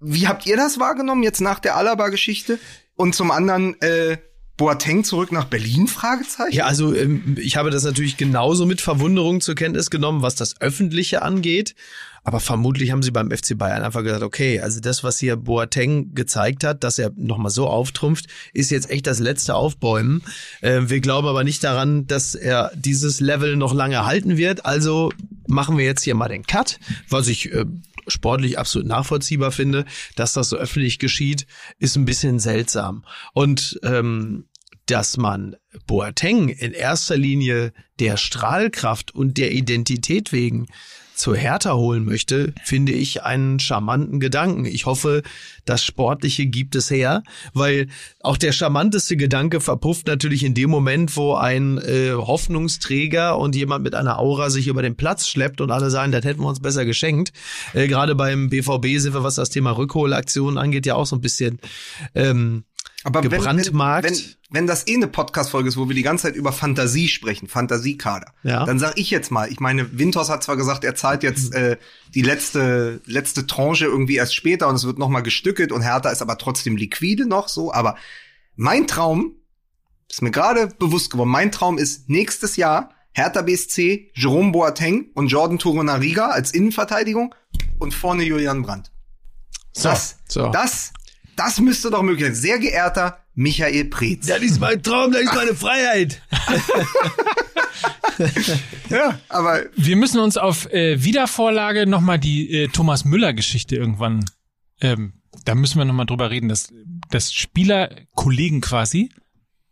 wie 0.00 0.28
habt 0.28 0.46
ihr 0.46 0.56
das 0.56 0.78
wahrgenommen 0.78 1.22
jetzt 1.22 1.40
nach 1.40 1.58
der 1.60 1.76
Alaba-Geschichte? 1.76 2.58
Und 2.94 3.14
zum 3.14 3.30
anderen, 3.30 3.80
äh, 3.80 4.18
Boateng 4.62 5.02
zurück 5.02 5.32
nach 5.32 5.46
Berlin? 5.46 5.88
Fragezeichen. 5.88 6.54
Ja, 6.54 6.66
also 6.66 6.94
ähm, 6.94 7.36
ich 7.36 7.56
habe 7.56 7.70
das 7.70 7.82
natürlich 7.82 8.16
genauso 8.16 8.64
mit 8.64 8.80
Verwunderung 8.80 9.40
zur 9.40 9.56
Kenntnis 9.56 9.90
genommen, 9.90 10.22
was 10.22 10.36
das 10.36 10.60
Öffentliche 10.60 11.22
angeht. 11.22 11.74
Aber 12.22 12.38
vermutlich 12.38 12.92
haben 12.92 13.02
sie 13.02 13.10
beim 13.10 13.32
FC 13.32 13.58
Bayern 13.58 13.82
einfach 13.82 14.04
gesagt, 14.04 14.22
okay, 14.22 14.60
also 14.60 14.78
das, 14.78 15.02
was 15.02 15.18
hier 15.18 15.34
Boateng 15.34 16.14
gezeigt 16.14 16.62
hat, 16.62 16.84
dass 16.84 17.00
er 17.00 17.10
nochmal 17.16 17.50
so 17.50 17.66
auftrumpft, 17.66 18.26
ist 18.52 18.70
jetzt 18.70 18.88
echt 18.88 19.08
das 19.08 19.18
letzte 19.18 19.56
Aufbäumen. 19.56 20.22
Äh, 20.60 20.82
wir 20.84 21.00
glauben 21.00 21.26
aber 21.26 21.42
nicht 21.42 21.64
daran, 21.64 22.06
dass 22.06 22.36
er 22.36 22.70
dieses 22.76 23.18
Level 23.18 23.56
noch 23.56 23.74
lange 23.74 24.06
halten 24.06 24.36
wird. 24.36 24.64
Also 24.64 25.10
machen 25.48 25.76
wir 25.76 25.84
jetzt 25.84 26.04
hier 26.04 26.14
mal 26.14 26.28
den 26.28 26.46
Cut, 26.46 26.78
was 27.08 27.26
ich 27.26 27.52
äh, 27.52 27.64
sportlich 28.06 28.60
absolut 28.60 28.86
nachvollziehbar 28.86 29.50
finde, 29.50 29.84
dass 30.14 30.32
das 30.32 30.48
so 30.48 30.56
öffentlich 30.56 31.00
geschieht, 31.00 31.46
ist 31.80 31.96
ein 31.96 32.04
bisschen 32.04 32.38
seltsam. 32.38 33.04
Und 33.32 33.80
ähm, 33.82 34.44
dass 34.86 35.16
man 35.16 35.56
Boateng 35.86 36.48
in 36.48 36.72
erster 36.72 37.16
Linie 37.16 37.72
der 37.98 38.16
Strahlkraft 38.16 39.14
und 39.14 39.38
der 39.38 39.52
Identität 39.52 40.32
wegen 40.32 40.66
zur 41.14 41.36
Hertha 41.36 41.74
holen 41.74 42.04
möchte, 42.04 42.52
finde 42.64 42.90
ich 42.90 43.22
einen 43.22 43.60
charmanten 43.60 44.18
Gedanken. 44.18 44.64
Ich 44.64 44.86
hoffe, 44.86 45.22
das 45.64 45.84
Sportliche 45.84 46.46
gibt 46.46 46.74
es 46.74 46.90
her, 46.90 47.22
weil 47.54 47.86
auch 48.20 48.36
der 48.36 48.50
charmanteste 48.50 49.16
Gedanke 49.16 49.60
verpufft 49.60 50.08
natürlich 50.08 50.42
in 50.42 50.54
dem 50.54 50.70
Moment, 50.70 51.16
wo 51.16 51.34
ein 51.34 51.78
äh, 51.78 52.12
Hoffnungsträger 52.12 53.38
und 53.38 53.54
jemand 53.54 53.84
mit 53.84 53.94
einer 53.94 54.18
Aura 54.18 54.50
sich 54.50 54.66
über 54.66 54.82
den 54.82 54.96
Platz 54.96 55.28
schleppt 55.28 55.60
und 55.60 55.70
alle 55.70 55.90
sagen, 55.90 56.10
das 56.10 56.24
hätten 56.24 56.40
wir 56.40 56.48
uns 56.48 56.60
besser 56.60 56.84
geschenkt. 56.84 57.32
Äh, 57.72 57.86
Gerade 57.86 58.14
beim 58.14 58.48
BVB 58.48 58.98
sind 58.98 59.14
wir, 59.14 59.22
was 59.22 59.36
das 59.36 59.50
Thema 59.50 59.70
Rückholaktionen 59.76 60.58
angeht, 60.58 60.86
ja 60.86 60.96
auch 60.96 61.06
so 61.06 61.14
ein 61.14 61.20
bisschen 61.20 61.60
ähm, 62.14 62.64
Aber 63.04 63.22
wenn, 63.22 63.30
gebrandmarkt. 63.30 64.04
wenn, 64.08 64.14
wenn, 64.14 64.24
wenn 64.50 64.66
das 64.66 64.86
eh 64.86 64.94
eine 64.94 65.08
Podcast-Folge 65.08 65.68
ist, 65.68 65.76
wo 65.76 65.88
wir 65.88 65.96
die 65.96 66.02
ganze 66.02 66.24
Zeit 66.24 66.36
über 66.36 66.52
Fantasie 66.52 67.08
sprechen, 67.08 67.48
Fantasiekader, 67.48 68.32
Ja. 68.44 68.64
dann 68.64 68.78
sag 68.78 68.96
ich 68.96 69.10
jetzt 69.10 69.30
mal, 69.30 69.50
ich 69.50 69.58
meine, 69.60 69.98
Winters 69.98 70.28
hat 70.28 70.44
zwar 70.44 70.56
gesagt, 70.56 70.84
er 70.84 70.94
zahlt 70.94 71.22
jetzt 71.22 71.52
äh, 71.54 71.78
die 72.14 72.22
letzte 72.22 73.00
letzte 73.06 73.46
Tranche 73.46 73.86
irgendwie 73.86 74.16
erst 74.16 74.34
später 74.34 74.68
und 74.68 74.76
es 74.76 74.84
wird 74.84 74.98
noch 74.98 75.08
mal 75.08 75.22
gestückelt 75.22 75.72
und 75.72 75.82
Hertha 75.82 76.10
ist 76.10 76.22
aber 76.22 76.38
trotzdem 76.38 76.76
liquide 76.76 77.26
noch 77.26 77.48
so, 77.48 77.72
aber 77.72 77.96
mein 78.54 78.86
Traum 78.86 79.32
ist 80.08 80.22
mir 80.22 80.30
gerade 80.30 80.66
bewusst 80.78 81.10
geworden. 81.10 81.30
Mein 81.30 81.50
Traum 81.50 81.78
ist 81.78 82.08
nächstes 82.10 82.56
Jahr 82.56 82.90
Hertha 83.12 83.42
BSC, 83.42 84.10
Jerome 84.14 84.52
Boateng 84.52 85.06
und 85.14 85.28
Jordan 85.28 85.58
Torunariga 85.58 86.28
als 86.28 86.52
Innenverteidigung 86.52 87.34
und 87.78 87.94
vorne 87.94 88.22
Julian 88.22 88.62
Brandt. 88.62 88.90
Das, 89.82 90.16
so. 90.28 90.50
das, 90.50 90.92
das 91.44 91.60
müsste 91.60 91.90
doch 91.90 92.02
möglich 92.02 92.26
sein. 92.26 92.34
Sehr 92.34 92.58
geehrter 92.58 93.18
Michael 93.34 93.86
Preetz. 93.86 94.26
Das 94.26 94.42
ist 94.42 94.60
mein 94.60 94.82
Traum, 94.82 95.12
das 95.12 95.22
ist 95.22 95.34
meine 95.34 95.54
Freiheit. 95.54 96.20
Ja, 98.90 99.18
aber 99.28 99.62
Wir 99.74 99.96
müssen 99.96 100.20
uns 100.20 100.36
auf 100.36 100.70
äh, 100.70 101.02
Wiedervorlage 101.02 101.86
nochmal 101.86 102.18
die 102.18 102.52
äh, 102.52 102.68
Thomas 102.68 103.04
Müller-Geschichte 103.04 103.74
irgendwann, 103.74 104.24
ähm, 104.80 105.14
da 105.44 105.54
müssen 105.54 105.78
wir 105.78 105.86
nochmal 105.86 106.06
drüber 106.06 106.30
reden, 106.30 106.48
dass, 106.48 106.72
dass 107.10 107.32
Spielerkollegen 107.32 108.60
quasi 108.60 109.10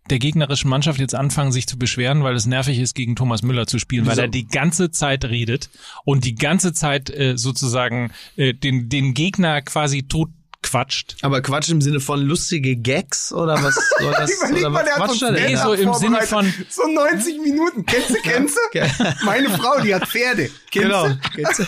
der 0.08 0.18
gegnerischen 0.18 0.70
Mannschaft 0.70 0.98
jetzt 0.98 1.14
anfangen, 1.14 1.52
sich 1.52 1.68
zu 1.68 1.78
beschweren, 1.78 2.24
weil 2.24 2.34
es 2.34 2.46
nervig 2.46 2.78
ist, 2.78 2.94
gegen 2.94 3.14
Thomas 3.14 3.42
Müller 3.42 3.66
zu 3.66 3.78
spielen, 3.78 4.06
weil 4.06 4.12
Wieso? 4.12 4.22
er 4.22 4.28
die 4.28 4.48
ganze 4.48 4.90
Zeit 4.90 5.24
redet 5.26 5.70
und 6.04 6.24
die 6.24 6.34
ganze 6.34 6.72
Zeit 6.72 7.10
äh, 7.10 7.36
sozusagen 7.36 8.10
äh, 8.36 8.54
den, 8.54 8.88
den 8.88 9.14
Gegner 9.14 9.62
quasi 9.62 10.04
tot 10.04 10.30
quatscht. 10.62 11.16
Aber 11.22 11.40
Quatsch 11.40 11.68
im 11.70 11.80
Sinne 11.80 12.00
von 12.00 12.20
lustige 12.20 12.76
Gags 12.76 13.32
oder 13.32 13.62
was 13.62 13.74
soll 13.98 14.12
das? 14.12 14.30
überleg 14.30 14.60
oder 14.60 14.70
mal, 14.70 14.78
was 14.80 14.84
der 14.84 14.94
hat 14.96 15.06
quatscht 15.06 15.22
er? 15.22 15.30
Nee, 15.32 15.38
Stand-up 15.56 15.64
so 15.66 15.72
im 15.72 15.94
Sinne 15.94 16.22
vorbereitet. 16.22 16.72
So 16.72 16.82
90 16.86 17.40
Minuten. 17.40 17.86
Kennst 17.86 18.10
du, 18.10 18.14
kennst 18.22 18.56
du? 18.72 18.80
Meine 19.24 19.48
Frau, 19.50 19.80
die 19.80 19.94
hat 19.94 20.06
Pferde. 20.08 20.50
Kennst 20.70 20.86
Genau. 20.88 21.08
du? 21.08 21.18
Kennst 21.34 21.58
du? 21.60 21.64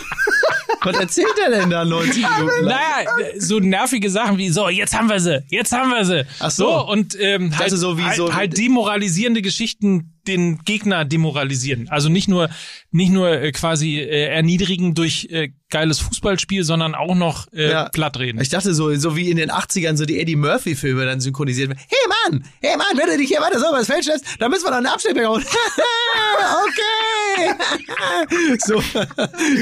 Was 0.85 0.97
erzählt 0.97 1.27
er 1.43 1.49
denn 1.49 1.69
da 1.69 1.85
90 1.85 2.15
Minuten 2.23 2.65
lang? 2.65 2.65
Naja, 2.65 3.09
so 3.37 3.59
nervige 3.59 4.09
Sachen 4.09 4.37
wie 4.37 4.49
so, 4.49 4.67
jetzt 4.69 4.93
haben 4.97 5.09
wir 5.09 5.19
sie, 5.21 5.41
jetzt 5.49 5.71
haben 5.71 5.89
wir 5.89 6.03
sie. 6.05 6.25
Ach 6.39 6.51
so. 6.51 6.85
und 6.87 7.15
ähm, 7.19 7.51
halt, 7.57 7.67
dachte 7.67 7.77
so 7.77 7.97
wie 7.97 8.03
halt, 8.03 8.17
so- 8.17 8.33
halt 8.33 8.57
demoralisierende 8.57 9.41
Geschichten 9.41 10.11
den 10.27 10.59
Gegner 10.65 11.05
demoralisieren. 11.05 11.87
Also 11.89 12.09
nicht 12.09 12.27
nur 12.27 12.49
nicht 12.91 13.11
nur 13.11 13.29
äh, 13.29 13.51
quasi 13.51 13.99
äh, 13.99 14.25
erniedrigen 14.27 14.93
durch 14.93 15.27
äh, 15.31 15.49
geiles 15.69 15.99
Fußballspiel, 15.99 16.63
sondern 16.63 16.95
auch 16.95 17.15
noch 17.15 17.51
äh, 17.53 17.69
Ja. 17.71 17.89
plattreden. 17.89 18.39
Ich 18.41 18.49
dachte 18.49 18.73
so, 18.73 18.93
so 18.95 19.15
wie 19.15 19.29
in 19.31 19.37
den 19.37 19.51
80ern 19.51 19.97
so 19.97 20.05
die 20.05 20.19
Eddie 20.19 20.35
Murphy 20.35 20.75
Filme 20.75 21.05
dann 21.05 21.19
synchronisiert 21.19 21.69
werden. 21.69 21.79
Hey 21.89 22.07
Mann, 22.31 22.45
hey 22.61 22.77
Mann, 22.77 22.97
wenn 22.97 23.07
du 23.09 23.17
dich 23.17 23.27
hier 23.27 23.41
weiter 23.41 23.59
so 23.59 23.67
übers 23.69 23.87
Feld 23.87 24.03
stellst, 24.03 24.25
dann 24.39 24.51
müssen 24.51 24.65
wir 24.65 24.71
noch 24.71 24.77
eine 24.77 24.93
Abschnittbecher 24.93 25.29
holen. 25.29 25.45
okay. 26.67 28.57
so, 28.65 28.81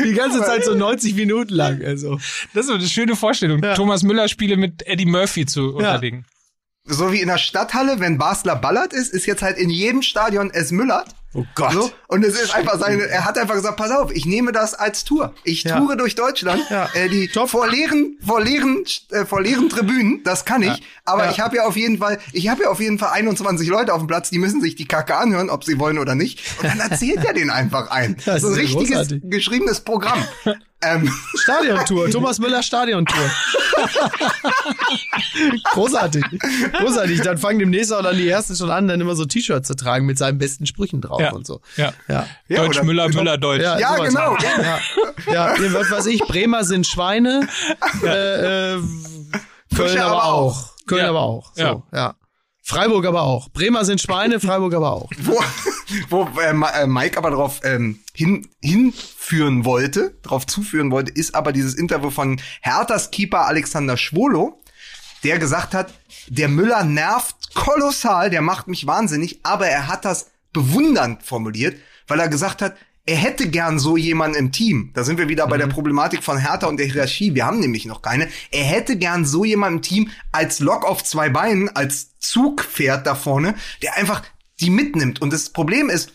die 0.06 0.14
ganze 0.14 0.42
Zeit 0.44 0.66
so 0.66 0.76
90 0.76 1.16
Minuten 1.16 1.54
lang, 1.54 1.82
also. 1.84 2.18
das 2.54 2.66
ist 2.66 2.72
eine 2.72 2.88
schöne 2.88 3.16
Vorstellung, 3.16 3.62
Thomas 3.76 4.04
Müller 4.04 4.28
Spiele 4.28 4.58
mit 4.58 4.86
Eddie 4.88 5.06
Murphy 5.06 5.46
zu 5.46 5.62
Ja. 5.62 5.76
unterlegen. 5.96 6.26
So 6.86 7.12
wie 7.12 7.22
in 7.22 7.28
der 7.28 7.38
Stadthalle, 7.38 8.00
wenn 8.00 8.18
Basler 8.18 8.56
ballert 8.56 8.92
ist, 8.92 9.14
ist 9.14 9.28
jetzt 9.28 9.44
halt 9.44 9.58
in 9.58 9.70
jedem 9.70 10.02
Stadion 10.02 10.50
es 10.52 10.72
Müllert. 10.72 11.10
Oh 11.34 11.46
Gott. 11.56 11.72
So, 11.72 11.92
und 12.08 12.26
es 12.26 12.34
ist 12.38 12.54
einfach 12.54 12.78
seine, 12.78 13.04
er 13.04 13.24
hat 13.24 13.38
einfach 13.38 13.54
gesagt, 13.56 13.78
pass 13.78 13.92
auf, 13.92 14.12
ich 14.12 14.26
nehme 14.26 14.52
das 14.52 14.74
als 14.74 15.06
Tour. 15.06 15.34
Ich 15.46 15.64
Ja. 15.64 15.78
toure 15.78 15.96
durch 15.96 16.16
Deutschland, 16.16 16.62
Ja. 16.70 16.90
äh, 16.94 17.08
die 17.08 17.30
vor 17.30 17.70
leeren, 17.70 18.18
vor 18.26 18.42
leeren, 18.42 18.84
äh, 19.12 19.26
vor 19.26 19.42
leeren 19.42 19.70
Tribünen, 19.70 20.22
das 20.26 20.44
kann 20.44 20.62
ich, 20.64 20.82
aber 21.06 21.26
Ja. 21.26 21.32
ich 21.32 21.40
habe 21.40 21.56
ja 21.58 21.64
auf 21.66 21.78
jeden 21.78 22.00
Fall, 22.00 22.20
ich 22.34 22.50
habe 22.50 22.64
ja 22.64 22.70
auf 22.70 22.82
jeden 22.82 23.00
Fall 23.00 23.12
21 23.14 23.70
Leute 23.70 23.94
auf 23.94 24.00
dem 24.02 24.08
Platz, 24.08 24.30
die 24.30 24.40
müssen 24.40 24.60
sich 24.60 24.76
die 24.76 24.86
Kacke 24.88 25.16
anhören, 25.16 25.50
ob 25.50 25.64
sie 25.64 25.80
wollen 25.80 26.00
oder 26.00 26.16
nicht. 26.16 26.42
Und 26.62 26.66
dann 26.68 26.80
erzählt 26.82 27.24
er 27.24 27.34
den 27.34 27.50
einfach 27.50 27.92
ein. 27.92 28.18
Das 28.26 28.44
ein 28.44 28.52
ist 28.52 28.58
ja 28.58 28.64
richtiges, 28.64 28.90
großartig. 28.90 29.22
geschriebenes 29.30 29.80
Programm. 29.82 30.22
Ähm, 30.84 31.12
Stadiontour, 31.36 32.10
Thomas 32.10 32.40
Müller 32.40 32.64
Stadiontour. 32.64 33.30
Großartig. 35.74 36.24
Großartig. 36.74 37.22
Dann 37.22 37.38
fangen 37.38 37.60
demnächst 37.60 37.94
auch 37.94 38.02
dann 38.04 38.16
die 38.18 38.28
ersten 38.28 38.56
schon 38.56 38.70
an, 38.72 38.88
dann 38.88 39.00
immer 39.02 39.16
so 39.16 39.26
T-Shirts 39.26 39.68
zu 39.68 39.76
tragen 39.76 40.06
mit 40.06 40.18
seinen 40.18 40.38
besten 40.38 40.66
Sprüchen 40.66 41.02
drauf 41.02 41.22
Ja. 41.22 41.32
und 41.34 41.46
so. 41.46 41.62
Ja. 41.78 41.94
Ja. 42.08 42.28
Ja, 42.48 42.58
Deutsch 42.66 42.82
Müller, 42.84 43.10
Müller 43.10 43.38
Deutsch. 43.38 43.62
Ja, 43.62 43.78
Ja, 43.80 43.96
genau. 43.96 44.38
halt. 44.38 44.44
Ja, 45.28 45.34
ja 45.34 45.56
ihr 45.58 45.74
was 45.74 45.90
weiß 45.92 46.06
ich, 46.08 46.20
Bremer 46.22 46.64
sind 46.64 46.88
Schweine, 46.88 47.48
äh, 48.04 48.74
äh, 48.76 48.82
Köln 49.76 50.00
aber 50.00 50.26
auch. 50.26 50.72
Köln 50.88 51.04
Ja. 51.04 51.10
aber 51.10 51.22
auch. 51.22 51.52
So, 51.56 51.84
Ja. 51.94 52.16
Freiburg 52.72 53.06
aber 53.06 53.24
auch. 53.24 53.50
Bremer 53.50 53.84
sind 53.84 54.02
Schweine, 54.02 54.40
Freiburg 54.40 54.74
aber 54.74 54.94
auch. 54.94 55.10
wo, 55.20 55.40
wo 56.10 56.40
äh, 56.40 56.52
äh, 56.52 56.88
Mike 56.88 57.18
aber 57.18 57.32
darauf 57.32 57.60
ähm, 57.64 58.00
hin, 58.14 58.48
hinführen 58.62 59.66
wollte, 59.66 60.18
darauf 60.24 60.48
zuführen 60.48 60.90
wollte, 60.90 61.12
ist 61.12 61.36
aber 61.36 61.52
dieses 61.52 61.76
Interview 61.76 62.10
von 62.10 62.40
Herthas 62.62 63.12
Keeper 63.12 63.46
Alexander 63.46 63.98
Schwolo, 63.98 64.62
der 65.24 65.38
gesagt 65.38 65.74
hat, 65.74 65.94
der 66.28 66.48
Müller 66.48 66.84
nervt 66.84 67.54
kolossal, 67.54 68.30
der 68.30 68.42
macht 68.42 68.68
mich 68.68 68.88
wahnsinnig, 68.88 69.42
aber 69.44 69.68
er 69.68 69.88
hat 69.88 70.06
das 70.06 70.32
bewundernd 70.54 71.24
formuliert, 71.24 71.78
weil 72.08 72.20
er 72.20 72.30
gesagt 72.30 72.62
hat, 72.62 72.76
er 73.06 73.16
hätte 73.16 73.50
gern 73.50 73.80
so 73.80 73.98
jemanden 73.98 74.38
im 74.38 74.52
Team. 74.52 74.92
Da 74.94 75.04
sind 75.04 75.18
wir 75.18 75.28
wieder 75.28 75.48
bei 75.48 75.58
der 75.58 75.68
Problematik 75.68 76.24
von 76.24 76.38
Hertha 76.38 76.68
und 76.68 76.78
der 76.78 76.86
Hierarchie. 76.86 77.34
Wir 77.34 77.46
haben 77.46 77.60
nämlich 77.60 77.86
noch 77.86 78.02
keine. 78.02 78.30
Er 78.52 78.64
hätte 78.64 78.96
gern 78.96 79.26
so 79.26 79.44
jemanden 79.44 79.78
im 79.78 79.82
Team 79.82 80.10
als 80.32 80.60
Lok 80.60 80.86
auf 80.86 81.04
zwei 81.04 81.30
Beinen, 81.30 81.70
als 81.70 82.18
Zugpferd 82.20 83.08
da 83.08 83.16
vorne, 83.16 83.56
der 83.82 83.98
einfach 83.98 84.24
die 84.60 84.70
mitnimmt. 84.70 85.22
Und 85.22 85.34
das 85.34 85.50
Problem 85.50 85.90
ist, 85.90 86.14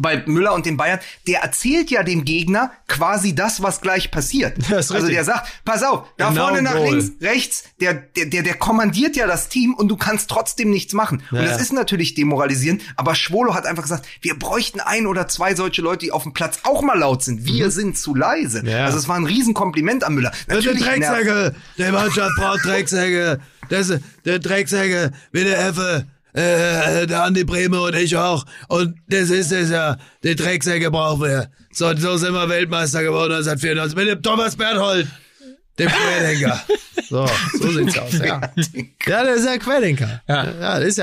bei 0.00 0.22
Müller 0.26 0.54
und 0.54 0.66
den 0.66 0.76
Bayern, 0.76 0.98
der 1.26 1.40
erzählt 1.40 1.90
ja 1.90 2.02
dem 2.02 2.24
Gegner 2.24 2.72
quasi 2.88 3.34
das, 3.34 3.62
was 3.62 3.80
gleich 3.80 4.10
passiert. 4.10 4.56
Das 4.70 4.86
ist 4.86 4.92
also 4.92 4.94
richtig. 5.06 5.14
der 5.14 5.24
sagt, 5.24 5.48
pass 5.64 5.82
auf, 5.82 6.06
da 6.16 6.30
Genau, 6.30 6.42
vorne 6.48 6.62
nach 6.62 6.74
Goal. 6.74 6.96
links, 6.96 7.12
rechts, 7.20 7.64
der, 7.80 7.94
der, 7.94 8.26
der, 8.26 8.42
der 8.42 8.54
kommandiert 8.54 9.16
ja 9.16 9.26
das 9.26 9.48
Team 9.48 9.74
und 9.74 9.88
du 9.88 9.96
kannst 9.96 10.30
trotzdem 10.30 10.70
nichts 10.70 10.92
machen. 10.92 11.22
Ja, 11.30 11.38
und 11.40 11.44
das 11.46 11.56
ja. 11.56 11.62
ist 11.62 11.72
natürlich 11.72 12.14
demoralisierend, 12.14 12.82
aber 12.96 13.14
Schwolo 13.14 13.54
hat 13.54 13.66
einfach 13.66 13.82
gesagt, 13.82 14.06
wir 14.20 14.38
bräuchten 14.38 14.80
ein 14.80 15.06
oder 15.06 15.28
zwei 15.28 15.54
solche 15.54 15.82
Leute, 15.82 16.06
die 16.06 16.12
auf 16.12 16.22
dem 16.24 16.32
Platz 16.32 16.60
auch 16.64 16.82
mal 16.82 16.98
laut 16.98 17.22
sind. 17.22 17.44
Wir 17.44 17.70
sind 17.70 17.98
zu 17.98 18.14
leise. 18.14 18.62
Mhm. 18.62 18.68
Ja. 18.68 18.84
Also 18.86 18.98
es 18.98 19.08
war 19.08 19.16
ein 19.16 19.26
Riesenkompliment 19.26 20.04
an 20.04 20.14
Müller. 20.14 20.32
Natürlich 20.48 20.82
nervt- 20.84 21.00
Drecksäge. 21.00 21.54
Der 21.78 21.92
Mannschaft 21.92 22.32
braucht 22.36 22.64
Drecksäge. 22.64 23.40
Das, 23.68 23.92
der 24.24 24.38
Drecksäge 24.38 25.12
wie 25.32 25.44
der 25.44 25.58
Effe. 25.66 26.06
Äh, 26.32 27.06
der 27.06 27.24
Andi 27.24 27.44
Breme 27.44 27.80
und 27.80 27.94
ich 27.94 28.16
auch. 28.16 28.44
Und 28.68 28.96
das 29.08 29.30
ist 29.30 29.52
es 29.52 29.70
ja. 29.70 29.96
Die 30.22 30.34
Drecksäge 30.34 30.90
brauchen 30.90 31.22
wir. 31.22 31.50
So, 31.72 31.94
so 31.96 32.16
sind 32.16 32.32
wir 32.32 32.48
Weltmeister 32.48 33.02
geworden 33.02 33.32
1994 33.34 33.96
mit 33.96 34.08
dem 34.08 34.22
Thomas 34.22 34.56
Berthold. 34.56 35.06
Dem 35.78 35.88
Querdenker. 35.88 36.60
So, 37.08 37.26
so 37.58 37.70
sieht's 37.72 37.98
aus, 37.98 38.18
ja. 38.18 38.40
Ja, 39.06 39.24
der 39.24 39.34
ist 39.34 39.46
ja 39.46 39.58
Querdenker. 39.58 40.22
Ja. 40.28 40.44
ja 40.44 40.78
das 40.78 40.88
ist 40.88 40.98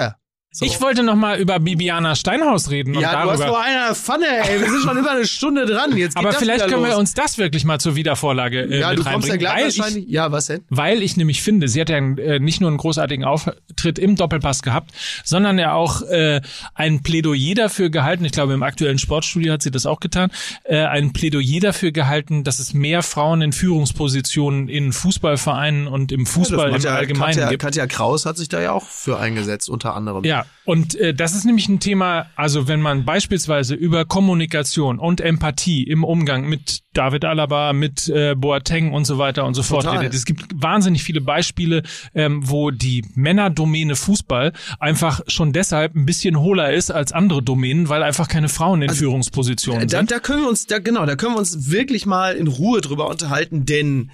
er. 0.61 0.67
Ich 0.67 0.81
wollte 0.81 1.03
noch 1.03 1.15
mal 1.15 1.39
über 1.39 1.59
Bibiana 1.59 2.15
Steinhaus 2.15 2.69
reden 2.69 2.95
und 2.95 3.01
Ja, 3.01 3.11
du 3.23 3.31
hast 3.31 3.39
darüber. 3.39 3.45
nur 3.57 3.61
eine 3.61 3.95
Pfanne, 3.95 4.25
ey. 4.27 4.59
Wir 4.61 4.69
sind 4.69 4.81
schon 4.83 4.97
über 4.97 5.11
eine 5.11 5.25
Stunde 5.27 5.65
dran. 5.65 5.95
Jetzt 5.97 6.17
aber 6.17 6.33
vielleicht 6.33 6.67
können 6.67 6.83
wir 6.83 6.89
los. 6.91 6.99
uns 6.99 7.13
das 7.13 7.37
wirklich 7.37 7.65
mal 7.65 7.79
zur 7.79 7.95
Wiedervorlage 7.95 8.61
äh, 8.61 8.79
Ja, 8.79 8.89
mit 8.89 8.99
du 8.99 9.03
kommst 9.03 9.27
ja 9.27 9.35
gleich 9.35 9.61
weil 9.63 9.69
ich, 9.69 9.79
wahrscheinlich. 9.79 10.05
Ja, 10.09 10.31
was 10.31 10.47
denn? 10.47 10.61
weil 10.69 11.01
ich 11.03 11.17
nämlich 11.17 11.41
finde, 11.41 11.67
sie 11.67 11.81
hat 11.81 11.89
ja 11.89 11.97
äh, 11.97 12.39
nicht 12.39 12.61
nur 12.61 12.69
einen 12.69 12.77
großartigen 12.77 13.25
Auftritt 13.25 13.99
im 13.99 14.15
Doppelpass 14.15 14.61
gehabt, 14.63 14.91
sondern 15.23 15.57
ja 15.59 15.73
auch 15.73 16.01
äh, 16.03 16.41
ein 16.75 17.03
Plädoyer 17.03 17.55
dafür 17.55 17.89
gehalten. 17.89 18.25
Ich 18.25 18.31
glaube, 18.31 18.53
im 18.53 18.63
aktuellen 18.63 18.97
Sportstudio 18.99 19.53
hat 19.53 19.61
sie 19.61 19.71
das 19.71 19.85
auch 19.85 19.99
getan. 19.99 20.31
Äh, 20.63 20.79
ein 20.85 21.13
Plädoyer 21.13 21.59
dafür 21.61 21.91
gehalten, 21.91 22.43
dass 22.43 22.59
es 22.59 22.73
mehr 22.73 23.03
Frauen 23.03 23.41
in 23.41 23.51
Führungspositionen 23.51 24.69
in 24.69 24.91
Fußballvereinen 24.91 25.87
und 25.87 26.11
im 26.11 26.25
Fußball 26.25 26.71
Das 26.71 26.83
im 26.83 26.89
ja 26.89 26.95
Allgemeinen 26.95 27.33
Katja, 27.35 27.49
gibt. 27.49 27.61
Katja 27.63 27.87
Kraus 27.87 28.25
hat 28.25 28.37
sich 28.37 28.49
da 28.49 28.61
ja 28.61 28.71
auch 28.71 28.85
für 28.87 29.17
eingesetzt, 29.19 29.69
unter 29.69 29.95
anderem. 29.95 30.23
Ja, 30.23 30.45
und 30.65 30.95
äh, 30.95 31.13
das 31.13 31.33
ist 31.33 31.45
nämlich 31.45 31.69
ein 31.69 31.79
Thema, 31.79 32.27
also 32.35 32.67
wenn 32.67 32.81
man 32.81 33.05
beispielsweise 33.05 33.73
über 33.73 34.03
Kommunikation 34.05 34.99
und 34.99 35.21
Empathie 35.21 35.83
im 35.83 36.03
Umgang 36.03 36.47
mit 36.49 36.81
David 36.93 37.23
Alaba, 37.25 37.73
mit 37.73 38.09
äh, 38.09 38.35
Boateng 38.35 38.91
und 38.93 39.05
so 39.05 39.17
weiter 39.17 39.45
und 39.45 39.53
so 39.53 39.63
fort 39.63 39.83
Total. 39.83 39.99
redet. 39.99 40.13
Es 40.13 40.25
gibt 40.25 40.45
wahnsinnig 40.61 41.03
viele 41.03 41.21
Beispiele, 41.21 41.83
ähm, 42.15 42.41
wo 42.49 42.71
die 42.71 43.05
Männerdomäne 43.15 43.95
Fußball 43.95 44.51
einfach 44.79 45.21
schon 45.27 45.53
deshalb 45.53 45.95
ein 45.95 46.05
bisschen 46.05 46.39
hohler 46.39 46.73
ist 46.73 46.91
als 46.91 47.11
andere 47.13 47.41
Domänen, 47.43 47.87
weil 47.87 48.03
einfach 48.03 48.27
keine 48.27 48.49
Frauen 48.49 48.81
in 48.81 48.89
Führungspositionen 48.89 49.87
Da, 49.87 49.99
sind. 49.99 50.11
da 50.11 50.19
können 50.19 50.41
wir 50.41 50.49
uns, 50.49 50.65
da, 50.65 50.79
genau, 50.79 51.05
da 51.05 51.15
können 51.15 51.35
wir 51.35 51.39
uns 51.39 51.71
wirklich 51.71 52.05
mal 52.05 52.35
in 52.35 52.47
Ruhe 52.47 52.81
drüber 52.81 53.09
unterhalten, 53.09 53.65
denn 53.65 54.11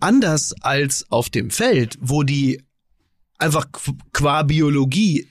anders 0.00 0.54
als 0.62 1.06
auf 1.10 1.30
dem 1.30 1.50
Feld, 1.50 1.96
wo 2.00 2.22
die 2.24 2.62
einfach 3.38 3.66
qu- 3.66 3.94
qua 4.12 4.42
Biologie 4.42 5.26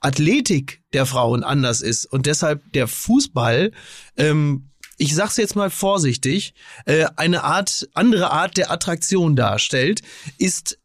Athletik 0.00 0.82
der 0.92 1.06
Frauen 1.06 1.42
anders 1.44 1.80
ist 1.80 2.06
und 2.06 2.26
deshalb 2.26 2.72
der 2.72 2.88
Fußball, 2.88 3.72
ähm, 4.16 4.70
ich 4.96 5.14
sag's 5.14 5.36
jetzt 5.36 5.56
mal 5.56 5.70
vorsichtig, 5.70 6.54
äh, 6.86 7.06
eine 7.16 7.44
Art, 7.44 7.88
andere 7.94 8.30
Art 8.30 8.56
der 8.56 8.70
Attraktion 8.70 9.36
darstellt, 9.36 10.02
ist 10.38 10.78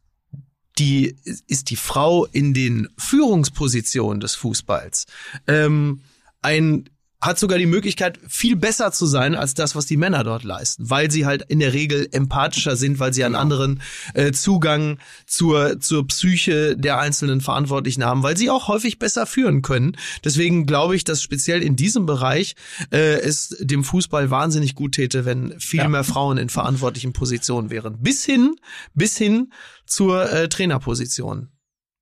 die, 0.78 1.16
ist 1.46 1.70
die 1.70 1.76
Frau 1.76 2.26
in 2.26 2.54
den 2.54 2.88
Führungspositionen 2.98 4.20
des 4.20 4.34
Fußballs. 4.34 5.06
Ähm, 5.46 6.02
ein 6.42 6.90
hat 7.24 7.38
sogar 7.38 7.58
die 7.58 7.66
Möglichkeit, 7.66 8.18
viel 8.28 8.54
besser 8.54 8.92
zu 8.92 9.06
sein 9.06 9.34
als 9.34 9.54
das, 9.54 9.74
was 9.74 9.86
die 9.86 9.96
Männer 9.96 10.24
dort 10.24 10.44
leisten, 10.44 10.90
weil 10.90 11.10
sie 11.10 11.24
halt 11.24 11.42
in 11.48 11.58
der 11.60 11.72
Regel 11.72 12.06
empathischer 12.12 12.76
sind, 12.76 12.98
weil 12.98 13.14
sie 13.14 13.24
einen 13.24 13.34
anderen 13.34 13.80
äh, 14.12 14.32
Zugang 14.32 14.98
zur, 15.26 15.80
zur 15.80 16.06
Psyche 16.06 16.76
der 16.76 16.98
einzelnen 17.00 17.40
Verantwortlichen 17.40 18.04
haben, 18.04 18.22
weil 18.22 18.36
sie 18.36 18.50
auch 18.50 18.68
häufig 18.68 18.98
besser 18.98 19.26
führen 19.26 19.62
können. 19.62 19.96
Deswegen 20.22 20.66
glaube 20.66 20.96
ich, 20.96 21.04
dass 21.04 21.22
speziell 21.22 21.62
in 21.62 21.76
diesem 21.76 22.04
Bereich 22.04 22.56
äh, 22.90 23.20
es 23.20 23.56
dem 23.58 23.84
Fußball 23.84 24.30
wahnsinnig 24.30 24.74
gut 24.74 24.92
täte, 24.92 25.24
wenn 25.24 25.58
viel 25.58 25.80
Ja. 25.80 25.88
mehr 25.88 26.04
Frauen 26.04 26.36
in 26.36 26.50
verantwortlichen 26.50 27.12
Positionen 27.14 27.70
wären. 27.70 28.02
Bis 28.02 28.24
hin, 28.24 28.56
bis 28.92 29.16
hin 29.16 29.52
zur 29.86 30.30
äh, 30.30 30.48
Trainerposition. 30.48 31.48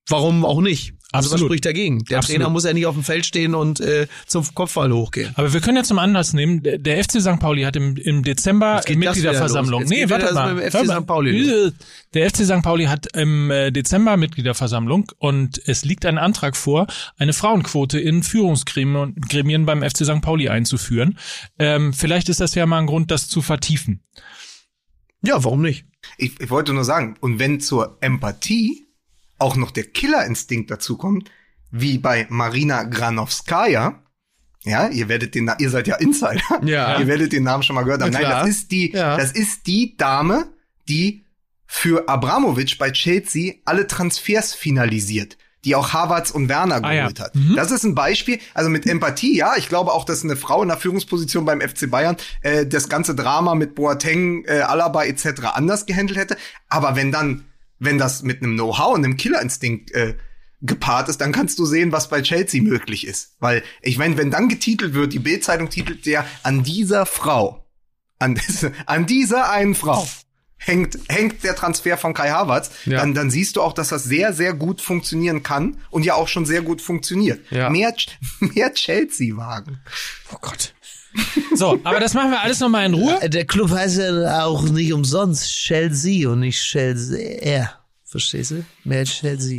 Warum 0.09 0.45
auch 0.45 0.61
nicht? 0.61 0.95
Also 1.13 1.27
was 1.27 1.35
Absolut. 1.35 1.51
spricht 1.51 1.67
dagegen? 1.67 2.05
Der 2.07 2.19
Absolut. 2.19 2.39
Trainer 2.39 2.51
muss 2.51 2.65
ja 2.65 2.73
nicht 2.73 2.87
auf 2.87 2.95
dem 2.95 3.05
Feld 3.05 3.27
stehen 3.27 3.55
und 3.55 3.81
äh, 3.81 4.07
zum 4.27 4.47
Kopfball 4.55 4.91
hochgehen. 4.93 5.31
Aber 5.35 5.53
wir 5.53 5.61
können 5.61 5.77
ja 5.77 5.83
zum 5.83 5.99
Anlass 5.99 6.33
nehmen, 6.33 6.63
der, 6.63 6.79
der 6.79 7.05
FC 7.05 7.21
St. 7.21 7.39
Pauli 7.39 7.63
hat 7.63 7.77
im, 7.77 7.97
im 7.97 8.23
Dezember 8.23 8.83
Mitgliederversammlung. 8.89 9.83
das 9.83 9.91
mit 9.91 10.01
dem 10.01 10.09
FC 10.09 10.87
mal. 10.87 11.01
St. 11.01 11.07
Pauli 11.07 11.73
Der 12.15 12.31
FC 12.31 12.45
St. 12.47 12.63
Pauli 12.63 12.87
hat 12.87 13.15
im 13.15 13.51
äh, 13.51 13.71
Dezember 13.71 14.17
Mitgliederversammlung 14.17 15.13
und 15.19 15.61
es 15.67 15.85
liegt 15.85 16.07
ein 16.07 16.17
Antrag 16.17 16.57
vor, 16.57 16.87
eine 17.19 17.35
Frauenquote 17.35 18.01
in 18.01 18.23
Führungsgremien 18.23 19.15
Gremien 19.29 19.67
beim 19.67 19.83
FC 19.83 20.07
St. 20.07 20.23
Pauli 20.23 20.49
einzuführen. 20.49 21.19
Ähm, 21.59 21.93
vielleicht 21.93 22.31
ist 22.31 22.41
das 22.41 22.55
ja 22.55 22.65
mal 22.65 22.79
ein 22.79 22.87
Grund, 22.87 23.11
das 23.11 23.29
zu 23.29 23.43
vertiefen. 23.43 24.01
Ja, 25.23 25.45
warum 25.45 25.61
nicht? 25.63 25.85
Ich, 26.17 26.41
ich 26.41 26.51
wollte 26.51 26.73
nur 26.73 26.85
sagen, 26.85 27.17
und 27.21 27.39
wenn 27.39 27.61
zur 27.61 27.99
Empathie 28.01 28.89
auch 29.43 29.57
noch 29.57 29.71
der 29.71 29.85
Killerinstinkt 29.85 30.71
dazukommt, 30.71 31.31
wie 31.71 31.99
bei 31.99 32.27
Marina 32.31 32.85
Granovskaya, 32.85 34.03
ja, 34.65 34.89
ihr 34.89 35.09
werdet 35.09 35.35
den, 35.35 35.51
ihr 35.59 35.71
seid 35.71 35.89
ja 35.89 35.97
Insider, 35.97 36.41
Ja. 36.65 36.99
ihr 37.01 37.07
werdet 37.07 37.33
den 37.33 37.43
Namen 37.43 37.63
schon 37.63 37.75
mal 37.75 37.83
gehört 37.83 38.03
haben. 38.03 38.13
Na 38.13 38.21
Nein, 38.21 38.31
das 38.31 38.49
ist 38.49 38.71
die, 38.71 38.93
Ja. 38.93 39.17
das 39.17 39.33
ist 39.33 39.67
die 39.67 39.97
Dame, 39.97 40.47
die 40.89 41.25
für 41.67 42.09
Abramovic 42.09 42.79
bei 42.79 42.91
Chelsea 42.93 43.55
alle 43.65 43.87
Transfers 43.87 44.55
finalisiert, 44.55 45.39
die 45.65 45.75
auch 45.75 45.93
Havertz 45.95 46.31
und 46.31 46.49
Werner 46.49 46.85
Ah, 46.85 46.93
ja. 46.93 47.01
geholt 47.03 47.19
hat. 47.21 47.35
Mhm. 47.35 47.57
Das 47.57 47.71
ist 47.71 47.83
ein 47.85 47.95
Beispiel, 47.95 48.39
also 48.53 48.69
mit 48.69 48.87
Empathie, 48.87 49.37
ja, 49.37 49.55
ich 49.57 49.69
glaube 49.69 49.93
auch, 49.93 50.05
dass 50.05 50.23
eine 50.23 50.37
Frau 50.37 50.63
in 50.63 50.69
der 50.69 50.77
Führungsposition 50.77 51.45
beim 51.47 51.61
FC 51.63 51.91
Bayern 51.91 52.17
äh, 52.43 52.67
das 52.67 52.89
ganze 52.91 53.15
Drama 53.15 53.55
mit 53.55 53.75
Boateng, 53.75 54.45
äh, 54.45 54.61
Alaba 54.61 55.05
etc. 55.05 55.45
anders 55.55 55.87
gehandelt 55.87 56.19
hätte. 56.19 56.37
Aber 56.69 56.95
wenn 56.95 57.11
dann, 57.11 57.45
wenn 57.85 57.99
das 57.99 58.23
mit 58.23 58.43
einem 58.43 58.55
Know-how 58.55 58.95
und 58.95 59.05
einem 59.05 59.17
Killerinstinkt 59.17 59.91
äh, 59.93 60.15
gepaart 60.61 61.09
ist, 61.09 61.21
dann 61.21 61.33
kannst 61.33 61.59
du 61.59 61.67
sehen, 61.67 61.91
was 61.93 62.09
bei 62.09 62.23
Chelsea 62.23 62.63
möglich 62.63 63.07
ist. 63.07 63.37
Weil, 63.41 63.63
ich 63.81 63.99
meine, 63.99 64.17
wenn 64.17 64.31
dann 64.31 64.49
getitelt 64.49 64.95
wird, 64.95 65.13
die 65.13 65.19
Bild-Zeitung 65.19 65.69
titelt 65.71 66.07
ja 66.07 66.25
an 66.45 66.63
dieser 66.63 67.05
Frau, 67.07 67.67
an, 68.19 68.41
an 68.87 69.07
dieser 69.07 69.51
einen 69.51 69.75
Frau 69.75 70.07
hängt, 70.59 70.97
hängt 71.09 71.43
der 71.43 71.57
Transfer 71.57 71.99
von 71.99 72.15
Kai 72.15 72.31
Havertz, 72.31 72.71
Ja. 72.85 72.99
dann, 72.99 73.15
dann 73.15 73.31
siehst 73.31 73.57
du 73.57 73.63
auch, 73.63 73.73
dass 73.73 73.89
das 73.89 74.05
sehr, 74.05 74.33
sehr 74.33 74.55
gut 74.55 74.81
funktionieren 74.81 75.43
kann 75.43 75.79
und 75.91 76.05
ja 76.05 76.15
auch 76.15 76.29
schon 76.29 76.47
sehr 76.47 76.63
gut 76.63 76.81
funktioniert. 76.81 77.41
Ja. 77.51 77.69
Mehr, 77.69 77.93
mehr 78.39 78.73
Chelsea-Wagen. 78.73 79.81
Oh 80.33 80.37
Gott. 80.41 80.75
So, 81.55 81.79
aber 81.85 82.01
das 82.01 82.15
machen 82.15 82.31
wir 82.31 82.41
alles 82.41 82.61
nochmal 82.61 82.87
in 82.87 82.95
Ruhe. 82.95 83.29
Der 83.29 83.45
Club 83.45 83.71
heißt 83.71 83.99
ja 83.99 84.45
auch 84.45 84.63
nicht 84.65 84.93
umsonst 84.93 85.47
Chelsea 85.51 86.29
und 86.29 86.41
nicht 86.41 86.61
Chelsea. 86.61 87.71
Verstehst 88.05 88.51
du? 88.53 88.65
Mehr 88.85 89.05
Chelsea. 89.05 89.59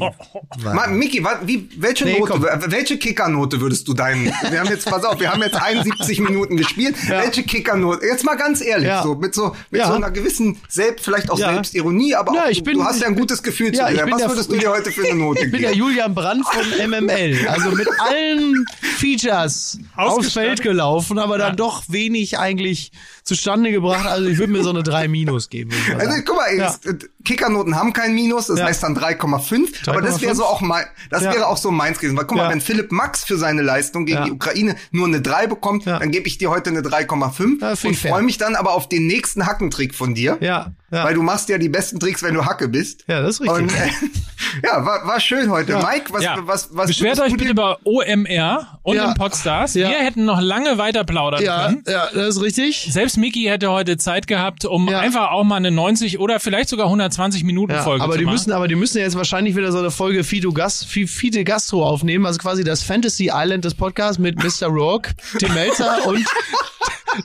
Mal, 0.63 0.89
Miki, 0.89 1.23
wie, 1.45 1.69
welche 1.77 2.03
Nee, 2.03 2.19
Note, 2.19 2.41
welche 2.67 2.97
Kickernote 2.97 3.61
würdest 3.61 3.87
du 3.87 3.93
deinen, 3.93 4.25
wir 4.49 4.59
haben 4.59 4.67
jetzt, 4.69 4.85
pass 4.85 5.05
auf, 5.05 5.17
wir 5.19 5.31
haben 5.31 5.41
jetzt 5.41 5.55
71 5.61 6.19
Minuten 6.19 6.57
gespielt, 6.57 6.95
welche 7.07 7.43
Kickernote, 7.43 8.05
jetzt 8.05 8.25
mal 8.25 8.35
ganz 8.35 8.59
ehrlich, 8.61 8.87
Ja. 8.89 9.01
so, 9.01 9.15
mit 9.15 9.33
so, 9.33 9.55
mit 9.71 9.79
Ja. 9.79 9.87
so 9.87 9.93
einer 9.93 10.11
gewissen, 10.11 10.57
selbst, 10.67 11.05
vielleicht 11.05 11.29
auch 11.31 11.39
Ja. 11.39 11.53
Selbstironie, 11.53 12.15
aber 12.15 12.33
Ja, 12.35 12.43
auch, 12.43 12.63
bin- 12.63 12.77
du 12.77 12.83
hast 12.83 12.99
ja 13.01 13.07
ein 13.07 13.15
gutes 13.15 13.41
Gefühl 13.41 13.73
Ja, 13.73 13.87
zu 13.87 13.93
dir. 13.93 14.11
Was 14.11 14.17
der- 14.19 14.29
würdest 14.29 14.51
du 14.51 14.57
dir 14.57 14.69
heute 14.71 14.91
für 14.91 15.05
eine 15.07 15.15
Note 15.17 15.39
Ich 15.45 15.51
bin 15.51 15.61
der 15.61 15.71
geben? 15.71 15.83
Julian 15.83 16.13
Brandt 16.13 16.45
von 16.45 16.63
MML. 16.89 17.47
Also 17.47 17.71
mit 17.71 17.87
allen 18.01 18.65
Features 18.97 19.79
aufs. 19.95 20.33
Feld 20.33 20.61
gelaufen, 20.61 21.17
aber 21.19 21.37
dann 21.37 21.55
doch 21.55 21.83
wenig 21.87 22.37
eigentlich 22.39 22.91
zustande 23.23 23.71
gebracht. 23.71 24.05
Also 24.05 24.27
ich 24.27 24.37
würde 24.37 24.51
mir 24.51 24.63
so 24.63 24.69
eine 24.71 24.83
3 24.83 25.07
Minus 25.07 25.49
geben. 25.49 25.71
Also 25.97 26.17
guck 26.25 26.35
mal, 26.37 26.55
Ja. 26.57 26.75
äh, 26.85 26.93
Kickernoten 27.23 27.75
haben 27.77 27.93
kein 27.93 28.13
Minus, 28.13 28.47
das 28.47 28.59
Ja. 28.59 28.65
heißt 28.65 28.83
dann 28.83 28.95
3,5. 29.19 29.87
Aber 29.89 30.01
das 30.01 30.21
wäre 30.21 30.31
3,5? 30.33 30.35
so 30.35 30.45
auch 30.45 30.61
mein, 30.61 30.85
das 31.09 31.23
Ja. 31.23 31.33
wäre 31.33 31.47
auch 31.47 31.57
so 31.57 31.71
meins 31.71 31.99
gewesen. 31.99 32.17
Weil 32.17 32.25
guck 32.25 32.37
mal, 32.37 32.45
Ja. 32.45 32.49
wenn 32.51 32.61
Philipp 32.61 32.91
Max 32.91 33.23
für 33.23 33.37
seine 33.37 33.61
Leistung 33.61 34.05
gegen 34.05 34.19
Ja. 34.19 34.25
die 34.25 34.31
Ukraine 34.31 34.75
nur 34.91 35.07
eine 35.07 35.21
3 35.21 35.47
bekommt, 35.47 35.85
Ja. 35.85 35.99
dann 35.99 36.11
gebe 36.11 36.27
ich 36.27 36.37
dir 36.37 36.49
heute 36.49 36.69
eine 36.69 36.81
3,5 36.81 37.61
Ja, 37.61 37.75
finde 37.75 37.97
und 37.97 38.09
freue 38.09 38.21
mich 38.23 38.37
dann 38.37 38.55
aber 38.55 38.73
auf 38.73 38.89
den 38.89 39.07
nächsten 39.07 39.45
Hackentrick 39.45 39.95
von 39.95 40.13
dir. 40.15 40.37
Ja, 40.41 40.73
ja. 40.91 41.03
Weil 41.03 41.13
du 41.15 41.23
machst 41.23 41.49
ja 41.49 41.57
die 41.57 41.69
besten 41.69 41.99
Tricks, 41.99 42.21
wenn 42.23 42.33
du 42.35 42.45
Hacke 42.45 42.67
bist. 42.67 43.03
Ja, 43.07 43.21
das 43.21 43.35
ist 43.35 43.41
richtig. 43.41 43.57
Und, 43.57 43.71
äh, 43.73 43.87
ja, 44.63 44.85
war, 44.85 45.05
war 45.07 45.19
schön 45.19 45.49
heute. 45.49 45.73
Mike, 45.77 46.11
was, 46.11 46.23
Ja. 46.23 46.37
was, 46.41 46.69
was 46.71 46.87
Beschwert 46.87 47.19
euch 47.19 47.33
bitte 47.35 47.49
über 47.51 47.79
OMR 47.83 48.79
und 48.83 48.95
Ja. 48.95 49.07
den 49.07 49.13
Podstars. 49.15 49.73
Ja. 49.73 49.89
Wir 49.89 49.97
hätten 49.97 50.25
noch 50.25 50.39
lange 50.41 50.77
weiter 50.77 51.03
plaudern 51.03 51.41
ja, 51.43 51.65
können. 51.67 51.83
ja, 51.87 52.07
das 52.13 52.35
ist 52.35 52.41
richtig. 52.41 52.89
Selbst 52.91 53.17
Miki 53.17 53.43
hätte 53.45 53.71
heute 53.71 53.97
Zeit 53.97 54.27
gehabt, 54.27 54.65
um 54.65 54.87
Ja. 54.89 54.99
einfach 54.99 55.31
auch 55.31 55.43
mal 55.43 55.55
eine 55.55 55.71
90 55.71 56.19
oder 56.19 56.39
vielleicht 56.39 56.69
sogar 56.69 56.87
120 56.89 57.43
Minuten 57.43 57.73
Ja, 57.73 57.81
Folge 57.83 58.03
aber 58.03 58.13
zu 58.13 58.19
die 58.19 58.25
machen. 58.25 58.33
müssen, 58.35 58.51
aber 58.51 58.67
die 58.67 58.75
müssen 58.75 58.97
jetzt 59.03 59.15
wahrscheinlich 59.15 59.55
wieder 59.55 59.71
so 59.71 59.77
eine 59.79 59.91
Folge 59.91 60.23
Fido 60.23 60.51
Gas, 60.51 60.83
Fi- 60.83 61.07
Fide 61.07 61.43
Gastro 61.43 61.85
aufnehmen, 61.87 62.25
also 62.25 62.39
quasi 62.39 62.63
das 62.63 62.81
Fantasy 62.83 63.29
Island 63.33 63.63
des 63.65 63.75
Podcasts 63.75 64.17
mit 64.19 64.35
Mr. 64.43 64.67
Rock, 64.67 65.09
Tim 65.39 65.53
Melzer 65.53 65.97
und 66.07 66.25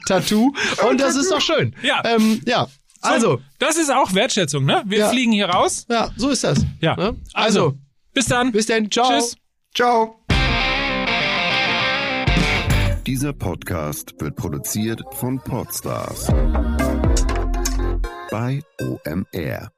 Tattoo. 0.07 0.53
Und 0.89 1.01
das 1.01 1.17
ist 1.17 1.31
doch 1.31 1.41
schön. 1.41 1.75
Ja. 1.83 2.03
Ähm, 2.05 2.41
ja. 2.47 2.67
So, 3.01 3.09
Also, 3.09 3.41
das 3.59 3.77
ist 3.77 3.91
auch 3.93 4.13
Wertschätzung, 4.15 4.65
ne? 4.65 4.83
Wir 4.87 4.99
Ja. 4.99 5.09
fliegen 5.11 5.33
hier 5.33 5.49
raus. 5.49 5.87
ja, 5.89 6.11
so 6.17 6.29
ist 6.31 6.45
das. 6.45 6.59
Ja. 6.81 6.97
Ne? 6.97 7.17
Also, 7.33 7.61
Also, 7.67 7.79
bis 8.13 8.27
dann. 8.27 8.53
bis 8.53 8.67
dann. 8.67 8.91
Ciao. 8.91 9.09
Tschüss. 9.09 9.37
Ciao. 9.75 10.15
Dieser 13.07 13.33
Podcast 13.33 14.15
wird 14.19 14.37
produziert 14.37 15.01
von 15.13 15.39
Podstars 15.39 16.27
bei 18.31 18.61
OMR. 18.81 19.71